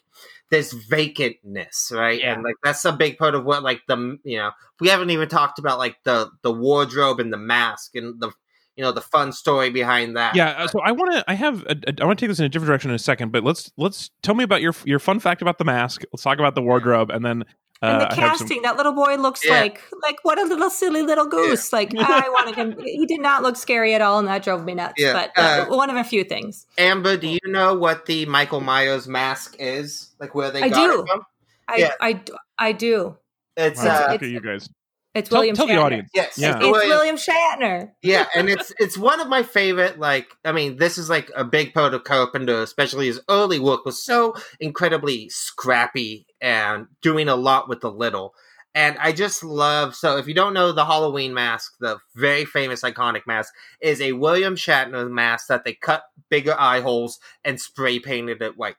this 0.49 0.73
vacantness, 0.73 1.91
right? 1.91 2.19
Yeah. 2.19 2.33
And 2.33 2.43
like 2.43 2.55
that's 2.63 2.83
a 2.85 2.91
big 2.91 3.17
part 3.17 3.35
of 3.35 3.45
what 3.45 3.63
like 3.63 3.81
the 3.87 4.17
you 4.23 4.37
know 4.37 4.51
we 4.79 4.87
haven't 4.89 5.09
even 5.11 5.29
talked 5.29 5.59
about 5.59 5.77
like 5.77 5.97
the 6.03 6.29
the 6.41 6.51
wardrobe 6.51 7.19
and 7.19 7.31
the 7.31 7.37
mask 7.37 7.95
and 7.95 8.19
the 8.19 8.31
you 8.75 8.83
know 8.83 8.93
the 8.93 9.01
fun 9.01 9.33
story 9.33 9.69
behind 9.69 10.15
that. 10.15 10.35
Yeah, 10.37 10.51
uh, 10.51 10.67
so 10.67 10.79
I 10.79 10.93
want 10.93 11.11
to. 11.11 11.25
I 11.27 11.33
have. 11.33 11.63
A, 11.63 11.75
a, 11.85 12.01
I 12.01 12.05
want 12.05 12.17
to 12.17 12.23
take 12.23 12.29
this 12.29 12.39
in 12.39 12.45
a 12.45 12.49
different 12.49 12.69
direction 12.69 12.91
in 12.91 12.95
a 12.95 12.99
second, 12.99 13.33
but 13.33 13.43
let's 13.43 13.69
let's 13.75 14.09
tell 14.21 14.35
me 14.35 14.45
about 14.45 14.61
your 14.61 14.73
your 14.85 14.99
fun 14.99 15.19
fact 15.19 15.41
about 15.41 15.57
the 15.57 15.65
mask. 15.65 16.03
Let's 16.13 16.23
talk 16.23 16.39
about 16.39 16.55
the 16.55 16.61
wardrobe, 16.61 17.09
and 17.09 17.25
then 17.25 17.43
and 17.81 18.01
the 18.01 18.05
I 18.11 18.15
have 18.15 18.37
some- 18.37 18.47
casting, 18.47 18.61
that 18.63 18.77
little 18.77 18.91
boy 18.93 19.15
looks 19.15 19.45
Yeah. 19.45 19.61
like 19.61 19.81
like 20.03 20.17
what 20.23 20.37
a 20.39 20.43
little 20.43 20.69
silly 20.69 21.01
little 21.01 21.27
goose. 21.27 21.71
Like 21.71 21.91
I 21.97 22.27
wanted 22.29 22.55
him. 22.55 22.75
He 22.83 23.05
did 23.05 23.21
not 23.21 23.41
look 23.43 23.55
scary 23.55 23.93
at 23.93 24.01
all, 24.01 24.19
and 24.19 24.27
that 24.27 24.43
drove 24.43 24.65
me 24.65 24.73
nuts. 24.75 24.95
Yeah, 24.97 25.13
But 25.13 25.31
uh, 25.37 25.65
uh, 25.71 25.75
one 25.75 25.89
of 25.89 25.95
a 25.95 26.03
few 26.03 26.23
things. 26.23 26.65
Amber, 26.77 27.17
do 27.17 27.27
you 27.27 27.39
know 27.45 27.73
what 27.75 28.05
the 28.05 28.25
Michael 28.25 28.61
Myers 28.61 29.07
mask 29.07 29.55
is? 29.59 30.09
Like 30.19 30.35
where 30.35 30.51
they 30.51 30.61
I 30.61 30.69
got 30.69 30.87
do. 30.87 31.01
it 31.01 31.07
from? 31.07 31.21
I 31.67 31.75
yeah. 31.77 31.91
I, 32.01 32.13
d- 32.13 32.33
I 32.57 32.71
do. 32.71 33.17
It's 33.55 33.83
Wow, 33.83 33.89
uh, 34.09 34.13
it's- 34.13 34.23
at 34.23 34.29
you 34.29 34.41
guys. 34.41 34.67
It's 35.15 35.27
Tell, 35.27 35.39
William. 35.39 35.55
tell 35.55 35.65
the 35.65 35.73
Shatner. 35.73 35.81
audience. 35.83 36.09
yes, 36.13 36.37
Yeah. 36.37 36.49
it's 36.49 36.57
It's 36.57 36.65
William- 36.71 36.89
William 36.89 37.15
Shatner. 37.15 37.91
yeah, 38.03 38.27
and 38.35 38.47
it's 38.47 38.71
it's 38.77 38.95
one 38.95 39.19
of 39.19 39.27
my 39.27 39.41
favorite. 39.41 39.99
Like, 39.99 40.27
I 40.45 40.51
mean, 40.51 40.77
this 40.77 40.99
is 40.99 41.09
like 41.09 41.31
a 41.35 41.43
big 41.43 41.73
part 41.73 41.95
of 41.95 42.03
Carpenter, 42.03 42.61
especially 42.61 43.07
his 43.07 43.19
early 43.27 43.57
work 43.57 43.85
was 43.85 44.03
so 44.03 44.35
incredibly 44.59 45.27
scrappy 45.29 46.27
and 46.41 46.87
doing 47.01 47.27
a 47.27 47.35
lot 47.35 47.67
with 47.69 47.81
the 47.81 47.91
little. 47.91 48.33
And 48.75 48.97
I 48.99 49.11
just 49.11 49.43
love. 49.43 49.95
So, 49.95 50.17
if 50.17 50.27
you 50.27 50.33
don't 50.35 50.53
know 50.53 50.71
the 50.71 50.85
Halloween 50.85 51.33
mask, 51.33 51.73
the 51.79 51.97
very 52.15 52.45
famous 52.45 52.81
iconic 52.81 53.21
mask 53.25 53.51
is 53.81 53.99
a 53.99 54.11
William 54.11 54.55
Shatner 54.55 55.09
mask 55.09 55.47
that 55.47 55.65
they 55.65 55.73
cut 55.73 56.03
bigger 56.29 56.55
eye 56.57 56.79
holes 56.81 57.19
and 57.43 57.59
spray 57.59 57.97
painted 57.99 58.41
it 58.43 58.57
white. 58.57 58.75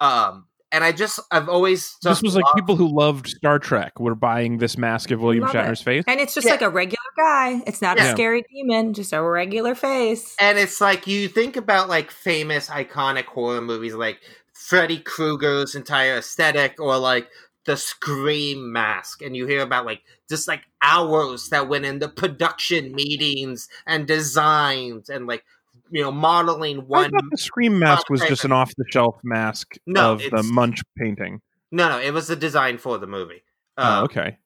Um, 0.00 0.46
and 0.72 0.84
I 0.84 0.92
just, 0.92 1.18
I've 1.32 1.48
always 1.48 1.96
This 2.02 2.10
just 2.12 2.22
was 2.22 2.36
like 2.36 2.44
loved- 2.44 2.56
people 2.56 2.76
who 2.76 2.86
loved 2.88 3.26
Star 3.28 3.58
Trek 3.58 3.98
were 3.98 4.14
buying 4.14 4.58
this 4.58 4.78
mask 4.78 5.10
of 5.10 5.20
William 5.20 5.42
Love 5.44 5.52
Shatner's 5.52 5.80
it. 5.80 5.84
face. 5.84 6.04
And 6.06 6.20
it's 6.20 6.32
just 6.34 6.46
Yeah. 6.46 6.52
like 6.52 6.62
a 6.62 6.70
regular 6.70 6.96
guy. 7.16 7.60
It's 7.66 7.82
not 7.82 7.98
Yeah. 7.98 8.06
a 8.06 8.12
scary 8.12 8.44
demon, 8.54 8.94
just 8.94 9.12
a 9.12 9.20
regular 9.22 9.74
face. 9.74 10.36
And 10.40 10.58
it's 10.58 10.80
like 10.80 11.06
you 11.08 11.28
think 11.28 11.56
about 11.56 11.88
like 11.88 12.10
famous 12.12 12.68
iconic 12.68 13.24
horror 13.26 13.60
movies 13.60 13.94
like 13.94 14.20
Freddy 14.60 14.98
Krueger's 14.98 15.74
entire 15.74 16.16
aesthetic 16.18 16.78
or 16.78 16.98
like 16.98 17.28
the 17.64 17.76
Scream 17.76 18.72
mask 18.72 19.22
and 19.22 19.34
you 19.34 19.46
hear 19.46 19.62
about 19.62 19.86
like 19.86 20.02
just 20.28 20.46
like 20.46 20.62
hours 20.82 21.48
that 21.48 21.68
went 21.68 21.84
into 21.86 22.08
production 22.08 22.94
meetings 22.94 23.68
and 23.86 24.06
designs 24.06 25.08
and 25.08 25.26
like 25.26 25.44
you 25.90 26.02
know 26.02 26.12
modeling 26.12 26.78
one 26.86 27.10
the 27.30 27.36
Scream 27.38 27.78
mask 27.78 28.10
was 28.10 28.20
just 28.22 28.44
an 28.44 28.52
off 28.52 28.72
the 28.76 28.84
shelf 28.90 29.16
mask 29.24 29.74
No, 29.86 30.12
of 30.12 30.22
the 30.30 30.42
Munch 30.42 30.80
painting. 30.98 31.40
no 31.70 31.88
no 31.88 31.98
it 31.98 32.12
was 32.12 32.28
the 32.28 32.36
design 32.36 32.78
for 32.78 32.98
the 32.98 33.06
movie 33.06 33.42
oh, 33.78 33.82
Uh, 33.82 34.02
okay. 34.04 34.38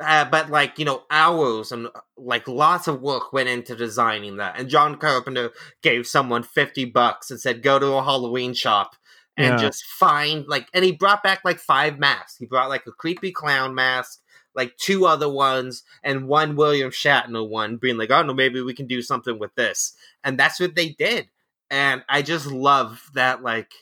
uh, 0.00 0.24
but 0.26 0.50
like 0.50 0.78
you 0.78 0.84
know 0.84 1.02
hours 1.10 1.72
and 1.72 1.86
uh, 1.86 1.90
like 2.16 2.46
lots 2.48 2.86
of 2.88 3.00
work 3.02 3.32
went 3.32 3.48
into 3.48 3.74
designing 3.76 4.36
that 4.36 4.58
and 4.58 4.68
john 4.68 4.96
carpenter 4.96 5.50
gave 5.82 6.06
someone 6.06 6.42
50 6.42 6.84
bucks 6.86 7.30
and 7.30 7.40
said 7.40 7.62
go 7.62 7.78
to 7.78 7.86
a 7.94 8.02
halloween 8.04 8.52
shop 8.54 8.94
and 9.40 9.54
Yeah. 9.54 9.56
just 9.58 9.84
find 9.84 10.46
like 10.48 10.68
and 10.74 10.84
he 10.84 10.92
brought 10.92 11.22
back 11.22 11.40
like 11.44 11.58
five 11.58 11.98
masks 11.98 12.38
he 12.38 12.46
brought 12.46 12.68
like 12.68 12.86
a 12.86 12.92
creepy 12.92 13.32
clown 13.32 13.74
mask 13.74 14.20
like 14.54 14.76
two 14.76 15.06
other 15.06 15.28
ones 15.28 15.82
and 16.04 16.28
one 16.28 16.56
william 16.56 16.90
shatner 16.90 17.48
one 17.48 17.76
being 17.76 17.96
like 17.96 18.10
oh 18.10 18.22
no 18.22 18.34
maybe 18.34 18.60
we 18.60 18.74
can 18.74 18.86
do 18.86 19.02
something 19.02 19.38
with 19.38 19.54
this 19.54 19.94
and 20.24 20.38
that's 20.38 20.60
what 20.60 20.74
they 20.74 20.90
did 20.90 21.28
and 21.70 22.02
i 22.08 22.22
just 22.22 22.46
love 22.46 23.10
that 23.14 23.42
like 23.42 23.72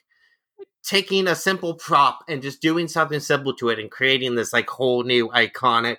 taking 0.82 1.26
a 1.26 1.34
simple 1.34 1.74
prop 1.74 2.20
and 2.28 2.42
just 2.42 2.62
doing 2.62 2.88
something 2.88 3.20
simple 3.20 3.54
to 3.54 3.68
it 3.68 3.78
and 3.78 3.90
creating 3.90 4.34
this 4.34 4.52
like 4.52 4.68
whole 4.70 5.02
new 5.02 5.28
iconic 5.28 5.98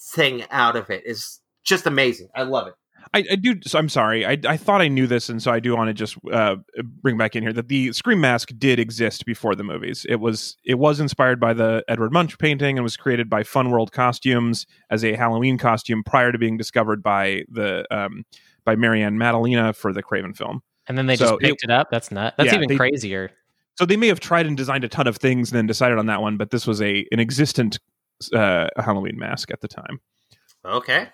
thing 0.00 0.44
out 0.50 0.76
of 0.76 0.90
it 0.90 1.02
is 1.06 1.40
just 1.64 1.86
amazing. 1.86 2.28
I 2.34 2.42
love 2.42 2.68
it. 2.68 2.74
I, 3.14 3.24
I 3.30 3.36
do. 3.36 3.54
So 3.64 3.78
I'm 3.78 3.88
sorry. 3.88 4.26
I, 4.26 4.38
I 4.46 4.56
thought 4.56 4.80
I 4.80 4.88
knew 4.88 5.06
this, 5.06 5.28
and 5.28 5.42
so 5.42 5.50
I 5.52 5.60
do 5.60 5.74
want 5.76 5.88
to 5.88 5.94
just 5.94 6.16
uh, 6.32 6.56
bring 7.02 7.16
back 7.16 7.36
in 7.36 7.42
here 7.42 7.52
that 7.52 7.68
the 7.68 7.92
Scream 7.92 8.20
mask 8.20 8.50
did 8.58 8.78
exist 8.78 9.24
before 9.24 9.54
the 9.54 9.64
movies. 9.64 10.04
It 10.08 10.16
was 10.16 10.56
it 10.64 10.74
was 10.74 11.00
inspired 11.00 11.38
by 11.40 11.52
the 11.54 11.84
Edward 11.88 12.12
Munch 12.12 12.38
painting 12.38 12.76
and 12.78 12.82
was 12.82 12.96
created 12.96 13.30
by 13.30 13.42
Fun 13.42 13.70
World 13.70 13.92
Costumes 13.92 14.66
as 14.90 15.04
a 15.04 15.14
Halloween 15.14 15.56
costume 15.58 16.02
prior 16.04 16.32
to 16.32 16.38
being 16.38 16.56
discovered 16.56 17.02
by 17.02 17.44
the 17.48 17.84
um, 17.90 18.24
by 18.64 18.74
Marianne 18.76 19.16
Maddalena 19.18 19.72
for 19.72 19.92
the 19.92 20.02
Craven 20.02 20.34
film. 20.34 20.62
And 20.88 20.96
then 20.98 21.06
they 21.06 21.16
So 21.16 21.24
just 21.24 21.34
it- 21.34 21.40
picked 21.40 21.64
it, 21.64 21.70
up. 21.70 21.88
That's 21.90 22.10
not. 22.10 22.36
That's 22.36 22.48
Yeah, 22.48 22.56
even 22.56 22.68
they- 22.68 22.76
crazier. 22.76 23.30
So 23.78 23.84
they 23.84 23.96
may 23.96 24.08
have 24.08 24.20
tried 24.20 24.46
and 24.46 24.56
designed 24.56 24.84
a 24.84 24.88
ton 24.88 25.06
of 25.06 25.16
things 25.18 25.50
and 25.52 25.58
then 25.58 25.66
decided 25.66 25.98
on 25.98 26.06
that 26.06 26.22
one, 26.22 26.36
but 26.38 26.50
this 26.50 26.66
was 26.66 26.80
a 26.80 27.06
an 27.12 27.20
existent 27.20 27.78
uh, 28.34 28.68
Halloween 28.78 29.18
mask 29.18 29.50
at 29.50 29.60
the 29.60 29.68
time. 29.68 30.00
Okay. 30.64 31.08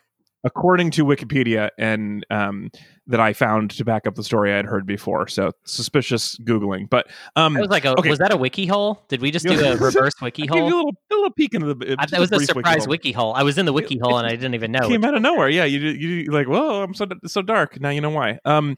According 0.44 0.90
to 0.92 1.04
Wikipedia, 1.04 1.70
and 1.78 2.26
um, 2.30 2.70
that 3.06 3.20
I 3.20 3.32
found 3.32 3.70
to 3.72 3.84
back 3.84 4.06
up 4.06 4.14
the 4.14 4.24
story 4.24 4.52
I 4.52 4.56
had 4.56 4.66
heard 4.66 4.86
before. 4.86 5.26
So 5.28 5.52
suspicious 5.64 6.36
googling, 6.38 6.88
but 6.88 7.08
um, 7.36 7.54
was 7.54 7.68
like 7.68 7.84
a. 7.84 7.98
okay. 7.98 8.10
Was 8.10 8.18
that 8.18 8.32
a 8.32 8.36
wiki 8.36 8.66
hole? 8.66 9.02
Did 9.08 9.20
we 9.20 9.30
just 9.30 9.46
do 9.46 9.58
a 9.58 9.76
reverse 9.76 10.14
wiki 10.20 10.42
you 10.42 10.48
a 10.50 10.56
hole? 10.56 10.64
little, 10.64 10.90
a 10.90 11.14
little 11.14 11.30
peek 11.32 11.54
into 11.54 11.74
the. 11.74 11.96
I, 11.98 12.06
that 12.06 12.20
was 12.20 12.32
a 12.32 12.36
brief 12.36 12.48
surprise 12.48 12.84
hole. 12.84 12.90
wiki 12.90 13.12
hole. 13.12 13.34
I 13.34 13.42
was 13.42 13.58
in 13.58 13.66
the 13.66 13.72
wiki 13.72 13.98
hole 13.98 14.18
and 14.18 14.26
I 14.26 14.30
didn't 14.30 14.54
even 14.54 14.72
know. 14.72 14.88
Came 14.88 15.04
out 15.04 15.14
of 15.14 15.22
nowhere. 15.22 15.48
Yeah, 15.48 15.64
you 15.64 15.80
you 15.80 16.30
like, 16.30 16.48
whoa, 16.48 16.82
I'm 16.82 16.94
so 16.94 17.06
so 17.26 17.42
dark. 17.42 17.80
Now 17.80 17.90
you 17.90 18.00
know 18.00 18.10
why. 18.10 18.38
Um, 18.44 18.76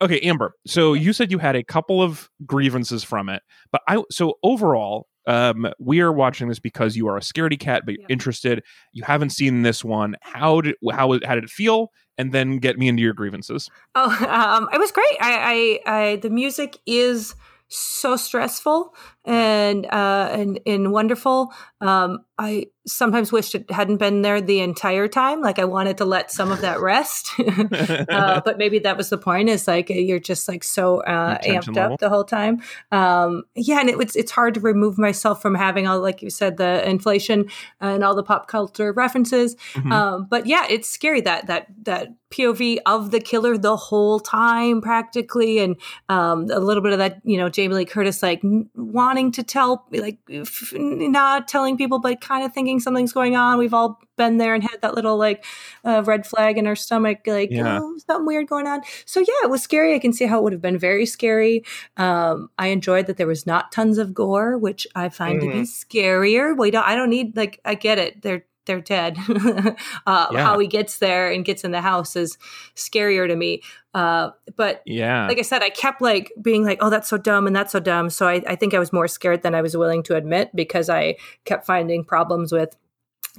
okay, 0.00 0.20
Amber. 0.20 0.54
So 0.66 0.94
you 0.94 1.12
said 1.12 1.30
you 1.30 1.38
had 1.38 1.56
a 1.56 1.64
couple 1.64 2.02
of 2.02 2.28
grievances 2.46 3.04
from 3.04 3.28
it, 3.28 3.42
but 3.72 3.82
I 3.88 4.02
so 4.10 4.34
overall. 4.42 5.06
Um, 5.28 5.68
we 5.78 6.00
are 6.00 6.12
watching 6.12 6.48
this 6.48 6.58
because 6.58 6.96
you 6.96 7.06
are 7.06 7.16
a 7.16 7.20
scaredy 7.20 7.58
cat, 7.60 7.82
but 7.84 7.94
you're 7.94 8.02
Yeah. 8.02 8.06
interested. 8.08 8.64
You 8.92 9.04
haven't 9.04 9.30
seen 9.30 9.62
this 9.62 9.84
one. 9.84 10.16
How 10.22 10.60
did 10.62 10.74
how 10.90 11.18
how 11.24 11.34
did 11.36 11.44
it 11.44 11.50
feel? 11.50 11.92
And 12.16 12.32
then 12.32 12.58
get 12.58 12.78
me 12.78 12.88
into 12.88 13.02
your 13.02 13.14
grievances. 13.14 13.70
Oh, 13.94 14.10
um, 14.28 14.68
it 14.72 14.78
was 14.78 14.90
great. 14.90 15.16
I, 15.20 15.80
I, 15.86 15.96
I, 16.00 16.16
the 16.16 16.30
music 16.30 16.78
is 16.86 17.34
so 17.68 18.16
stressful 18.16 18.94
and 19.24 19.86
uh, 19.86 20.28
and 20.32 20.58
and 20.66 20.90
wonderful. 20.92 21.52
Um, 21.80 22.24
I 22.38 22.66
sometimes 22.86 23.32
wished 23.32 23.54
it 23.54 23.70
hadn't 23.70 23.96
been 23.96 24.22
there 24.22 24.40
the 24.40 24.60
entire 24.60 25.08
time. 25.08 25.40
Like 25.40 25.58
I 25.58 25.64
wanted 25.64 25.98
to 25.98 26.04
let 26.04 26.30
some 26.30 26.52
of 26.52 26.60
that 26.60 26.80
rest. 26.80 27.32
uh, 28.08 28.40
but 28.44 28.58
maybe 28.58 28.78
that 28.80 28.96
was 28.96 29.10
the 29.10 29.18
point. 29.18 29.48
Is 29.48 29.66
like 29.66 29.90
you're 29.90 30.20
just 30.20 30.48
like 30.48 30.62
so 30.62 31.00
uh, 31.02 31.38
amped 31.38 31.74
level. 31.74 31.94
up 31.94 32.00
the 32.00 32.08
whole 32.08 32.24
time. 32.24 32.62
Um, 32.92 33.42
yeah, 33.54 33.80
and 33.80 33.90
it 33.90 33.98
was 33.98 34.14
it's 34.16 34.30
hard 34.30 34.54
to 34.54 34.60
remove 34.60 34.98
myself 34.98 35.42
from 35.42 35.54
having 35.54 35.86
all 35.86 36.00
like 36.00 36.22
you 36.22 36.30
said 36.30 36.56
the 36.56 36.88
inflation 36.88 37.48
and 37.80 38.04
all 38.04 38.14
the 38.14 38.22
pop 38.22 38.46
culture 38.46 38.92
references. 38.92 39.56
Mhm. 39.74 39.92
Um, 39.92 40.26
but 40.30 40.46
yeah, 40.46 40.64
it's 40.70 40.88
scary 40.88 41.20
that 41.22 41.48
that 41.48 41.66
that 41.82 42.08
POV 42.30 42.78
of 42.84 43.10
the 43.10 43.20
killer 43.20 43.56
the 43.56 43.76
whole 43.76 44.20
time 44.20 44.80
practically, 44.80 45.58
and 45.58 45.76
um, 46.08 46.46
a 46.52 46.60
little 46.60 46.82
bit 46.82 46.92
of 46.92 46.98
that 46.98 47.20
you 47.24 47.36
know 47.36 47.48
Jamie 47.48 47.74
Lee 47.74 47.84
Curtis 47.84 48.22
like 48.22 48.44
n- 48.44 48.68
wanting 48.74 49.32
to 49.32 49.42
tell 49.42 49.86
like 49.90 50.18
f- 50.30 50.72
not 50.76 51.48
telling 51.48 51.76
people 51.76 51.98
but 51.98 52.20
kind 52.28 52.44
of 52.44 52.52
thinking 52.52 52.78
something's 52.80 53.12
going 53.12 53.34
on. 53.36 53.58
We've 53.58 53.74
all 53.74 54.00
been 54.16 54.36
there 54.36 54.54
and 54.54 54.62
had 54.62 54.82
that 54.82 54.94
little 54.94 55.16
like 55.16 55.44
uh, 55.84 56.02
red 56.04 56.26
flag 56.26 56.58
in 56.58 56.66
our 56.66 56.76
stomach, 56.76 57.20
like 57.26 57.50
Yeah. 57.50 57.78
oh 57.80 57.96
something 58.06 58.26
weird 58.26 58.46
going 58.48 58.66
on. 58.66 58.82
So 59.06 59.20
yeah, 59.20 59.26
it 59.44 59.50
was 59.50 59.62
scary. 59.62 59.94
I 59.94 59.98
can 59.98 60.12
see 60.12 60.26
how 60.26 60.38
it 60.38 60.42
would 60.42 60.52
have 60.52 60.62
been 60.62 60.78
very 60.78 61.06
scary. 61.06 61.64
Um, 61.96 62.50
I 62.58 62.68
enjoyed 62.68 63.06
that 63.06 63.16
there 63.16 63.26
was 63.26 63.46
not 63.46 63.72
tons 63.72 63.98
of 63.98 64.12
gore, 64.12 64.58
which 64.58 64.86
I 64.94 65.08
find 65.08 65.40
to 65.40 65.46
be 65.46 65.62
scarier. 65.62 66.56
We 66.56 66.70
don't. 66.70 66.84
I 66.86 66.94
don't 66.94 67.10
need 67.10 67.36
like. 67.36 67.60
I 67.64 67.74
get 67.74 67.98
it. 67.98 68.22
They're 68.22 68.44
they're 68.68 68.80
dead. 68.80 69.18
uh, 70.06 70.26
Yeah. 70.30 70.44
How 70.44 70.56
he 70.60 70.68
gets 70.68 70.98
there 70.98 71.28
and 71.32 71.44
gets 71.44 71.64
in 71.64 71.72
the 71.72 71.80
house 71.80 72.14
is 72.14 72.38
scarier 72.76 73.26
to 73.26 73.34
me. 73.34 73.62
Uh, 73.94 74.30
but 74.56 74.82
yeah. 74.86 75.26
like 75.26 75.38
I 75.40 75.42
said, 75.42 75.62
I 75.64 75.70
kept 75.70 76.00
like 76.00 76.32
being 76.40 76.64
like, 76.64 76.78
"Oh, 76.80 76.90
that's 76.90 77.08
so 77.08 77.18
dumb," 77.18 77.48
and 77.48 77.56
that's 77.56 77.72
so 77.72 77.80
dumb. 77.80 78.10
So 78.10 78.28
I, 78.28 78.42
I 78.46 78.54
think 78.54 78.74
I 78.74 78.78
was 78.78 78.92
more 78.92 79.08
scared 79.08 79.42
than 79.42 79.56
I 79.56 79.62
was 79.62 79.76
willing 79.76 80.04
to 80.04 80.14
admit 80.14 80.54
because 80.54 80.88
I 80.88 81.16
kept 81.44 81.66
finding 81.66 82.04
problems 82.04 82.52
with 82.52 82.76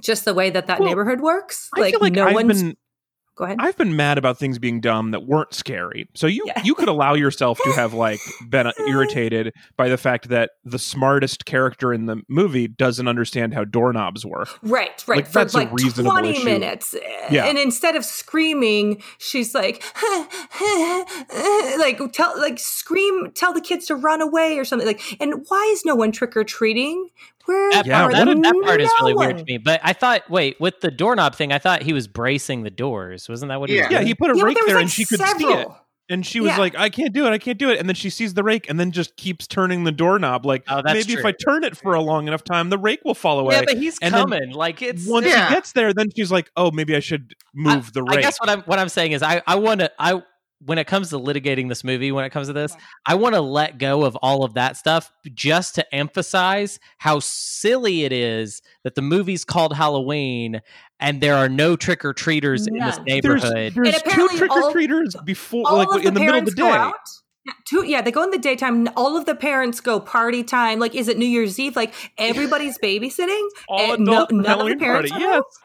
just 0.01 0.25
the 0.25 0.33
way 0.33 0.49
that 0.49 0.67
that 0.67 0.79
Well, 0.79 0.89
neighborhood 0.89 1.21
works. 1.21 1.69
I 1.73 1.91
feel 1.91 1.99
like 2.01 2.13
no 2.13 2.27
I've 2.27 2.33
one's. 2.35 2.63
been 2.63 2.77
Go 3.39 3.45
ahead. 3.45 3.55
I've 3.61 3.77
been 3.77 3.95
mad 3.95 4.17
about 4.17 4.37
things 4.37 4.59
being 4.59 4.81
dumb 4.81 5.11
that 5.11 5.25
weren't 5.25 5.53
scary. 5.53 6.09
So 6.13 6.27
you 6.27 6.43
Yeah. 6.45 6.61
you 6.65 6.75
could 6.75 6.89
allow 6.89 7.13
yourself 7.13 7.57
to 7.63 7.71
have 7.71 7.93
like 7.93 8.19
been 8.49 8.67
uh, 8.67 8.73
irritated 8.85 9.53
by 9.77 9.87
the 9.87 9.95
fact 9.97 10.27
that 10.27 10.51
the 10.65 10.77
smartest 10.77 11.45
character 11.45 11.93
in 11.93 12.05
the 12.05 12.21
movie 12.27 12.67
doesn't 12.67 13.07
understand 13.07 13.53
how 13.53 13.63
doorknobs 13.63 14.25
work. 14.25 14.49
Right, 14.61 15.01
right. 15.07 15.17
Like, 15.19 15.27
for 15.27 15.31
that's 15.39 15.53
a 15.53 15.57
like 15.57 15.71
reasonable 15.71 16.11
20 16.11 16.29
issue. 16.31 16.43
minutes. 16.43 16.93
Eh, 16.93 16.99
yeah. 17.31 17.45
And 17.45 17.57
instead 17.57 17.95
of 17.95 18.03
screaming, 18.03 19.01
she's 19.19 19.55
like, 19.55 19.81
like, 21.79 21.99
tell, 22.11 22.37
like, 22.39 22.59
scream, 22.59 23.31
tell 23.33 23.53
the 23.53 23.61
kids 23.61 23.85
to 23.85 23.95
run 23.95 24.21
away 24.21 24.57
or 24.57 24.65
something. 24.65 24.85
Like, 24.87 25.01
and 25.21 25.45
why 25.47 25.69
is 25.71 25.85
no 25.85 25.95
one 25.95 26.11
trick 26.11 26.35
or 26.35 26.43
treating? 26.43 27.07
Where 27.49 27.71
That, 27.71 27.85
Yeah, 27.87 27.99
part, 28.01 28.13
what 28.13 28.25
that, 28.25 28.27
a- 28.37 28.41
that 28.41 28.61
part 28.63 28.81
is 28.81 28.91
really 29.01 29.13
weird 29.15 29.37
to 29.39 29.43
me. 29.45 29.57
But 29.57 29.81
I 29.83 29.93
thought, 29.93 30.29
wait, 30.29 30.59
with 30.61 30.81
the 30.81 30.91
doorknob 30.91 31.33
thing, 31.35 31.51
I 31.51 31.57
thought 31.57 31.81
he 31.81 31.93
was 31.93 32.07
bracing 32.07 32.63
the 32.63 32.69
doors. 32.69 33.27
Wasn't 33.27 33.49
that 33.49 33.59
what 33.59 33.69
he 33.69 33.75
was 33.79 33.87
Yeah. 33.89 33.99
Yeah, 33.99 34.05
he 34.05 34.13
put 34.13 34.29
a 34.31 34.37
Yeah, 34.37 34.43
rake 34.43 34.55
there 34.55 34.63
was 34.63 34.67
there 34.69 34.75
like 34.77 34.81
and 34.83 34.91
she 34.91 35.05
could 35.05 35.19
see 35.19 35.45
it. 35.45 35.67
And 36.11 36.25
she 36.25 36.39
was 36.39 36.49
Yeah. 36.49 36.57
like, 36.57 36.75
I 36.75 36.89
can't 36.89 37.13
do 37.13 37.27
it. 37.27 37.29
I 37.29 37.37
can't 37.37 37.59
do 37.59 37.69
it. 37.69 37.79
And 37.79 37.87
then 37.87 37.95
she 37.95 38.09
sees 38.09 38.33
the 38.33 38.41
rake 38.43 38.67
and 38.67 38.79
then 38.79 38.91
just 38.91 39.15
keeps 39.15 39.45
turning 39.45 39.83
the 39.83 39.91
doorknob. 39.91 40.43
Like, 40.43 40.63
Oh, 40.67 40.81
that's 40.83 41.07
maybe 41.07 41.19
if. 41.19 41.23
I 41.25 41.31
turn 41.31 41.63
it 41.63 41.77
for 41.77 41.93
a 41.93 42.01
long 42.01 42.27
enough 42.27 42.43
time, 42.43 42.69
the 42.71 42.79
rake 42.79 43.01
will 43.05 43.13
fall 43.13 43.37
away. 43.39 43.55
Yeah, 43.55 43.61
but 43.67 43.77
he's 43.77 43.99
And 44.01 44.13
coming. 44.13 44.49
Like 44.51 44.81
it's 44.81 45.07
Once 45.07 45.27
Yeah. 45.27 45.49
he 45.49 45.53
gets 45.55 45.71
there, 45.73 45.93
then 45.93 46.07
she's 46.15 46.31
like, 46.31 46.49
oh, 46.55 46.71
maybe 46.71 46.95
I 46.95 46.99
should 46.99 47.35
move 47.53 47.93
the 47.93 48.01
rake. 48.03 48.19
I 48.19 48.21
guess 48.21 48.39
what 48.39 48.49
I'm 48.49 48.61
what 48.63 48.79
I'm 48.79 48.89
saying 48.89 49.11
is 49.11 49.21
I 49.21 49.41
I 49.45 49.55
want 49.57 49.81
to 49.81 49.91
I 49.99 50.23
when 50.65 50.77
it 50.77 50.87
comes 50.87 51.09
to 51.09 51.19
litigating 51.19 51.69
this 51.69 51.83
movie, 51.83 52.11
when 52.11 52.25
it 52.25 52.31
comes 52.31 52.47
to 52.47 52.53
this, 52.53 52.75
I 53.05 53.15
want 53.15 53.35
to 53.35 53.41
let 53.41 53.77
go 53.77 54.03
of 54.03 54.15
all 54.17 54.43
of 54.43 54.55
that 54.55 54.75
stuff 54.77 55.11
just 55.33 55.75
to 55.75 55.95
emphasize 55.95 56.79
how 56.97 57.19
silly 57.19 58.03
it 58.03 58.11
is 58.11 58.61
that 58.83 58.95
the 58.95 59.01
movie's 59.01 59.45
called 59.45 59.73
Halloween 59.75 60.61
and 60.99 61.21
there 61.21 61.35
are 61.35 61.47
no 61.47 61.75
trick 61.75 62.03
or 62.03 62.13
treaters 62.13 62.67
in 62.67 62.73
this 62.73 62.97
None. 62.97 63.05
there's, 63.05 63.43
neighborhood. 63.43 63.73
there's 63.75 64.01
two 64.03 64.27
trick 64.37 64.51
or 64.51 64.71
treaters 64.71 65.15
before, 65.23 65.63
like 65.63 65.87
of 65.89 66.05
in 66.05 66.13
the 66.13 66.19
middle 66.19 66.39
of 66.39 66.45
the 66.45 66.51
parents 66.51 66.55
day. 66.55 67.19
Yeah, 67.45 67.53
two, 67.65 67.85
yeah, 67.85 68.01
they 68.01 68.11
go 68.11 68.21
in 68.23 68.31
the 68.31 68.37
daytime. 68.37 68.89
All 68.97 69.15
of 69.15 69.25
the 69.25 69.33
parents 69.33 69.79
go 69.79 70.01
party 70.01 70.43
time. 70.43 70.77
Like, 70.77 70.93
is 70.93 71.07
it 71.07 71.17
New 71.17 71.25
Year's 71.25 71.57
Eve? 71.57 71.75
Like, 71.75 71.93
everybody's 72.17 72.77
babysitting. 72.77 73.47
All 73.69 73.93
and 73.93 74.03
no- 74.03 74.11
adult 74.11 74.31
none 74.31 74.39
of 74.39 74.43
the 74.43 74.49
Halloween 74.49 74.79
parents 74.79 75.11
party. 75.11 75.23
are 75.23 75.27
home? 75.27 75.43
Yes. 75.47 75.59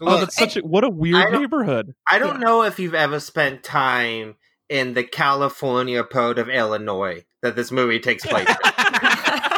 Oh, 0.00 0.18
that's 0.18 0.36
such 0.36 0.56
a 0.56 0.60
what 0.60 0.84
a 0.84 0.88
I 0.88 0.90
weird 0.90 1.30
don't- 1.32 1.40
neighborhood. 1.40 1.94
I 2.10 2.18
don't 2.18 2.40
Yeah. 2.40 2.46
know 2.46 2.62
if 2.62 2.78
you've 2.78 2.94
ever 2.94 3.20
spent 3.20 3.62
time 3.62 4.36
in 4.68 4.94
the 4.94 5.02
California 5.04 6.02
part 6.04 6.38
of 6.38 6.48
Illinois 6.48 7.24
that 7.42 7.56
this 7.56 7.70
movie 7.72 7.98
takes 8.00 8.24
place. 8.24 8.48
in. 8.48 8.56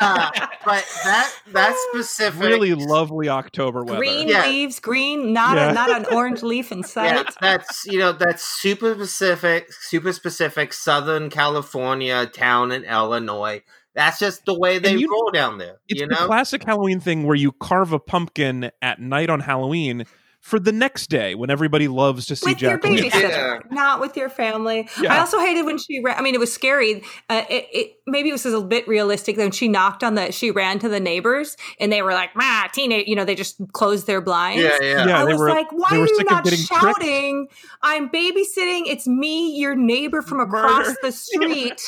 Uh, 0.00 0.30
but 0.64 0.84
that 1.04 1.32
that 1.52 1.74
specific 1.90 2.42
Really 2.42 2.74
lovely 2.74 3.28
October 3.28 3.82
weather. 3.84 3.96
green 3.98 4.28
Yeah. 4.28 4.46
leaves, 4.46 4.78
green, 4.80 5.32
not 5.32 5.56
Yeah. 5.56 5.70
a, 5.70 5.72
not 5.72 5.90
an 5.90 6.04
orange 6.12 6.42
leaf 6.42 6.70
in 6.72 6.82
sight. 6.82 7.14
yeah, 7.14 7.22
that's 7.40 7.86
you 7.86 7.98
know 7.98 8.12
that's 8.12 8.44
super 8.44 8.94
specific, 8.94 9.72
super 9.72 10.12
specific 10.12 10.72
Southern 10.72 11.30
California 11.30 12.26
town 12.26 12.72
in 12.72 12.84
Illinois. 12.84 13.62
That's 13.94 14.18
just 14.18 14.44
the 14.46 14.58
way 14.58 14.78
they 14.78 14.94
you- 14.96 15.10
roll 15.10 15.30
down 15.32 15.58
there. 15.58 15.80
It's 15.88 16.00
you 16.00 16.06
the 16.06 16.14
know, 16.14 16.26
classic 16.26 16.64
Halloween 16.64 17.00
thing 17.00 17.24
where 17.24 17.36
you 17.36 17.52
carve 17.52 17.92
a 17.92 17.98
pumpkin 17.98 18.70
at 18.80 19.00
night 19.00 19.28
on 19.30 19.40
Halloween 19.40 20.04
for 20.40 20.58
the 20.58 20.72
next 20.72 21.08
day 21.08 21.36
when 21.36 21.50
everybody 21.50 21.86
loves 21.86 22.26
to 22.26 22.34
see 22.34 22.50
with 22.50 22.60
your 22.62 22.72
Jack 22.72 22.84
o' 22.84 22.88
babysitter, 22.88 23.28
Yeah. 23.30 23.58
not 23.70 24.00
with 24.00 24.16
your 24.16 24.28
family. 24.28 24.88
Yeah. 25.00 25.14
I 25.14 25.18
also 25.20 25.38
hated 25.38 25.64
when 25.64 25.78
she 25.78 26.00
ran. 26.02 26.18
I 26.18 26.22
mean, 26.22 26.34
it 26.34 26.40
was 26.40 26.52
scary. 26.52 27.04
Uh, 27.30 27.44
it, 27.48 27.68
it 27.72 27.92
maybe 28.08 28.28
it 28.30 28.32
was 28.32 28.44
a 28.46 28.60
bit 28.60 28.88
realistic. 28.88 29.36
When 29.36 29.52
she 29.52 29.68
knocked 29.68 30.02
on 30.02 30.16
the, 30.16 30.32
she 30.32 30.50
ran 30.50 30.80
to 30.80 30.88
the 30.88 30.98
neighbors, 30.98 31.56
and 31.78 31.92
they 31.92 32.02
were 32.02 32.12
like, 32.12 32.34
"Ma, 32.34 32.66
teenage," 32.72 33.06
you 33.06 33.14
know, 33.14 33.24
they 33.24 33.36
just 33.36 33.60
closed 33.72 34.08
their 34.08 34.20
blinds. 34.20 34.64
yeah, 34.64 34.78
yeah. 34.80 35.06
Yeah, 35.06 35.22
I 35.22 35.26
they 35.26 35.32
was 35.34 35.40
were- 35.42 35.48
like, 35.50 35.70
why 35.70 35.86
they 35.92 35.98
are 36.00 36.06
you 36.06 36.24
not 36.28 36.42
getting 36.42 36.58
tricked. 36.66 36.82
shouting? 36.82 37.46
I'm 37.82 38.08
babysitting. 38.08 38.88
It's 38.88 39.06
me, 39.06 39.56
your 39.56 39.76
neighbor 39.76 40.22
from 40.22 40.40
across 40.40 40.88
Murder. 40.88 40.96
the 41.02 41.12
street. 41.12 41.80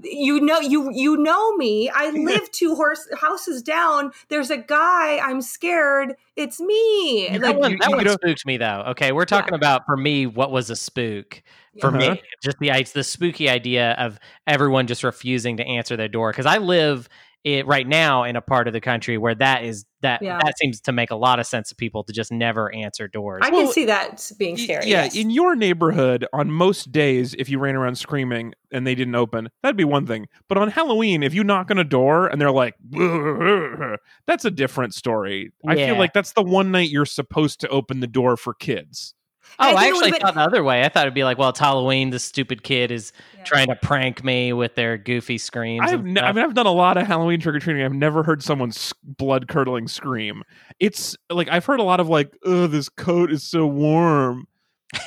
You 0.00 0.40
know, 0.40 0.60
you 0.60 0.90
you 0.92 1.16
know 1.16 1.56
me. 1.56 1.90
I 1.90 2.10
live 2.10 2.50
two 2.52 2.74
horse 2.74 3.06
houses 3.20 3.62
down. 3.62 4.12
There's 4.28 4.50
a 4.50 4.56
guy. 4.56 5.18
I'm 5.18 5.42
scared. 5.42 6.14
It's 6.36 6.60
me. 6.60 7.28
You 7.30 7.38
that 7.38 7.42
Like, 7.42 7.54
know- 7.56 7.60
one, 7.60 7.70
you- 7.72 7.78
that 7.78 7.90
you 7.90 7.96
one 7.96 8.04
know- 8.04 8.12
spooked 8.12 8.46
me 8.46 8.56
though. 8.56 8.84
Okay, 8.88 9.12
we're 9.12 9.24
talking 9.26 9.54
about 9.54 9.82
for 9.86 9.96
me 9.96 10.26
what 10.26 10.50
was 10.50 10.70
a 10.70 10.76
spook. 10.76 11.42
For 11.80 11.88
Uh-huh. 11.88 11.98
me, 12.14 12.22
just 12.42 12.58
the 12.58 12.68
it's 12.70 12.92
the 12.92 13.04
spooky 13.04 13.48
idea 13.48 13.92
of 13.92 14.18
everyone 14.46 14.86
just 14.86 15.02
refusing 15.04 15.56
to 15.58 15.66
answer 15.66 15.96
their 15.96 16.08
door 16.08 16.30
because 16.30 16.46
I 16.46 16.58
live 16.58 17.08
it 17.44 17.66
right 17.66 17.86
now 17.88 18.24
in 18.24 18.36
a 18.36 18.40
part 18.42 18.66
of 18.68 18.72
the 18.72 18.80
country 18.80 19.18
where 19.18 19.34
that 19.34 19.64
is 19.64 19.84
that 20.02 20.22
Yeah. 20.22 20.38
that 20.44 20.58
seems 20.58 20.80
to 20.82 20.92
make 20.92 21.10
a 21.10 21.16
lot 21.16 21.40
of 21.40 21.46
sense 21.46 21.70
to 21.70 21.74
people 21.74 22.04
to 22.04 22.12
just 22.12 22.30
never 22.30 22.72
answer 22.74 23.08
doors. 23.08 23.40
I 23.44 23.50
Well, 23.50 23.64
can 23.64 23.72
see 23.72 23.86
that 23.86 24.30
being 24.38 24.56
Y- 24.56 24.62
scary. 24.64 24.86
Yeah, 24.86 25.04
yes. 25.04 25.16
in 25.16 25.30
your 25.30 25.56
neighborhood, 25.56 26.26
on 26.32 26.50
most 26.50 26.92
days, 26.92 27.34
if 27.38 27.48
you 27.48 27.58
ran 27.58 27.74
around 27.76 27.96
screaming 27.96 28.52
and 28.70 28.86
they 28.86 28.94
didn't 28.94 29.14
open, 29.14 29.48
that'd 29.62 29.76
be 29.76 29.84
one 29.84 30.06
thing. 30.06 30.26
But 30.48 30.58
on 30.58 30.68
Halloween, 30.68 31.22
if 31.22 31.34
you 31.34 31.42
knock 31.44 31.70
on 31.70 31.78
a 31.78 31.84
door 31.84 32.26
and 32.26 32.40
they're 32.40 32.50
like, 32.50 32.74
that's 34.26 34.44
a 34.44 34.50
different 34.50 34.94
story. 34.94 35.52
I 35.66 35.74
feel 35.76 35.96
like 35.98 36.12
that's 36.12 36.32
the 36.32 36.42
one 36.42 36.70
night 36.70 36.90
you're 36.90 37.06
supposed 37.06 37.60
to 37.60 37.68
open 37.68 38.00
the 38.00 38.06
door 38.06 38.36
for 38.36 38.54
kids. 38.54 39.14
Oh, 39.58 39.64
I 39.64 39.70
I, 39.70 39.86
actually 39.86 40.10
would've 40.12 40.18
thought 40.20 40.34
the 40.34 40.40
other 40.40 40.62
way. 40.64 40.82
I 40.84 40.88
thought 40.88 41.02
it'd 41.04 41.14
be 41.14 41.24
like, 41.24 41.38
well, 41.38 41.50
it's 41.50 41.58
Halloween. 41.60 42.10
This 42.10 42.24
stupid 42.24 42.62
kid 42.62 42.90
is 42.90 43.12
Yeah. 43.36 43.44
trying 43.44 43.66
to 43.68 43.76
prank 43.76 44.22
me 44.24 44.52
with 44.52 44.74
their 44.74 44.96
goofy 44.98 45.38
screams. 45.38 45.90
I've 45.90 46.00
and 46.00 46.14
ne- 46.14 46.20
I 46.20 46.24
stuff. 46.24 46.36
mean, 46.36 46.44
I've 46.44 46.54
done 46.54 46.66
a 46.66 46.72
lot 46.72 46.96
of 46.96 47.06
Halloween 47.06 47.40
trick 47.40 47.56
or 47.56 47.58
treating. 47.60 47.82
I've 47.84 47.92
never 47.92 48.22
heard 48.22 48.42
someone's 48.42 48.92
blood 49.02 49.48
curdling 49.48 49.88
scream. 49.88 50.42
It's 50.80 51.16
like 51.30 51.48
I've 51.48 51.64
heard 51.64 51.80
a 51.80 51.84
lot 51.84 52.00
of 52.00 52.08
like, 52.08 52.32
"Oh, 52.44 52.66
this 52.66 52.88
coat 52.88 53.30
is 53.32 53.42
so 53.42 53.66
warm," 53.66 54.46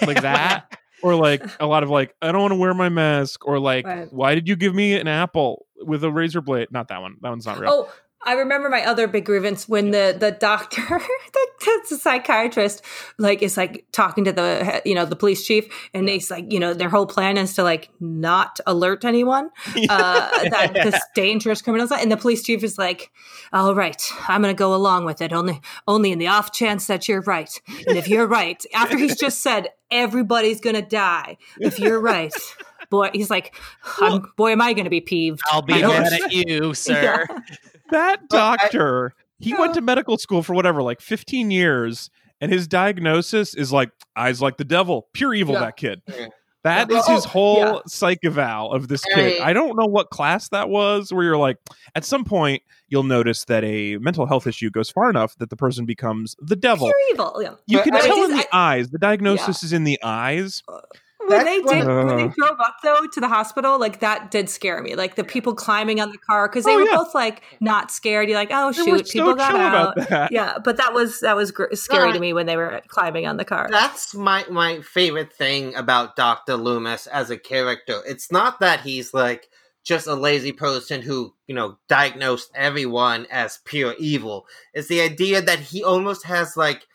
like 0.05 0.21
that, 0.21 0.77
or 1.03 1.15
like 1.15 1.43
a 1.59 1.65
lot 1.67 1.83
of 1.83 1.89
like, 1.89 2.13
"I 2.21 2.31
don't 2.31 2.41
want 2.41 2.51
to 2.53 2.57
wear 2.59 2.73
my 2.73 2.89
mask," 2.89 3.45
or 3.47 3.59
like, 3.59 3.85
Right. 3.85 4.11
"Why 4.11 4.35
did 4.35 4.47
you 4.47 4.55
give 4.55 4.73
me 4.75 4.93
an 4.99 5.07
apple 5.07 5.65
with 5.81 6.03
a 6.03 6.11
razor 6.11 6.41
blade?" 6.41 6.67
Not 6.71 6.87
that 6.89 7.01
one. 7.01 7.17
That 7.21 7.29
one's 7.29 7.45
not 7.45 7.59
real. 7.59 7.69
Oh, 7.87 7.93
I 8.25 8.33
remember 8.33 8.69
my 8.69 8.83
other 8.83 9.07
big 9.07 9.25
grievance 9.25 9.69
when 9.69 9.91
the 9.91 10.15
the 10.17 10.31
doctor, 10.31 10.81
the, 11.33 11.85
the 11.89 11.97
psychiatrist, 11.97 12.83
like 13.19 13.43
is 13.43 13.55
like 13.55 13.85
talking 13.91 14.23
to 14.25 14.31
the 14.31 14.81
you 14.83 14.95
know 14.95 15.05
the 15.05 15.15
police 15.15 15.45
chief, 15.45 15.67
and 15.93 16.09
he's 16.09 16.31
like 16.31 16.51
you 16.51 16.59
know 16.59 16.73
their 16.73 16.89
whole 16.89 17.05
plan 17.05 17.37
is 17.37 17.53
to 17.55 17.63
like 17.63 17.89
not 17.99 18.59
alert 18.65 19.05
anyone 19.05 19.49
uh, 19.89 20.49
that 20.49 20.73
this 20.73 20.99
dangerous 21.13 21.61
criminals, 21.61 21.91
and 21.91 22.11
the 22.11 22.17
police 22.17 22.43
chief 22.43 22.63
is 22.63 22.77
like, 22.77 23.11
all 23.53 23.75
right, 23.75 24.01
I'm 24.27 24.41
gonna 24.41 24.55
go 24.55 24.73
along 24.73 25.05
with 25.05 25.21
it 25.21 25.31
only 25.31 25.61
only 25.87 26.11
in 26.11 26.17
the 26.17 26.27
off 26.27 26.51
chance 26.51 26.87
that 26.87 27.07
you're 27.07 27.21
right, 27.21 27.61
and 27.87 27.95
if 27.95 28.07
you're 28.07 28.27
right, 28.27 28.63
after 28.73 28.97
he's 28.97 29.17
just 29.17 29.43
said 29.43 29.69
everybody's 29.91 30.59
gonna 30.59 30.81
die, 30.81 31.37
if 31.59 31.79
you're 31.79 31.99
right. 31.99 32.33
Boy, 32.91 33.09
he's 33.13 33.31
like, 33.31 33.55
I'm, 33.99 34.31
boy, 34.37 34.51
am 34.51 34.61
I 34.61 34.73
going 34.73 34.83
to 34.83 34.91
be 34.91 35.01
peeved? 35.01 35.41
I'll 35.49 35.63
be 35.63 35.81
mad 35.81 36.13
at 36.13 36.31
you, 36.31 36.75
sir. 36.75 37.25
That 37.91 38.21
But 38.29 38.37
I- 38.37 38.55
doctor, 38.57 39.13
he 39.39 39.53
went 39.53 39.73
to 39.75 39.81
medical 39.81 40.17
school 40.17 40.41
for 40.43 40.53
whatever, 40.53 40.81
like 40.81 41.01
15 41.01 41.51
years, 41.51 42.09
and 42.41 42.51
his 42.51 42.67
diagnosis 42.67 43.53
is 43.55 43.71
like 43.71 43.91
eyes 44.15 44.41
like 44.41 44.57
the 44.57 44.65
devil, 44.65 45.07
pure 45.13 45.33
evil. 45.33 45.53
Yeah. 45.55 45.59
That 45.61 45.77
kid. 45.77 46.01
Yeah. 46.07 46.27
That 46.63 46.89
Yeah, 46.89 46.97
is 46.97 47.05
his 47.07 47.25
oh, 47.27 47.29
whole 47.29 47.57
yeah. 47.59 47.79
psych 47.85 48.19
eval 48.23 48.71
of 48.73 48.87
this 48.87 49.03
kid. 49.13 49.39
I- 49.39 49.49
I 49.49 49.53
don't 49.53 49.77
know 49.77 49.85
what 49.85 50.09
class 50.09 50.49
that 50.49 50.67
was, 50.67 51.13
where 51.13 51.23
you're 51.23 51.37
like, 51.37 51.57
at 51.93 52.03
some 52.03 52.23
point, 52.25 52.63
you'll 52.87 53.03
notice 53.03 53.45
that 53.45 53.63
a 53.63 53.97
mental 53.97 54.25
health 54.25 54.47
issue 54.47 54.71
goes 54.71 54.89
far 54.89 55.07
enough 55.11 55.35
that 55.37 55.51
the 55.51 55.55
person 55.55 55.85
becomes 55.85 56.35
the 56.39 56.55
devil. 56.55 56.87
Pure 56.87 57.13
evil. 57.13 57.39
Yeah. 57.43 57.53
You 57.67 57.77
But 57.77 57.83
can 57.83 57.95
I- 57.97 58.01
tell 58.01 58.23
in 58.25 58.31
the 58.37 58.47
eyes. 58.51 58.89
The 58.89 58.97
diagnosis 58.97 59.61
is 59.63 59.73
in 59.73 59.83
the 59.83 59.99
eyes. 60.03 60.63
When 61.27 61.45
they 61.45 61.61
did, 61.61 61.87
of- 61.87 62.07
when 62.07 62.17
they 62.17 62.23
Uh. 62.25 62.31
drove 62.37 62.59
up 62.59 62.75
though 62.83 63.05
to 63.13 63.19
the 63.19 63.27
hospital, 63.27 63.79
like 63.79 63.99
that 64.01 64.31
did 64.31 64.49
scare 64.49 64.81
me. 64.81 64.95
Like 64.95 65.15
the 65.15 65.23
people 65.23 65.53
climbing 65.55 65.99
on 66.01 66.11
the 66.11 66.17
car 66.17 66.47
because 66.47 66.65
they 66.65 66.73
Oh, 66.73 66.77
were 66.77 66.83
yeah. 66.85 66.95
both 66.95 67.13
like 67.15 67.41
not 67.59 67.91
scared. 67.91 68.29
You're 68.29 68.37
like, 68.37 68.49
oh 68.51 68.71
They 68.71 68.91
were 68.91 68.97
shoot, 68.99 69.09
people 69.09 69.31
so 69.31 69.35
got 69.35 69.55
out. 69.55 70.31
Yeah, 70.31 70.57
but 70.63 70.77
that 70.77 70.93
was 70.93 71.19
that 71.21 71.35
was 71.35 71.51
gr- 71.51 71.73
scary 71.73 72.13
to 72.13 72.19
me 72.19 72.33
when 72.33 72.45
they 72.45 72.57
were 72.57 72.81
climbing 72.87 73.27
on 73.27 73.37
the 73.37 73.45
car. 73.45 73.67
That's 73.71 74.13
my 74.13 74.45
my 74.49 74.81
favorite 74.81 75.33
thing 75.33 75.75
about 75.75 76.15
Doctor 76.15 76.55
Loomis 76.55 77.07
as 77.07 77.29
a 77.29 77.37
character. 77.37 78.01
It's 78.07 78.31
not 78.31 78.59
that 78.59 78.81
he's 78.81 79.13
like 79.13 79.47
just 79.83 80.07
a 80.07 80.15
lazy 80.15 80.51
person 80.51 81.01
who 81.03 81.33
you 81.47 81.53
know 81.55 81.77
diagnosed 81.87 82.49
everyone 82.55 83.27
as 83.31 83.59
pure 83.65 83.93
evil. 83.99 84.45
It's 84.73 84.87
the 84.87 85.01
idea 85.01 85.41
that 85.41 85.59
he 85.59 85.83
almost 85.83 86.25
has 86.25 86.57
like 86.57 86.87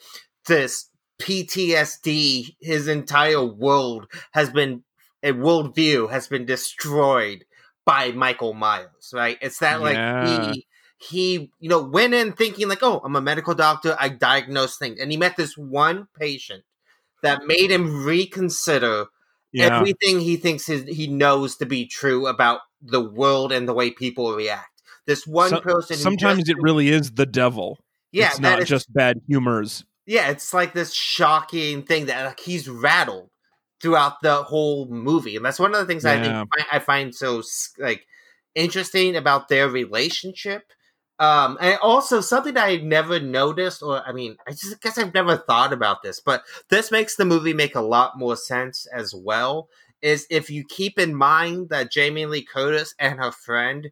this 0.47 0.87
PTSD. 1.21 2.57
His 2.61 2.89
entire 2.89 3.45
world 3.45 4.07
has 4.33 4.51
been 4.51 4.83
a 5.23 5.33
worldview 5.33 6.11
has 6.11 6.29
been 6.29 6.47
destroyed 6.47 7.45
by 7.85 8.13
Michael 8.13 8.55
Myers. 8.55 9.13
Right? 9.13 9.39
It's 9.41 9.59
that 9.59 9.81
like 9.81 10.27
he 10.27 10.67
he 10.99 11.51
you 11.61 11.69
know 11.69 11.83
went 11.83 12.13
in 12.13 12.31
thinking 12.33 12.69
like 12.69 12.83
oh 12.83 13.01
i'm 13.03 13.17
a 13.17 13.23
medical 13.23 13.55
doctor 13.55 13.97
i 13.99 14.07
diagnose 14.07 14.77
things 14.77 15.01
and 15.01 15.11
he 15.11 15.17
met 15.17 15.35
this 15.35 15.57
one 15.57 16.07
patient 16.19 16.63
that 17.23 17.47
made 17.47 17.71
him 17.71 18.05
reconsider 18.05 19.07
Yeah. 19.51 19.79
everything 19.79 20.21
he 20.21 20.37
thinks 20.37 20.67
his, 20.67 20.83
he 20.85 21.07
knows 21.07 21.57
to 21.57 21.65
be 21.65 21.87
true 21.87 22.27
about 22.27 22.61
the 22.83 23.01
world 23.01 23.51
and 23.51 23.67
the 23.67 23.73
way 23.73 23.91
people 23.91 24.35
react 24.35 24.83
this 25.07 25.27
one 25.27 25.49
So- 25.49 25.61
person 25.63 25.97
Sometimes 25.97 26.41
just- 26.41 26.51
it 26.51 26.57
really 26.61 26.91
is 26.91 27.13
the 27.13 27.25
devil. 27.25 27.79
yeah 28.13 28.29
it's 28.29 28.39
not 28.39 28.61
is- 28.61 28.69
just 28.69 28.93
bad 28.93 29.23
humors. 29.27 29.87
Yeah 30.11 30.29
it's 30.29 30.53
like 30.53 30.73
this 30.73 30.93
shocking 30.93 31.83
thing 31.85 32.07
that 32.07 32.25
like 32.27 32.41
he's 32.41 32.69
rattled 32.69 33.31
throughout 33.81 34.21
the 34.23 34.43
whole 34.43 34.87
movie 34.89 35.37
and 35.37 35.45
that's 35.45 35.61
one 35.61 35.73
of 35.73 35.81
the 35.81 35.87
things 35.87 36.05
i 36.05 36.21
think 36.21 36.35
I, 36.59 36.77
I 36.77 36.79
find 36.81 37.15
so 37.15 37.43
like 37.79 38.07
interesting 38.55 39.15
about 39.15 39.49
their 39.49 39.69
relationship 39.69 40.65
um 41.21 41.57
and 41.61 41.79
also 41.81 42.21
something 42.21 42.57
i 42.57 42.77
never 42.77 43.21
noticed 43.21 43.83
or 43.83 44.03
i 44.07 44.13
mean 44.13 44.37
i 44.49 44.51
just 44.51 44.81
guess 44.81 44.99
i've 44.99 45.15
never 45.15 45.37
thought 45.37 45.73
about 45.73 46.03
this 46.03 46.21
but 46.21 46.43
this 46.71 46.91
makes 46.91 47.15
the 47.15 47.25
movie 47.25 47.55
make 47.55 47.77
a 47.77 47.81
lot 47.81 48.19
more 48.19 48.37
sense 48.37 48.87
as 48.93 49.15
well 49.15 49.69
is 50.03 50.27
if 50.29 50.51
you 50.51 50.65
keep 50.65 50.99
in 50.99 51.15
mind 51.15 51.69
that 51.69 51.93
jamie 51.93 52.27
lee 52.27 52.45
curtis 52.45 52.95
and 52.99 53.21
her 53.21 53.31
friend 53.31 53.91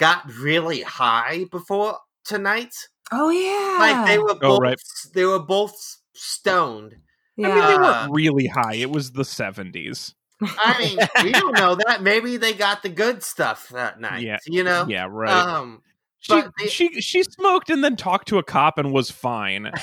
got 0.00 0.32
really 0.32 0.80
high 0.80 1.44
before 1.52 1.98
tonight. 2.24 2.74
Oh 3.12 3.30
yeah. 3.30 3.76
Like 3.78 4.06
they 4.06 4.18
were 4.18 4.30
Oh, 4.32 4.34
both 4.34 4.60
right. 4.60 4.78
they 5.14 5.24
were 5.24 5.38
both 5.40 5.98
stoned. 6.14 6.96
yeah. 7.36 7.48
I 7.48 7.54
mean, 7.54 7.66
they 7.66 7.74
Uh, 7.74 7.80
weren't 7.82 8.12
really 8.12 8.46
high. 8.46 8.74
It 8.74 8.90
was 8.90 9.12
the 9.12 9.22
70s. 9.24 10.14
I 10.42 10.78
mean, 10.78 10.98
we 11.24 11.32
don't 11.32 11.54
know 11.56 11.74
that. 11.86 12.02
Maybe 12.02 12.36
they 12.36 12.52
got 12.54 12.82
the 12.82 12.88
good 12.88 13.22
stuff 13.22 13.68
that 13.70 14.00
night. 14.00 14.22
Yeah. 14.22 14.38
You 14.46 14.64
know? 14.64 14.86
Yeah, 14.88 15.06
right. 15.10 15.30
Um 15.30 15.82
she, 16.20 16.32
but 16.34 16.52
they- 16.58 16.68
she 16.68 17.00
she 17.00 17.22
smoked 17.22 17.70
and 17.70 17.82
then 17.82 17.96
talked 17.96 18.28
to 18.28 18.38
a 18.38 18.42
cop 18.42 18.78
and 18.78 18.92
was 18.92 19.10
fine. 19.10 19.70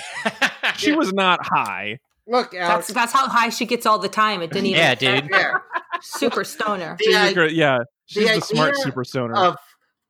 She 0.75 0.91
Yeah. 0.91 0.97
was 0.97 1.11
not 1.13 1.39
high. 1.43 1.97
look, 2.27 2.51
that's 2.51 2.61
Alex. 2.69 2.87
that's 2.93 3.11
how 3.13 3.27
high 3.27 3.49
she 3.49 3.65
gets 3.65 3.85
all 3.87 3.97
the 3.97 4.09
time. 4.09 4.41
It 4.43 4.51
didn't 4.51 4.67
even 4.67 4.79
Yeah, 4.79 4.93
dude. 4.95 5.29
Super 6.01 6.43
stoner. 6.43 6.95
The 6.99 7.05
She's 7.05 7.15
a 7.15 7.41
i- 7.41 7.47
yeah, 7.47 7.77
she's 8.05 8.29
the, 8.35 8.41
smart 8.41 8.75
super 8.77 9.03
stoner. 9.03 9.35
of 9.35 9.55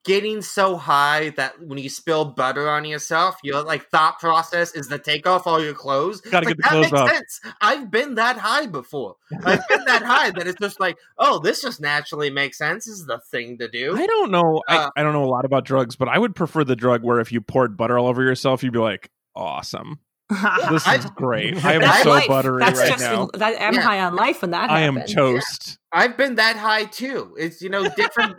getting 0.07 0.41
so 0.41 0.75
high 0.77 1.29
that 1.31 1.61
when 1.61 1.77
you 1.77 1.89
spill 1.89 2.25
butter 2.25 2.67
on 2.69 2.85
yourself, 2.85 3.37
your 3.43 3.61
like 3.61 3.87
thought 3.89 4.17
process 4.19 4.73
is 4.73 4.87
to 4.87 4.97
take 4.97 5.27
off 5.27 5.45
all 5.45 5.63
your 5.63 5.73
clothes. 5.75 6.21
Gotta 6.21 6.47
Like, 6.47 6.55
get 6.55 6.57
the 6.57 6.61
that 6.63 6.69
clothes 6.71 6.91
makes 6.91 7.01
off. 7.01 7.09
sense. 7.11 7.41
I've 7.61 7.91
been 7.91 8.15
that 8.15 8.37
high 8.37 8.65
before. 8.65 9.17
I've 9.45 9.67
been 9.67 9.83
that 9.85 10.01
high 10.01 10.31
that 10.31 10.47
it's 10.47 10.59
just 10.59 10.79
like, 10.79 10.97
oh, 11.19 11.37
this 11.39 11.61
just 11.61 11.79
naturally 11.79 12.29
makes 12.31 12.57
sense. 12.57 12.85
This 12.85 12.95
is 12.95 13.05
the 13.05 13.19
thing 13.29 13.57
to 13.59 13.67
do. 13.67 13.95
I 13.95 14.07
don't 14.07 14.31
know. 14.31 14.63
Uh, 14.67 14.89
I, 14.95 15.01
I 15.01 15.03
don't 15.03 15.13
know 15.13 15.25
a 15.25 15.29
lot 15.29 15.45
about 15.45 15.65
drugs, 15.65 15.95
but 15.95 16.07
I 16.07 16.17
would 16.17 16.33
prefer 16.35 16.63
the 16.63 16.75
drug 16.75 17.03
where 17.03 17.19
if 17.19 17.31
you 17.31 17.41
poured 17.41 17.77
butter 17.77 17.99
all 17.99 18.07
over 18.07 18.23
yourself, 18.23 18.63
you'd 18.63 18.73
be 18.73 18.79
like, 18.79 19.11
awesome. 19.35 19.99
This 20.69 20.85
I- 20.85 20.95
is 20.95 21.05
great. 21.11 21.55
I 21.65 21.73
am 21.73 22.03
so 22.03 22.09
life. 22.09 22.27
buttery 22.27 22.59
That's 22.59 22.79
right 22.79 22.89
just, 22.89 23.01
now. 23.01 23.29
That, 23.35 23.61
I'm 23.61 23.73
Yeah. 23.75 23.81
high 23.81 23.99
on 24.01 24.15
life 24.15 24.41
when 24.41 24.51
that 24.51 24.69
I 24.69 24.81
am 24.81 24.95
happens. 24.97 25.13
toast. 25.15 25.77
I've 25.93 26.17
been 26.17 26.35
that 26.35 26.57
high 26.57 26.83
too. 26.83 27.33
It's 27.39 27.61
you 27.61 27.69
know 27.69 27.87
different 27.87 28.35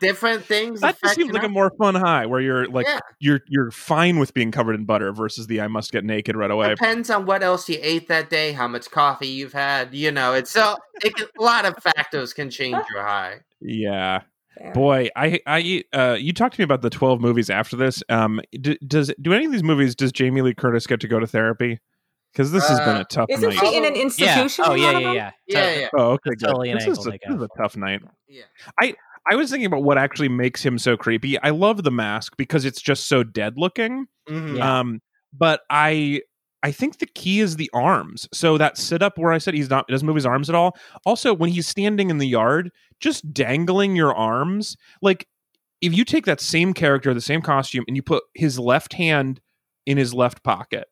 different 0.00 0.44
things. 0.44 0.80
That 0.80 0.98
just 1.00 1.14
seems 1.14 1.28
you 1.28 1.32
like 1.34 1.44
a 1.44 1.48
more 1.48 1.70
fun 1.78 1.94
high 1.94 2.26
where 2.26 2.40
you're 2.40 2.66
like 2.66 2.86
Yeah. 2.86 2.98
you're 3.20 3.40
you're 3.48 3.70
fine 3.70 4.18
with 4.18 4.34
being 4.34 4.50
covered 4.50 4.74
in 4.74 4.84
butter 4.84 5.12
versus 5.12 5.46
the 5.46 5.60
I 5.60 5.68
must 5.68 5.92
get 5.92 6.04
naked 6.04 6.36
right 6.36 6.50
away. 6.50 6.70
Depends 6.70 7.10
on 7.10 7.26
what 7.26 7.42
else 7.42 7.68
you 7.68 7.78
ate 7.80 8.08
that 8.08 8.30
day, 8.30 8.52
how 8.52 8.66
much 8.68 8.90
coffee 8.90 9.28
you've 9.28 9.52
had. 9.52 9.94
You 9.94 10.10
know, 10.10 10.32
it's 10.34 10.50
so 10.50 10.76
it 11.04 11.14
can, 11.14 11.26
a 11.38 11.42
lot 11.42 11.64
of 11.64 11.76
factors 11.82 12.32
can 12.32 12.50
change 12.50 12.82
your 12.92 13.02
high. 13.02 13.40
Yeah. 13.60 14.22
Fair. 14.58 14.72
Boy, 14.72 15.08
I 15.14 15.38
I 15.46 15.84
uh 15.92 16.16
you 16.18 16.32
talked 16.32 16.56
to 16.56 16.60
me 16.60 16.64
about 16.64 16.82
the 16.82 16.90
12 16.90 17.20
movies 17.20 17.50
after 17.50 17.76
this. 17.76 18.02
Um 18.08 18.40
d- 18.60 18.78
does 18.86 19.12
do 19.22 19.32
any 19.32 19.44
of 19.46 19.52
these 19.52 19.62
movies 19.62 19.94
does 19.94 20.10
Jamie 20.12 20.42
Lee 20.42 20.54
Curtis 20.54 20.86
get 20.86 21.00
to 21.00 21.08
go 21.08 21.20
to 21.20 21.26
therapy? 21.26 21.78
Cuz 22.34 22.50
this 22.52 22.68
has 22.68 22.78
been 22.80 22.96
Uh, 22.96 23.00
a 23.00 23.04
tough 23.04 23.26
Isn't 23.28 23.48
night. 23.48 23.58
she 23.58 23.76
in 23.76 23.84
an 23.84 23.94
Yeah. 23.94 24.02
institution? 24.02 24.64
Oh 24.68 24.74
yeah, 24.74 24.98
yeah, 24.98 25.12
yeah. 25.12 25.30
Yeah, 25.46 25.74
yeah, 25.80 25.88
Oh, 25.96 26.10
okay, 26.12 26.30
That's 26.30 26.42
good. 26.42 26.46
totally 26.48 26.70
an 26.70 26.78
this, 26.78 26.86
is 26.88 27.06
a, 27.06 27.10
this 27.10 27.20
is 27.36 27.42
a 27.42 27.48
tough 27.60 27.76
night. 27.76 28.02
yeah. 28.28 28.42
I 28.80 28.94
was 29.34 29.50
thinking 29.50 29.66
about 29.66 29.82
what 29.82 29.98
actually 29.98 30.28
makes 30.28 30.64
him 30.64 30.78
so 30.78 30.96
creepy. 30.96 31.38
I 31.40 31.50
love 31.50 31.82
the 31.84 31.90
mask 31.90 32.36
because 32.36 32.64
it's 32.64 32.80
just 32.80 33.06
so 33.06 33.22
dead 33.22 33.54
looking. 33.56 34.06
Mhm. 34.28 34.56
Yeah. 34.58 34.80
Um, 34.80 35.00
but 35.32 35.60
I 35.70 36.22
I 36.62 36.72
think 36.72 36.98
the 36.98 37.06
key 37.06 37.40
is 37.40 37.56
the 37.56 37.70
arms. 37.72 38.28
So 38.34 38.58
that 38.58 38.76
sit 38.76 39.02
up 39.02 39.16
where 39.16 39.32
I 39.32 39.38
said 39.38 39.54
he's 39.54 39.70
not 39.70 39.88
doesn't 39.88 40.06
move 40.06 40.16
his 40.16 40.26
arms 40.26 40.48
at 40.50 40.54
all. 40.54 40.76
Also, 41.06 41.32
when 41.32 41.50
he's 41.50 41.66
standing 41.66 42.10
in 42.10 42.18
the 42.18 42.26
yard, 42.28 42.70
just 43.00 43.32
dangling 43.32 43.96
your 43.96 44.14
arms, 44.14 44.76
like 45.00 45.26
if 45.80 45.94
you 45.96 46.04
take 46.04 46.26
that 46.26 46.40
same 46.40 46.74
character, 46.74 47.14
the 47.14 47.20
same 47.22 47.40
costume, 47.40 47.84
and 47.88 47.96
you 47.96 48.02
put 48.02 48.22
his 48.34 48.58
left 48.58 48.92
hand 48.92 49.40
in 49.86 49.96
his 49.96 50.12
left 50.12 50.42
pocket, 50.42 50.88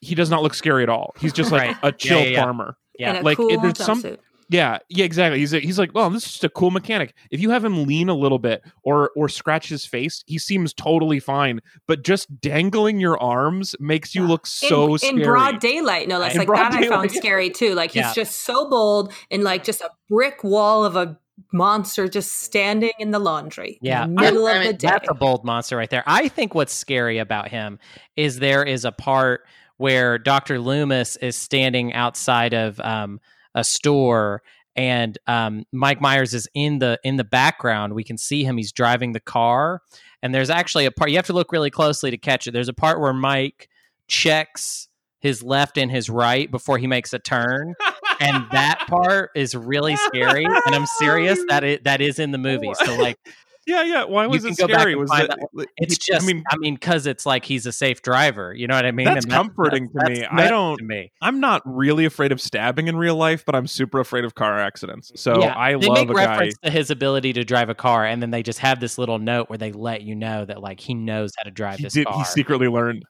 he 0.00 0.14
does 0.16 0.30
not 0.30 0.42
look 0.42 0.54
scary 0.54 0.82
at 0.82 0.88
all. 0.88 1.12
He's 1.20 1.32
just 1.32 1.52
like 1.52 1.62
Right. 1.68 1.76
a 1.84 1.92
chill 1.92 2.18
yeah, 2.20 2.24
yeah. 2.26 2.42
farmer. 2.42 2.76
Yeah. 2.98 3.18
In 3.18 3.24
Like, 3.24 3.36
cool 3.36 3.50
if 3.50 3.62
there's 3.62 3.78
some- 3.78 4.02
jumpsuit. 4.02 4.18
Yeah, 4.48 4.78
yeah, 4.88 5.04
exactly. 5.04 5.40
He's 5.40 5.50
he's 5.50 5.78
like, 5.78 5.92
well, 5.94 6.08
this 6.10 6.24
is 6.24 6.32
just 6.32 6.44
a 6.44 6.48
cool 6.48 6.70
mechanic. 6.70 7.14
If 7.30 7.40
you 7.40 7.50
have 7.50 7.64
him 7.64 7.84
lean 7.84 8.08
a 8.08 8.14
little 8.14 8.38
bit 8.38 8.62
or 8.84 9.10
or 9.16 9.28
scratch 9.28 9.68
his 9.68 9.84
face, 9.84 10.22
he 10.26 10.38
seems 10.38 10.72
totally 10.72 11.18
fine. 11.18 11.60
But 11.88 12.04
just 12.04 12.40
dangling 12.40 13.00
your 13.00 13.20
arms 13.20 13.74
makes 13.80 14.14
you 14.14 14.22
Yeah. 14.22 14.28
look 14.28 14.46
so 14.46 14.92
in, 14.94 14.98
scary. 14.98 15.16
in 15.22 15.22
broad 15.28 15.58
daylight. 15.60 16.06
No, 16.08 16.20
that's 16.20 16.34
In 16.34 16.38
like 16.40 16.46
broad 16.46 16.72
that. 16.72 16.84
I 16.84 16.88
found 16.88 17.10
scary 17.10 17.50
too. 17.50 17.74
Like 17.74 17.90
he's 17.90 18.02
Yeah. 18.02 18.12
just 18.14 18.42
so 18.44 18.68
bold 18.70 19.12
and 19.30 19.42
like 19.42 19.64
just 19.64 19.80
a 19.80 19.90
brick 20.08 20.44
wall 20.44 20.84
of 20.84 20.94
a 20.94 21.18
monster 21.52 22.08
just 22.08 22.40
standing 22.40 22.92
in 22.98 23.10
the 23.10 23.18
laundry. 23.18 23.78
Yeah. 23.82 24.04
in 24.04 24.14
the 24.14 24.20
middle 24.22 24.46
I 24.46 24.52
of 24.52 24.58
mean, 24.60 24.66
the 24.68 24.72
day. 24.78 24.88
That's 24.88 25.08
a 25.10 25.14
bold 25.14 25.44
monster 25.44 25.76
right 25.76 25.90
there. 25.90 26.04
I 26.06 26.28
think 26.28 26.54
what's 26.54 26.72
scary 26.72 27.18
about 27.18 27.48
him 27.48 27.78
is 28.16 28.38
there 28.38 28.62
is 28.62 28.84
a 28.84 28.92
part 28.92 29.44
where 29.76 30.18
Dr. 30.18 30.58
Loomis 30.58 31.16
is 31.16 31.36
standing 31.36 31.92
outside 31.92 32.54
of 32.54 32.80
um, 32.80 33.20
a 33.56 33.64
store 33.64 34.42
and 34.76 35.16
um, 35.26 35.64
Mike 35.72 36.00
Myers 36.00 36.34
is 36.34 36.48
in 36.54 36.78
the 36.78 37.00
in 37.02 37.16
the 37.16 37.24
background. 37.24 37.94
We 37.94 38.04
can 38.04 38.18
see 38.18 38.44
him. 38.44 38.58
He's 38.58 38.72
driving 38.72 39.12
the 39.12 39.20
car, 39.20 39.80
and 40.22 40.34
there's 40.34 40.50
actually 40.50 40.84
a 40.84 40.90
part 40.90 41.10
you 41.10 41.16
have 41.16 41.26
to 41.26 41.32
look 41.32 41.50
really 41.50 41.70
closely 41.70 42.10
to 42.10 42.18
catch 42.18 42.46
it. 42.46 42.52
There's 42.52 42.68
a 42.68 42.74
part 42.74 43.00
where 43.00 43.14
Mike 43.14 43.68
checks 44.06 44.88
his 45.18 45.42
left 45.42 45.78
and 45.78 45.90
his 45.90 46.10
right 46.10 46.50
before 46.50 46.76
he 46.76 46.86
makes 46.86 47.14
a 47.14 47.18
turn, 47.18 47.74
and 48.20 48.44
that 48.52 48.84
part 48.88 49.30
is 49.34 49.54
really 49.54 49.96
scary. 49.96 50.44
And 50.44 50.74
I'm 50.74 50.86
serious 50.86 51.42
that 51.48 51.64
it 51.64 51.84
that 51.84 52.02
is 52.02 52.18
in 52.18 52.30
the 52.30 52.38
movie. 52.38 52.72
So 52.84 52.96
like 52.96 53.18
yeah, 53.66 53.82
yeah. 53.82 54.04
Why 54.04 54.26
was 54.26 54.42
can 54.44 54.52
it 54.52 54.56
scary? 54.58 54.94
Was 54.94 55.10
find 55.10 55.28
it? 55.28 55.68
It's 55.76 55.94
he- 55.94 56.12
just, 56.12 56.22
I 56.24 56.26
mean, 56.26 56.44
I 56.50 56.56
mean, 56.56 56.74
because 56.74 57.06
it's 57.06 57.26
like 57.26 57.44
he's 57.44 57.66
a 57.66 57.72
safe 57.72 58.00
driver. 58.02 58.54
You 58.54 58.66
know 58.66 58.74
what 58.76 58.86
I 58.86 58.92
mean? 58.92 59.06
That's 59.06 59.24
And 59.24 59.32
comforting 59.34 59.88
to 59.90 60.10
me. 60.10 60.24
I 60.24 60.48
don't- 60.48 60.80
me. 60.82 61.12
I'm 61.20 61.40
not 61.40 61.62
really 61.64 62.04
afraid 62.04 62.32
of 62.32 62.40
stabbing 62.40 62.88
in 62.88 62.96
real 62.96 63.16
life, 63.16 63.44
but 63.44 63.54
I'm 63.54 63.66
super 63.66 64.00
afraid 64.00 64.24
of 64.24 64.34
car 64.34 64.58
accidents. 64.58 65.12
So 65.16 65.40
yeah, 65.40 65.54
I 65.58 65.72
they 65.76 65.86
love 65.88 65.98
make 65.98 66.10
a 66.10 66.14
guy. 66.14 66.26
reference 66.26 66.54
to 66.62 66.70
his 66.70 66.90
ability 66.90 67.32
to 67.34 67.44
drive 67.44 67.68
a 67.68 67.74
car, 67.74 68.04
and 68.06 68.22
then 68.22 68.30
they 68.30 68.42
just 68.42 68.60
have 68.60 68.80
this 68.80 68.98
little 68.98 69.18
note 69.18 69.48
where 69.50 69.58
they 69.58 69.72
let 69.72 70.02
you 70.02 70.14
know 70.14 70.44
that 70.44 70.60
like 70.62 70.80
he 70.80 70.94
knows 70.94 71.32
how 71.36 71.42
to 71.44 71.50
drive 71.50 71.78
He 71.78 71.84
this 71.84 71.92
did. 71.94 72.06
car. 72.06 72.18
He 72.18 72.24
secretly 72.24 72.68
learned. 72.68 73.04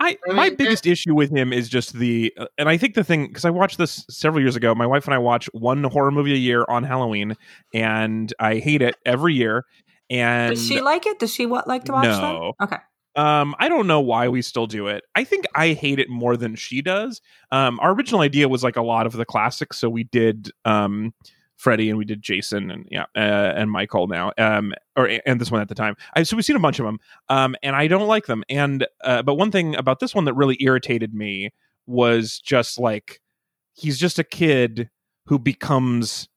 I, 0.00 0.18
I 0.28 0.32
my 0.32 0.44
mean, 0.48 0.56
biggest 0.56 0.86
issue 0.88 1.14
with 1.14 1.30
him 1.30 1.52
is 1.52 1.68
just 1.68 1.92
the, 1.92 2.34
uh, 2.36 2.46
and 2.58 2.68
I 2.68 2.76
think 2.76 2.94
the 2.94 3.04
thing 3.04 3.28
because 3.28 3.44
I 3.44 3.50
watched 3.50 3.78
this 3.78 4.04
several 4.10 4.42
years 4.42 4.56
ago. 4.56 4.74
My 4.74 4.88
wife 4.88 5.04
and 5.04 5.14
I 5.14 5.18
watch 5.18 5.46
one 5.52 5.84
horror 5.84 6.10
movie 6.10 6.32
a 6.34 6.36
year 6.36 6.64
on 6.68 6.82
Halloween, 6.82 7.34
and 7.72 8.34
I 8.40 8.56
hate 8.56 8.82
it 8.82 8.96
every 9.06 9.34
year. 9.34 9.64
And 10.10 10.54
Does 10.54 10.66
she 10.66 10.80
like 10.80 11.06
it? 11.06 11.18
Does 11.18 11.32
she 11.32 11.46
what 11.46 11.66
like 11.66 11.84
to 11.84 11.92
watch 11.92 12.04
No. 12.04 12.54
them? 12.58 12.68
Okay. 12.68 12.76
Um, 13.16 13.54
I 13.58 13.68
don't 13.68 13.86
know 13.86 14.00
why 14.00 14.28
we 14.28 14.42
still 14.42 14.66
do 14.66 14.88
it. 14.88 15.04
I 15.14 15.22
think 15.24 15.44
I 15.54 15.72
hate 15.72 16.00
it 16.00 16.08
more 16.08 16.36
than 16.36 16.56
she 16.56 16.82
does. 16.82 17.20
Um, 17.52 17.78
our 17.80 17.92
original 17.92 18.20
idea 18.22 18.48
was 18.48 18.64
like 18.64 18.76
a 18.76 18.82
lot 18.82 19.06
of 19.06 19.12
the 19.12 19.24
classics, 19.24 19.78
so 19.78 19.88
we 19.88 20.04
did 20.04 20.50
um 20.64 21.14
Freddy 21.56 21.88
and 21.88 21.96
we 21.96 22.04
did 22.04 22.20
Jason 22.20 22.70
and 22.72 22.88
yeah 22.90 23.04
uh, 23.16 23.52
and 23.56 23.70
Michael 23.70 24.08
now 24.08 24.32
um 24.38 24.74
or 24.96 25.08
and 25.24 25.40
this 25.40 25.52
one 25.52 25.60
at 25.60 25.68
the 25.68 25.74
time. 25.76 25.94
I, 26.14 26.24
so 26.24 26.34
we've 26.36 26.44
seen 26.44 26.56
a 26.56 26.60
bunch 26.60 26.80
of 26.80 26.84
them 26.84 26.98
um 27.28 27.54
and 27.62 27.76
I 27.76 27.86
don't 27.86 28.08
like 28.08 28.26
them. 28.26 28.42
And 28.48 28.84
uh, 29.04 29.22
but 29.22 29.34
one 29.34 29.52
thing 29.52 29.76
about 29.76 30.00
this 30.00 30.14
one 30.14 30.24
that 30.24 30.34
really 30.34 30.56
irritated 30.60 31.14
me 31.14 31.52
was 31.86 32.40
just 32.40 32.78
like 32.80 33.20
he's 33.74 33.98
just 33.98 34.18
a 34.18 34.24
kid 34.24 34.90
who 35.26 35.38
becomes 35.38 36.28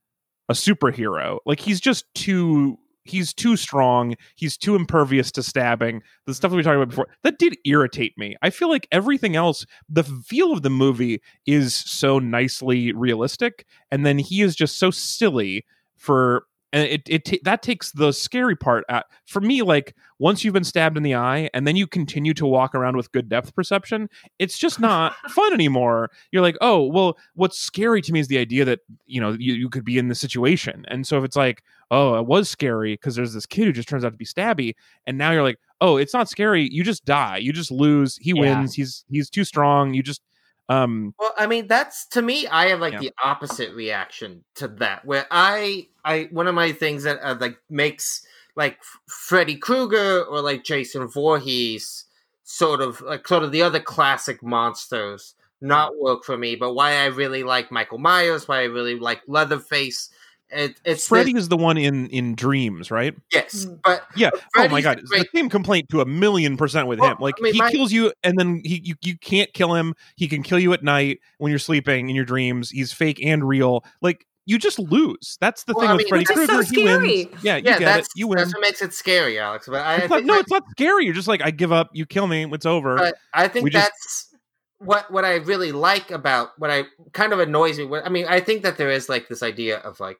a 0.50 0.54
superhero. 0.54 1.40
Like 1.48 1.60
he's 1.60 1.82
just 1.82 2.06
too 2.14 2.78
he's 3.10 3.34
too 3.34 3.56
strong. 3.56 4.16
He's 4.36 4.58
too 4.58 4.76
impervious 4.76 5.32
to 5.34 5.44
stabbing. 5.44 6.02
The 6.26 6.34
stuff 6.34 6.52
that 6.52 6.58
we 6.58 6.64
talked 6.64 6.76
about 6.76 6.90
before 6.90 7.08
that 7.24 7.40
did 7.40 7.58
irritate 7.66 8.18
me. 8.18 8.36
I 8.42 8.50
feel 8.50 8.70
like 8.70 8.88
everything 8.92 9.36
else, 9.36 9.66
the 9.90 10.04
feel 10.04 10.52
of 10.52 10.62
the 10.62 10.70
movie 10.70 11.22
is 11.46 11.76
so 11.76 12.20
nicely 12.20 12.92
realistic, 12.94 13.66
and 13.92 14.06
then 14.06 14.18
he 14.18 14.42
is 14.42 14.56
just 14.56 14.80
so 14.80 14.92
silly 14.92 15.66
for. 15.96 16.46
And 16.74 16.84
it 16.84 17.04
it 17.08 17.24
ta- 17.24 17.38
that 17.44 17.62
takes 17.62 17.94
the 17.94 18.12
scary 18.12 18.56
part 18.56 18.84
out 18.90 19.06
for 19.26 19.40
me. 19.40 19.62
Like 19.62 19.96
once 20.20 20.44
you've 20.44 20.54
been 20.54 20.66
stabbed 20.66 20.98
in 20.98 21.04
the 21.04 21.16
eye, 21.16 21.50
and 21.54 21.66
then 21.66 21.78
you 21.78 21.88
continue 21.88 22.34
to 22.34 22.46
walk 22.46 22.76
around 22.76 22.98
with 22.98 23.12
good 23.14 23.30
depth 23.30 23.56
perception, 23.56 24.10
it's 24.38 24.58
just 24.58 24.78
not 24.78 25.16
fun 25.30 25.54
anymore. 25.54 26.12
You're 26.32 26.42
like, 26.42 26.58
oh 26.60 26.84
well, 26.84 27.18
what's 27.36 27.58
scary 27.58 28.02
to 28.02 28.12
me 28.12 28.20
is 28.20 28.28
the 28.28 28.38
idea 28.38 28.66
that 28.66 28.80
you 29.06 29.22
know 29.22 29.32
you, 29.40 29.54
you 29.54 29.70
could 29.70 29.86
be 29.86 29.98
in 29.98 30.10
the 30.10 30.14
situation, 30.14 30.84
and 30.90 31.08
so 31.08 31.18
if 31.18 31.24
it's 31.24 31.38
like, 31.38 31.64
oh, 31.92 32.16
it 32.16 32.26
was 32.26 32.50
scary 32.50 32.94
because 32.94 33.16
there's 33.16 33.34
this 33.34 33.46
kid 33.46 33.66
who 33.66 33.72
just 33.72 33.88
turns 33.90 34.04
out 34.04 34.12
to 34.12 34.18
be 34.18 34.26
stabby, 34.26 34.74
and 35.06 35.18
now 35.18 35.32
you're 35.32 35.44
like, 35.44 35.60
oh, 35.82 35.98
it's 35.98 36.14
not 36.14 36.30
scary. 36.30 36.68
You 36.72 36.84
just 36.84 37.06
die. 37.06 37.38
You 37.38 37.54
just 37.54 37.72
lose. 37.72 38.18
He 38.18 38.32
Yeah. 38.32 38.42
wins. 38.42 38.74
He's 38.74 39.06
he's 39.10 39.30
too 39.30 39.44
strong. 39.44 39.94
You 39.94 40.04
just 40.04 40.22
um 40.70 41.14
Well, 41.20 41.34
I 41.38 41.48
mean, 41.48 41.68
that's 41.68 42.06
to 42.08 42.22
me. 42.22 42.48
I 42.48 42.68
have 42.68 42.80
like 42.80 42.94
Yeah. 42.94 43.00
the 43.00 43.12
opposite 43.24 43.74
reaction 43.74 44.44
to 44.56 44.68
that, 44.80 45.06
where 45.06 45.26
I, 45.32 45.88
I 46.04 46.28
one 46.32 46.48
of 46.48 46.56
my 46.56 46.72
things 46.74 47.04
that 47.04 47.20
uh, 47.22 47.36
like 47.40 47.58
makes 47.70 48.26
like 48.56 48.80
Freddy 49.08 49.56
Krueger 49.56 50.24
or 50.24 50.42
like 50.42 50.64
Jason 50.64 51.08
Voorhees 51.08 52.06
sort 52.44 52.82
of 52.82 53.02
like 53.02 53.28
sort 53.28 53.44
of 53.44 53.52
the 53.52 53.62
other 53.62 53.80
classic 53.80 54.42
monsters 54.42 55.36
not 55.62 55.92
work 56.00 56.24
for 56.24 56.38
me. 56.38 56.56
But 56.56 56.74
why 56.74 56.94
I 56.98 57.06
really 57.06 57.44
like 57.44 57.72
Michael 57.72 57.98
Myers, 57.98 58.48
why 58.48 58.60
I 58.62 58.64
really 58.66 58.96
like 59.00 59.22
Leatherface, 59.28 60.10
it, 60.50 60.80
it's 60.86 61.08
Freddy 61.08 61.34
this- 61.34 61.44
is 61.44 61.50
the 61.50 61.58
one 61.58 61.78
in 61.78 62.08
in 62.08 62.36
Dreams, 62.36 62.90
right? 62.92 63.16
yes, 63.34 63.66
Mm. 63.66 63.80
but 63.84 64.06
Yeah. 64.16 64.30
oh 64.58 64.68
my 64.70 64.82
god, 64.82 65.04
great- 65.06 65.30
the 65.32 65.38
same 65.38 65.50
complaint 65.50 65.90
to 65.90 66.02
a 66.02 66.06
million 66.06 66.58
percent 66.58 66.88
with 66.88 67.00
Well, 67.00 67.12
him. 67.12 67.18
Like 67.20 67.36
I 67.40 67.44
mean, 67.44 67.54
he 67.54 67.60
my- 67.60 67.72
kills 67.72 67.92
you, 67.92 68.14
and 68.24 68.38
then 68.40 68.62
he 68.64 68.82
you, 68.84 68.96
you 69.02 69.18
can't 69.18 69.52
kill 69.54 69.74
him. 69.74 69.94
He 70.16 70.28
can 70.28 70.44
kill 70.44 70.60
you 70.60 70.74
at 70.74 70.84
night 70.84 71.20
when 71.38 71.50
you're 71.52 71.60
sleeping 71.60 72.10
in 72.10 72.16
your 72.16 72.26
dreams. 72.26 72.70
He's 72.72 72.94
fake 72.94 73.20
and 73.24 73.48
real. 73.48 73.84
Like 74.02 74.26
you 74.46 74.58
just 74.58 74.80
lose. 74.80 75.38
That's 75.42 75.66
the 75.66 75.74
Well, 75.74 75.82
thing 75.82 75.90
I 75.90 75.94
with 75.96 76.04
mean, 76.04 76.08
Freddy 76.08 76.26
Which 76.30 76.50
is 76.50 76.70
so 76.70 76.74
he 76.76 76.84
wins. 76.86 77.44
Yeah, 77.44 77.58
you 77.58 77.64
yeah, 77.66 77.80
get 77.80 77.80
that's 77.80 78.08
it. 78.08 78.12
You 78.16 78.28
win. 78.30 78.38
that's 78.38 78.54
what 78.54 78.62
makes 78.62 78.82
it 78.82 78.94
scary, 78.94 79.38
Alex. 79.38 79.68
But 79.68 79.82
I, 79.86 79.96
I 79.96 80.08
not, 80.08 80.24
no, 80.24 80.34
that- 80.36 80.40
it's 80.44 80.52
not 80.52 80.64
scary. 80.72 81.04
You're 81.04 81.14
just 81.14 81.28
like, 81.28 81.42
I 81.44 81.52
give 81.52 81.74
up. 81.74 81.90
You 81.92 82.06
kill 82.06 82.28
me. 82.28 82.46
It's 82.54 82.66
over. 82.66 82.96
But 82.96 83.16
I 83.34 83.50
think 83.50 83.66
We 83.66 83.72
just- 83.72 83.84
that's 83.86 84.34
what 84.80 85.12
what 85.12 85.26
I 85.26 85.36
really 85.38 85.72
like 85.74 86.12
about 86.12 86.52
what 86.60 86.70
I 86.70 86.84
kind 87.12 87.34
of 87.34 87.40
annoys 87.40 87.78
me. 87.78 87.84
What, 87.86 88.06
I 88.06 88.10
mean, 88.10 88.26
I 88.30 88.40
think 88.40 88.62
that 88.62 88.78
there 88.78 88.90
is 88.92 89.10
like 89.10 89.28
this 89.28 89.44
idea 89.44 89.80
of 89.80 90.00
like 90.00 90.18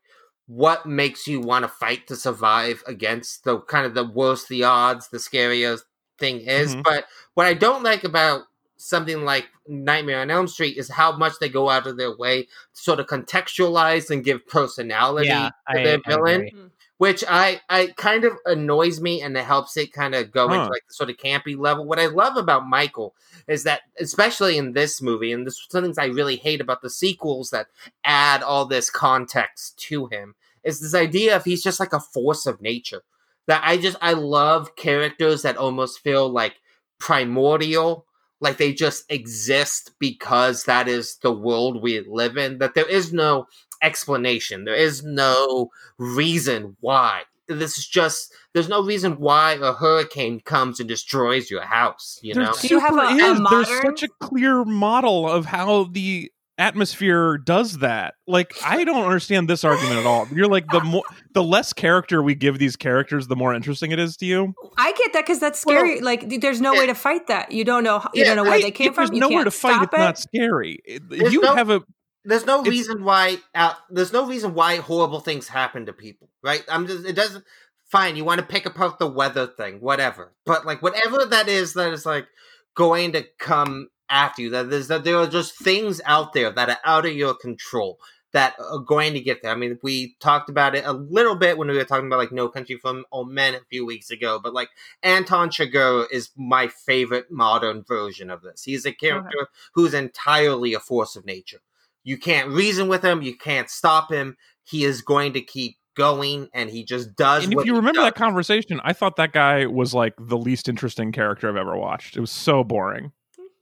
what 0.48 0.86
makes 0.86 1.28
you 1.28 1.42
want 1.42 1.64
to 1.64 1.68
fight 1.70 2.08
to 2.08 2.16
survive 2.16 2.84
against 2.88 3.44
the 3.44 3.60
kind 3.62 3.86
of 3.86 3.94
the 3.94 4.04
worse 4.06 4.46
the 4.48 4.64
odds, 4.64 5.10
the 5.10 5.18
scarier 5.18 5.80
thing 6.20 6.42
is. 6.42 6.76
Mhm. 6.76 6.84
But 6.84 7.06
what 7.34 7.46
I 7.48 7.54
don't 7.54 7.84
like 7.84 8.04
about 8.04 8.44
something 8.78 9.24
like 9.26 9.48
Nightmare 9.68 10.22
on 10.22 10.32
Elm 10.32 10.48
Street 10.48 10.78
is 10.78 10.90
how 10.90 11.16
much 11.18 11.34
they 11.40 11.50
go 11.50 11.70
out 11.70 11.88
of 11.88 11.98
their 11.98 12.16
way 12.16 12.44
to 12.44 12.50
sort 12.74 13.00
of 13.00 13.08
contextualize 13.08 14.10
and 14.10 14.24
give 14.24 14.48
personality 14.48 15.28
Yeah, 15.28 15.50
to 15.72 15.80
I, 15.80 15.84
their 15.84 15.98
I 16.06 16.10
villain 16.10 16.48
agree. 16.48 16.64
which 16.98 17.24
I 17.28 17.62
I 17.70 17.88
kind 17.98 18.24
of 18.24 18.34
annoys 18.46 19.00
me 19.02 19.22
and 19.22 19.36
it 19.38 19.44
helps 19.46 19.78
it 19.78 19.94
kind 19.94 20.16
of 20.16 20.32
go 20.32 20.48
Huh. 20.48 20.56
into 20.56 20.70
like 20.72 20.88
the 20.88 20.94
sort 20.94 21.10
of 21.10 21.18
campy 21.18 21.58
level. 21.58 21.86
What 21.86 22.00
I 22.00 22.08
love 22.08 22.38
about 22.38 22.68
Michael 22.68 23.16
is 23.48 23.64
that 23.64 23.82
especially 24.00 24.58
in 24.58 24.74
this 24.74 25.02
movie, 25.02 25.32
and 25.32 25.46
this 25.46 25.54
is 25.56 25.68
some 25.70 25.84
things 25.84 25.98
I 25.98 26.06
really 26.06 26.38
hate 26.38 26.62
about 26.62 26.82
the 26.82 26.90
sequels 26.90 27.50
that 27.52 27.68
add 28.04 28.42
all 28.42 28.66
this 28.66 28.90
context 28.90 29.78
to 29.90 30.08
him, 30.08 30.36
is 30.64 30.80
this 30.80 30.94
idea 30.96 31.36
of 31.36 31.44
he's 31.44 31.64
just 31.64 31.80
like 31.80 31.94
a 31.94 32.00
force 32.00 32.46
of 32.46 32.62
nature. 32.62 33.02
That 33.48 33.62
I 33.64 33.78
just 33.78 33.98
I 34.02 34.14
love 34.14 34.76
characters 34.76 35.42
that 35.44 35.58
almost 35.58 36.00
feel 36.00 36.30
like 36.30 36.56
primordial, 37.00 38.06
like 38.42 38.58
they 38.58 38.74
just 38.74 39.06
exist 39.10 39.92
because 40.00 40.66
that 40.66 40.88
is 40.88 41.18
the 41.22 41.32
world 41.32 41.82
we 41.82 42.02
live 42.02 42.38
in. 42.38 42.58
That 42.58 42.76
there 42.76 42.90
is 42.90 43.14
no 43.14 43.48
explanation. 43.82 44.66
There 44.66 44.76
is 44.76 45.04
no 45.04 45.70
reason 45.98 46.76
why. 46.82 47.24
This 47.48 47.78
is 47.78 47.88
just 47.88 48.34
there's 48.54 48.68
no 48.68 48.84
reason 48.84 49.14
why 49.14 49.54
a 49.54 49.72
hurricane 49.72 50.42
comes 50.42 50.82
and 50.82 50.90
destroys 50.90 51.50
your 51.50 51.62
house. 51.62 52.20
You 52.22 52.34
there 52.34 52.44
know, 52.44 52.54
Do 52.60 52.68
you 52.68 52.80
have 52.80 52.90
super 52.90 53.04
a- 53.04 53.30
a 53.30 53.32
is. 53.32 53.68
There's 53.68 53.82
such 53.82 54.04
a 54.04 54.10
clear 54.20 54.66
model 54.66 55.30
of 55.30 55.46
how 55.46 55.86
the 55.86 56.30
atmosphere 56.58 57.38
does 57.38 57.80
that. 57.80 58.16
Like, 58.28 58.54
I 58.66 58.84
don't 58.84 59.04
understand 59.06 59.50
this 59.50 59.64
argument 59.64 59.98
at 60.00 60.06
all. 60.06 60.28
You're 60.34 60.48
like 60.48 60.68
the 60.68 60.80
more, 60.82 61.04
the 61.34 61.44
less 61.44 61.74
character 61.74 62.22
we 62.24 62.36
give 62.36 62.58
these 62.60 62.76
characters, 62.76 63.28
the 63.28 63.36
more 63.36 63.54
interesting 63.54 63.92
it 63.92 64.00
is 64.00 64.18
to 64.18 64.26
you. 64.26 64.54
I 64.78 64.92
get 64.94 65.14
that 65.14 65.26
because 65.26 65.40
that's 65.40 65.60
scary. 65.60 66.02
like, 66.02 66.40
there's 66.42 66.62
no 66.62 66.74
way 66.74 66.88
to 66.88 66.96
fight 66.96 67.28
that. 67.28 67.52
You 67.52 67.64
don't 67.64 67.84
know. 67.84 68.02
You 68.14 68.24
Yeah, 68.24 68.34
don't 68.34 68.38
know 68.38 68.44
where 68.44 68.54
I- 68.54 68.62
they 68.62 68.72
came 68.72 68.90
if 68.90 68.96
there's 68.96 69.10
from. 69.10 69.16
You 69.16 69.22
nowhere 69.22 69.38
can't 69.44 69.46
to 69.46 69.52
fight. 69.52 69.84
It's 69.84 69.94
it. 69.94 69.98
not 69.98 70.18
scary. 70.18 70.80
There's 71.10 71.34
you 71.34 71.42
no- 71.42 71.56
have 71.56 71.70
a 71.70 71.82
there's 72.26 72.46
no 72.46 72.62
reason 72.62 73.06
why 73.06 73.38
uh, 73.56 73.74
there's 73.90 74.12
no 74.12 74.26
reason 74.28 74.54
why 74.54 74.78
horrible 74.78 75.22
things 75.22 75.48
happen 75.48 75.86
to 75.86 75.94
people, 75.94 76.30
right? 76.44 76.62
I'm 76.68 76.86
just 76.86 77.06
it 77.06 77.14
doesn't 77.14 77.46
fine. 77.90 78.18
You 78.18 78.26
want 78.26 78.42
to 78.42 78.46
pick 78.46 78.66
apart 78.66 79.00
the 79.00 79.08
weather 79.08 79.48
thing, 79.48 79.80
whatever, 79.80 80.34
but 80.46 80.66
like 80.66 80.82
whatever 80.82 81.24
that 81.26 81.48
is 81.48 81.74
that 81.76 81.94
is 81.94 82.06
like 82.06 82.28
going 82.76 83.14
to 83.14 83.24
come 83.40 83.88
after 84.10 84.42
you. 84.44 84.50
That 84.52 84.70
there's 84.70 84.88
that 84.88 85.04
there 85.04 85.18
are 85.18 85.28
just 85.28 85.58
things 85.58 86.02
out 86.06 86.34
there 86.34 86.52
that 86.52 86.70
are 86.70 86.80
out 86.84 87.06
of 87.06 87.14
your 87.14 87.34
control 87.34 88.00
that 88.34 88.56
are 88.60 88.80
going 88.80 89.14
to 89.14 89.20
get 89.20 89.42
there. 89.42 89.52
I 89.52 89.56
mean, 89.56 89.80
we 89.82 90.16
talked 90.20 90.50
about 90.50 90.76
it 90.76 90.86
a 90.86 90.92
little 90.92 91.36
bit 91.36 91.58
when 91.58 91.70
we 91.70 91.78
were 91.78 91.84
talking 91.84 92.08
about 92.08 92.20
like 92.20 92.32
No 92.32 92.50
Country 92.50 92.78
for 92.78 93.02
Old 93.12 93.30
Men 93.30 93.56
a 93.56 93.62
few 93.70 93.86
weeks 93.86 94.12
ago, 94.12 94.40
but 94.42 94.54
like 94.54 94.70
Anton 95.02 95.50
Chigurh 95.50 96.06
is 96.12 96.30
my 96.36 96.68
favorite 96.68 97.32
modern 97.32 97.84
version 97.84 98.30
of 98.30 98.42
this. 98.42 98.64
He's 98.64 98.86
a 98.86 98.92
character 98.92 99.48
who's 99.74 99.94
entirely 99.94 100.74
a 100.74 100.80
force 100.80 101.16
of 101.16 101.26
nature. 101.26 101.62
You 102.04 102.18
can't 102.18 102.50
reason 102.50 102.88
with 102.88 103.04
him. 103.04 103.22
You 103.22 103.36
can't 103.36 103.70
stop 103.70 104.12
him. 104.12 104.38
He 104.64 104.84
is 104.84 105.02
going 105.02 105.34
to 105.34 105.42
keep 105.42 105.78
going, 105.96 106.48
and 106.54 106.70
he 106.70 106.86
just 106.86 107.16
does. 107.16 107.44
and 107.44 107.54
if 107.54 107.66
you 107.66 107.76
remember 107.76 108.02
that 108.02 108.16
conversation, 108.16 108.80
I 108.84 108.94
thought 108.94 109.16
that 109.16 109.34
guy 109.34 109.66
was 109.66 109.94
like 109.94 110.14
the 110.20 110.38
least 110.38 110.70
interesting 110.70 111.12
character 111.12 111.50
I've 111.50 111.56
ever 111.56 111.76
watched. 111.76 112.16
It 112.16 112.22
was 112.22 112.32
so 112.32 112.64
boring. 112.64 113.12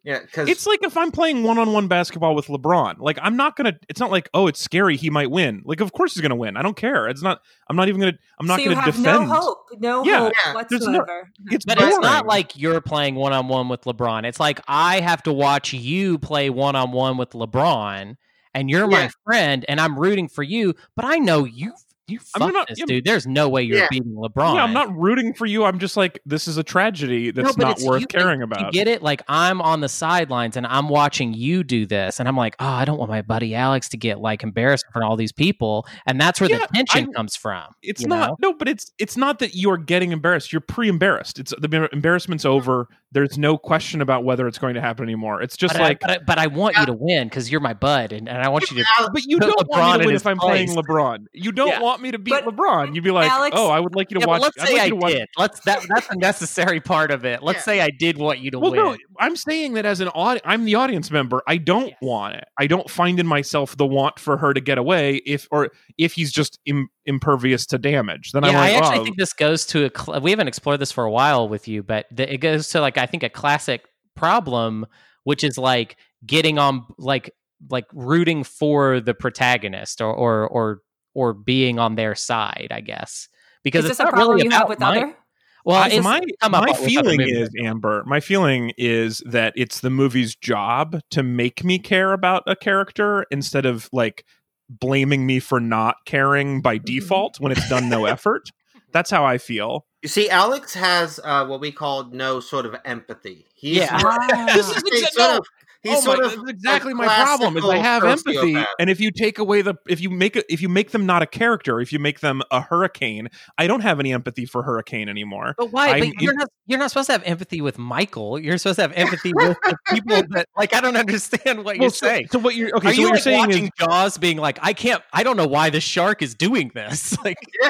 Yeah, 0.06 0.20
because 0.20 0.48
It's 0.48 0.66
like 0.68 0.84
if 0.84 0.96
I'm 0.96 1.12
playing 1.12 1.44
one-on-one 1.44 1.88
basketball 1.88 2.36
with 2.36 2.46
LeBron. 2.48 3.00
Like 3.00 3.18
I'm 3.22 3.36
not 3.36 3.56
gonna. 3.56 3.74
It's 3.90 4.00
not 4.00 4.12
like 4.12 4.30
oh, 4.34 4.48
it's 4.48 4.62
scary. 4.62 4.96
He 4.96 5.10
might 5.10 5.32
win. 5.32 5.64
Like 5.66 5.82
of 5.82 5.92
course 5.92 6.14
he's 6.14 6.22
gonna 6.22 6.36
win. 6.36 6.56
I 6.56 6.62
don't 6.62 6.78
care. 6.78 7.08
It's 7.08 7.22
not. 7.24 7.42
I'm 7.70 7.76
not 7.76 7.90
even 7.90 8.00
gonna. 8.00 8.18
I'm 8.40 8.46
not 8.48 8.60
so 8.60 8.66
gonna 8.66 8.76
have 8.82 8.96
defend. 8.96 9.28
no 9.28 9.36
hope. 9.36 9.58
No 9.80 10.06
Yeah, 10.06 10.20
hope 10.20 10.34
Yeah, 10.46 10.64
there's 10.70 10.88
no- 10.88 11.00
whatsoever. 11.00 11.32
It's 11.52 11.66
But 11.66 11.78
boring. 11.80 11.94
it's 11.94 12.02
not 12.04 12.26
like 12.28 12.56
you're 12.58 12.80
playing 12.82 13.16
one 13.16 13.34
on 13.34 13.48
one 13.48 13.68
with 13.68 13.82
LeBron. 13.82 14.26
It's 14.26 14.40
like 14.40 14.62
I 14.68 15.02
have 15.02 15.24
to 15.24 15.34
watch 15.34 15.74
you 15.74 16.20
play 16.20 16.50
one 16.50 16.76
on 16.76 16.92
one 16.92 17.18
with 17.18 17.32
LeBron, 17.32 18.16
and 18.54 18.70
you're 18.70 18.88
my 18.88 19.10
friend, 19.26 19.66
and 19.68 19.82
I'm 19.82 20.00
rooting 20.00 20.28
for 20.28 20.44
you. 20.44 20.76
But 20.96 21.06
I 21.06 21.18
know 21.18 21.44
you, 21.46 21.74
you 22.08 22.20
I'm 22.36 22.42
fuck 22.42 22.54
not- 22.54 22.68
this 22.68 22.80
yeah, 22.80 22.86
dude. 22.86 23.06
There's 23.06 23.26
no 23.26 23.50
way 23.50 23.64
you're 23.64 23.80
Yeah. 23.80 23.88
beating 23.90 24.14
LeBron. 24.14 24.56
Yeah, 24.56 24.64
I'm 24.64 24.74
not 24.74 24.96
rooting 24.96 25.34
for 25.34 25.46
you. 25.46 25.64
I'm 25.66 25.80
just 25.80 25.98
like 25.98 26.20
this 26.26 26.48
is 26.48 26.58
a 26.58 26.64
tragedy 26.64 27.32
that's 27.32 27.56
but 27.56 27.64
not 27.66 27.80
worth 27.82 28.02
you- 28.02 28.08
caring 28.08 28.40
You 28.40 28.46
about. 28.46 28.72
get 28.74 28.88
it? 28.88 29.02
Like 29.02 29.24
I'm 29.28 29.62
on 29.62 29.82
the 29.82 29.90
sidelines 29.90 30.56
and 30.58 30.68
I'm 30.68 30.88
watching 30.90 31.34
you 31.34 31.64
do 31.64 31.86
this, 31.86 32.20
and 32.20 32.28
I'm 32.30 32.38
like, 32.38 32.56
oh, 32.60 32.66
I 32.68 32.86
don't 32.86 32.98
want 33.00 33.10
my 33.10 33.22
buddy 33.22 33.56
Alex 33.56 33.90
to 33.90 33.98
get 33.98 34.20
like 34.20 34.44
embarrassed 34.44 34.86
in 34.88 34.92
front 34.94 35.06
of 35.06 35.10
all 35.10 35.18
these 35.18 35.32
people, 35.32 35.88
and 36.06 36.20
that's 36.22 36.40
where 36.40 36.50
Yeah, 36.50 36.60
the 36.60 36.68
tension 36.74 37.10
I- 37.10 37.14
comes 37.14 37.36
from. 37.36 37.64
It's 37.82 38.06
not 38.06 38.30
know? 38.40 38.52
no, 38.52 38.54
but 38.54 38.68
it's 38.70 38.92
it's 39.00 39.18
not 39.18 39.40
that 39.40 39.56
you're 39.56 39.78
getting 39.78 40.12
embarrassed. 40.12 40.52
You're 40.54 40.62
pre-embarrassed. 40.62 41.40
It's 41.40 41.54
the 41.58 41.90
embarrassment's 41.92 42.46
over. 42.46 42.88
There's 43.12 43.38
no 43.38 43.58
question 43.58 44.02
about 44.02 44.26
whether 44.26 44.46
it's 44.46 44.58
going 44.58 44.74
to 44.76 44.82
happen 44.82 45.06
anymore. 45.06 45.42
It's 45.42 45.56
just 45.56 45.74
But, 45.76 45.82
like, 45.82 45.98
I, 46.04 46.08
but, 46.08 46.10
I, 46.10 46.24
but 46.26 46.38
I 46.38 46.48
want 46.48 46.76
you 46.76 46.86
to 46.88 46.92
win 46.94 47.30
because 47.30 47.50
you're 47.50 47.62
my 47.62 47.74
bud, 47.74 48.12
and, 48.12 48.28
and 48.28 48.40
I 48.42 48.50
want 48.50 48.70
you 48.70 48.84
to. 48.84 49.10
but 49.14 49.24
you 49.26 49.38
put 49.40 49.46
don't 49.56 49.70
LeBron 49.70 49.78
want 49.80 49.88
me 49.88 49.94
in 49.94 50.00
to 50.02 50.06
win 50.08 50.14
his 50.16 50.22
if 50.22 50.28
I'm 50.28 50.38
playing. 50.38 50.70
LeBron. 50.70 51.26
You 51.32 51.54
don't 51.54 51.70
Yeah. 51.70 51.80
Want 51.96 52.04
me 52.04 52.12
to 52.12 52.20
beat 52.20 52.32
But, 52.32 52.46
LeBron. 52.46 52.94
You'd 52.94 53.04
be 53.04 53.12
like, 53.12 53.30
Alex- 53.32 53.56
oh, 53.58 53.70
I 53.70 53.80
would 53.80 53.96
like 53.96 54.12
you 54.12 54.16
to 54.16 54.22
Yeah, 54.22 54.28
watch. 54.28 54.42
let's 54.42 54.60
I'd 54.62 54.68
say 54.68 54.74
like 54.74 54.82
I 54.82 54.86
you 54.86 54.90
to 54.92 54.96
watch. 54.98 55.14
did. 55.14 55.28
Let's 55.38 55.60
that 55.62 55.86
that's 55.90 56.08
a 56.10 56.16
necessary 56.18 56.80
part 56.80 57.12
of 57.12 57.26
it. 57.26 57.42
Let's 57.42 57.58
Yeah. 57.60 57.64
say 57.64 57.82
I 57.82 57.90
did 57.90 58.18
want 58.18 58.40
you 58.40 58.52
to 58.52 58.60
Well, 58.60 58.72
win. 58.72 58.80
no, 58.84 58.98
I'm 59.20 59.36
saying 59.36 59.74
that 59.74 59.86
as 59.86 60.00
an 60.02 60.10
audi- 60.10 60.42
I'm 60.46 60.66
the 60.66 60.76
audience 60.76 61.10
member. 61.12 61.42
I 61.48 61.58
don't 61.58 61.88
Yes. 61.90 61.98
want 62.02 62.36
it. 62.36 62.46
I 62.60 62.68
don't 62.68 62.90
find 62.90 63.20
in 63.20 63.28
myself 63.28 63.76
the 63.78 63.86
want 63.88 64.20
for 64.20 64.38
her 64.38 64.54
to 64.54 64.62
get 64.62 64.78
away 64.78 65.16
if 65.26 65.48
or 65.52 65.70
if 65.98 66.14
he's 66.14 66.32
just 66.32 66.60
Im- 66.66 66.90
impervious 67.06 67.66
to 67.68 67.78
damage. 67.78 68.32
Then 68.34 68.44
yeah, 68.44 68.50
I'm 68.50 68.56
like, 68.56 68.72
I 68.72 68.74
actually 68.76 69.00
oh, 69.00 69.04
think 69.06 69.18
this 69.18 69.34
goes 69.34 69.66
to 69.68 69.86
a. 69.86 69.92
Cl- 69.98 70.22
we 70.22 70.32
haven't 70.32 70.48
explored 70.48 70.80
this 70.80 70.92
for 70.92 71.04
a 71.06 71.12
while 71.12 71.48
with 71.48 71.68
you, 71.68 71.84
but 71.84 72.06
the, 72.12 72.32
it 72.34 72.38
goes 72.38 72.70
to 72.70 72.82
like 72.82 72.98
I 72.98 73.06
think 73.06 73.24
a 73.24 73.30
classic 73.30 73.84
problem, 74.16 74.86
which 75.24 75.44
is 75.44 75.58
like 75.58 75.98
getting 76.26 76.58
on 76.58 76.86
like 76.98 77.32
like 77.70 77.86
rooting 77.94 78.44
for 78.44 79.00
the 79.00 79.14
protagonist 79.14 80.02
or 80.02 80.14
or 80.14 80.48
or 80.48 80.80
or 81.16 81.34
being 81.34 81.80
on 81.80 81.96
their 81.96 82.14
side. 82.14 82.68
I 82.70 82.82
guess 82.82 83.28
because 83.64 83.86
Is 83.86 83.92
it's 83.92 84.00
a 84.00 84.04
not 84.04 84.14
problem 84.14 84.36
really 84.38 84.44
you 84.46 84.52
have 84.52 84.62
about 84.62 84.70
with 84.70 84.80
Mike. 84.80 84.98
other? 85.04 85.18
Well, 85.66 85.78
I- 85.78 86.00
my 86.00 86.22
my 86.48 86.74
feeling 86.74 87.22
is 87.22 87.50
Amber. 87.64 88.04
My 88.06 88.20
feeling 88.20 88.72
is 88.78 89.24
that 89.26 89.54
it's 89.56 89.80
the 89.80 89.90
movie's 89.90 90.36
job 90.36 91.00
to 91.10 91.24
make 91.24 91.64
me 91.64 91.80
care 91.80 92.14
about 92.14 92.44
a 92.46 92.56
character 92.56 93.26
instead 93.32 93.66
of 93.66 93.90
like 93.92 94.24
blaming 94.70 95.26
me 95.26 95.40
for 95.40 95.60
not 95.60 95.96
caring 96.06 96.62
by 96.62 96.76
Mm-hmm. 96.76 96.86
default 96.86 97.40
when 97.40 97.52
it's 97.52 97.68
done 97.68 97.90
no 97.90 98.06
effort. 98.06 98.44
That's 98.92 99.10
how 99.10 99.26
I 99.26 99.38
feel. 99.40 99.86
you 100.04 100.08
see, 100.10 100.30
Alex 100.30 100.74
has 100.76 101.20
uh, 101.24 101.46
what 101.48 101.60
we 101.60 101.72
call 101.72 102.06
no 102.12 102.40
sort 102.40 102.66
of 102.68 102.76
empathy. 102.86 103.46
He's 103.56 103.78
Yeah. 103.78 103.88
Ah. 103.92 104.46
This 104.56 104.70
is 104.70 104.84
exa- 104.84 105.14
sort 105.14 105.32
no. 105.32 105.38
of 105.40 105.48
he's 105.86 105.98
oh 105.98 106.02
sort 106.02 106.20
my, 106.20 106.26
of 106.26 106.36
that's 106.36 106.50
exactly 106.52 106.94
my 106.94 107.06
problem. 107.06 107.58
Is 107.58 107.64
I 107.64 107.80
classical 107.80 107.84
have 107.84 108.04
empathy, 108.04 108.54
sociopath. 108.54 108.66
and 108.80 108.90
if 108.90 109.00
you 109.00 109.12
take 109.12 109.40
away 109.40 109.62
the, 109.62 109.76
if 109.88 110.02
you 110.02 110.10
make 110.10 110.36
if 110.50 110.62
you 110.62 110.70
make 110.70 110.92
them 110.92 111.06
not 111.06 111.22
a 111.22 111.28
character, 111.28 111.80
if 111.80 111.94
you 111.94 112.00
make 112.00 112.20
them 112.20 112.42
a 112.52 112.62
hurricane, 112.62 113.30
I 113.58 113.68
don't 113.68 113.82
have 113.82 114.00
any 114.00 114.12
empathy 114.14 114.46
for 114.46 114.64
Hurricane 114.64 115.10
anymore. 115.10 115.56
But 115.58 115.72
why? 115.72 116.00
But 116.00 116.22
you're 116.22 116.34
in- 116.34 116.38
not 116.38 116.50
you're 116.68 116.80
not 116.80 116.90
supposed 116.92 117.08
to 117.08 117.14
have 117.14 117.24
empathy 117.24 117.62
with 117.62 117.78
Michael. 117.78 118.40
You're 118.40 118.58
supposed 118.58 118.78
to 118.78 118.82
have 118.84 118.94
empathy 118.94 119.34
with 119.34 119.58
the 119.64 119.78
people 119.90 120.22
that 120.32 120.48
like 120.58 120.74
I 120.74 120.82
don't 120.82 120.98
understand 120.98 121.64
what 121.64 121.78
you're 121.78 121.90
so, 121.90 122.08
saying. 122.08 122.28
so 122.32 122.40
what 122.40 122.56
you're 122.56 122.76
okay? 122.78 122.90
Are 122.90 122.94
so 122.94 123.02
you 123.02 123.04
what 123.04 123.08
you're 123.08 123.14
like 123.16 123.24
saying 123.24 123.40
watching 123.48 123.64
is 123.66 123.72
Jaws 123.80 124.18
being 124.18 124.38
like, 124.38 124.60
I 124.62 124.74
can't 124.74 125.02
I 125.14 125.24
don't 125.24 125.38
know 125.38 125.48
why 125.48 125.70
the 125.70 125.80
shark 125.82 126.22
is 126.22 126.36
doing 126.36 126.72
this. 126.74 127.16
Like 127.26 127.38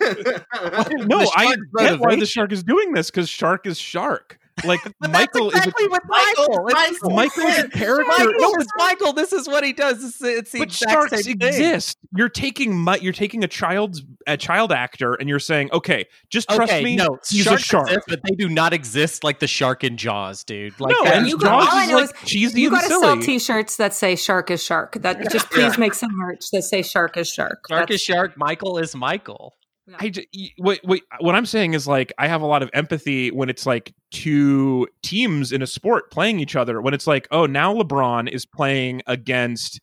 no, 0.00 1.18
The 1.18 1.32
I 1.36 1.44
shark's 1.46 1.60
get 1.78 2.00
why 2.00 2.16
the 2.16 2.24
shark 2.26 2.52
is 2.52 2.62
doing 2.62 2.92
this 2.92 3.10
because 3.10 3.28
shark 3.28 3.66
is 3.66 3.78
shark. 3.78 4.37
Like 4.64 4.80
but 5.00 5.10
Michael 5.10 5.50
that's 5.50 5.66
exactly 5.66 5.84
is. 5.84 5.90
with 5.90 6.02
Michael- 6.06 6.46
Michael. 6.48 6.68
It's- 6.68 6.92
Michael- 7.02 7.10
Michael 7.16 7.42
is 7.44 7.58
a 7.58 7.62
Michael- 7.62 7.70
character. 7.78 8.04
Michael, 8.08 8.32
No, 8.38 8.54
it's 8.54 8.72
Michael. 8.76 9.12
This 9.12 9.32
is 9.32 9.46
what 9.48 9.64
he 9.64 9.72
does. 9.72 10.04
It's, 10.04 10.22
it's 10.22 10.52
the 10.52 10.58
but 10.58 10.68
exact 10.68 10.92
sharks 10.92 11.24
same 11.24 11.38
thing. 11.38 11.48
exist. 11.48 11.96
You're 12.16 12.28
taking 12.28 12.82
mi- 12.84 12.98
you're 13.00 13.12
taking 13.12 13.44
a 13.44 13.48
child's 13.48 14.02
a 14.26 14.36
child 14.36 14.72
actor, 14.72 15.14
and 15.14 15.28
you're 15.28 15.38
saying, 15.38 15.70
okay, 15.72 16.06
just 16.30 16.48
trust 16.48 16.72
okay, 16.72 16.82
me. 16.84 16.96
no, 16.96 17.18
he's 17.28 17.44
sharks 17.44 17.62
a 17.62 17.66
shark. 17.66 17.88
exist, 17.88 18.04
but 18.08 18.20
they 18.24 18.34
do 18.36 18.48
not 18.48 18.72
exist 18.72 19.24
like 19.24 19.38
the 19.40 19.46
shark 19.46 19.84
in 19.84 19.96
Jaws, 19.96 20.44
dude. 20.44 20.78
Like 20.80 20.92
no, 20.96 21.04
that- 21.04 21.14
and 21.16 21.26
you 21.28 21.38
Jaws 21.38 21.42
got- 21.42 21.52
all 21.72 21.78
I 21.78 21.84
is 21.84 21.90
like 21.92 22.04
is 22.24 22.28
cheesy 22.30 22.60
You 22.62 22.68
and 22.68 22.76
got 22.76 22.82
to 22.82 22.88
sell 22.88 23.20
T-shirts 23.20 23.76
that 23.76 23.94
say 23.94 24.16
"Shark 24.16 24.50
is 24.50 24.62
Shark." 24.62 24.94
That 25.00 25.18
just 25.32 25.50
please 25.50 25.74
Yeah. 25.74 25.80
make 25.80 25.94
some 25.94 26.10
merch 26.14 26.50
that 26.52 26.62
say 26.62 26.82
"Shark 26.82 27.16
is 27.16 27.28
Shark." 27.28 27.64
shark 27.68 27.80
That's- 27.88 27.94
is 27.96 28.02
shark. 28.02 28.36
Michael 28.36 28.78
is 28.78 28.94
Michael. 28.94 29.54
I 29.98 30.08
j- 30.10 30.26
y- 30.34 30.50
wait, 30.58 30.80
wait. 30.84 31.02
What 31.20 31.34
I'm 31.34 31.46
saying 31.46 31.74
is 31.74 31.86
like 31.86 32.12
I 32.18 32.26
have 32.28 32.42
a 32.42 32.46
lot 32.46 32.62
of 32.62 32.70
empathy 32.74 33.30
when 33.30 33.48
it's 33.48 33.64
like 33.66 33.94
two 34.10 34.86
teams 35.02 35.52
in 35.52 35.62
a 35.62 35.66
sport 35.66 36.10
playing 36.10 36.40
each 36.40 36.56
other. 36.56 36.80
When 36.82 36.94
it's 36.94 37.06
like, 37.06 37.26
oh, 37.30 37.46
now 37.46 37.74
LeBron 37.74 38.30
is 38.30 38.44
playing 38.46 39.02
against 39.06 39.80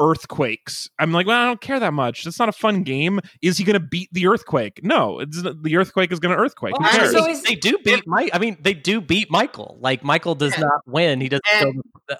earthquakes. 0.00 0.88
I'm 1.00 1.10
like, 1.12 1.26
well, 1.26 1.40
I 1.40 1.44
don't 1.46 1.60
care 1.60 1.80
that 1.80 1.92
much. 1.92 2.22
That's 2.24 2.38
not 2.38 2.48
a 2.48 2.52
fun 2.52 2.82
game. 2.84 3.20
Is 3.42 3.58
he 3.58 3.64
going 3.64 3.74
to 3.74 3.84
beat 3.84 4.08
the 4.12 4.28
earthquake? 4.28 4.80
No, 4.84 5.18
it's, 5.18 5.42
the 5.42 5.76
earthquake 5.76 6.12
is 6.12 6.20
going 6.20 6.36
to 6.36 6.40
earthquake. 6.40 6.78
Well, 6.78 6.88
Who 6.88 6.98
cares? 6.98 7.10
so 7.12 7.26
is- 7.28 7.42
they 7.42 7.56
do 7.56 7.76
beat 7.84 8.06
Mike. 8.06 8.30
I 8.32 8.38
mean, 8.38 8.56
they 8.60 8.74
do 8.74 9.00
beat 9.00 9.28
Michael. 9.30 9.76
Like 9.80 10.04
Michael 10.04 10.34
does 10.36 10.52
Yeah. 10.52 10.60
not 10.66 10.82
win. 10.86 11.20
He 11.20 11.28
doesn't 11.28 11.44
kill 11.44 11.72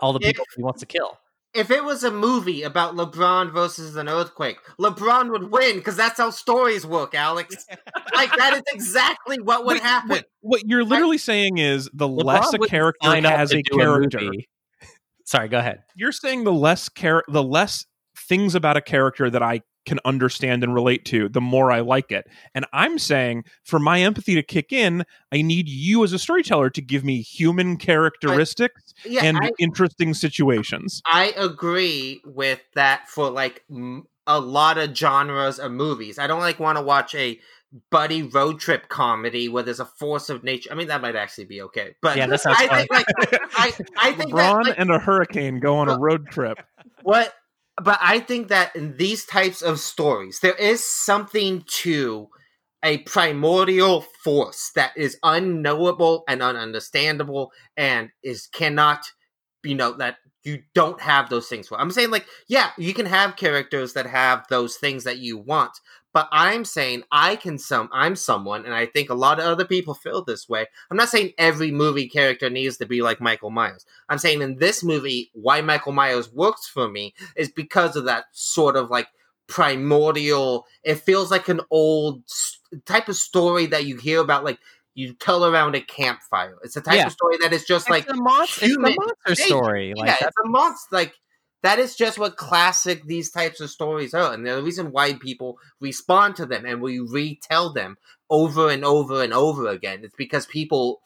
all 0.02 0.12
the 0.12 0.18
if- 0.22 0.26
people 0.34 0.44
he 0.56 0.62
wants 0.62 0.80
to 0.80 0.86
kill. 0.86 1.18
If 1.58 1.70
it 1.70 1.84
was 1.84 2.04
a 2.04 2.10
movie 2.10 2.62
about 2.62 2.94
LeBron 2.94 3.52
versus 3.52 3.96
an 3.96 4.08
earthquake, 4.08 4.58
LeBron 4.78 5.30
would 5.32 5.50
win 5.50 5.76
because 5.76 5.96
that's 5.96 6.18
how 6.18 6.30
stories 6.30 6.86
work, 6.86 7.14
Alex. 7.14 7.66
like 8.14 8.34
that 8.36 8.54
is 8.54 8.62
exactly 8.72 9.40
what 9.40 9.64
would 9.66 9.74
Wait, 9.74 9.82
happen. 9.82 10.08
What, 10.10 10.24
what 10.40 10.62
you're 10.66 10.84
literally 10.84 11.18
saying 11.18 11.58
is 11.58 11.90
the 11.92 12.08
less 12.08 12.54
a 12.54 12.58
character 12.58 13.10
has 13.10 13.52
a 13.52 13.62
character. 13.62 14.20
movie. 14.20 14.48
Sorry, 15.24 15.48
go 15.48 15.58
ahead. 15.58 15.82
you're 15.94 16.12
saying 16.12 16.44
the 16.44 16.52
less 16.52 16.88
char- 16.96 17.24
the 17.28 17.42
less 17.42 17.84
things 18.16 18.54
about 18.54 18.76
a 18.76 18.80
character 18.80 19.28
that 19.28 19.42
I 19.42 19.62
can 19.88 19.98
understand 20.04 20.62
and 20.62 20.74
relate 20.74 21.04
to, 21.06 21.28
the 21.28 21.40
more 21.40 21.72
I 21.72 21.80
like 21.80 22.12
it. 22.12 22.26
And 22.54 22.66
I'm 22.72 22.98
saying 22.98 23.44
for 23.64 23.78
my 23.78 24.00
empathy 24.02 24.34
to 24.34 24.42
kick 24.42 24.72
in, 24.72 25.04
I 25.32 25.42
need 25.42 25.68
you 25.68 26.04
as 26.04 26.12
a 26.12 26.18
storyteller 26.18 26.70
to 26.70 26.82
give 26.82 27.04
me 27.04 27.22
human 27.22 27.76
characteristics 27.78 28.94
yeah, 29.04 29.24
and 29.24 29.38
I, 29.38 29.50
interesting 29.58 30.12
situations. 30.14 31.02
I 31.06 31.32
agree 31.36 32.20
with 32.24 32.60
that 32.74 33.08
for 33.08 33.30
like 33.30 33.64
m- 33.70 34.06
a 34.26 34.38
lot 34.38 34.76
of 34.76 34.94
genres 34.94 35.58
of 35.58 35.72
movies. 35.72 36.18
I 36.18 36.26
don't 36.26 36.40
like 36.40 36.60
want 36.60 36.76
to 36.76 36.84
watch 36.84 37.14
a 37.14 37.40
buddy 37.90 38.22
road 38.22 38.60
trip 38.60 38.88
comedy 38.88 39.48
where 39.48 39.62
there's 39.62 39.80
a 39.80 39.84
force 39.86 40.28
of 40.28 40.44
nature. 40.44 40.70
I 40.70 40.74
mean, 40.74 40.88
that 40.88 41.00
might 41.00 41.16
actually 41.16 41.44
be 41.46 41.62
okay, 41.62 41.94
but 42.02 42.16
Yeah, 42.16 42.26
that 42.26 42.40
sounds 42.42 42.56
I 42.58 42.66
fun. 42.66 42.78
think 42.78 42.90
like 42.92 43.06
I, 43.56 43.72
I 43.98 44.12
think 44.12 44.34
that, 44.34 44.54
LeBron 44.54 44.64
like, 44.64 44.74
and 44.78 44.90
a 44.90 44.98
hurricane 44.98 45.60
go 45.60 45.76
on 45.78 45.88
a 45.88 45.98
road 45.98 46.28
trip. 46.30 46.58
what 47.02 47.32
but 47.82 47.98
i 48.02 48.18
think 48.18 48.48
that 48.48 48.74
in 48.74 48.96
these 48.96 49.24
types 49.24 49.62
of 49.62 49.80
stories 49.80 50.40
there 50.40 50.54
is 50.54 50.84
something 50.84 51.62
to 51.66 52.28
a 52.84 52.98
primordial 52.98 54.02
force 54.22 54.70
that 54.74 54.92
is 54.96 55.18
unknowable 55.22 56.22
and 56.28 56.40
ununderstandable 56.40 57.48
and 57.76 58.10
is 58.22 58.46
cannot 58.46 59.04
you 59.64 59.74
know 59.74 59.92
that 59.92 60.16
you 60.48 60.62
don't 60.74 61.00
have 61.00 61.28
those 61.28 61.46
things 61.48 61.68
for. 61.68 61.78
I'm 61.80 61.90
saying 61.90 62.10
like 62.10 62.26
yeah 62.46 62.70
you 62.78 62.94
can 62.94 63.06
have 63.06 63.36
characters 63.36 63.92
that 63.92 64.06
have 64.06 64.46
those 64.48 64.76
things 64.76 65.04
that 65.04 65.18
you 65.18 65.36
want 65.36 65.80
but 66.14 66.28
i'm 66.32 66.64
saying 66.64 67.02
i 67.12 67.36
can 67.36 67.58
some 67.58 67.88
i'm 67.92 68.16
someone 68.16 68.64
and 68.64 68.74
i 68.74 68.86
think 68.86 69.10
a 69.10 69.14
lot 69.14 69.38
of 69.38 69.44
other 69.44 69.64
people 69.64 69.94
feel 69.94 70.24
this 70.24 70.48
way. 70.48 70.66
I'm 70.90 70.96
not 70.96 71.10
saying 71.10 71.32
every 71.38 71.70
movie 71.70 72.08
character 72.08 72.48
needs 72.48 72.78
to 72.78 72.86
be 72.86 73.02
like 73.02 73.20
michael 73.20 73.50
myers. 73.50 73.84
I'm 74.08 74.18
saying 74.18 74.42
in 74.42 74.56
this 74.56 74.82
movie 74.82 75.30
why 75.34 75.60
michael 75.60 75.92
myers 75.92 76.32
works 76.32 76.66
for 76.66 76.88
me 76.88 77.14
is 77.36 77.50
because 77.50 77.96
of 77.96 78.06
that 78.06 78.24
sort 78.32 78.76
of 78.76 78.90
like 78.90 79.08
primordial 79.46 80.66
it 80.82 80.96
feels 80.96 81.30
like 81.30 81.48
an 81.48 81.60
old 81.70 82.22
type 82.84 83.08
of 83.08 83.16
story 83.16 83.66
that 83.66 83.86
you 83.86 83.96
hear 83.96 84.20
about 84.20 84.44
like 84.44 84.58
you 84.98 85.14
tell 85.14 85.44
around 85.46 85.76
a 85.76 85.80
campfire 85.80 86.56
it's 86.64 86.76
a 86.76 86.80
type 86.80 86.96
Yeah. 86.96 87.06
of 87.06 87.12
story 87.12 87.36
that 87.42 87.52
is 87.52 87.64
just 87.64 87.88
like 87.88 88.02
it's 88.08 88.18
a 88.18 88.20
monster, 88.20 88.64
it's 88.66 88.76
a 88.76 88.80
monster 88.80 89.34
story. 89.46 89.94
Like 89.96 90.08
yeah, 90.08 90.16
that's 90.20 90.22
it's 90.22 90.36
a 90.44 90.48
monster. 90.48 90.88
Like 90.96 91.14
that 91.62 91.78
is 91.78 91.94
just 91.94 92.18
what 92.18 92.36
classic 92.36 93.04
these 93.06 93.30
types 93.30 93.60
of 93.60 93.70
stories 93.70 94.12
are, 94.12 94.32
and 94.32 94.44
the 94.44 94.60
reason 94.62 94.90
why 94.90 95.12
people 95.14 95.56
respond 95.80 96.34
to 96.36 96.46
them 96.46 96.64
and 96.66 96.80
we 96.80 96.98
retell 96.98 97.72
them 97.72 97.96
over 98.28 98.70
and 98.70 98.84
over 98.84 99.22
and 99.22 99.32
over 99.32 99.68
again. 99.68 100.00
It's 100.02 100.16
because 100.16 100.46
people 100.46 101.00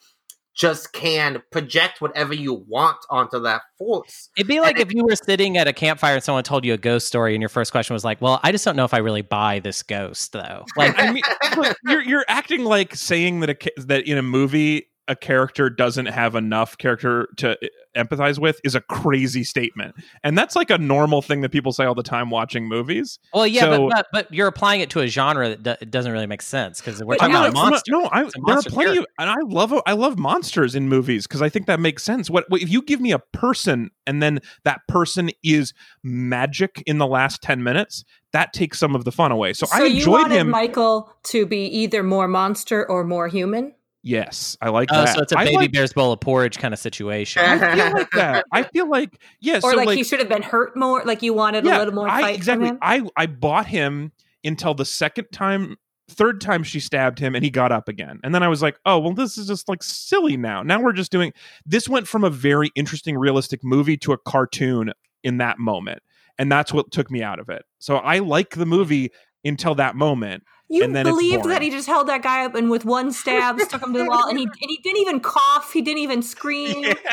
just 0.55 0.93
can 0.93 1.43
project 1.51 2.01
whatever 2.01 2.35
you 2.35 2.65
want 2.69 2.99
onto 3.11 3.41
that 3.41 3.63
force. 3.79 4.29
It'd 4.37 4.47
be 4.49 4.61
like 4.61 4.79
And 4.79 4.83
if 4.83 4.95
you 4.95 5.05
were 5.05 5.17
sitting 5.17 5.57
at 5.57 5.67
a 5.67 5.73
campfire 5.73 6.15
and 6.15 6.23
someone 6.23 6.45
told 6.45 6.65
you 6.65 6.75
a 6.75 6.79
ghost 6.79 7.07
story, 7.07 7.35
and 7.35 7.43
your 7.43 7.49
first 7.49 7.73
question 7.73 7.95
was 7.95 8.05
like, 8.05 8.21
"Well, 8.21 8.41
I 8.43 8.53
just 8.53 8.65
don't 8.65 8.77
know 8.77 8.85
if 8.85 8.95
I 8.95 8.99
really 8.99 9.23
buy 9.23 9.61
this 9.61 9.83
ghost, 9.83 10.33
though." 10.33 10.65
Like, 10.77 10.95
I 10.99 11.13
mean, 11.13 11.23
you're 11.85 12.03
you're 12.03 12.25
acting 12.29 12.65
like 12.65 12.95
saying 12.95 13.41
that 13.41 13.51
a, 13.51 13.83
that 13.83 14.07
in 14.07 14.19
a 14.19 14.23
movie 14.23 14.89
a 15.09 15.17
character 15.17 15.69
doesn't 15.69 16.07
have 16.07 16.35
enough 16.37 16.79
character 16.79 17.29
to 17.37 17.51
uh, 17.53 17.57
empathize 17.97 18.39
with 18.39 18.61
is 18.65 18.75
a 18.77 18.81
crazy 18.81 19.43
statement, 19.43 19.95
and 20.23 20.39
that's 20.39 20.55
like 20.55 20.71
a 20.71 20.79
normal 20.79 21.21
thing 21.23 21.41
that 21.41 21.51
people 21.51 21.73
say 21.73 21.85
all 21.85 21.95
the 21.95 22.03
time 22.05 22.31
watching 22.31 22.69
movies. 22.69 23.19
well, 23.35 23.47
yeah, 23.47 23.63
So- 23.63 23.89
but, 23.89 23.91
but 23.91 24.07
but 24.13 24.33
you're 24.35 24.47
applying 24.47 24.81
it 24.81 24.91
to 24.91 25.01
a 25.01 25.09
genre 25.09 25.49
that 25.49 25.63
do- 25.63 25.75
it 25.81 25.91
doesn't 25.91 26.13
really 26.13 26.27
make 26.27 26.41
sense 26.41 26.81
because 26.81 27.03
we're 27.03 27.17
talking 27.17 27.35
about 27.35 27.47
I'm 27.49 27.53
not- 27.53 27.71
monsters. 27.71 27.83
No, 27.93 28.05
I, 28.05 28.23
It's 28.25 28.37
a 28.37 28.41
there 28.47 28.57
are 28.59 28.63
plenty 28.63 28.99
of, 28.99 29.07
and 29.19 29.29
I 29.29 29.37
love 29.45 29.75
I 29.87 29.93
love 29.93 30.19
monsters 30.19 30.75
in 30.77 30.89
movies 30.89 31.27
because 31.27 31.43
I 31.43 31.49
think 31.49 31.67
that 31.67 31.81
makes 31.81 32.03
sense. 32.05 32.31
What, 32.31 32.49
what 32.49 32.63
if 32.63 32.71
you 32.71 32.81
give 32.81 33.01
me 33.01 33.11
a 33.13 33.19
person 33.19 33.91
and 34.07 34.23
then 34.23 34.39
that 34.65 34.81
person 34.89 35.31
is 35.43 35.75
magic 36.03 36.83
in 36.87 36.99
the 36.99 37.07
last 37.07 37.43
ten 37.43 37.63
minutes? 37.63 38.05
That 38.33 38.53
takes 38.53 38.79
some 38.79 38.95
of 38.95 39.05
the 39.05 39.13
fun 39.13 39.31
away. 39.33 39.53
So, 39.53 39.67
I 39.73 39.81
you 39.85 39.97
enjoyed 39.97 40.23
wanted 40.23 40.37
him. 40.39 40.49
Michael 40.51 41.13
to 41.25 41.45
be 41.45 41.67
either 41.67 42.03
more 42.03 42.29
monster 42.29 42.89
or 42.89 43.05
more 43.05 43.29
human. 43.29 43.75
Yes, 44.03 44.57
I 44.61 44.69
like 44.71 44.89
Oh, 44.93 45.05
that. 45.05 45.15
so 45.17 45.23
it's 45.23 45.33
a 45.33 45.39
I 45.39 45.45
baby 45.45 45.57
like- 45.57 45.73
bear's 45.73 45.93
bowl 45.93 46.13
of 46.13 46.21
porridge 46.21 46.59
kind 46.59 46.75
of 46.75 46.81
situation. 46.81 47.43
I 47.47 47.75
feel 47.77 47.93
like 47.93 48.11
that. 48.13 48.45
I 48.53 48.63
feel 48.65 48.89
like 48.89 49.21
yeah. 49.41 49.57
Or 49.59 49.61
so 49.73 49.77
like, 49.77 49.87
like 49.87 49.97
he 49.99 50.05
should 50.05 50.19
have 50.21 50.29
been 50.29 50.43
hurt 50.43 50.77
more. 50.77 51.03
Like 51.05 51.23
you 51.23 51.35
wanted 51.35 51.65
a 51.67 51.79
little 51.79 51.95
more 51.95 52.09
I, 52.09 52.21
fight 52.21 52.37
exactly. 52.37 52.67
from 52.69 52.77
him. 52.77 52.79
I 52.83 53.03
I 53.17 53.27
bought 53.27 53.67
him 53.67 54.13
until 54.45 54.75
the 54.75 54.85
second 54.85 55.29
time, 55.33 55.77
third 56.09 56.41
time 56.41 56.63
she 56.65 56.81
stabbed 56.81 57.19
him, 57.19 57.35
and 57.35 57.45
he 57.45 57.51
got 57.51 57.71
up 57.73 57.89
again. 57.89 58.19
And 58.25 58.35
then 58.35 58.43
I 58.43 58.49
was 58.49 58.61
like, 58.63 58.77
oh 58.87 58.99
well, 58.99 59.13
this 59.15 59.39
is 59.39 59.47
just 59.47 59.69
like 59.69 59.83
silly 59.83 60.37
now. 60.37 60.63
Now 60.63 60.81
we're 60.81 60.93
just 60.93 61.13
doing 61.13 61.33
this. 61.65 61.89
Went 61.89 62.09
from 62.09 62.25
a 62.25 62.31
very 62.31 62.71
interesting, 62.75 63.17
realistic 63.17 63.63
movie 63.63 63.97
to 63.99 64.13
a 64.13 64.19
cartoon 64.19 64.93
in 65.23 65.39
that 65.39 65.59
moment, 65.59 66.03
and 66.39 66.51
that's 66.51 66.73
what 66.73 66.91
took 66.91 67.11
me 67.11 67.23
out 67.23 67.39
of 67.39 67.49
it. 67.49 67.65
So 67.79 67.97
I 67.97 68.19
like 68.19 68.57
the 68.57 68.67
movie 68.67 69.11
until 69.45 69.75
that 69.77 69.97
moment. 69.97 70.45
You 70.73 70.85
and 70.85 70.97
then 70.97 71.05
believed 71.05 71.45
that 71.45 71.61
he 71.63 71.71
just 71.71 71.87
held 71.87 72.09
that 72.09 72.23
guy 72.23 72.45
up 72.45 72.55
and 72.55 72.71
with 72.71 72.85
one 72.85 73.13
stab 73.13 73.61
stuck 73.61 73.83
him 73.83 73.93
to 73.93 73.99
the 73.99 74.07
wall, 74.07 74.29
and 74.29 74.39
he 74.39 74.45
and 74.45 74.55
he 74.71 74.79
didn't 74.83 75.01
even 75.01 75.21
cough. 75.21 75.73
He 75.73 75.83
didn't 75.83 75.99
even 76.01 76.23
scream. 76.23 76.85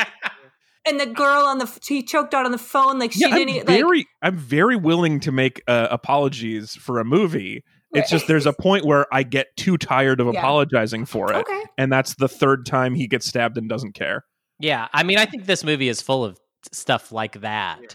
And 0.86 0.98
the 0.98 1.04
girl 1.06 1.44
on 1.44 1.58
the 1.58 1.78
he 1.86 2.02
choked 2.02 2.32
out 2.32 2.46
on 2.46 2.52
the 2.52 2.58
phone 2.58 2.98
like 2.98 3.12
she 3.12 3.20
yeah, 3.20 3.34
didn't. 3.34 3.50
I'm 3.50 3.54
e- 3.56 3.58
like, 3.58 3.66
very, 3.66 4.06
I'm 4.22 4.36
very 4.38 4.76
willing 4.76 5.20
to 5.20 5.30
make 5.30 5.62
uh, 5.68 5.88
apologies 5.90 6.74
for 6.74 6.98
a 6.98 7.04
movie. 7.04 7.62
It's 7.92 8.08
just 8.10 8.26
there's 8.28 8.46
a 8.46 8.54
point 8.54 8.86
where 8.86 9.04
I 9.12 9.22
get 9.22 9.48
too 9.58 9.76
tired 9.76 10.20
of 10.20 10.28
Yeah. 10.32 10.40
apologizing 10.40 11.04
for 11.04 11.32
it, 11.32 11.36
okay. 11.36 11.62
and 11.76 11.92
that's 11.92 12.14
the 12.14 12.28
third 12.28 12.64
time 12.64 12.94
he 12.94 13.06
gets 13.08 13.26
stabbed 13.26 13.58
and 13.58 13.68
doesn't 13.68 13.92
care. 13.92 14.24
Yeah, 14.58 14.88
I 14.94 15.02
mean, 15.02 15.18
I 15.18 15.26
think 15.26 15.44
this 15.44 15.64
movie 15.64 15.88
is 15.88 16.00
full 16.00 16.24
of 16.24 16.38
stuff 16.72 17.12
like 17.12 17.42
that, 17.42 17.78
Yeah. 17.82 17.88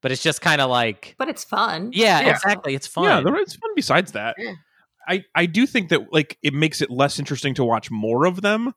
but 0.00 0.10
it's 0.10 0.22
just 0.22 0.40
kind 0.40 0.60
of 0.60 0.68
like, 0.68 1.14
But 1.18 1.28
it's 1.28 1.44
fun. 1.44 1.90
yeah, 1.92 2.22
Yeah. 2.22 2.30
exactly, 2.30 2.74
it's 2.74 2.88
fun. 2.88 3.04
Yeah, 3.04 3.20
there- 3.20 3.36
it's 3.36 3.54
fun. 3.54 3.70
Besides 3.76 4.12
that, 4.12 4.34
Yeah. 4.36 4.54
I 5.08 5.24
I 5.34 5.46
do 5.46 5.66
think 5.66 5.90
that 5.90 6.12
like 6.12 6.38
it 6.42 6.54
makes 6.54 6.80
it 6.80 6.90
less 6.90 7.18
interesting 7.18 7.54
to 7.54 7.64
watch 7.64 7.90
more 7.90 8.26
of 8.26 8.42
them. 8.42 8.74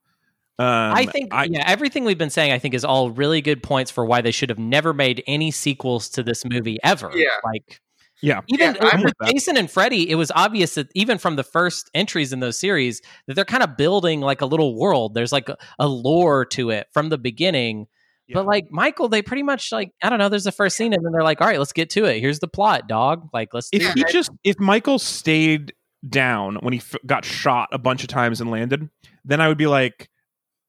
Um, 0.57 0.67
I 0.93 1.05
think 1.05 1.33
yeah, 1.33 1.63
everything 1.65 2.05
we've 2.05 2.17
been 2.17 2.29
saying, 2.29 2.53
I 2.53 2.59
think, 2.59 2.73
is 2.73 2.85
all 2.85 3.11
really 3.11 3.41
good 3.41 3.61
points 3.61 3.91
for 3.91 4.05
why 4.05 4.21
they 4.21 4.31
should 4.31 4.49
have 4.49 4.59
never 4.59 4.93
made 4.93 5.21
any 5.27 5.51
sequels 5.51 6.09
to 6.11 6.23
this 6.23 6.45
movie 6.45 6.79
ever. 6.81 7.11
Yeah. 7.13 7.27
like 7.43 7.81
Yeah. 8.21 8.41
even 8.47 8.75
Yeah, 8.75 8.95
with 8.95 9.13
with. 9.19 9.31
Jason 9.31 9.57
and 9.57 9.69
Freddy, 9.69 10.09
it 10.09 10.15
was 10.15 10.31
obvious 10.33 10.75
that 10.75 10.87
even 10.95 11.17
from 11.17 11.35
the 11.35 11.43
first 11.43 11.89
entries 11.93 12.31
in 12.31 12.39
those 12.39 12.57
series, 12.57 13.01
that 13.27 13.33
they're 13.33 13.43
kind 13.43 13.63
of 13.63 13.75
building 13.75 14.21
like 14.21 14.39
a 14.39 14.45
little 14.45 14.79
world. 14.79 15.13
There's 15.13 15.33
like 15.33 15.49
a, 15.49 15.57
a 15.77 15.87
lore 15.87 16.45
to 16.45 16.69
it 16.69 16.87
from 16.93 17.09
the 17.09 17.17
beginning. 17.17 17.87
Yeah. 18.27 18.35
But 18.35 18.45
like 18.45 18.71
Michael, 18.71 19.09
they 19.09 19.21
pretty 19.21 19.43
much 19.43 19.73
like 19.73 19.91
I 20.01 20.09
don't 20.09 20.19
know. 20.19 20.29
There's 20.29 20.45
the 20.45 20.53
first 20.53 20.77
scene, 20.77 20.93
and 20.93 21.05
then 21.05 21.11
they're 21.11 21.21
like, 21.21 21.41
"All 21.41 21.47
right, 21.47 21.59
let's 21.59 21.73
get 21.73 21.89
to 21.91 22.05
it. 22.05 22.21
Here's 22.21 22.39
the 22.39 22.47
plot, 22.47 22.87
dog. 22.87 23.29
Like, 23.33 23.53
let's." 23.53 23.69
if 23.73 23.81
do 23.81 23.91
he 23.93 24.01
it." 24.01 24.07
Just 24.07 24.31
if 24.43 24.57
Michael 24.59 24.97
stayed 24.97 25.73
down 26.07 26.55
when 26.61 26.73
he 26.73 26.79
f- 26.79 26.95
got 27.05 27.25
shot 27.25 27.69
a 27.71 27.77
bunch 27.77 28.03
of 28.03 28.09
times 28.09 28.41
and 28.41 28.51
landed, 28.51 28.89
then 29.23 29.41
I 29.41 29.47
would 29.47 29.57
be 29.57 29.67
like, 29.67 30.09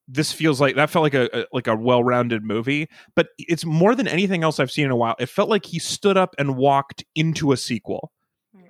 this 0.08 0.32
feels 0.32 0.60
like 0.60 0.76
that 0.76 0.88
felt 0.90 1.02
like 1.02 1.14
a, 1.14 1.28
a 1.40 1.46
like 1.52 1.66
a 1.66 1.74
well 1.74 2.02
rounded 2.04 2.44
movie. 2.44 2.88
But 3.16 3.28
it's 3.38 3.64
more 3.64 3.94
than 3.94 4.06
anything 4.06 4.44
else 4.44 4.60
I've 4.60 4.70
seen 4.70 4.84
in 4.84 4.90
a 4.92 4.96
while. 4.96 5.16
It 5.18 5.28
felt 5.28 5.48
like 5.48 5.66
he 5.66 5.78
stood 5.80 6.16
up 6.16 6.34
and 6.38 6.56
walked 6.56 7.04
into 7.16 7.50
a 7.52 7.56
sequel. 7.56 8.12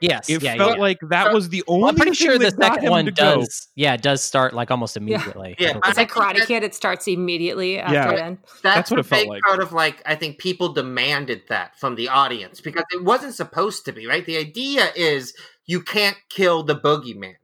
yes, 0.00 0.28
It 0.30 0.42
yeah, 0.42 0.56
felt 0.56 0.76
yeah. 0.76 0.80
like 0.82 0.98
that 1.10 1.32
was 1.34 1.50
the 1.50 1.62
only. 1.66 1.82
Well, 1.82 1.90
I'm 1.90 1.96
pretty 1.96 2.12
thing 2.16 2.26
sure 2.26 2.38
the 2.38 2.50
that 2.56 2.74
second 2.74 2.90
one 2.90 3.04
to 3.04 3.10
go. 3.12 3.36
does. 3.40 3.68
Yeah, 3.76 3.92
it 3.94 4.00
does 4.02 4.22
start 4.22 4.54
like 4.54 4.70
almost 4.70 4.96
immediately. 4.96 5.56
Yeah, 5.58 5.78
It's 5.84 5.98
like 5.98 6.16
I 6.16 6.32
Karate 6.32 6.38
that- 6.38 6.48
Kid. 6.48 6.62
It 6.64 6.74
starts 6.74 7.06
immediately 7.06 7.78
after 7.78 7.94
Yeah. 7.94 8.14
then. 8.16 8.38
That's, 8.62 8.62
That's 8.62 8.90
what 8.90 8.96
a 8.98 9.00
it 9.00 9.06
felt 9.06 9.20
big 9.22 9.28
like. 9.28 9.42
part 9.42 9.60
of 9.60 9.72
like 9.74 10.02
I 10.06 10.14
think 10.14 10.38
people 10.38 10.72
demanded 10.72 11.42
that 11.50 11.78
from 11.78 11.96
the 11.96 12.08
audience 12.08 12.62
because 12.62 12.84
it 12.92 13.04
wasn't 13.04 13.34
supposed 13.34 13.84
to 13.84 13.92
be, 13.92 14.06
right? 14.06 14.24
The 14.24 14.38
idea 14.38 14.88
is 14.96 15.34
you 15.66 15.80
can't 15.82 16.16
kill 16.30 16.62
the 16.62 16.76
boogeyman. 16.76 17.36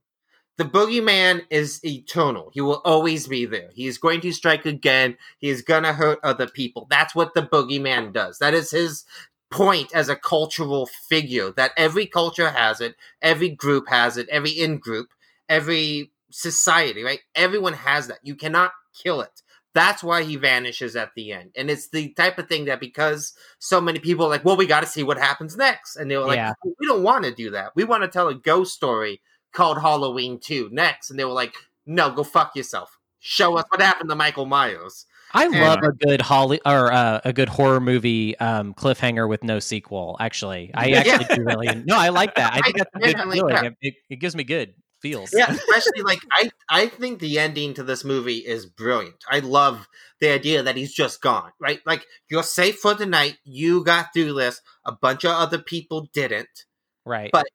The 0.58 0.64
boogeyman 0.64 1.42
is 1.50 1.84
eternal. 1.84 2.50
He 2.54 2.60
will 2.60 2.82
always 2.84 3.26
be 3.26 3.46
there. 3.46 3.70
He 3.74 3.86
is 3.86 3.98
going 3.98 4.20
to 4.20 4.32
strike 4.32 4.66
again. 4.66 5.16
He 5.38 5.48
is 5.48 5.62
gonna 5.62 5.92
hurt 5.94 6.20
other 6.22 6.46
people. 6.46 6.86
That's 6.90 7.14
what 7.14 7.34
the 7.34 7.42
boogeyman 7.42 8.12
does. 8.12 8.38
That 8.38 8.54
is 8.54 8.70
his 8.70 9.04
point 9.50 9.94
as 9.94 10.08
a 10.08 10.16
cultural 10.16 10.86
figure. 10.86 11.52
That 11.52 11.72
every 11.76 12.06
culture 12.06 12.50
has 12.50 12.80
it, 12.80 12.96
every 13.22 13.48
group 13.48 13.88
has 13.88 14.16
it, 14.16 14.28
every 14.28 14.52
in 14.52 14.78
group, 14.78 15.08
every 15.48 16.12
society, 16.30 17.02
right? 17.02 17.20
Everyone 17.34 17.74
has 17.74 18.08
that. 18.08 18.18
You 18.22 18.34
cannot 18.34 18.72
kill 18.94 19.22
it. 19.22 19.41
That's 19.74 20.02
why 20.02 20.22
he 20.24 20.36
vanishes 20.36 20.96
at 20.96 21.12
the 21.16 21.32
end. 21.32 21.52
And 21.56 21.70
it's 21.70 21.88
the 21.88 22.10
type 22.10 22.38
of 22.38 22.46
thing 22.48 22.66
that 22.66 22.78
because 22.80 23.32
so 23.58 23.80
many 23.80 23.98
people 23.98 24.26
are 24.26 24.28
like, 24.28 24.44
well, 24.44 24.56
we 24.56 24.66
got 24.66 24.80
to 24.80 24.86
see 24.86 25.02
what 25.02 25.16
happens 25.18 25.56
next. 25.56 25.96
And 25.96 26.10
they 26.10 26.16
were 26.18 26.26
like, 26.26 26.36
Yeah. 26.36 26.52
we 26.64 26.86
don't 26.86 27.02
want 27.02 27.24
to 27.24 27.34
do 27.34 27.50
that. 27.50 27.72
We 27.74 27.84
want 27.84 28.02
to 28.02 28.08
tell 28.08 28.28
a 28.28 28.34
ghost 28.34 28.74
story 28.74 29.22
called 29.52 29.80
Halloween 29.80 30.38
2 30.40 30.68
next. 30.72 31.08
And 31.10 31.18
they 31.18 31.24
were 31.24 31.32
like, 31.32 31.54
no, 31.86 32.10
go 32.10 32.22
fuck 32.22 32.54
yourself. 32.54 32.98
Show 33.20 33.56
us 33.56 33.64
what 33.70 33.80
happened 33.80 34.10
to 34.10 34.16
Michael 34.16 34.46
Myers. 34.46 35.06
I 35.32 35.44
And- 35.46 35.54
love 35.54 35.78
a 35.82 35.92
good 35.92 36.20
holly 36.20 36.60
or 36.66 36.92
uh, 36.92 37.20
a 37.24 37.32
good 37.32 37.48
horror 37.48 37.80
movie 37.80 38.36
um, 38.38 38.74
cliffhanger 38.74 39.26
with 39.26 39.42
no 39.42 39.58
sequel. 39.58 40.16
Actually, 40.20 40.70
I 40.74 40.86
Yeah. 40.88 40.98
actually 40.98 41.36
do 41.36 41.44
really 41.44 41.82
no. 41.86 41.96
I 41.96 42.10
like 42.10 42.34
that. 42.34 42.52
I 42.52 42.60
think 42.60 42.76
I 42.80 42.84
that's 43.00 43.12
a 43.12 43.14
good 43.22 43.32
feeling. 43.32 43.64
It, 43.64 43.74
it, 43.80 43.94
it 44.10 44.16
gives 44.16 44.36
me 44.36 44.44
good 44.44 44.74
feels. 45.02 45.30
Yeah, 45.34 45.50
especially 45.50 46.02
like 46.02 46.20
I 46.32 46.50
I 46.70 46.86
think 46.86 47.18
the 47.18 47.38
ending 47.38 47.74
to 47.74 47.82
this 47.82 48.04
movie 48.04 48.38
is 48.38 48.64
brilliant. 48.66 49.24
I 49.28 49.40
love 49.40 49.88
the 50.20 50.30
idea 50.30 50.62
that 50.62 50.76
he's 50.76 50.94
just 50.94 51.20
gone, 51.20 51.50
right? 51.60 51.80
Like 51.84 52.06
you're 52.30 52.42
safe 52.44 52.78
for 52.78 52.94
the 52.94 53.06
night. 53.06 53.36
You 53.44 53.84
got 53.84 54.14
through 54.14 54.34
this. 54.34 54.60
A 54.86 54.92
bunch 54.92 55.24
of 55.24 55.32
other 55.32 55.58
people 55.58 56.08
didn't. 56.14 56.64
right. 57.04 57.30
But- 57.32 57.46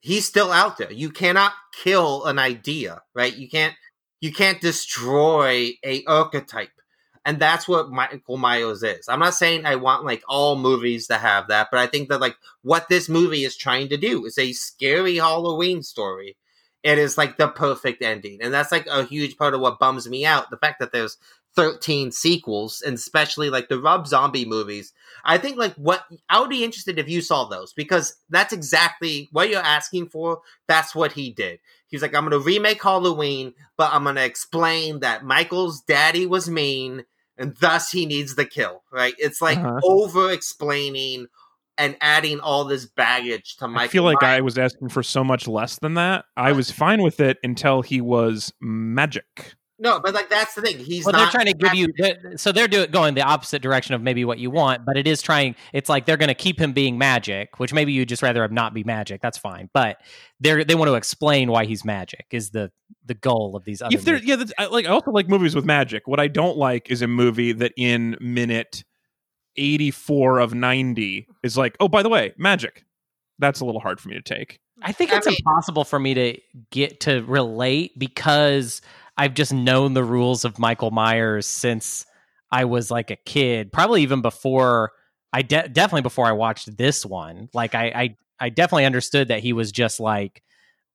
He's 0.00 0.28
still 0.28 0.52
out 0.52 0.76
there. 0.76 0.92
You 0.92 1.08
cannot 1.10 1.54
kill 1.82 2.26
an 2.26 2.38
idea, 2.38 3.00
right? 3.14 3.34
You 3.34 3.48
can't 3.48 3.74
you 4.20 4.32
can't 4.34 4.60
destroy 4.60 5.70
a 5.84 6.04
archetype. 6.06 6.68
And 7.24 7.38
that's 7.40 7.66
what 7.66 7.88
Michael 7.88 8.36
Myers 8.36 8.82
is. 8.82 9.08
I'm 9.08 9.18
not 9.20 9.32
saying 9.34 9.64
I 9.64 9.76
want 9.76 10.04
like 10.04 10.22
all 10.28 10.56
movies 10.56 11.06
to 11.06 11.16
have 11.16 11.48
that, 11.48 11.68
but 11.70 11.80
I 11.80 11.86
think 11.86 12.10
that 12.10 12.20
like 12.20 12.36
what 12.60 12.90
this 12.90 13.08
movie 13.08 13.44
is 13.44 13.56
trying 13.56 13.88
to 13.88 13.96
do 13.96 14.26
is 14.26 14.36
a 14.36 14.52
scary 14.52 15.16
Halloween 15.16 15.82
story. 15.82 16.36
It 16.84 16.98
is 16.98 17.18
like 17.18 17.38
the 17.38 17.48
perfect 17.48 18.02
ending. 18.02 18.38
And 18.42 18.54
that's 18.54 18.70
like 18.70 18.86
a 18.86 19.04
huge 19.04 19.36
part 19.38 19.54
of 19.54 19.60
what 19.60 19.80
bums 19.80 20.08
me 20.08 20.24
out. 20.26 20.50
The 20.50 20.58
fact 20.58 20.78
that 20.80 20.92
there's 20.92 21.16
13 21.56 22.12
sequels, 22.12 22.82
and 22.84 22.94
especially 22.94 23.48
like 23.48 23.68
the 23.68 23.80
Rob 23.80 24.06
Zombie 24.06 24.44
movies. 24.44 24.92
I 25.24 25.38
think 25.38 25.56
like 25.56 25.74
what 25.76 26.04
I 26.28 26.40
would 26.40 26.50
be 26.50 26.64
interested 26.64 26.98
if 26.98 27.08
you 27.08 27.20
saw 27.20 27.44
those 27.44 27.72
because 27.72 28.16
that's 28.28 28.52
exactly 28.52 29.28
what 29.32 29.48
you're 29.48 29.60
asking 29.62 30.08
for. 30.08 30.40
That's 30.68 30.94
what 30.94 31.12
he 31.12 31.30
did. 31.30 31.60
He's 31.88 32.02
like, 32.02 32.14
I'm 32.14 32.24
gonna 32.24 32.38
remake 32.38 32.82
Halloween, 32.82 33.54
but 33.76 33.92
I'm 33.92 34.04
gonna 34.04 34.22
explain 34.22 35.00
that 35.00 35.24
Michael's 35.24 35.80
daddy 35.82 36.26
was 36.26 36.50
mean 36.50 37.04
and 37.38 37.56
thus 37.60 37.90
he 37.90 38.04
needs 38.04 38.34
the 38.34 38.44
kill. 38.44 38.82
Right? 38.92 39.14
It's 39.18 39.40
like 39.40 39.58
Uh-huh. 39.58 39.80
over 39.84 40.30
explaining 40.32 41.28
and 41.78 41.96
adding 42.00 42.40
all 42.40 42.64
this 42.64 42.86
baggage 42.86 43.56
to 43.56 43.68
my. 43.68 43.84
I 43.84 43.88
feel 43.88 44.02
like 44.04 44.22
Myers. 44.22 44.38
I 44.38 44.40
was 44.42 44.58
asking 44.58 44.88
for 44.90 45.02
so 45.02 45.24
much 45.24 45.48
less 45.48 45.78
than 45.78 45.94
that. 45.94 46.24
I 46.36 46.52
was 46.52 46.70
fine 46.70 47.02
with 47.02 47.20
it 47.20 47.38
until 47.42 47.82
he 47.82 48.00
was 48.00 48.52
magic. 48.60 49.54
no, 49.80 49.98
but 49.98 50.14
like 50.14 50.30
that's 50.30 50.54
the 50.54 50.62
thing. 50.62 50.78
He's 50.78 51.04
well, 51.04 51.12
not 51.12 51.18
they're 51.18 51.30
trying 51.42 51.52
to 51.52 51.54
give 51.54 51.74
you 51.74 51.88
they're- 51.98 52.36
so 52.36 52.52
they're 52.52 52.68
doing 52.68 52.90
going 52.92 53.14
the 53.14 53.22
opposite 53.22 53.60
direction 53.60 53.94
of 53.94 54.02
maybe 54.02 54.24
what 54.24 54.38
you 54.38 54.50
want, 54.50 54.84
but 54.86 54.96
it 54.96 55.06
is 55.08 55.20
trying. 55.20 55.56
It's 55.72 55.88
like 55.88 56.06
they're 56.06 56.16
going 56.16 56.28
to 56.28 56.34
keep 56.34 56.60
him 56.60 56.72
being 56.72 56.96
magic, 56.96 57.58
which 57.58 57.72
maybe 57.74 57.92
you 57.92 58.06
just 58.06 58.22
rather 58.22 58.44
him 58.44 58.54
not 58.54 58.72
be 58.72 58.84
magic. 58.84 59.20
That's 59.20 59.36
fine, 59.38 59.68
but 59.74 59.98
they're 60.40 60.64
they 60.64 60.76
want 60.76 60.88
to 60.88 60.94
explain 60.94 61.50
why 61.50 61.64
he's 61.64 61.84
magic 61.84 62.26
is 62.30 62.50
the 62.50 62.70
the 63.04 63.14
goal 63.14 63.56
of 63.56 63.64
these 63.64 63.82
other. 63.82 63.94
if 63.94 64.04
there, 64.04 64.14
movies. 64.14 64.28
yeah, 64.28 64.36
that's, 64.36 64.52
I, 64.56 64.66
like 64.66 64.86
I 64.86 64.90
also 64.90 65.10
like 65.10 65.28
movies 65.28 65.54
with 65.56 65.64
magic. 65.64 66.06
What 66.06 66.20
I 66.20 66.28
don't 66.28 66.56
like 66.56 66.88
is 66.90 67.02
a 67.02 67.08
movie 67.08 67.52
that 67.52 67.72
in 67.76 68.16
minute 68.20 68.84
eighty-four 69.56 70.38
of 70.38 70.54
ninety 70.54 71.26
is 71.42 71.56
like, 71.56 71.76
oh, 71.80 71.88
by 71.88 72.02
the 72.02 72.08
way, 72.08 72.32
magic. 72.36 72.84
That's 73.38 73.60
a 73.60 73.64
little 73.64 73.80
hard 73.80 74.00
for 74.00 74.08
me 74.08 74.14
to 74.14 74.22
take. 74.22 74.60
I 74.82 74.92
think 74.92 75.12
I 75.12 75.16
it's 75.16 75.26
mean- 75.26 75.36
impossible 75.38 75.84
for 75.84 75.98
me 75.98 76.14
to 76.14 76.38
get 76.70 77.00
to 77.00 77.22
relate 77.24 77.98
because 77.98 78.82
I've 79.16 79.34
just 79.34 79.52
known 79.52 79.94
the 79.94 80.04
rules 80.04 80.44
of 80.44 80.58
Michael 80.58 80.90
Myers 80.90 81.46
since 81.46 82.06
I 82.50 82.64
was 82.64 82.90
like 82.90 83.10
a 83.10 83.16
kid, 83.16 83.72
probably 83.72 84.02
even 84.02 84.22
before 84.22 84.92
I 85.32 85.42
de- 85.42 85.68
definitely 85.68 86.02
before 86.02 86.26
I 86.26 86.32
watched 86.32 86.76
this 86.76 87.04
one. 87.04 87.48
Like 87.52 87.74
I, 87.74 87.84
I 87.86 88.16
I 88.38 88.48
definitely 88.50 88.84
understood 88.84 89.28
that 89.28 89.40
he 89.40 89.52
was 89.52 89.72
just 89.72 89.98
like 90.00 90.42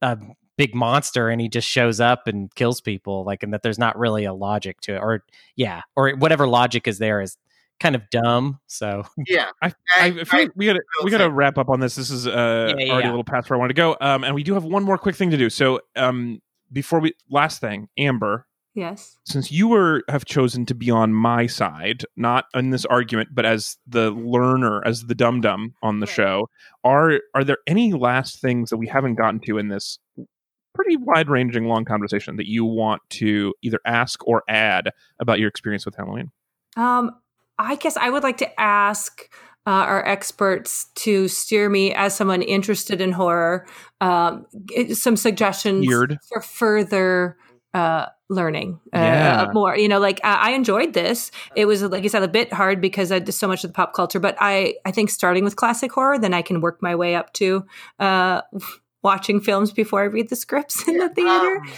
a 0.01 0.17
big 0.57 0.75
monster 0.75 1.29
and 1.29 1.39
he 1.41 1.47
just 1.47 1.67
shows 1.67 1.99
up 2.01 2.27
and 2.27 2.53
kills 2.55 2.81
people 2.81 3.23
like 3.23 3.43
and 3.43 3.53
that 3.53 3.63
there's 3.63 3.79
not 3.79 3.97
really 3.97 4.25
a 4.25 4.33
logic 4.33 4.79
to 4.81 4.95
it 4.95 4.99
or 4.99 5.23
yeah 5.55 5.81
or 5.95 6.11
whatever 6.11 6.47
logic 6.47 6.85
is 6.85 6.99
there 6.99 7.21
is 7.21 7.37
kind 7.79 7.95
of 7.95 8.09
dumb 8.09 8.59
so 8.67 9.03
yeah. 9.27 9.49
I, 9.61 9.73
I 9.97 10.11
feel 10.11 10.39
like 10.41 10.51
we 10.55 10.65
gotta 10.65 10.81
we 11.03 11.11
gotta 11.11 11.25
say- 11.25 11.29
wrap 11.29 11.57
up 11.57 11.69
on 11.69 11.79
this. 11.79 11.95
This 11.95 12.09
is 12.09 12.27
uh, 12.27 12.31
Yeah, 12.77 12.85
yeah, 12.85 12.91
already 12.91 13.05
yeah. 13.07 13.11
a 13.11 13.13
little 13.13 13.23
past 13.23 13.49
where 13.49 13.57
I 13.57 13.59
want 13.59 13.69
to 13.69 13.73
go, 13.73 13.95
um, 14.01 14.23
and 14.23 14.35
we 14.35 14.43
do 14.43 14.53
have 14.53 14.63
one 14.63 14.83
more 14.83 14.97
quick 14.97 15.15
thing 15.15 15.29
to 15.31 15.37
do. 15.37 15.49
So, 15.49 15.79
um, 15.95 16.41
before 16.71 16.99
we 16.99 17.13
last 17.29 17.61
thing, 17.61 17.87
Amber, 17.97 18.45
Yes. 18.75 19.17
since 19.25 19.51
you 19.51 19.67
were 19.67 20.03
have 20.09 20.25
chosen 20.25 20.65
to 20.67 20.75
be 20.75 20.91
on 20.91 21.13
my 21.13 21.47
side, 21.47 22.03
not 22.15 22.45
in 22.53 22.69
this 22.69 22.85
argument, 22.85 23.29
but 23.33 23.45
as 23.45 23.77
the 23.87 24.11
learner, 24.11 24.85
as 24.85 25.05
the 25.05 25.15
dum 25.15 25.41
dum 25.41 25.73
on 25.81 25.99
the 25.99 26.05
Right. 26.05 26.15
show, 26.15 26.49
are 26.83 27.19
are 27.33 27.43
there 27.43 27.57
any 27.65 27.93
last 27.93 28.39
things 28.41 28.69
that 28.69 28.77
we 28.77 28.87
haven't 28.87 29.15
gotten 29.15 29.39
to 29.41 29.57
in 29.57 29.69
this 29.69 29.97
pretty 30.75 30.97
wide 30.97 31.29
ranging 31.29 31.65
long 31.65 31.83
conversation 31.83 32.35
that 32.37 32.47
you 32.47 32.63
want 32.63 33.01
to 33.09 33.53
either 33.63 33.79
ask 33.85 34.25
or 34.27 34.43
add 34.47 34.91
about 35.19 35.39
your 35.39 35.47
experience 35.49 35.85
with 35.85 35.95
Halloween? 35.95 36.31
Um, 36.77 37.11
I 37.59 37.75
guess 37.75 37.97
I 37.97 38.09
would 38.09 38.23
like 38.23 38.37
to 38.37 38.59
ask 38.59 39.29
uh, 39.67 39.71
our 39.71 40.05
experts 40.07 40.87
to 40.95 41.27
steer 41.27 41.69
me 41.69 41.93
as 41.93 42.15
someone 42.15 42.41
interested 42.41 43.01
in 43.01 43.11
horror, 43.11 43.67
um, 44.01 44.47
some 44.93 45.15
suggestions 45.15 45.85
Weird. 45.85 46.17
for 46.27 46.41
further 46.41 47.37
uh, 47.73 48.07
learning. 48.29 48.79
Uh, 48.93 48.97
Yeah. 48.97 49.51
more, 49.53 49.77
you 49.77 49.87
know, 49.87 49.99
like 49.99 50.19
I 50.23 50.49
I 50.49 50.51
enjoyed 50.51 50.93
this. 50.93 51.31
It 51.55 51.65
was, 51.65 51.83
like 51.83 52.03
I 52.03 52.07
said, 52.07 52.23
a 52.23 52.27
bit 52.27 52.51
hard 52.51 52.81
because 52.81 53.11
I 53.11 53.19
did 53.19 53.33
so 53.33 53.47
much 53.47 53.63
of 53.63 53.71
the 53.71 53.75
pop 53.75 53.93
culture, 53.93 54.19
but 54.19 54.37
I, 54.39 54.75
I 54.85 54.91
think 54.91 55.09
starting 55.09 55.43
with 55.43 55.55
classic 55.55 55.91
horror, 55.91 56.17
then 56.17 56.33
I 56.33 56.41
can 56.41 56.61
work 56.61 56.81
my 56.81 56.95
way 56.95 57.15
up 57.15 57.33
to 57.33 57.65
uh, 57.99 58.41
watching 59.03 59.39
films 59.39 59.71
before 59.71 60.01
I 60.01 60.05
read 60.05 60.29
the 60.29 60.35
scripts 60.35 60.87
in 60.87 60.97
the 60.97 61.09
theater. 61.15 61.57
Um, 61.57 61.73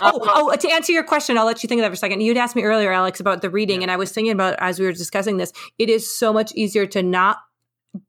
Oh, 0.00 0.20
oh, 0.52 0.56
to 0.56 0.70
answer 0.70 0.92
your 0.92 1.04
question, 1.04 1.38
I'll 1.38 1.46
let 1.46 1.62
you 1.62 1.68
think 1.68 1.80
of 1.80 1.82
that 1.84 1.88
for 1.88 1.94
a 1.94 1.96
second. 1.96 2.20
You'd 2.20 2.36
asked 2.36 2.56
me 2.56 2.62
earlier, 2.62 2.92
Alex, 2.92 3.20
about 3.20 3.42
the 3.42 3.50
reading, 3.50 3.82
and 3.82 3.90
I 3.90 3.96
was 3.96 4.12
thinking 4.12 4.32
about 4.32 4.56
as 4.58 4.78
we 4.78 4.86
were 4.86 4.92
discussing 4.92 5.36
this, 5.36 5.52
it 5.78 5.88
is 5.88 6.10
so 6.10 6.32
much 6.32 6.52
easier 6.54 6.86
to 6.86 7.02
not 7.02 7.38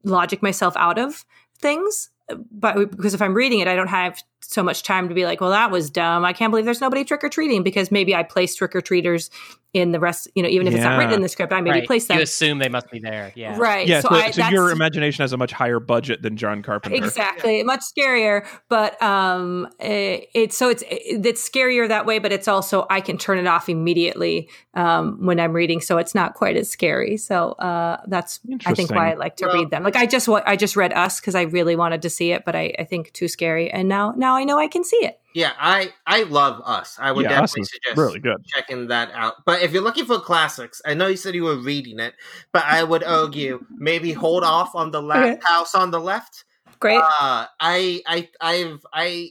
logic 0.04 0.42
myself 0.42 0.74
out 0.76 0.98
of 0.98 1.24
things. 1.58 2.10
But 2.50 2.90
because 2.90 3.14
if 3.14 3.22
I'm 3.22 3.34
reading 3.34 3.58
it, 3.58 3.68
I 3.68 3.74
don't 3.74 3.88
have 3.88 4.22
so 4.40 4.62
much 4.62 4.82
time 4.82 5.08
to 5.08 5.14
be 5.14 5.24
like, 5.24 5.40
well, 5.40 5.50
that 5.50 5.70
was 5.70 5.90
dumb. 5.90 6.24
I 6.24 6.32
can't 6.32 6.50
believe 6.50 6.64
there's 6.64 6.80
nobody 6.80 7.04
trick 7.04 7.22
or 7.22 7.28
treating 7.28 7.62
because 7.62 7.90
maybe 7.90 8.14
I 8.14 8.22
placed 8.22 8.58
trick 8.58 8.74
or 8.74 8.80
treaters 8.80 9.30
in 9.72 9.92
the 9.92 10.00
rest, 10.00 10.26
you 10.34 10.42
know, 10.42 10.48
even 10.48 10.66
if 10.66 10.74
it's 10.74 10.82
not 10.82 10.98
written 10.98 11.14
in 11.14 11.22
the 11.22 11.28
script, 11.28 11.52
I 11.52 11.60
maybe 11.60 11.78
right. 11.78 11.86
placed 11.86 12.08
them. 12.08 12.16
you 12.16 12.24
assume 12.24 12.58
they 12.58 12.68
must 12.68 12.90
be 12.90 12.98
there 12.98 13.32
yeah 13.36 13.56
Right. 13.56 13.86
Yeah, 13.86 14.00
so, 14.00 14.08
I, 14.10 14.32
so 14.32 14.48
your 14.48 14.70
imagination 14.70 15.22
has 15.22 15.32
a 15.32 15.36
much 15.36 15.52
higher 15.52 15.78
budget 15.78 16.22
than 16.22 16.36
John 16.36 16.62
Carpenter. 16.62 16.96
Exactly, 16.96 17.62
much 17.62 17.80
scarier, 17.80 18.44
but 18.68 19.00
um, 19.00 19.68
it, 19.78 20.28
it's 20.34 20.56
so 20.56 20.68
it's 20.70 20.82
it's 20.88 21.48
scarier 21.48 21.86
that 21.86 22.04
way, 22.04 22.18
but 22.18 22.32
it's 22.32 22.48
also 22.48 22.84
I 22.90 23.00
can 23.00 23.16
turn 23.16 23.38
it 23.38 23.46
off 23.46 23.68
immediately 23.68 24.48
um, 24.74 25.24
when 25.24 25.38
I'm 25.38 25.52
reading, 25.52 25.80
so 25.80 25.98
it's 25.98 26.14
not 26.16 26.34
quite 26.34 26.56
as 26.56 26.68
scary. 26.68 27.16
So 27.16 27.52
uh, 27.52 28.00
that's 28.08 28.40
I 28.66 28.74
think 28.74 28.90
why 28.90 29.12
I 29.12 29.14
like 29.14 29.36
to 29.36 29.46
Well- 29.46 29.54
read 29.56 29.70
them. 29.70 29.84
Like 29.84 29.96
I 29.96 30.06
just 30.06 30.26
wa- 30.26 30.42
I 30.46 30.56
just 30.56 30.74
read 30.74 30.92
Us 30.92 31.20
because 31.20 31.36
I 31.36 31.42
really 31.42 31.76
wanted 31.76 32.02
to 32.02 32.10
see 32.10 32.32
it, 32.32 32.44
but 32.44 32.56
I, 32.56 32.74
I 32.78 32.84
think 32.84 33.12
too 33.12 33.28
scary, 33.28 33.70
and 33.70 33.88
now 33.88 34.14
now 34.16 34.29
I 34.34 34.44
know 34.44 34.58
I 34.58 34.68
can 34.68 34.84
see 34.84 34.96
it. 35.04 35.20
yeah, 35.34 35.52
I 35.58 35.92
I 36.06 36.24
love 36.24 36.60
Us. 36.64 36.96
I 37.00 37.12
would 37.12 37.24
Yeah, 37.24 37.40
definitely 37.40 37.64
suggest 37.64 37.98
really 37.98 38.18
good. 38.20 38.42
checking 38.54 38.88
that 38.88 39.10
out. 39.12 39.44
But 39.46 39.62
if 39.62 39.72
you're 39.72 39.82
looking 39.82 40.04
for 40.06 40.18
classics, 40.20 40.82
I 40.84 40.94
know 40.94 41.06
you 41.06 41.16
said 41.16 41.34
you 41.34 41.44
were 41.44 41.56
reading 41.56 42.00
it, 42.00 42.14
but 42.52 42.64
I 42.64 42.82
would 42.84 43.04
argue 43.04 43.60
maybe 43.78 44.12
hold 44.12 44.42
off 44.44 44.74
on 44.74 44.90
the 44.90 45.02
last 45.02 45.24
Okay. 45.24 45.40
house 45.44 45.74
on 45.74 45.90
the 45.90 46.00
left. 46.00 46.44
Great. 46.80 47.00
Uh, 47.00 47.46
I 47.60 48.02
I 48.06 48.28
I've 48.40 48.84
I 48.92 49.30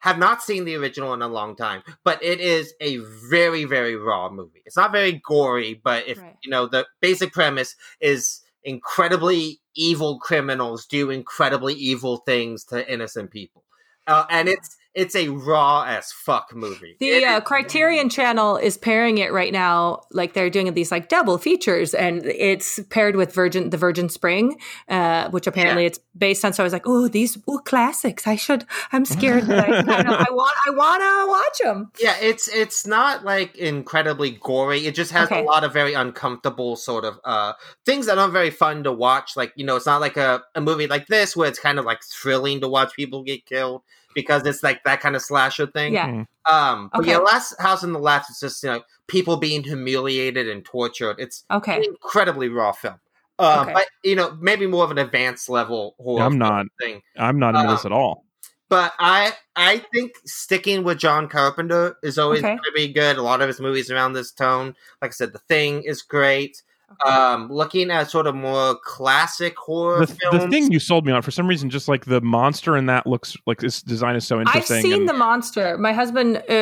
have 0.00 0.18
not 0.18 0.42
seen 0.42 0.64
the 0.64 0.74
original 0.76 1.14
in 1.14 1.22
a 1.22 1.28
long 1.28 1.54
time, 1.56 1.82
but 2.04 2.22
it 2.22 2.40
is 2.40 2.74
a 2.80 2.98
very 3.30 3.64
very 3.64 3.96
raw 3.96 4.28
movie. 4.30 4.62
It's 4.66 4.76
not 4.76 4.92
very 4.92 5.22
gory, 5.26 5.80
but 5.82 6.06
if 6.08 6.18
Right. 6.18 6.36
you 6.42 6.50
know 6.50 6.66
the 6.66 6.86
basic 7.00 7.32
premise 7.32 7.76
is 8.00 8.40
incredibly 8.64 9.60
evil 9.74 10.18
criminals 10.18 10.86
do 10.86 11.10
incredibly 11.10 11.74
evil 11.74 12.18
things 12.18 12.64
to 12.64 12.90
innocent 12.92 13.30
people, 13.30 13.61
uh, 14.06 14.24
and 14.30 14.48
it's 14.48 14.76
it's 14.94 15.14
a 15.14 15.28
raw 15.28 15.84
as 15.86 16.12
fuck 16.12 16.54
movie. 16.54 16.96
The 17.00 17.08
It 17.08 17.24
uh, 17.24 17.40
Criterion 17.40 18.08
Channel 18.08 18.56
is 18.58 18.76
pairing 18.76 19.18
it 19.18 19.32
right 19.32 19.52
now, 19.52 20.02
like 20.10 20.34
they're 20.34 20.50
doing 20.50 20.72
these 20.74 20.90
like 20.90 21.08
double 21.08 21.38
features, 21.38 21.94
and 21.94 22.24
it's 22.26 22.78
paired 22.90 23.16
with 23.16 23.32
Virgin, 23.32 23.70
the 23.70 23.76
Virgin 23.78 24.08
Spring, 24.08 24.58
uh, 24.88 25.30
which 25.30 25.46
apparently 25.46 25.86
it's 25.86 25.98
based 26.16 26.44
on. 26.44 26.52
So 26.52 26.62
I 26.62 26.64
was 26.64 26.72
like, 26.72 26.86
oh, 26.86 27.08
these 27.08 27.38
ooh, 27.48 27.60
classics. 27.64 28.26
I 28.26 28.36
should. 28.36 28.64
I'm 28.92 29.04
scared 29.04 29.44
that 29.44 29.68
I, 29.68 29.78
of, 29.78 29.88
I 29.88 30.30
want. 30.30 30.52
I 30.66 30.70
want 30.70 31.02
to 31.02 31.28
watch 31.30 31.58
them. 31.74 31.90
Yeah, 32.00 32.16
it's 32.20 32.48
it's 32.48 32.86
not 32.86 33.24
like 33.24 33.56
incredibly 33.56 34.30
gory. 34.32 34.86
It 34.86 34.94
just 34.94 35.12
has 35.12 35.22
Okay. 35.30 35.40
a 35.40 35.44
lot 35.44 35.64
of 35.64 35.72
very 35.72 35.94
uncomfortable 35.94 36.76
sort 36.76 37.04
of 37.04 37.18
uh 37.24 37.54
things 37.86 38.06
that 38.06 38.18
aren't 38.18 38.32
very 38.32 38.50
fun 38.50 38.84
to 38.84 38.92
watch. 38.92 39.36
Like, 39.36 39.52
you 39.56 39.64
know, 39.64 39.76
it's 39.76 39.86
not 39.86 40.00
like 40.00 40.16
a, 40.16 40.42
a 40.54 40.60
movie 40.60 40.86
like 40.86 41.06
this 41.06 41.36
where 41.36 41.48
it's 41.48 41.58
kind 41.58 41.78
of 41.78 41.84
like 41.84 42.02
thrilling 42.02 42.60
to 42.60 42.68
watch 42.68 42.92
people 42.94 43.22
get 43.22 43.46
killed. 43.46 43.82
Because 44.14 44.46
it's 44.46 44.62
like 44.62 44.82
that 44.84 45.00
kind 45.00 45.16
of 45.16 45.22
slasher 45.22 45.66
thing. 45.66 45.92
Yeah. 45.94 46.08
Mm. 46.08 46.26
Um, 46.50 46.90
but 46.92 47.00
Okay. 47.02 47.10
yeah, 47.12 47.18
Last 47.18 47.54
House 47.60 47.84
on 47.84 47.92
the 47.92 47.98
Left 47.98 48.30
is 48.30 48.40
just 48.40 48.62
you 48.62 48.70
know 48.70 48.82
people 49.06 49.36
being 49.36 49.62
humiliated 49.62 50.48
and 50.48 50.64
tortured. 50.64 51.16
It's 51.18 51.44
Okay. 51.50 51.76
an 51.76 51.84
incredibly 51.84 52.48
raw 52.48 52.72
film. 52.72 53.00
Uh, 53.38 53.60
Okay. 53.62 53.72
But 53.72 53.86
you 54.04 54.16
know, 54.16 54.36
maybe 54.40 54.66
more 54.66 54.84
of 54.84 54.90
an 54.90 54.98
advanced 54.98 55.48
level 55.48 55.94
horror. 55.98 56.24
I'm 56.24 56.38
not. 56.38 56.66
thing. 56.80 57.02
I'm 57.16 57.38
not 57.38 57.54
into 57.54 57.68
Uh, 57.68 57.74
this 57.74 57.84
at 57.84 57.92
all. 57.92 58.24
But 58.68 58.94
I 58.98 59.32
I 59.54 59.84
think 59.92 60.12
sticking 60.24 60.82
with 60.82 60.98
John 60.98 61.28
Carpenter 61.28 61.96
is 62.02 62.18
always 62.18 62.40
Okay. 62.40 62.48
going 62.48 62.58
to 62.64 62.72
be 62.74 62.88
good. 62.92 63.18
A 63.18 63.22
lot 63.22 63.42
of 63.42 63.48
his 63.48 63.60
movies 63.60 63.90
around 63.90 64.14
this 64.14 64.32
tone, 64.32 64.74
like 65.02 65.10
I 65.10 65.12
said, 65.12 65.32
The 65.32 65.38
Thing 65.40 65.82
is 65.84 66.00
great. 66.02 66.62
Um, 67.06 67.48
looking 67.50 67.90
at 67.90 68.10
sort 68.10 68.26
of 68.26 68.34
more 68.34 68.76
classic 68.84 69.56
horror 69.56 70.00
The, 70.06 70.06
films. 70.14 70.44
the 70.44 70.48
thing 70.50 70.72
you 70.72 70.78
sold 70.78 71.06
me 71.06 71.12
on 71.12 71.22
for 71.22 71.30
some 71.30 71.46
reason, 71.46 71.70
just 71.70 71.88
like 71.88 72.04
the 72.06 72.20
monster 72.20 72.76
in 72.76 72.86
that 72.86 73.06
looks 73.06 73.36
like 73.46 73.58
this 73.60 73.82
design 73.82 74.16
is 74.16 74.26
so 74.26 74.40
interesting. 74.40 74.76
I've 74.76 74.82
seen 74.82 74.92
and- 74.92 75.08
the 75.08 75.12
monster. 75.14 75.76
My 75.78 75.92
husband, 75.92 76.42
uh, 76.48 76.52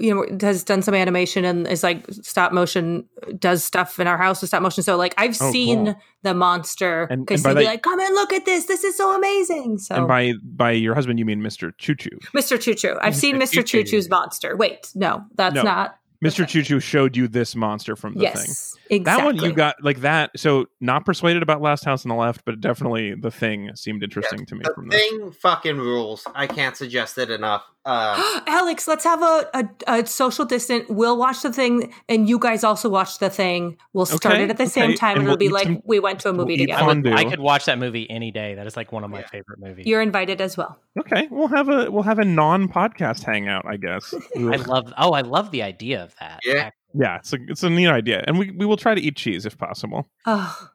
you 0.00 0.14
know, 0.14 0.24
has 0.46 0.64
done 0.64 0.82
some 0.82 0.94
animation 0.94 1.44
and 1.44 1.66
is 1.68 1.82
like 1.82 2.06
stop 2.10 2.52
motion, 2.52 3.04
does 3.38 3.64
stuff 3.64 3.98
in 3.98 4.06
our 4.06 4.18
house 4.18 4.40
with 4.40 4.48
stop 4.48 4.62
motion. 4.62 4.82
So 4.82 4.96
like 4.96 5.14
I've 5.18 5.36
Oh, 5.40 5.50
seen 5.52 5.86
cool. 5.86 5.94
the 6.22 6.34
monster 6.34 7.04
And- 7.10 7.24
because 7.26 7.44
he'd 7.44 7.54
be 7.56 7.64
like, 7.64 7.82
"Come 7.82 8.00
and 8.00 8.14
look 8.14 8.32
at 8.32 8.44
this. 8.44 8.66
This 8.66 8.84
is 8.84 8.96
so 8.96 9.14
amazing." 9.16 9.78
So 9.78 9.94
and 9.96 10.08
by 10.08 10.34
by 10.42 10.70
your 10.72 10.94
husband, 10.94 11.18
you 11.18 11.24
mean 11.24 11.40
Mr. 11.40 11.72
Choo 11.78 11.94
Choo. 11.94 12.10
Mr. 12.34 12.60
Choo 12.60 12.74
Choo, 12.74 12.96
I've 13.00 13.16
seen 13.16 13.36
Mr. 13.36 13.40
Mr. 13.40 13.52
Choo 13.52 13.62
Choo-Choo. 13.62 13.90
Choo's 13.90 14.08
monster. 14.10 14.56
Wait, 14.56 14.90
no, 14.94 15.24
that's 15.34 15.54
No. 15.54 15.62
not. 15.62 15.96
Mr. 16.24 16.42
Okay. 16.42 16.52
Choo 16.52 16.62
Choo 16.62 16.80
showed 16.80 17.16
you 17.16 17.26
this 17.28 17.56
monster 17.56 17.96
from 17.96 18.12
the 18.14 18.20
thing. 18.20 18.30
yes, 18.34 18.76
exactly. 18.90 19.22
That 19.22 19.24
one 19.24 19.36
you 19.36 19.52
got 19.54 19.82
like 19.82 20.00
that. 20.00 20.30
So 20.36 20.66
not 20.80 21.06
persuaded 21.06 21.42
about 21.42 21.62
Last 21.62 21.84
House 21.84 22.04
on 22.04 22.10
the 22.10 22.14
Left, 22.14 22.44
but 22.44 22.60
definitely 22.60 23.14
the 23.14 23.30
thing 23.30 23.74
seemed 23.74 24.02
interesting 24.02 24.44
to 24.46 24.54
me 24.54 24.62
the 24.64 24.74
from 24.74 24.88
this. 24.88 25.00
thing 25.00 25.32
fucking 25.32 25.78
rules. 25.78 26.26
I 26.34 26.46
can't 26.46 26.76
suggest 26.76 27.16
it 27.16 27.30
enough. 27.30 27.64
Uh, 27.84 28.40
Alex, 28.46 28.86
let's 28.86 29.04
have 29.04 29.22
a, 29.22 29.48
a, 29.54 29.68
a 30.00 30.06
social 30.06 30.44
distant. 30.44 30.90
We'll 30.90 31.16
watch 31.16 31.42
the 31.42 31.52
thing, 31.52 31.92
and 32.08 32.28
you 32.28 32.38
guys 32.38 32.62
also 32.62 32.88
watch 32.88 33.18
the 33.18 33.30
thing. 33.30 33.78
We'll 33.92 34.06
start 34.06 34.34
Okay, 34.34 34.44
it 34.44 34.50
at 34.50 34.58
the 34.58 34.66
same 34.66 34.94
time, 34.94 35.12
and 35.12 35.18
and, 35.18 35.24
we'll 35.26 35.34
it'll 35.34 35.38
be 35.38 35.48
like 35.48 35.64
some- 35.64 35.82
we 35.84 35.98
went 35.98 36.20
to 36.20 36.28
a 36.28 36.32
we'll 36.32 36.42
movie 36.46 36.58
together. 36.58 36.82
I, 36.82 36.86
would, 36.86 36.96
Fondue. 37.04 37.12
I 37.14 37.24
could 37.24 37.40
watch 37.40 37.64
that 37.64 37.78
movie 37.78 38.08
any 38.10 38.30
day. 38.30 38.54
That 38.54 38.66
is 38.66 38.76
like 38.76 38.92
one 38.92 39.02
of 39.04 39.10
my 39.10 39.20
Yeah. 39.20 39.26
favorite 39.28 39.58
movies. 39.60 39.86
You're 39.86 40.02
invited 40.02 40.40
as 40.40 40.56
well. 40.56 40.78
Okay, 40.98 41.26
we'll 41.30 41.48
have 41.48 41.68
a 41.68 41.90
we'll 41.90 42.02
have 42.02 42.18
a 42.18 42.24
non-podcast 42.24 43.24
hangout, 43.24 43.64
I 43.66 43.76
guess. 43.76 44.12
I 44.36 44.56
love. 44.56 44.92
Oh, 44.98 45.12
I 45.12 45.22
love 45.22 45.50
the 45.50 45.62
idea 45.62 46.04
of 46.04 46.14
that. 46.20 46.40
Yeah. 46.44 46.70
yeah, 46.92 47.16
it's 47.16 47.32
a 47.32 47.38
it's 47.48 47.62
a 47.62 47.70
neat 47.70 47.88
idea, 47.88 48.22
and 48.26 48.38
we 48.38 48.50
we 48.50 48.66
will 48.66 48.76
try 48.76 48.94
to 48.94 49.00
eat 49.00 49.16
cheese 49.16 49.46
if 49.46 49.56
possible. 49.56 50.08
Oh, 50.26 50.68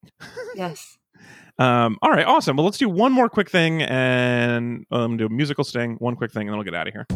yes. 0.54 0.98
Um, 1.60 1.98
all 2.00 2.10
right, 2.10 2.24
awesome. 2.26 2.56
Well, 2.56 2.64
let's 2.64 2.78
do 2.78 2.88
one 2.88 3.12
more 3.12 3.28
quick 3.28 3.50
thing 3.50 3.82
and 3.82 4.86
um, 4.90 5.18
do 5.18 5.26
a 5.26 5.28
musical 5.28 5.62
sting. 5.62 5.96
One 5.96 6.16
quick 6.16 6.32
thing, 6.32 6.48
and 6.48 6.50
then 6.50 6.56
we'll 6.56 6.64
get 6.64 6.74
out 6.74 6.88
of 6.88 6.94
here. 6.94 7.06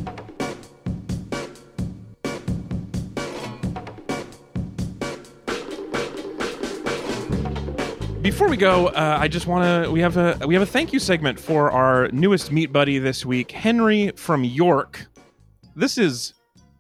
Before 8.23 8.49
we 8.49 8.57
go, 8.57 8.87
uh, 8.89 9.19
I 9.21 9.29
just 9.29 9.47
want 9.47 9.85
to 9.85 9.91
we 9.93 10.01
have 10.01 10.17
a 10.17 10.39
we 10.47 10.55
have 10.55 10.63
a 10.63 10.67
thank 10.67 10.95
you 10.95 10.99
segment 10.99 11.39
for 11.39 11.71
our 11.71 12.09
newest 12.09 12.51
meat 12.51 12.73
buddy 12.73 12.99
this 12.99 13.27
week, 13.27 13.51
Henry 13.51 14.13
from 14.17 14.45
York. 14.45 15.07
This 15.77 15.99
is 15.99 16.33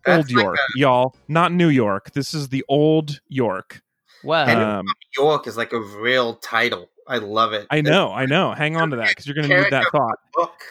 That's 0.07 0.17
old 0.31 0.33
like 0.33 0.43
York, 0.43 0.59
y'all, 0.77 1.15
not 1.29 1.53
New 1.53 1.69
York. 1.69 2.13
This 2.13 2.33
is 2.33 2.49
the 2.49 2.65
old 2.67 3.21
York. 3.29 3.83
Well, 4.23 4.49
And- 4.49 4.59
Um, 4.63 4.87
York 5.19 5.47
is 5.47 5.59
like 5.59 5.75
a 5.75 5.81
real 5.81 6.37
title. 6.37 6.89
I 7.07 7.19
love 7.19 7.53
it. 7.53 7.67
I 7.71 7.81
know, 7.81 8.11
I 8.13 8.27
know. 8.27 8.53
Hang 8.53 8.77
on 8.77 8.91
to 8.91 8.97
that 8.97 9.09
because 9.09 9.27
you're 9.27 9.35
going 9.35 9.49
to 9.49 9.63
need 9.63 9.73
that 9.73 9.87
thought. 9.93 10.19
Book. 10.35 10.63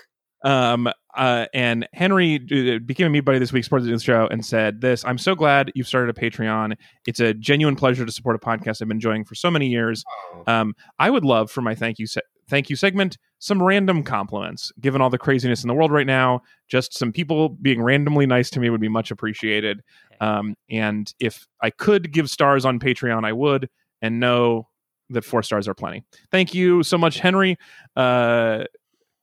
Um, 0.43 0.89
uh, 1.15 1.45
and 1.53 1.87
Henry 1.93 2.35
uh, 2.35 2.79
became 2.79 3.07
a 3.07 3.09
meat 3.09 3.21
buddy 3.21 3.39
this 3.39 3.53
week, 3.53 3.63
supported 3.63 3.87
the 3.87 3.99
show, 3.99 4.27
and 4.29 4.45
said 4.45 4.81
this: 4.81 5.05
"I'm 5.05 5.17
so 5.17 5.35
glad 5.35 5.71
you've 5.75 5.87
started 5.87 6.15
a 6.15 6.19
Patreon. 6.19 6.75
It's 7.07 7.19
a 7.19 7.33
genuine 7.33 7.75
pleasure 7.75 8.05
to 8.05 8.11
support 8.11 8.35
a 8.35 8.39
podcast 8.39 8.81
I've 8.81 8.87
been 8.87 8.97
enjoying 8.97 9.23
for 9.23 9.35
so 9.35 9.49
many 9.49 9.67
years. 9.67 10.03
Oh. 10.33 10.51
Um, 10.51 10.75
I 10.99 11.09
would 11.09 11.23
love 11.23 11.49
for 11.49 11.61
my 11.61 11.75
thank 11.75 11.99
you 11.99 12.07
se- 12.07 12.21
thank 12.49 12.69
you 12.69 12.75
segment 12.75 13.17
some 13.39 13.61
random 13.61 14.03
compliments. 14.03 14.71
Given 14.79 15.01
all 15.01 15.09
the 15.09 15.17
craziness 15.17 15.63
in 15.63 15.67
the 15.67 15.73
world 15.73 15.91
right 15.91 16.07
now, 16.07 16.41
just 16.67 16.97
some 16.97 17.11
people 17.11 17.49
being 17.49 17.81
randomly 17.81 18.25
nice 18.25 18.49
to 18.51 18.59
me 18.59 18.69
would 18.69 18.81
be 18.81 18.89
much 18.89 19.11
appreciated. 19.11 19.81
Um, 20.19 20.55
and 20.69 21.13
if 21.19 21.47
I 21.61 21.69
could 21.69 22.11
give 22.11 22.29
stars 22.29 22.65
on 22.65 22.79
Patreon, 22.79 23.25
I 23.25 23.33
would. 23.33 23.69
And 24.01 24.19
know 24.19 24.67
that 25.09 25.23
four 25.23 25.43
stars 25.43 25.67
are 25.67 25.73
plenty. 25.73 26.03
Thank 26.31 26.53
you 26.53 26.83
so 26.83 26.97
much, 26.97 27.19
Henry. 27.19 27.57
Uh, 27.95 28.63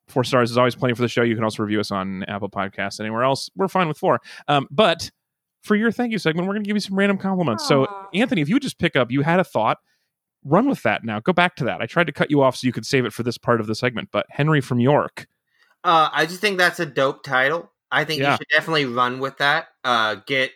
four 0.08 0.24
stars 0.24 0.50
is 0.50 0.58
always 0.58 0.74
plenty 0.74 0.94
for 0.94 1.02
the 1.02 1.08
show. 1.08 1.22
You 1.22 1.34
can 1.34 1.44
also 1.44 1.62
review 1.62 1.80
us 1.80 1.90
on 1.90 2.24
Apple 2.24 2.50
Podcasts, 2.50 3.00
anywhere 3.00 3.22
else. 3.24 3.50
We're 3.56 3.68
fine 3.68 3.88
with 3.88 3.98
four. 3.98 4.20
Um, 4.48 4.66
but 4.70 5.10
for 5.62 5.76
your 5.76 5.92
thank 5.92 6.12
you 6.12 6.18
segment, 6.18 6.46
we're 6.48 6.54
going 6.54 6.64
to 6.64 6.68
give 6.68 6.76
you 6.76 6.80
some 6.80 6.96
random 6.96 7.18
compliments. 7.18 7.66
So, 7.66 7.86
Anthony, 8.14 8.40
if 8.40 8.48
you 8.48 8.56
would 8.56 8.62
just 8.62 8.78
pick 8.78 8.96
up, 8.96 9.10
you 9.10 9.22
had 9.22 9.40
a 9.40 9.44
thought, 9.44 9.78
run 10.44 10.68
with 10.68 10.82
that 10.82 11.04
now. 11.04 11.20
Go 11.20 11.32
back 11.32 11.54
to 11.56 11.64
that. 11.64 11.80
I 11.80 11.86
tried 11.86 12.06
to 12.06 12.12
cut 12.12 12.30
you 12.30 12.42
off 12.42 12.56
so 12.56 12.66
you 12.66 12.72
could 12.72 12.86
save 12.86 13.04
it 13.04 13.12
for 13.12 13.22
this 13.22 13.36
part 13.38 13.60
of 13.60 13.66
the 13.66 13.74
segment, 13.74 14.08
but 14.10 14.26
Henry 14.30 14.60
from 14.60 14.80
York. 14.80 15.26
Uh, 15.84 16.08
I 16.12 16.26
just 16.26 16.40
think 16.40 16.58
that's 16.58 16.80
a 16.80 16.86
dope 16.86 17.22
title. 17.22 17.70
I 17.90 18.04
think 18.04 18.20
Yeah. 18.22 18.32
you 18.32 18.36
should 18.38 18.48
definitely 18.52 18.86
run 18.86 19.18
with 19.18 19.38
that. 19.38 19.68
Uh, 19.84 20.16
get 20.26 20.52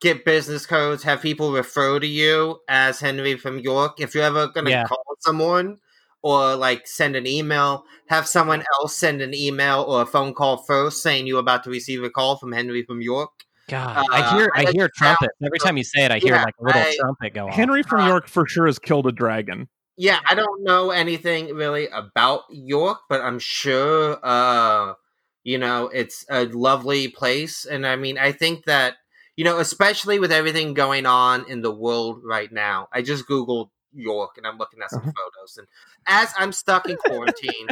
get 0.00 0.24
business 0.24 0.66
cards, 0.66 1.02
Have 1.02 1.22
people 1.22 1.52
refer 1.52 1.98
to 2.00 2.06
you 2.06 2.60
as 2.68 3.00
Henry 3.00 3.36
from 3.36 3.58
York. 3.60 4.00
If 4.00 4.14
you're 4.14 4.24
ever 4.24 4.48
gonna 4.48 4.70
Yeah. 4.70 4.84
call 4.84 5.02
someone 5.20 5.78
or 6.22 6.54
like 6.56 6.86
send 6.86 7.16
an 7.16 7.26
email, 7.26 7.84
have 8.08 8.26
someone 8.26 8.62
else 8.80 8.96
send 8.96 9.22
an 9.22 9.32
email 9.34 9.82
or 9.88 10.02
a 10.02 10.06
phone 10.06 10.34
call 10.34 10.58
first 10.58 11.02
saying 11.02 11.26
you're 11.26 11.40
about 11.40 11.64
to 11.64 11.70
receive 11.70 12.02
a 12.02 12.10
call 12.10 12.36
from 12.36 12.52
Henry 12.52 12.82
from 12.82 13.00
York. 13.00 13.30
God, 13.68 13.96
Uh, 13.96 14.04
I 14.12 14.36
hear. 14.36 14.50
I 14.54 14.60
I 14.60 14.62
hear 14.72 14.72
the 14.72 14.90
sound 14.94 15.18
trumpets 15.18 15.34
every 15.44 15.58
time 15.58 15.76
you 15.76 15.82
say 15.84 16.04
it. 16.04 16.10
I 16.12 16.18
hear 16.18 16.34
Yeah, 16.34 16.44
like 16.44 16.54
a 16.60 16.64
little 16.64 16.82
I- 16.82 16.96
trumpet 17.00 17.34
go 17.34 17.48
off. 17.48 17.54
Henry 17.54 17.82
from 17.82 18.00
Uh, 18.02 18.08
York 18.08 18.28
for 18.28 18.46
sure 18.46 18.66
has 18.66 18.78
killed 18.78 19.06
a 19.06 19.12
dragon. 19.12 19.68
Yeah, 19.96 20.20
I 20.28 20.34
don't 20.34 20.62
know 20.62 20.90
anything 20.90 21.54
really 21.54 21.88
about 21.88 22.42
York, 22.50 22.98
but 23.08 23.20
I'm 23.22 23.38
sure 23.38 24.18
uh 24.22 24.94
you 25.42 25.58
know, 25.58 25.88
it's 25.94 26.24
a 26.28 26.44
lovely 26.46 27.06
place 27.08 27.64
and 27.64 27.86
I 27.86 27.94
mean, 27.96 28.18
I 28.18 28.32
think 28.32 28.64
that 28.66 28.96
you 29.36 29.44
know, 29.44 29.58
especially 29.58 30.18
with 30.18 30.32
everything 30.32 30.74
going 30.74 31.06
on 31.06 31.48
in 31.48 31.62
the 31.62 31.72
world 31.74 32.20
right 32.24 32.50
now. 32.50 32.88
I 32.92 33.02
just 33.02 33.26
googled 33.28 33.70
York 33.92 34.32
and 34.36 34.46
I'm 34.46 34.58
looking 34.58 34.80
at 34.82 34.90
some 34.90 35.00
Uh-huh. 35.00 35.12
photos 35.16 35.56
and 35.58 35.66
as 36.06 36.32
I'm 36.38 36.52
stuck 36.52 36.88
in 36.88 36.96
quarantine, 36.96 37.68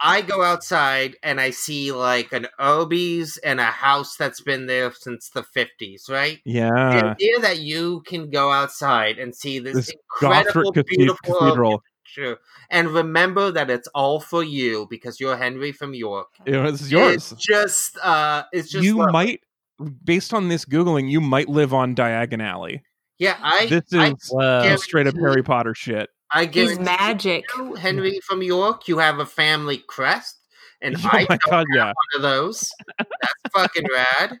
I 0.00 0.20
go 0.22 0.42
outside 0.42 1.16
and 1.24 1.40
I 1.40 1.50
see 1.50 1.90
like 1.90 2.32
an 2.32 2.46
Obies 2.60 3.36
and 3.44 3.58
a 3.58 3.64
house 3.64 4.16
that's 4.16 4.40
been 4.40 4.66
there 4.66 4.92
since 4.92 5.30
the 5.30 5.42
50s, 5.42 6.08
right? 6.08 6.38
Yeah. 6.44 6.70
The 6.70 7.04
idea 7.10 7.38
that 7.40 7.58
you 7.58 8.02
can 8.06 8.30
go 8.30 8.52
outside 8.52 9.18
and 9.18 9.34
see 9.34 9.58
this, 9.58 9.74
This 9.74 9.90
incredible, 10.22 10.72
cathe- 10.72 10.86
beautiful 10.86 11.34
cathedral. 11.40 11.82
Sure. 12.04 12.38
And 12.70 12.88
remember 12.88 13.50
that 13.50 13.70
it's 13.70 13.88
all 13.88 14.20
for 14.20 14.42
you 14.44 14.86
because 14.88 15.18
you're 15.20 15.36
Henry 15.36 15.72
from 15.72 15.94
York. 15.94 16.28
You 16.46 16.52
know, 16.52 16.70
this 16.70 16.80
is 16.80 16.92
yours. 16.92 17.32
It's 17.32 17.44
just 17.44 17.98
uh 17.98 18.44
it's 18.52 18.70
just 18.70 18.84
you 18.84 18.98
lovely. 18.98 19.12
might, 19.12 19.40
based 20.04 20.34
on 20.34 20.48
this 20.48 20.64
Googling, 20.64 21.10
you 21.10 21.20
might 21.20 21.48
live 21.48 21.72
on 21.72 21.94
Diagon 21.94 22.42
Alley. 22.42 22.82
Yeah, 23.18 23.36
I 23.42 23.66
This 23.66 23.92
is 23.92 24.32
uh, 24.32 24.34
Whoa. 24.36 24.62
Yeah. 24.62 24.76
straight 24.76 25.06
up 25.06 25.14
Harry 25.16 25.42
Potter 25.42 25.74
shit. 25.74 26.08
I 26.30 26.46
He's 26.46 26.78
magic. 26.78 27.44
you, 27.56 27.74
Henry 27.74 28.20
from 28.24 28.42
York, 28.42 28.86
you 28.86 28.98
have 28.98 29.18
a 29.18 29.26
family 29.26 29.78
crest. 29.78 30.36
And 30.80 30.96
oh 31.04 31.08
I 31.10 31.26
my 31.28 31.36
don't 31.36 31.40
god, 31.50 31.66
yeah. 31.74 31.86
one 31.86 31.94
of 32.16 32.22
those. 32.22 32.70
That's 32.98 33.52
fucking 33.52 33.86
rad. 33.92 34.38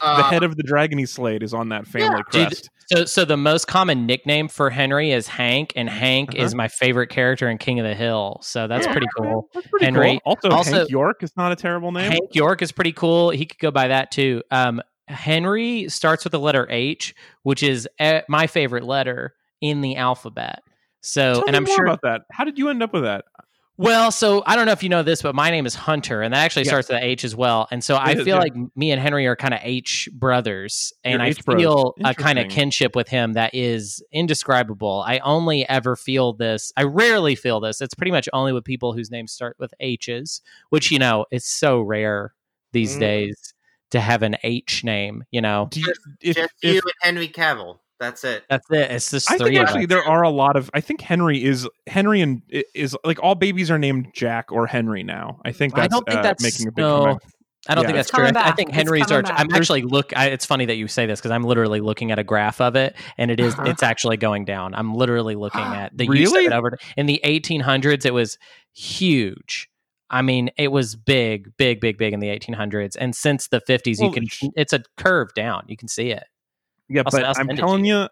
The 0.00 0.06
Uh, 0.06 0.22
head 0.30 0.42
of 0.42 0.56
the 0.56 0.62
dragony 0.62 1.08
slate 1.08 1.42
is 1.42 1.52
on 1.54 1.68
that 1.70 1.86
family 1.86 2.22
Dude, 2.30 2.46
crest. 2.48 2.70
So, 2.86 3.04
so 3.04 3.24
the 3.24 3.36
most 3.36 3.66
common 3.66 4.06
nickname 4.06 4.48
for 4.48 4.68
Henry 4.70 5.12
is 5.12 5.26
Hank, 5.28 5.72
and 5.76 5.88
Hank 5.88 6.30
Uh-huh. 6.34 6.44
is 6.44 6.54
my 6.54 6.68
favorite 6.68 7.08
character 7.08 7.48
in 7.48 7.58
King 7.58 7.80
of 7.80 7.86
the 7.86 7.94
Hill. 7.94 8.38
So 8.42 8.66
that's 8.66 8.86
Yeah. 8.86 8.92
pretty 8.92 9.06
cool. 9.16 9.48
That's 9.54 9.66
pretty 9.68 9.84
Henry. 9.86 10.20
cool. 10.24 10.34
Also, 10.36 10.50
Also- 10.50 10.76
Hank 10.78 10.90
York 10.90 11.22
is 11.22 11.32
not 11.36 11.52
a 11.52 11.56
terrible 11.56 11.92
name. 11.92 12.10
Hank 12.10 12.34
York 12.34 12.60
is 12.62 12.72
pretty 12.72 12.92
cool. 12.92 13.30
He 13.30 13.46
could 13.46 13.58
go 13.58 13.70
by 13.70 13.88
that 13.88 14.10
too. 14.10 14.42
Um, 14.50 14.82
Henry 15.08 15.88
starts 15.88 16.24
with 16.24 16.32
the 16.32 16.40
letter 16.40 16.66
H, 16.70 17.14
which 17.42 17.62
is 17.62 17.88
uh, 18.00 18.20
my 18.28 18.46
favorite 18.46 18.84
letter 18.84 19.34
in 19.60 19.80
the 19.80 19.96
alphabet. 19.96 20.62
So, 21.00 21.34
Tell 21.34 21.44
and 21.46 21.52
me 21.52 21.56
I'm 21.58 21.64
more 21.64 21.76
sure. 21.76 21.84
about 21.86 22.00
that. 22.02 22.22
How 22.30 22.44
did 22.44 22.58
you 22.58 22.68
end 22.68 22.82
up 22.82 22.92
with 22.92 23.02
that? 23.02 23.24
Well, 23.78 24.10
so 24.12 24.42
I 24.46 24.54
don't 24.54 24.66
know 24.66 24.72
if 24.72 24.82
you 24.82 24.90
know 24.90 25.02
this, 25.02 25.22
but 25.22 25.34
my 25.34 25.50
name 25.50 25.64
is 25.64 25.74
Hunter, 25.74 26.20
and 26.22 26.34
that 26.34 26.44
actually 26.44 26.64
Yes. 26.64 26.68
starts 26.68 26.88
with 26.90 27.02
H 27.02 27.24
as 27.24 27.34
well. 27.34 27.66
And 27.70 27.82
so 27.82 27.96
I 27.96 28.10
It 28.10 28.18
is, 28.18 28.24
feel 28.24 28.36
yeah. 28.36 28.42
like 28.42 28.52
me 28.76 28.90
and 28.92 29.00
Henry 29.00 29.26
are 29.26 29.34
kind 29.34 29.54
of 29.54 29.60
H 29.62 30.08
brothers, 30.12 30.92
and 31.04 31.14
You're 31.14 31.22
I 31.22 31.28
H 31.28 31.44
bros. 31.44 31.58
feel 31.60 31.94
a 32.04 32.14
kind 32.14 32.38
of 32.38 32.48
kinship 32.48 32.94
with 32.94 33.08
him 33.08 33.32
that 33.32 33.54
is 33.54 34.02
indescribable. 34.12 35.02
I 35.06 35.18
only 35.20 35.66
ever 35.68 35.96
feel 35.96 36.34
this. 36.34 36.70
I 36.76 36.82
rarely 36.82 37.34
feel 37.34 37.60
this. 37.60 37.80
It's 37.80 37.94
pretty 37.94 38.12
much 38.12 38.28
only 38.34 38.52
with 38.52 38.64
people 38.64 38.92
whose 38.92 39.10
names 39.10 39.32
start 39.32 39.56
with 39.58 39.72
H's, 39.80 40.42
which 40.68 40.90
you 40.90 40.98
know 40.98 41.24
it's 41.30 41.48
so 41.48 41.80
rare 41.80 42.34
these 42.72 42.96
Mm. 42.96 43.00
days 43.00 43.54
to 43.90 44.00
have 44.00 44.22
an 44.22 44.36
H 44.42 44.84
name. 44.84 45.24
You 45.30 45.40
know, 45.40 45.68
Do 45.70 45.80
you, 45.80 45.86
Just- 45.86 46.00
if, 46.20 46.36
just 46.36 46.50
if- 46.62 46.74
you 46.74 46.80
and 46.84 47.16
Henry 47.16 47.28
Cavill. 47.28 47.78
That's 48.02 48.24
it. 48.24 48.44
That's 48.50 48.68
it. 48.70 48.90
It's 48.90 49.10
just 49.10 49.30
I 49.30 49.38
three 49.38 49.50
think 49.56 49.60
actually 49.60 49.86
there 49.86 50.02
are 50.04 50.22
a 50.22 50.28
lot 50.30 50.56
of. 50.56 50.68
I 50.74 50.80
think 50.80 51.00
Henry 51.00 51.42
is 51.44 51.68
Henry 51.86 52.20
and 52.20 52.42
is 52.74 52.96
like 53.04 53.22
all 53.22 53.34
babies 53.36 53.70
are 53.70 53.78
named 53.78 54.08
Jack 54.12 54.50
or 54.50 54.66
Henry 54.66 55.02
now. 55.04 55.40
I 55.44 55.52
think 55.52 55.74
that's, 55.74 55.84
I 55.84 55.88
don't 55.96 56.04
think 56.06 56.18
uh, 56.18 56.22
that's 56.22 56.42
making 56.42 56.66
a 56.66 56.72
big 56.72 56.82
no. 56.82 57.04
comeback. 57.04 57.22
I 57.68 57.76
don't 57.76 57.82
Yeah. 57.84 57.86
think 57.88 57.96
that's 57.96 58.10
true. 58.10 58.24
I, 58.24 58.48
I 58.48 58.50
think 58.50 58.70
It's 58.70 58.76
Henry's 58.76 59.12
are. 59.12 59.22
back. 59.22 59.34
I'm 59.38 59.54
actually 59.54 59.82
look. 59.82 60.12
I, 60.16 60.26
it's 60.30 60.44
funny 60.44 60.64
that 60.66 60.74
you 60.74 60.88
say 60.88 61.06
this 61.06 61.20
because 61.20 61.30
I'm 61.30 61.44
literally 61.44 61.80
looking 61.80 62.10
at 62.10 62.18
a 62.18 62.24
graph 62.24 62.60
of 62.60 62.74
it, 62.74 62.96
and 63.18 63.30
it 63.30 63.38
is- 63.38 63.54
Uh-huh. 63.54 63.70
It's 63.70 63.84
actually 63.84 64.16
going 64.16 64.44
down. 64.44 64.74
I'm 64.74 64.96
literally 64.96 65.36
looking 65.36 65.60
at 65.82 65.96
the 65.96 66.06
use 66.06 66.30
of 66.30 66.32
Really? 66.34 66.46
it 66.46 66.52
over 66.52 66.76
in 66.96 67.06
the 67.06 67.20
1800s. 67.24 68.04
It 68.04 68.12
was 68.14 68.36
huge. 68.74 69.68
I 70.10 70.22
mean, 70.22 70.50
it 70.58 70.72
was 70.72 70.94
big, 70.96 71.56
big, 71.56 71.80
big, 71.80 71.96
big 71.98 72.12
in 72.12 72.18
the 72.20 72.26
1800s, 72.28 72.96
and 73.00 73.14
since 73.14 73.46
the 73.48 73.60
50s, 73.60 73.98
Well, 74.00 74.08
you 74.08 74.14
can. 74.14 74.26
sh- 74.26 74.44
It's 74.56 74.72
a 74.72 74.82
curve 74.98 75.28
down. 75.34 75.62
You 75.68 75.76
can 75.76 75.86
see 75.88 76.10
it. 76.10 76.24
Yeah, 76.92 77.02
I'll- 77.06 77.10
but 77.10 77.22
I'll 77.24 77.28
I'm 77.30 77.34
send 77.34 77.50
it 77.52 77.56
to 77.56 77.60
telling 77.60 77.84
you, 77.84 78.08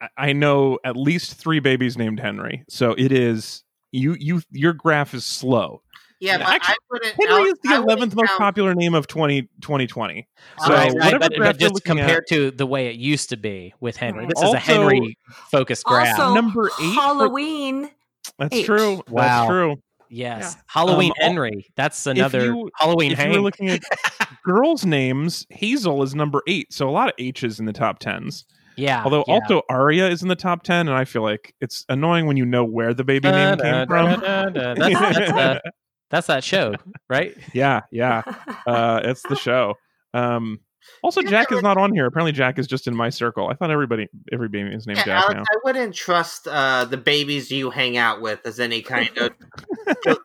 I- 0.00 0.08
I 0.16 0.32
know 0.32 0.78
at 0.84 0.96
least 0.96 1.34
three 1.34 1.60
babies 1.60 1.96
named 1.98 2.20
Henry. 2.20 2.64
So 2.68 2.92
it 2.98 3.10
is 3.12 3.64
you. 3.92 4.16
You 4.18 4.42
your 4.50 4.72
graph 4.72 5.14
is 5.14 5.24
slow. 5.24 5.82
Yeah, 6.20 6.32
Yeah, 6.32 6.38
but 6.38 6.48
actually, 6.54 6.72
I 6.72 6.76
wouldn't. 6.90 7.14
Henry 7.14 7.34
Alex, 7.34 7.52
is 7.64 7.70
the 7.70 7.76
11th 7.76 8.14
most 8.16 8.26
count- 8.28 8.38
popular 8.40 8.74
name 8.74 8.94
of 8.94 9.06
20, 9.06 9.42
2020. 9.60 10.26
So 10.66 10.72
Right, 10.74 10.86
right, 10.86 10.94
whatever 10.94 11.18
but, 11.20 11.32
graph 11.34 11.52
but 11.54 11.60
you're 11.60 11.70
just 11.70 11.74
looking 11.74 11.96
compared 11.98 12.24
at, 12.24 12.28
to 12.34 12.50
the 12.50 12.66
way 12.66 12.88
it 12.88 12.96
used 12.96 13.28
to 13.30 13.36
be 13.36 13.72
with 13.80 13.96
Henry, 13.96 14.24
Right. 14.26 14.34
this 14.34 14.42
is 14.42 14.52
a 14.52 14.58
Henry 14.58 15.16
focused 15.52 15.84
graph. 15.84 16.18
Also, 16.18 16.34
Number 16.34 16.66
eight 16.66 16.72
for- 16.94 17.00
Halloween. 17.00 17.90
that's 18.36 18.52
H. 18.56 18.66
true. 18.66 18.96
Wow. 19.08 19.22
That's 19.22 19.48
true. 19.48 19.76
Yes, 20.10 20.56
Halloween 20.66 21.12
Um, 21.22 21.28
Henry. 21.28 21.66
That's 21.76 22.06
another 22.06 22.44
you- 22.46 22.70
Halloween 22.76 23.12
if 23.12 23.18
you 23.18 23.24
Hank. 23.24 23.34
were 23.36 23.42
looking 23.42 23.68
at 23.68 23.82
girls' 24.44 24.84
names, 24.86 25.46
Hazel 25.50 26.02
is 26.02 26.14
number 26.14 26.42
eight. 26.46 26.72
So 26.72 26.88
a 26.88 26.92
lot 26.92 27.08
of 27.08 27.14
H's 27.18 27.60
in 27.60 27.66
the 27.66 27.72
top 27.72 27.98
tens. 27.98 28.44
yeah, 28.76 29.02
Although 29.04 29.24
yeah. 29.26 29.34
also 29.34 29.62
Aria 29.68 30.08
is 30.08 30.22
in 30.22 30.28
the 30.28 30.36
top 30.36 30.62
ten, 30.62 30.88
and 30.88 30.96
I 30.96 31.04
feel 31.04 31.22
like 31.22 31.54
it's 31.60 31.84
annoying 31.88 32.26
when 32.26 32.36
you 32.36 32.44
know 32.46 32.64
where 32.64 32.94
the 32.94 33.04
baby 33.04 33.30
name 33.30 33.58
came 33.58 33.86
from. 33.86 34.20
That's, 34.20 34.78
that's, 34.78 35.30
uh, 35.32 35.58
that's 36.10 36.26
that 36.28 36.44
show, 36.44 36.74
right? 37.10 37.36
Yeah, 37.52 37.82
yeah. 37.90 38.22
Uh, 38.66 39.00
it's 39.04 39.22
the 39.22 39.36
show. 39.36 39.74
Um, 40.14 40.60
also, 41.02 41.20
Yeah, 41.20 41.30
Jack 41.30 41.52
is 41.52 41.62
not 41.62 41.76
on 41.76 41.92
here. 41.92 42.06
Apparently, 42.06 42.32
Jack 42.32 42.58
is 42.58 42.66
just 42.66 42.86
in 42.86 42.96
my 42.96 43.10
circle. 43.10 43.48
I 43.48 43.54
thought 43.54 43.70
everybody, 43.70 44.08
every 44.32 44.48
baby 44.48 44.74
is 44.74 44.86
named 44.86 44.98
Yeah, 44.98 45.04
Jack 45.04 45.22
Alex, 45.24 45.34
now. 45.34 45.42
I 45.42 45.56
wouldn't 45.64 45.94
trust 45.94 46.48
uh, 46.48 46.84
the 46.84 46.96
babies 46.96 47.50
you 47.50 47.70
hang 47.70 47.96
out 47.96 48.20
with 48.20 48.40
as 48.44 48.60
any 48.60 48.82
kind 48.94 49.10
of 49.18 49.32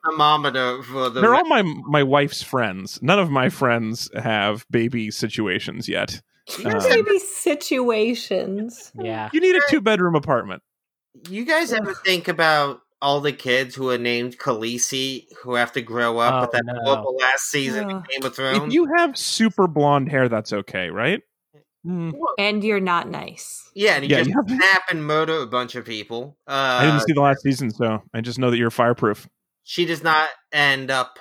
thermometer 0.03 0.83
for 0.83 1.09
the. 1.09 1.21
They're 1.21 1.35
all 1.35 1.45
my 1.45 1.61
my 1.61 2.03
wife's 2.03 2.41
friends. 2.41 2.99
None 3.01 3.19
of 3.19 3.29
my 3.29 3.49
friends 3.49 4.09
have 4.15 4.65
baby 4.69 5.11
situations 5.11 5.87
yet. 5.87 6.21
you, 6.57 6.65
guys 6.65 6.85
uh, 6.85 7.19
situations. 7.19 8.91
Yeah. 8.95 9.29
You 9.33 9.41
need 9.41 9.55
a 9.55 9.61
two 9.69 9.81
bedroom 9.81 10.15
apartment. 10.15 10.61
you 11.29 11.45
guys 11.45 11.71
ever 11.73 11.93
think 11.93 12.27
about 12.27 12.81
all 13.03 13.19
the 13.21 13.33
kids 13.33 13.75
who 13.75 13.89
are 13.91 13.97
named 13.99 14.39
Khaleesi 14.39 15.25
who 15.43 15.53
have 15.55 15.71
to 15.73 15.81
grow 15.81 16.17
up 16.19 16.33
Oh, 16.33 16.41
with 16.41 16.51
that 16.51 16.63
no. 16.65 16.73
horrible 16.83 17.15
last 17.19 17.51
season 17.51 17.91
of 17.91 18.07
Game 18.07 18.23
of 18.23 18.35
Thrones. 18.35 18.63
If 18.69 18.73
you 18.73 18.87
have 18.97 19.15
super 19.17 19.67
blonde 19.67 20.09
hair, 20.09 20.29
that's 20.29 20.51
okay, 20.53 20.89
right? 20.89 21.21
Mm, 21.85 22.13
And 22.39 22.63
you're 22.63 22.79
not 22.79 23.09
nice. 23.09 23.69
yeah, 23.75 23.95
and 23.95 24.05
you 24.05 24.09
Yeah, 24.09 24.19
just 24.23 24.29
you 24.29 24.35
have- 24.37 24.49
snap 24.49 24.83
and 24.89 25.05
murder 25.05 25.41
a 25.41 25.45
bunch 25.47 25.75
of 25.75 25.83
people. 25.85 26.37
Uh, 26.47 26.51
I 26.81 26.85
didn't 26.85 27.01
see 27.01 27.11
the 27.13 27.21
last 27.21 27.41
season, 27.43 27.71
so 27.71 28.01
I 28.13 28.21
just 28.21 28.39
know 28.39 28.49
that 28.49 28.57
you're 28.57 28.71
fireproof. 28.71 29.27
she 29.63 29.85
does 29.85 30.01
not 30.01 30.29
end 30.53 30.89
up 30.89 31.19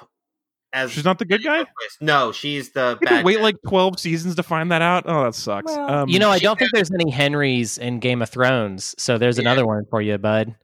as 0.73 0.91
She's 0.93 1.05
not 1.05 1.19
the 1.19 1.25
good 1.25 1.43
guy. 1.45 1.65
No, 2.01 2.33
she's 2.33 2.73
the 2.73 2.97
You 3.03 3.09
had 3.09 3.19
to 3.19 3.25
wait 3.25 3.37
guy. 3.39 3.43
like 3.43 3.57
twelve 3.69 3.99
seasons 4.01 4.37
to 4.37 4.43
find 4.43 4.71
that 4.73 4.83
out. 4.83 5.03
Oh, 5.07 5.25
that 5.25 5.35
sucks. 5.35 5.67
Well, 5.71 5.91
um, 5.91 6.09
You 6.09 6.19
know, 6.19 6.31
I 6.31 6.39
don't 6.39 6.59
think 6.59 6.71
there's 6.73 6.91
any 6.93 7.11
Henrys 7.11 7.77
in 7.77 7.99
Game 7.99 8.23
of 8.23 8.31
Thrones, 8.31 8.95
so 8.99 9.19
there's 9.19 9.37
Yeah. 9.39 9.43
another 9.43 9.67
one 9.67 9.85
for 9.91 10.01
you, 10.01 10.17
bud. 10.17 10.55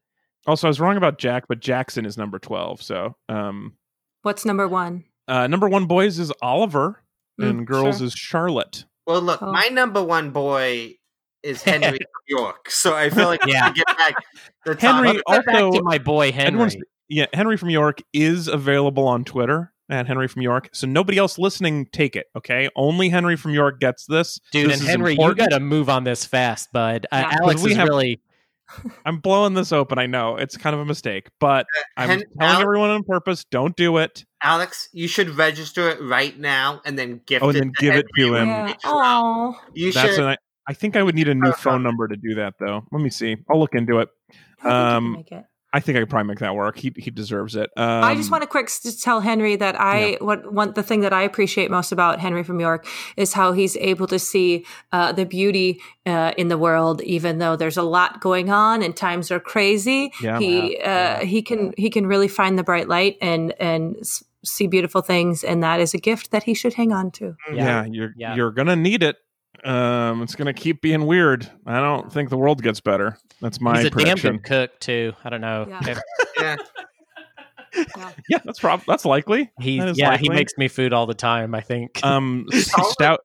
Also, 0.49 0.67
I 0.67 0.71
was 0.71 0.81
wrong 0.81 0.97
about 0.97 1.19
Jack, 1.19 1.45
but 1.49 1.61
Jackson 1.61 2.05
is 2.07 2.17
number 2.19 2.39
twelve. 2.39 2.83
So, 2.83 3.15
um, 3.29 3.75
What's 4.23 4.45
number 4.45 4.67
one? 4.67 5.05
uh, 5.29 5.47
number 5.47 5.69
one 5.69 5.87
boys 5.87 6.19
is 6.19 6.33
Oliver, 6.43 7.03
and 7.39 7.61
Mm, 7.61 7.65
girls 7.67 7.99
sure. 7.99 8.07
is 8.07 8.15
Charlotte. 8.15 8.85
Well, 9.07 9.21
look, 9.21 9.41
Oh. 9.43 9.53
my 9.53 9.69
number 9.69 10.03
one 10.03 10.31
boy 10.31 10.95
is 11.43 11.63
Henry 11.63 11.99
from 11.99 12.23
York, 12.27 12.71
so 12.71 12.95
I 12.97 13.11
feel 13.11 13.27
like 13.27 13.45
Yeah. 13.47 13.67
yeah. 13.67 13.73
get 13.73 13.87
back 13.97 14.15
the 14.65 14.75
top. 14.75 14.81
Henry 15.05 15.09
Let's 15.09 15.23
get 15.29 15.47
back 15.47 15.55
also- 15.63 15.79
to 15.79 15.85
my 15.85 15.99
boy 15.99 16.33
Henry. 16.33 16.71
Yeah, 17.11 17.27
Henry 17.33 17.57
from 17.57 17.71
York 17.71 18.03
is 18.13 18.49
available 18.49 19.07
on 19.07 19.25
Twitter 19.25 19.73
at 19.89 20.07
Henry 20.07 20.29
from 20.29 20.43
York. 20.43 20.69
So 20.73 20.87
nobody 20.87 21.17
else 21.17 21.39
listening, 21.39 21.87
take 21.93 22.17
it. 22.17 22.27
Okay, 22.37 22.69
only 22.77 23.09
Henry 23.09 23.37
from 23.37 23.53
York 23.55 23.81
gets 23.81 24.05
this. 24.07 24.39
Dude, 24.53 24.71
This 24.71 24.81
and 24.81 24.89
Henry, 24.91 25.13
important. 25.13 25.39
you 25.41 25.47
got 25.49 25.57
to 25.57 25.61
move 25.61 25.89
on 25.89 26.05
this 26.05 26.27
fast, 26.27 26.71
bud. 26.73 27.07
Uh, 27.13 27.17
Yeah. 27.31 27.39
Alex 27.43 27.63
we 27.63 27.71
is 27.71 27.77
have- 27.79 27.89
really 27.89 28.21
I'm 29.05 29.19
blowing 29.19 29.55
this 29.55 29.73
open. 29.73 29.99
I 29.99 30.07
know 30.07 30.37
it's 30.37 30.57
kind 30.57 30.75
of 30.75 30.81
a 30.81 30.85
mistake, 30.85 31.29
but 31.41 31.67
I'm 31.97 32.09
Hen- 32.09 32.19
telling 32.19 32.33
Alex- 32.41 32.63
everyone 32.63 32.91
on 32.91 33.05
purpose: 33.05 33.45
don't 33.51 33.75
do 33.77 33.97
it. 33.99 34.25
Alex, 34.43 34.89
you 34.93 35.09
should 35.09 35.31
register 35.31 35.89
it 35.89 36.01
right 36.03 36.39
now 36.39 36.81
and 36.85 36.99
then 36.99 37.21
gift 37.27 37.43
Oh, 37.45 37.49
and 37.49 37.57
it. 37.57 37.61
then 37.61 37.73
give 37.79 37.95
it 37.97 38.07
to 38.17 38.35
him. 38.35 38.47
Yeah. 38.49 38.75
Oh. 38.85 39.59
You 39.75 39.93
That's 39.93 40.15
should. 40.17 40.25
an. 40.25 40.31
I, 40.31 40.37
I 40.69 40.75
think 40.75 40.97
I 40.97 41.03
would 41.03 41.15
need 41.15 41.29
a 41.29 41.35
new 41.35 41.49
Uh, 41.51 41.53
phone 41.57 41.83
number 41.83 42.07
to 42.07 42.17
do 42.17 42.35
that, 42.37 42.55
though. 42.61 42.85
Let 42.93 43.01
me 43.03 43.11
see. 43.11 43.37
I'll 43.51 43.59
look 43.59 43.75
into 43.75 43.99
it. 44.01 44.09
Um, 44.63 45.25
I 45.73 45.81
think 45.81 45.97
I 45.97 46.01
could 46.01 46.09
probably 46.09 46.29
make 46.29 46.39
that 46.39 46.55
work. 46.55 46.79
He 46.79 46.93
he 46.97 47.11
deserves 47.11 47.55
it. 47.55 47.69
Um, 47.77 48.03
I 48.03 48.15
just 48.15 48.31
want 48.31 48.43
to 48.43 48.47
quick 48.49 48.67
s- 48.67 49.01
tell 49.03 49.21
Henry 49.21 49.55
that 49.57 49.79
I 49.79 50.17
what 50.21 50.51
one 50.51 50.73
the 50.73 50.83
thing 50.83 51.01
that 51.01 51.13
I 51.13 51.23
appreciate 51.23 51.71
most 51.71 51.93
about 51.93 52.21
Henry 52.21 52.43
from 52.43 52.59
York 52.59 52.87
is 53.19 53.35
how 53.35 53.53
he's 53.53 53.77
able 53.77 54.07
to 54.07 54.19
see 54.19 54.65
uh, 54.93 55.13
the 55.13 55.27
beauty 55.27 55.81
uh, 56.07 56.33
in 56.39 56.49
the 56.49 56.57
world, 56.57 57.03
even 57.03 57.37
though 57.39 57.55
there's 57.55 57.77
a 57.77 57.83
lot 57.83 58.21
going 58.23 58.49
on 58.51 58.83
and 58.83 58.97
times 58.97 59.31
are 59.31 59.41
crazy. 59.41 60.11
Yeah. 60.23 60.39
he 60.39 60.79
uh, 60.81 61.19
he 61.21 61.43
can 61.43 61.75
he 61.77 61.91
can 61.91 62.07
really 62.07 62.29
find 62.29 62.59
the 62.59 62.65
bright 62.65 62.89
light 62.89 63.19
and 63.21 63.53
and 63.61 63.97
see 64.45 64.67
beautiful 64.69 65.03
things, 65.03 65.45
and 65.45 65.63
that 65.63 65.81
is 65.81 65.93
a 65.93 65.99
gift 65.99 66.31
that 66.31 66.45
he 66.45 66.55
should 66.55 66.75
hang 66.75 66.93
on 66.93 67.11
to. 67.11 67.37
Yeah, 67.53 67.85
you're 67.85 68.15
Yeah. 68.17 68.35
you're 68.37 68.53
gonna 68.53 68.77
need 68.77 69.03
it. 69.03 69.17
Um, 69.69 70.23
it's 70.23 70.35
gonna 70.35 70.55
keep 70.55 70.81
being 70.81 71.07
weird. 71.07 71.51
I 71.67 71.79
don't 71.81 72.13
think 72.13 72.31
the 72.31 72.37
world 72.39 72.63
gets 72.63 72.81
better. 72.81 73.19
That's 73.41 73.61
my 73.61 73.77
he's 73.79 73.87
a 73.87 73.91
damn 73.91 74.17
good 74.17 74.43
cook 74.43 74.81
too. 74.81 75.13
I 75.25 75.29
don't 75.31 75.41
know. 75.41 75.67
Yeah. 75.69 75.81
If 75.91 75.99
Yeah. 76.41 76.57
Yeah, 78.31 78.39
that's 78.45 78.59
prob- 78.61 78.83
that's 78.87 79.05
likely. 79.05 79.51
He's 79.61 79.81
That 79.81 79.89
is 79.91 79.99
yeah, 79.99 80.17
he 80.17 80.29
makes 80.31 80.53
me 80.57 80.69
food 80.69 80.93
all 80.93 81.07
the 81.07 81.15
time. 81.15 81.55
I 81.55 81.61
think. 81.61 82.01
Um, 82.03 82.47
Solid. 82.51 82.93
stout. 82.93 83.21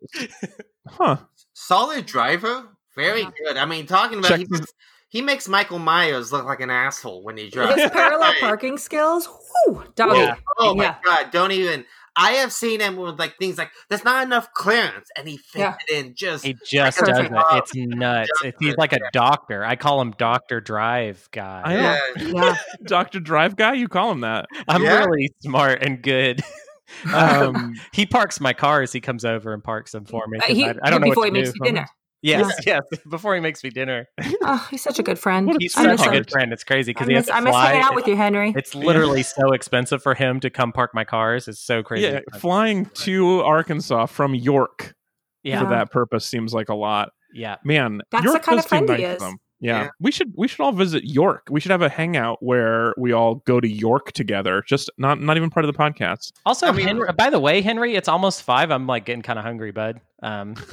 Huh. 0.87 1.17
Solid 1.53 2.05
driver. 2.05 2.67
Very 2.95 3.21
Yeah. 3.21 3.31
good. 3.45 3.57
I 3.57 3.65
mean, 3.65 3.85
talking 3.87 4.19
about 4.19 4.37
he 4.37 4.45
makes, 4.49 4.73
he 5.07 5.21
makes 5.21 5.47
Michael 5.47 5.79
Myers 5.79 6.31
look 6.33 6.45
like 6.45 6.59
an 6.59 6.69
asshole 6.69 7.23
when 7.23 7.37
he 7.37 7.49
drives. 7.49 7.81
His 7.81 7.89
parallel 7.91 8.33
parking 8.41 8.77
skills, 8.77 9.27
whoo, 9.67 9.83
doggy. 9.95 10.19
Yeah. 10.19 10.35
Oh 10.59 10.75
my 10.75 10.83
Yeah. 10.83 10.95
god! 11.05 11.31
Don't 11.31 11.51
even. 11.51 11.85
I 12.15 12.33
have 12.33 12.53
seen 12.53 12.79
him 12.79 12.95
with 12.95 13.17
like 13.19 13.37
things 13.37 13.57
like 13.57 13.71
there's 13.89 14.03
not 14.03 14.23
enough 14.23 14.53
clearance, 14.53 15.09
and 15.17 15.27
he 15.27 15.37
fits 15.37 15.55
Yeah. 15.59 15.75
it 15.87 16.05
in 16.05 16.13
just. 16.15 16.45
he 16.45 16.55
just 16.65 16.99
Perfect. 16.99 17.31
does 17.31 17.43
it. 17.51 17.57
It's 17.57 17.75
nuts. 17.75 18.29
It, 18.43 18.55
he's 18.59 18.75
like 18.77 18.93
a 18.93 18.99
doctor. 19.11 19.63
I 19.65 19.75
call 19.75 19.99
him 20.01 20.11
Doctor 20.17 20.61
Drive 20.61 21.27
guy. 21.31 21.61
I 21.65 21.75
yeah. 21.75 21.99
Yeah. 22.17 22.55
Doctor 22.85 23.19
Drive 23.19 23.55
guy, 23.55 23.73
you 23.73 23.87
call 23.87 24.11
him 24.11 24.21
that? 24.21 24.45
I'm 24.67 24.83
Yeah. 24.83 25.03
really 25.05 25.31
smart 25.41 25.81
and 25.83 26.01
good. 26.01 26.41
um, 27.13 27.73
he 27.91 28.05
parks 28.05 28.39
my 28.39 28.53
cars. 28.53 28.91
He 28.93 29.01
comes 29.01 29.25
over 29.25 29.53
and 29.53 29.63
parks 29.63 29.91
them 29.93 30.05
for 30.05 30.27
me. 30.27 30.37
Uh, 30.37 30.41
'cause 30.47 30.55
he, 30.57 30.65
I, 30.65 30.75
I 30.83 30.89
don't 30.91 31.01
know 31.01 31.07
before 31.09 31.23
what 31.23 31.25
he 31.27 31.31
makes 31.31 31.49
do. 31.53 31.59
you 31.61 31.65
dinner. 31.65 31.87
Yes, 32.23 32.51
yes. 32.65 32.81
Before 33.09 33.35
he 33.35 33.41
makes 33.41 33.63
me 33.63 33.69
dinner, 33.69 34.07
Oh, 34.41 34.67
he's 34.71 34.81
such 34.81 34.97
a 34.97 35.03
good 35.03 35.19
friend. 35.19 35.53
He's 35.59 35.75
I 35.75 35.95
such 35.95 36.07
a 36.07 36.09
good 36.09 36.29
friend. 36.31 36.53
It's 36.53 36.63
crazy 36.63 36.91
because 36.93 37.07
he 37.07 37.13
has 37.15 37.27
to 37.27 37.35
I 37.35 37.41
miss 37.41 37.51
fly. 37.51 37.67
hanging 37.67 37.83
out 37.83 37.95
with 37.95 38.07
you, 38.07 38.15
Henry. 38.15 38.53
It's 38.55 38.73
literally 38.73 39.23
so 39.23 39.51
expensive 39.51 40.01
for 40.01 40.15
him 40.15 40.39
to 40.39 40.49
come 40.49 40.71
park 40.71 40.95
my 40.95 41.03
cars. 41.03 41.47
It's 41.47 41.59
so 41.59 41.83
crazy. 41.83 42.05
Yeah, 42.07 42.19
flying 42.39 42.85
to 42.85 43.41
Arkansas 43.41 44.05
from 44.07 44.33
York 44.33 44.95
yeah, 45.43 45.61
for 45.61 45.69
that 45.69 45.91
purpose 45.91 46.25
seems 46.25 46.53
like 46.53 46.69
a 46.69 46.75
lot. 46.75 47.09
yeah. 47.33 47.57
Man, 47.63 48.01
That's 48.11 48.23
York 48.23 48.41
the 48.41 48.45
kind 48.45 48.59
of 48.59 48.65
friend 48.65 48.87
seem 48.87 48.97
he 48.97 49.03
is. 49.03 49.21
Yeah. 49.21 49.83
Yeah. 49.83 49.89
we 50.01 50.11
should 50.11 50.33
we 50.35 50.49
should 50.49 50.59
all 50.61 50.73
visit 50.73 51.05
York. 51.05 51.47
We 51.49 51.61
should 51.61 51.71
have 51.71 51.81
a 51.81 51.87
hangout 51.87 52.43
where 52.43 52.93
we 52.97 53.13
all 53.13 53.35
go 53.35 53.61
to 53.61 53.67
York 53.67 54.11
together. 54.11 54.61
Just 54.67 54.89
not 54.97 55.21
not 55.21 55.37
even 55.37 55.49
part 55.49 55.65
of 55.65 55.71
the 55.71 55.77
podcast. 55.77 56.33
Also, 56.45 56.67
I 56.67 56.71
mean- 56.71 56.85
Henry. 56.85 57.09
By 57.17 57.29
the 57.29 57.39
way, 57.39 57.61
Henry, 57.61 57.95
it's 57.95 58.09
almost 58.09 58.43
five. 58.43 58.71
I'm 58.71 58.87
like 58.87 59.05
getting 59.05 59.21
kind 59.21 59.39
of 59.39 59.45
hungry, 59.45 59.71
bud. 59.71 60.01
Um, 60.21 60.55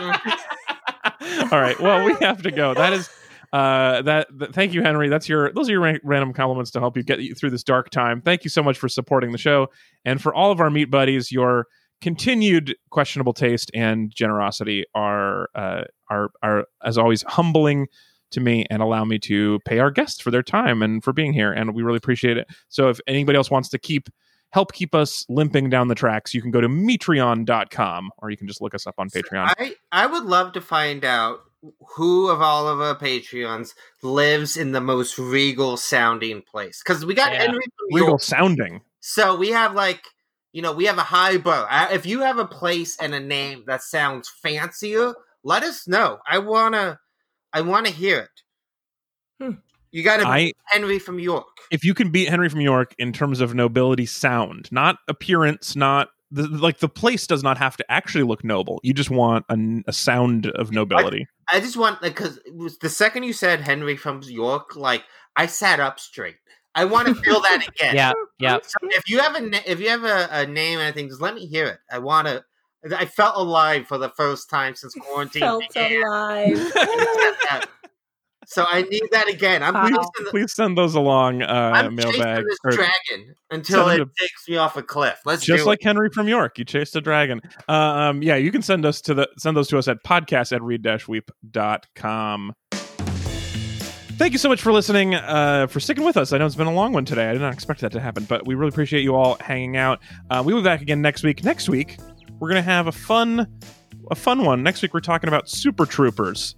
all 1.04 1.60
right, 1.60 1.78
well 1.80 2.04
we 2.04 2.14
have 2.20 2.42
to 2.42 2.50
go. 2.50 2.74
That 2.74 2.92
is 2.92 3.08
uh 3.52 4.02
that, 4.02 4.28
th- 4.38 4.52
thank 4.52 4.72
you 4.74 4.82
henry. 4.82 5.08
That's 5.08 5.28
your 5.28 5.52
those 5.52 5.68
are 5.68 5.72
your 5.72 5.80
ra- 5.80 5.98
random 6.04 6.32
compliments 6.32 6.70
to 6.72 6.80
help 6.80 6.96
you 6.96 7.02
get 7.02 7.20
you 7.20 7.34
through 7.34 7.50
this 7.50 7.64
dark 7.64 7.90
time. 7.90 8.20
Thank 8.20 8.44
you 8.44 8.50
so 8.50 8.62
much 8.62 8.78
for 8.78 8.88
supporting 8.88 9.32
the 9.32 9.38
show 9.38 9.68
and 10.04 10.22
for 10.22 10.34
all 10.34 10.52
of 10.52 10.60
our 10.60 10.70
meat 10.70 10.90
buddies. 10.90 11.32
Your 11.32 11.66
continued 12.00 12.76
questionable 12.90 13.32
taste 13.32 13.70
and 13.74 14.14
generosity 14.14 14.84
are 14.94 15.48
uh 15.54 15.84
are 16.08 16.30
are 16.42 16.64
as 16.84 16.96
always 16.96 17.22
humbling 17.22 17.86
to 18.30 18.40
me 18.40 18.64
and 18.70 18.80
allow 18.80 19.04
me 19.04 19.18
to 19.18 19.58
pay 19.64 19.80
our 19.80 19.90
guests 19.90 20.20
for 20.20 20.30
their 20.30 20.42
time 20.42 20.82
and 20.82 21.02
for 21.02 21.12
being 21.12 21.32
here 21.32 21.52
and 21.52 21.74
we 21.74 21.82
really 21.82 21.96
appreciate 21.96 22.36
it. 22.36 22.46
So 22.68 22.88
if 22.88 23.00
anybody 23.08 23.36
else 23.36 23.50
wants 23.50 23.68
to 23.70 23.78
keep 23.78 24.08
help 24.52 24.72
keep 24.72 24.94
us 24.94 25.24
limping 25.28 25.70
down 25.70 25.88
the 25.88 25.94
tracks 25.94 26.34
you 26.34 26.42
can 26.42 26.50
go 26.50 26.60
to 26.60 26.68
patreon.com 26.68 28.10
or 28.18 28.30
you 28.30 28.36
can 28.36 28.46
just 28.46 28.60
look 28.60 28.74
us 28.74 28.86
up 28.86 28.94
on 28.98 29.08
patreon 29.08 29.52
I 29.58 29.74
I 29.92 30.06
would 30.06 30.24
love 30.24 30.52
to 30.52 30.60
find 30.60 31.04
out 31.04 31.40
who 31.96 32.28
of 32.30 32.40
all 32.40 32.66
of 32.68 32.80
our 32.80 32.96
Patreons 32.96 33.74
lives 34.02 34.56
in 34.56 34.72
the 34.72 34.80
most 34.80 35.18
regal 35.18 35.76
sounding 35.76 36.40
place? 36.40 36.82
Because 36.82 37.04
we 37.04 37.12
got 37.12 37.32
Yeah. 37.34 37.42
Henry 37.42 37.60
from 37.76 38.00
Regal 38.00 38.18
sounding. 38.18 38.80
so 39.00 39.36
we 39.36 39.50
have 39.50 39.74
like 39.74 40.02
you 40.52 40.62
know 40.62 40.72
we 40.72 40.86
have 40.86 40.96
a 40.96 41.02
high 41.02 41.36
bar. 41.36 41.66
I- 41.68 41.92
If 41.92 42.06
you 42.06 42.20
have 42.20 42.38
a 42.38 42.46
place 42.46 42.96
and 42.98 43.14
a 43.14 43.20
name 43.20 43.64
that 43.66 43.82
sounds 43.82 44.30
fancier, 44.42 45.12
let 45.44 45.62
us 45.62 45.86
know. 45.86 46.20
I 46.26 46.38
wanna, 46.38 46.98
I 47.52 47.60
wanna 47.60 47.90
hear 47.90 48.20
it. 48.20 48.42
Hmm. 49.44 49.58
You 49.92 50.02
got 50.02 50.18
to 50.18 50.26
I 50.26 50.52
Henry 50.66 50.98
from 50.98 51.18
York. 51.18 51.46
if 51.70 51.84
you 51.84 51.94
can 51.94 52.10
beat 52.10 52.28
Henry 52.28 52.48
from 52.48 52.60
York 52.60 52.94
in 52.98 53.12
terms 53.12 53.40
of 53.40 53.54
nobility 53.54 54.06
sound, 54.06 54.70
not 54.70 54.98
appearance, 55.08 55.74
not 55.74 56.10
the, 56.30 56.46
like 56.46 56.78
the 56.78 56.88
place 56.88 57.26
does 57.26 57.42
not 57.42 57.58
have 57.58 57.76
to 57.76 57.84
actually 57.90 58.24
look 58.24 58.44
noble. 58.44 58.80
You 58.82 58.94
just 58.94 59.10
want 59.10 59.44
a, 59.48 59.82
a 59.88 59.92
sound 59.92 60.46
of 60.46 60.70
nobility. 60.70 61.26
I 61.50 61.60
just 61.60 61.76
want 61.76 62.00
like 62.02 62.14
because 62.14 62.38
the 62.80 62.88
second 62.88 63.24
you 63.24 63.32
said 63.32 63.60
Henry 63.60 63.96
from 63.96 64.22
York, 64.22 64.76
like 64.76 65.02
I 65.36 65.46
sat 65.46 65.80
up 65.80 65.98
straight. 65.98 66.36
I 66.74 66.84
want 66.84 67.08
to 67.08 67.14
feel 67.22 67.40
that 67.40 67.66
again. 67.66 67.96
Yeah, 67.96 68.12
yeah. 68.38 68.58
So 68.62 68.78
if 68.82 69.08
you 69.08 69.18
have 69.18 69.34
a 69.34 69.70
if 69.70 69.80
you 69.80 69.88
have 69.88 70.04
a, 70.04 70.28
a 70.30 70.46
name 70.46 70.78
and 70.78 70.82
anything, 70.82 71.08
just 71.08 71.20
let 71.20 71.34
me 71.34 71.46
hear 71.46 71.66
it. 71.66 71.78
I 71.90 71.98
want 71.98 72.28
to. 72.28 72.44
I 72.96 73.04
felt 73.04 73.36
alive 73.36 73.86
for 73.86 73.98
the 73.98 74.08
first 74.10 74.48
time 74.48 74.74
since 74.74 74.94
quarantine 75.00 75.40
Felt 75.40 75.64
began. 75.68 76.02
alive. 76.02 76.72
so 78.50 78.66
I 78.68 78.82
need 78.82 79.02
that 79.12 79.28
again. 79.28 79.62
I'm 79.62 79.74
Wow. 79.74 79.82
pleased 79.88 80.10
the- 80.18 80.30
Please 80.30 80.52
send 80.54 80.76
those 80.76 80.94
along, 80.94 81.42
uh, 81.42 81.46
I'm 81.74 81.94
mailbag. 81.94 82.14
chasing 82.14 82.44
this 82.44 82.58
or- 82.64 82.70
dragon 82.72 83.34
until 83.50 83.88
it 83.88 84.00
a- 84.00 84.04
takes 84.18 84.48
me 84.48 84.56
off 84.56 84.76
a 84.76 84.82
cliff. 84.82 85.18
Let's 85.24 85.44
just 85.44 85.66
like 85.66 85.80
it. 85.80 85.84
Henry 85.86 86.10
from 86.12 86.28
York, 86.28 86.58
you 86.58 86.64
chased 86.64 86.94
a 86.96 87.00
dragon. 87.00 87.40
Um, 87.68 88.22
yeah, 88.22 88.36
you 88.36 88.52
can 88.52 88.62
send 88.62 88.84
us 88.84 89.00
to 89.02 89.14
the 89.14 89.28
send 89.38 89.56
those 89.56 89.68
to 89.68 89.78
us 89.78 89.88
at 89.88 89.98
podcast 90.04 90.52
at 90.52 90.62
read-weep.com. 90.62 92.52
Thank 94.18 94.32
you 94.32 94.38
so 94.38 94.50
much 94.50 94.60
for 94.60 94.70
listening, 94.70 95.14
uh, 95.14 95.66
for 95.66 95.80
sticking 95.80 96.04
with 96.04 96.18
us. 96.18 96.34
I 96.34 96.38
know 96.38 96.44
it's 96.44 96.54
been 96.54 96.66
a 96.66 96.72
long 96.74 96.92
one 96.92 97.06
today. 97.06 97.30
I 97.30 97.32
did 97.32 97.40
not 97.40 97.54
expect 97.54 97.80
that 97.80 97.92
to 97.92 98.00
happen, 98.00 98.24
but 98.24 98.46
we 98.46 98.54
really 98.54 98.68
appreciate 98.68 99.00
you 99.02 99.14
all 99.14 99.38
hanging 99.40 99.78
out. 99.78 100.00
Uh, 100.28 100.42
we'll 100.44 100.58
be 100.58 100.62
back 100.62 100.82
again 100.82 101.00
next 101.00 101.22
week. 101.22 101.42
Next 101.42 101.70
week, 101.70 101.96
we're 102.38 102.48
gonna 102.48 102.60
have 102.60 102.86
a 102.86 102.92
fun, 102.92 103.46
a 104.10 104.14
fun 104.14 104.44
one. 104.44 104.62
Next 104.62 104.82
week, 104.82 104.92
we're 104.92 105.00
talking 105.00 105.28
about 105.28 105.48
Super 105.48 105.86
Troopers. 105.86 106.54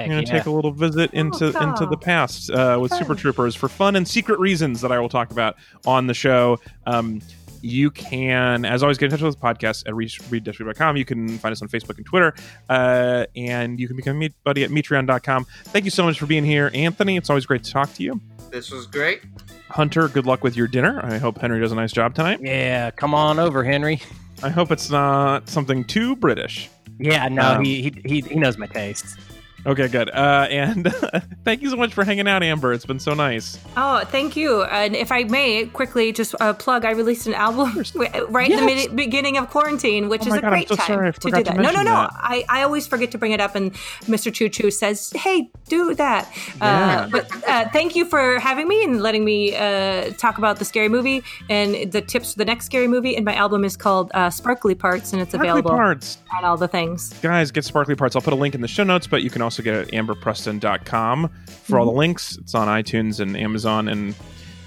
Heck 0.00 0.08
We're 0.08 0.14
gonna 0.14 0.26
yeah. 0.26 0.38
take 0.38 0.46
a 0.46 0.50
little 0.50 0.72
visit 0.72 1.12
into 1.12 1.52
Oh, 1.56 1.62
into 1.70 1.86
the 1.86 1.96
past 1.96 2.50
uh, 2.50 2.78
with 2.80 2.92
Super 2.94 3.14
Troopers 3.14 3.54
for 3.54 3.68
fun 3.68 3.96
and 3.96 4.06
secret 4.08 4.38
reasons 4.38 4.80
that 4.80 4.90
I 4.92 4.98
will 4.98 5.08
talk 5.10 5.30
about 5.30 5.56
on 5.86 6.06
the 6.06 6.14
show. 6.14 6.58
Um, 6.86 7.20
you 7.62 7.90
can, 7.90 8.64
as 8.64 8.82
always, 8.82 8.96
get 8.96 9.06
in 9.06 9.10
touch 9.10 9.20
with 9.20 9.36
us 9.36 9.40
podcast 9.42 9.86
at 9.86 9.94
read-weep.com. 9.94 10.96
You 10.96 11.04
can 11.04 11.28
find 11.38 11.52
us 11.52 11.60
on 11.60 11.68
Facebook 11.68 11.98
and 11.98 12.06
Twitter, 12.06 12.34
uh, 12.70 13.26
and 13.36 13.78
you 13.78 13.86
can 13.86 13.96
become 13.96 14.22
a 14.22 14.30
buddy 14.44 14.64
at 14.64 14.70
patreon.com. 14.70 15.44
Thank 15.64 15.84
you 15.84 15.90
so 15.90 16.02
much 16.04 16.18
for 16.18 16.24
being 16.24 16.44
here, 16.46 16.70
Anthony. 16.72 17.18
It's 17.18 17.28
always 17.28 17.44
great 17.44 17.62
to 17.64 17.70
talk 17.70 17.92
to 17.94 18.02
you. 18.02 18.18
This 18.50 18.70
was 18.70 18.86
great. 18.86 19.20
Hunter, 19.68 20.08
good 20.08 20.24
luck 20.24 20.42
with 20.42 20.56
your 20.56 20.68
dinner. 20.68 21.04
I 21.04 21.18
hope 21.18 21.38
Henry 21.38 21.60
does 21.60 21.70
a 21.70 21.74
nice 21.74 21.92
job 21.92 22.14
tonight. 22.14 22.40
Yeah, 22.42 22.90
come 22.92 23.12
on 23.12 23.38
over, 23.38 23.62
Henry. 23.62 24.00
I 24.42 24.48
hope 24.48 24.70
it's 24.72 24.88
not 24.88 25.46
something 25.48 25.84
too 25.84 26.16
British. 26.16 26.70
Yeah, 26.98 27.28
no, 27.28 27.56
Um, 27.56 27.64
he, 27.64 27.82
he 27.82 27.92
he 28.06 28.20
he 28.22 28.34
knows 28.36 28.56
my 28.58 28.66
taste. 28.66 29.18
Okay, 29.66 29.88
good. 29.88 30.08
Uh, 30.10 30.46
and 30.50 30.86
thank 31.44 31.60
you 31.62 31.68
so 31.70 31.76
much 31.76 31.92
for 31.92 32.02
hanging 32.04 32.26
out, 32.26 32.42
Amber. 32.42 32.72
It's 32.72 32.86
been 32.86 32.98
so 32.98 33.12
nice. 33.14 33.58
Oh, 33.76 34.02
thank 34.06 34.34
you. 34.36 34.62
And 34.64 34.96
if 34.96 35.12
I 35.12 35.24
may 35.24 35.66
quickly 35.66 36.12
just 36.12 36.34
uh, 36.40 36.52
plug, 36.54 36.84
I 36.84 36.92
released 36.92 37.26
an 37.26 37.34
album 37.34 37.82
right 38.28 38.50
in 38.50 38.56
the 38.56 38.66
Yes. 38.72 38.86
mid- 38.88 38.96
beginning 38.96 39.36
of 39.36 39.50
quarantine, 39.50 40.08
which 40.08 40.22
Oh 40.24 40.28
is 40.28 40.34
a 40.34 40.40
God, 40.40 40.48
great 40.50 40.68
so 40.68 40.76
time 40.76 41.12
to 41.12 41.20
do 41.20 41.30
to 41.30 41.42
that. 41.44 41.56
No, 41.56 41.70
no, 41.70 41.82
no. 41.82 41.84
that. 41.84 42.10
I, 42.14 42.44
I 42.48 42.62
always 42.62 42.86
forget 42.86 43.10
to 43.12 43.18
bring 43.18 43.32
it 43.32 43.40
up, 43.40 43.54
and 43.54 43.72
Mr. 44.06 44.32
Choo 44.32 44.48
Choo 44.48 44.70
says, 44.70 45.12
"Hey, 45.14 45.50
do 45.68 45.94
that." 45.94 46.30
Yeah. 46.58 47.00
Uh, 47.02 47.08
but 47.08 47.48
uh, 47.48 47.68
thank 47.70 47.94
you 47.96 48.04
for 48.06 48.38
having 48.38 48.66
me 48.66 48.82
and 48.84 49.02
letting 49.02 49.24
me 49.24 49.54
uh, 49.56 50.10
talk 50.12 50.38
about 50.38 50.58
the 50.58 50.64
scary 50.64 50.88
movie 50.88 51.22
and 51.50 51.92
the 51.92 52.00
tips 52.00 52.32
for 52.32 52.38
the 52.38 52.44
next 52.46 52.64
scary 52.66 52.88
movie. 52.88 53.14
And 53.16 53.24
my 53.26 53.34
album 53.34 53.64
is 53.64 53.76
called 53.76 54.10
uh, 54.14 54.30
Sparkly 54.30 54.74
Parts, 54.74 55.12
and 55.12 55.20
it's 55.20 55.32
Sparkly 55.32 55.48
available 55.50 55.70
parts. 55.72 56.18
on 56.38 56.44
all 56.44 56.56
the 56.56 56.68
things. 56.68 57.12
guys 57.20 57.50
get 57.50 57.64
sparkly 57.64 57.94
parts 57.94 58.14
i'll 58.16 58.22
put 58.22 58.32
a 58.32 58.36
link 58.36 58.54
in 58.54 58.60
the 58.60 58.68
show 58.68 58.84
notes 58.84 59.06
but 59.06 59.22
you 59.22 59.30
can 59.30 59.42
also 59.42 59.49
get 59.58 59.74
it 59.74 59.88
at 59.88 59.94
amberpreston.com 59.94 61.30
for 61.64 61.78
all 61.78 61.84
the 61.86 61.92
links. 61.92 62.36
It's 62.38 62.54
on 62.54 62.68
itunes 62.68 63.20
and 63.20 63.36
amazon 63.36 63.88
and 63.88 64.14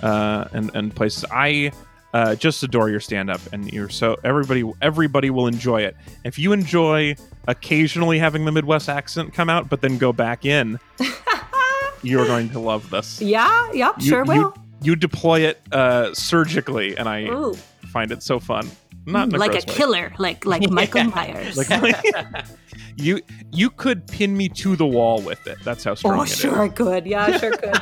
uh 0.01 0.45
and, 0.53 0.71
and 0.75 0.95
places. 0.95 1.25
I 1.31 1.71
uh, 2.13 2.35
just 2.35 2.61
adore 2.61 2.91
your 2.91 2.99
stand-up 2.99 3.41
and 3.51 3.71
you're 3.73 3.89
so 3.89 4.17
everybody 4.23 4.63
everybody 4.81 5.29
will 5.31 5.47
enjoy 5.47 5.81
it. 5.81 5.95
If 6.23 6.37
you 6.37 6.53
enjoy 6.53 7.15
occasionally 7.47 8.19
having 8.19 8.45
the 8.45 8.51
midwest 8.51 8.87
accent 8.87 9.33
come 9.33 9.49
out 9.49 9.67
but 9.69 9.81
then 9.81 9.97
go 9.97 10.13
back 10.13 10.45
in 10.45 10.79
you're 12.03 12.25
going 12.27 12.49
to 12.49 12.59
love 12.59 12.89
this. 12.89 13.21
Yeah, 13.21 13.71
yep, 13.73 13.95
you, 13.99 14.09
sure 14.09 14.25
you, 14.25 14.31
will. 14.41 14.57
you 14.81 14.95
deploy 14.95 15.41
it 15.41 15.59
uh 15.71 16.13
surgically 16.13 16.95
and 16.95 17.09
i 17.09 17.23
Ooh, 17.23 17.55
find 17.91 18.11
it 18.11 18.21
so 18.21 18.39
fun 18.39 18.69
not 19.05 19.33
in 19.33 19.39
like 19.39 19.51
a 19.51 19.61
gross 19.65 19.77
killer, 19.77 20.13
like 20.17 20.45
like 20.53 20.69
Michael 20.69 21.05
Myers. 21.05 21.57
Like 21.57 21.69
you, 22.95 23.21
you 23.51 23.69
could 23.69 24.07
pin 24.07 24.35
me 24.35 24.49
to 24.49 24.75
the 24.75 24.85
wall 24.85 25.21
with 25.21 25.45
it. 25.47 25.57
That's 25.63 25.83
how 25.83 25.95
strong 25.95 26.19
it 26.19 26.23
is. 26.23 26.29
oh, 26.29 26.31
it 26.31 26.31
is. 26.31 26.39
sure, 26.39 26.61
I 26.61 26.69
could. 26.69 27.05
Yeah, 27.05 27.25
I 27.25 27.37
sure 27.37 27.57
could. 27.57 27.79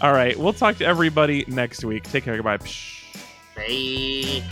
All 0.00 0.12
right, 0.12 0.36
we'll 0.38 0.52
talk 0.52 0.76
to 0.76 0.84
everybody 0.86 1.44
next 1.48 1.84
week. 1.84 2.04
Take 2.04 2.24
care. 2.24 2.36
Goodbye. 2.36 2.58
Bye. 3.56 4.42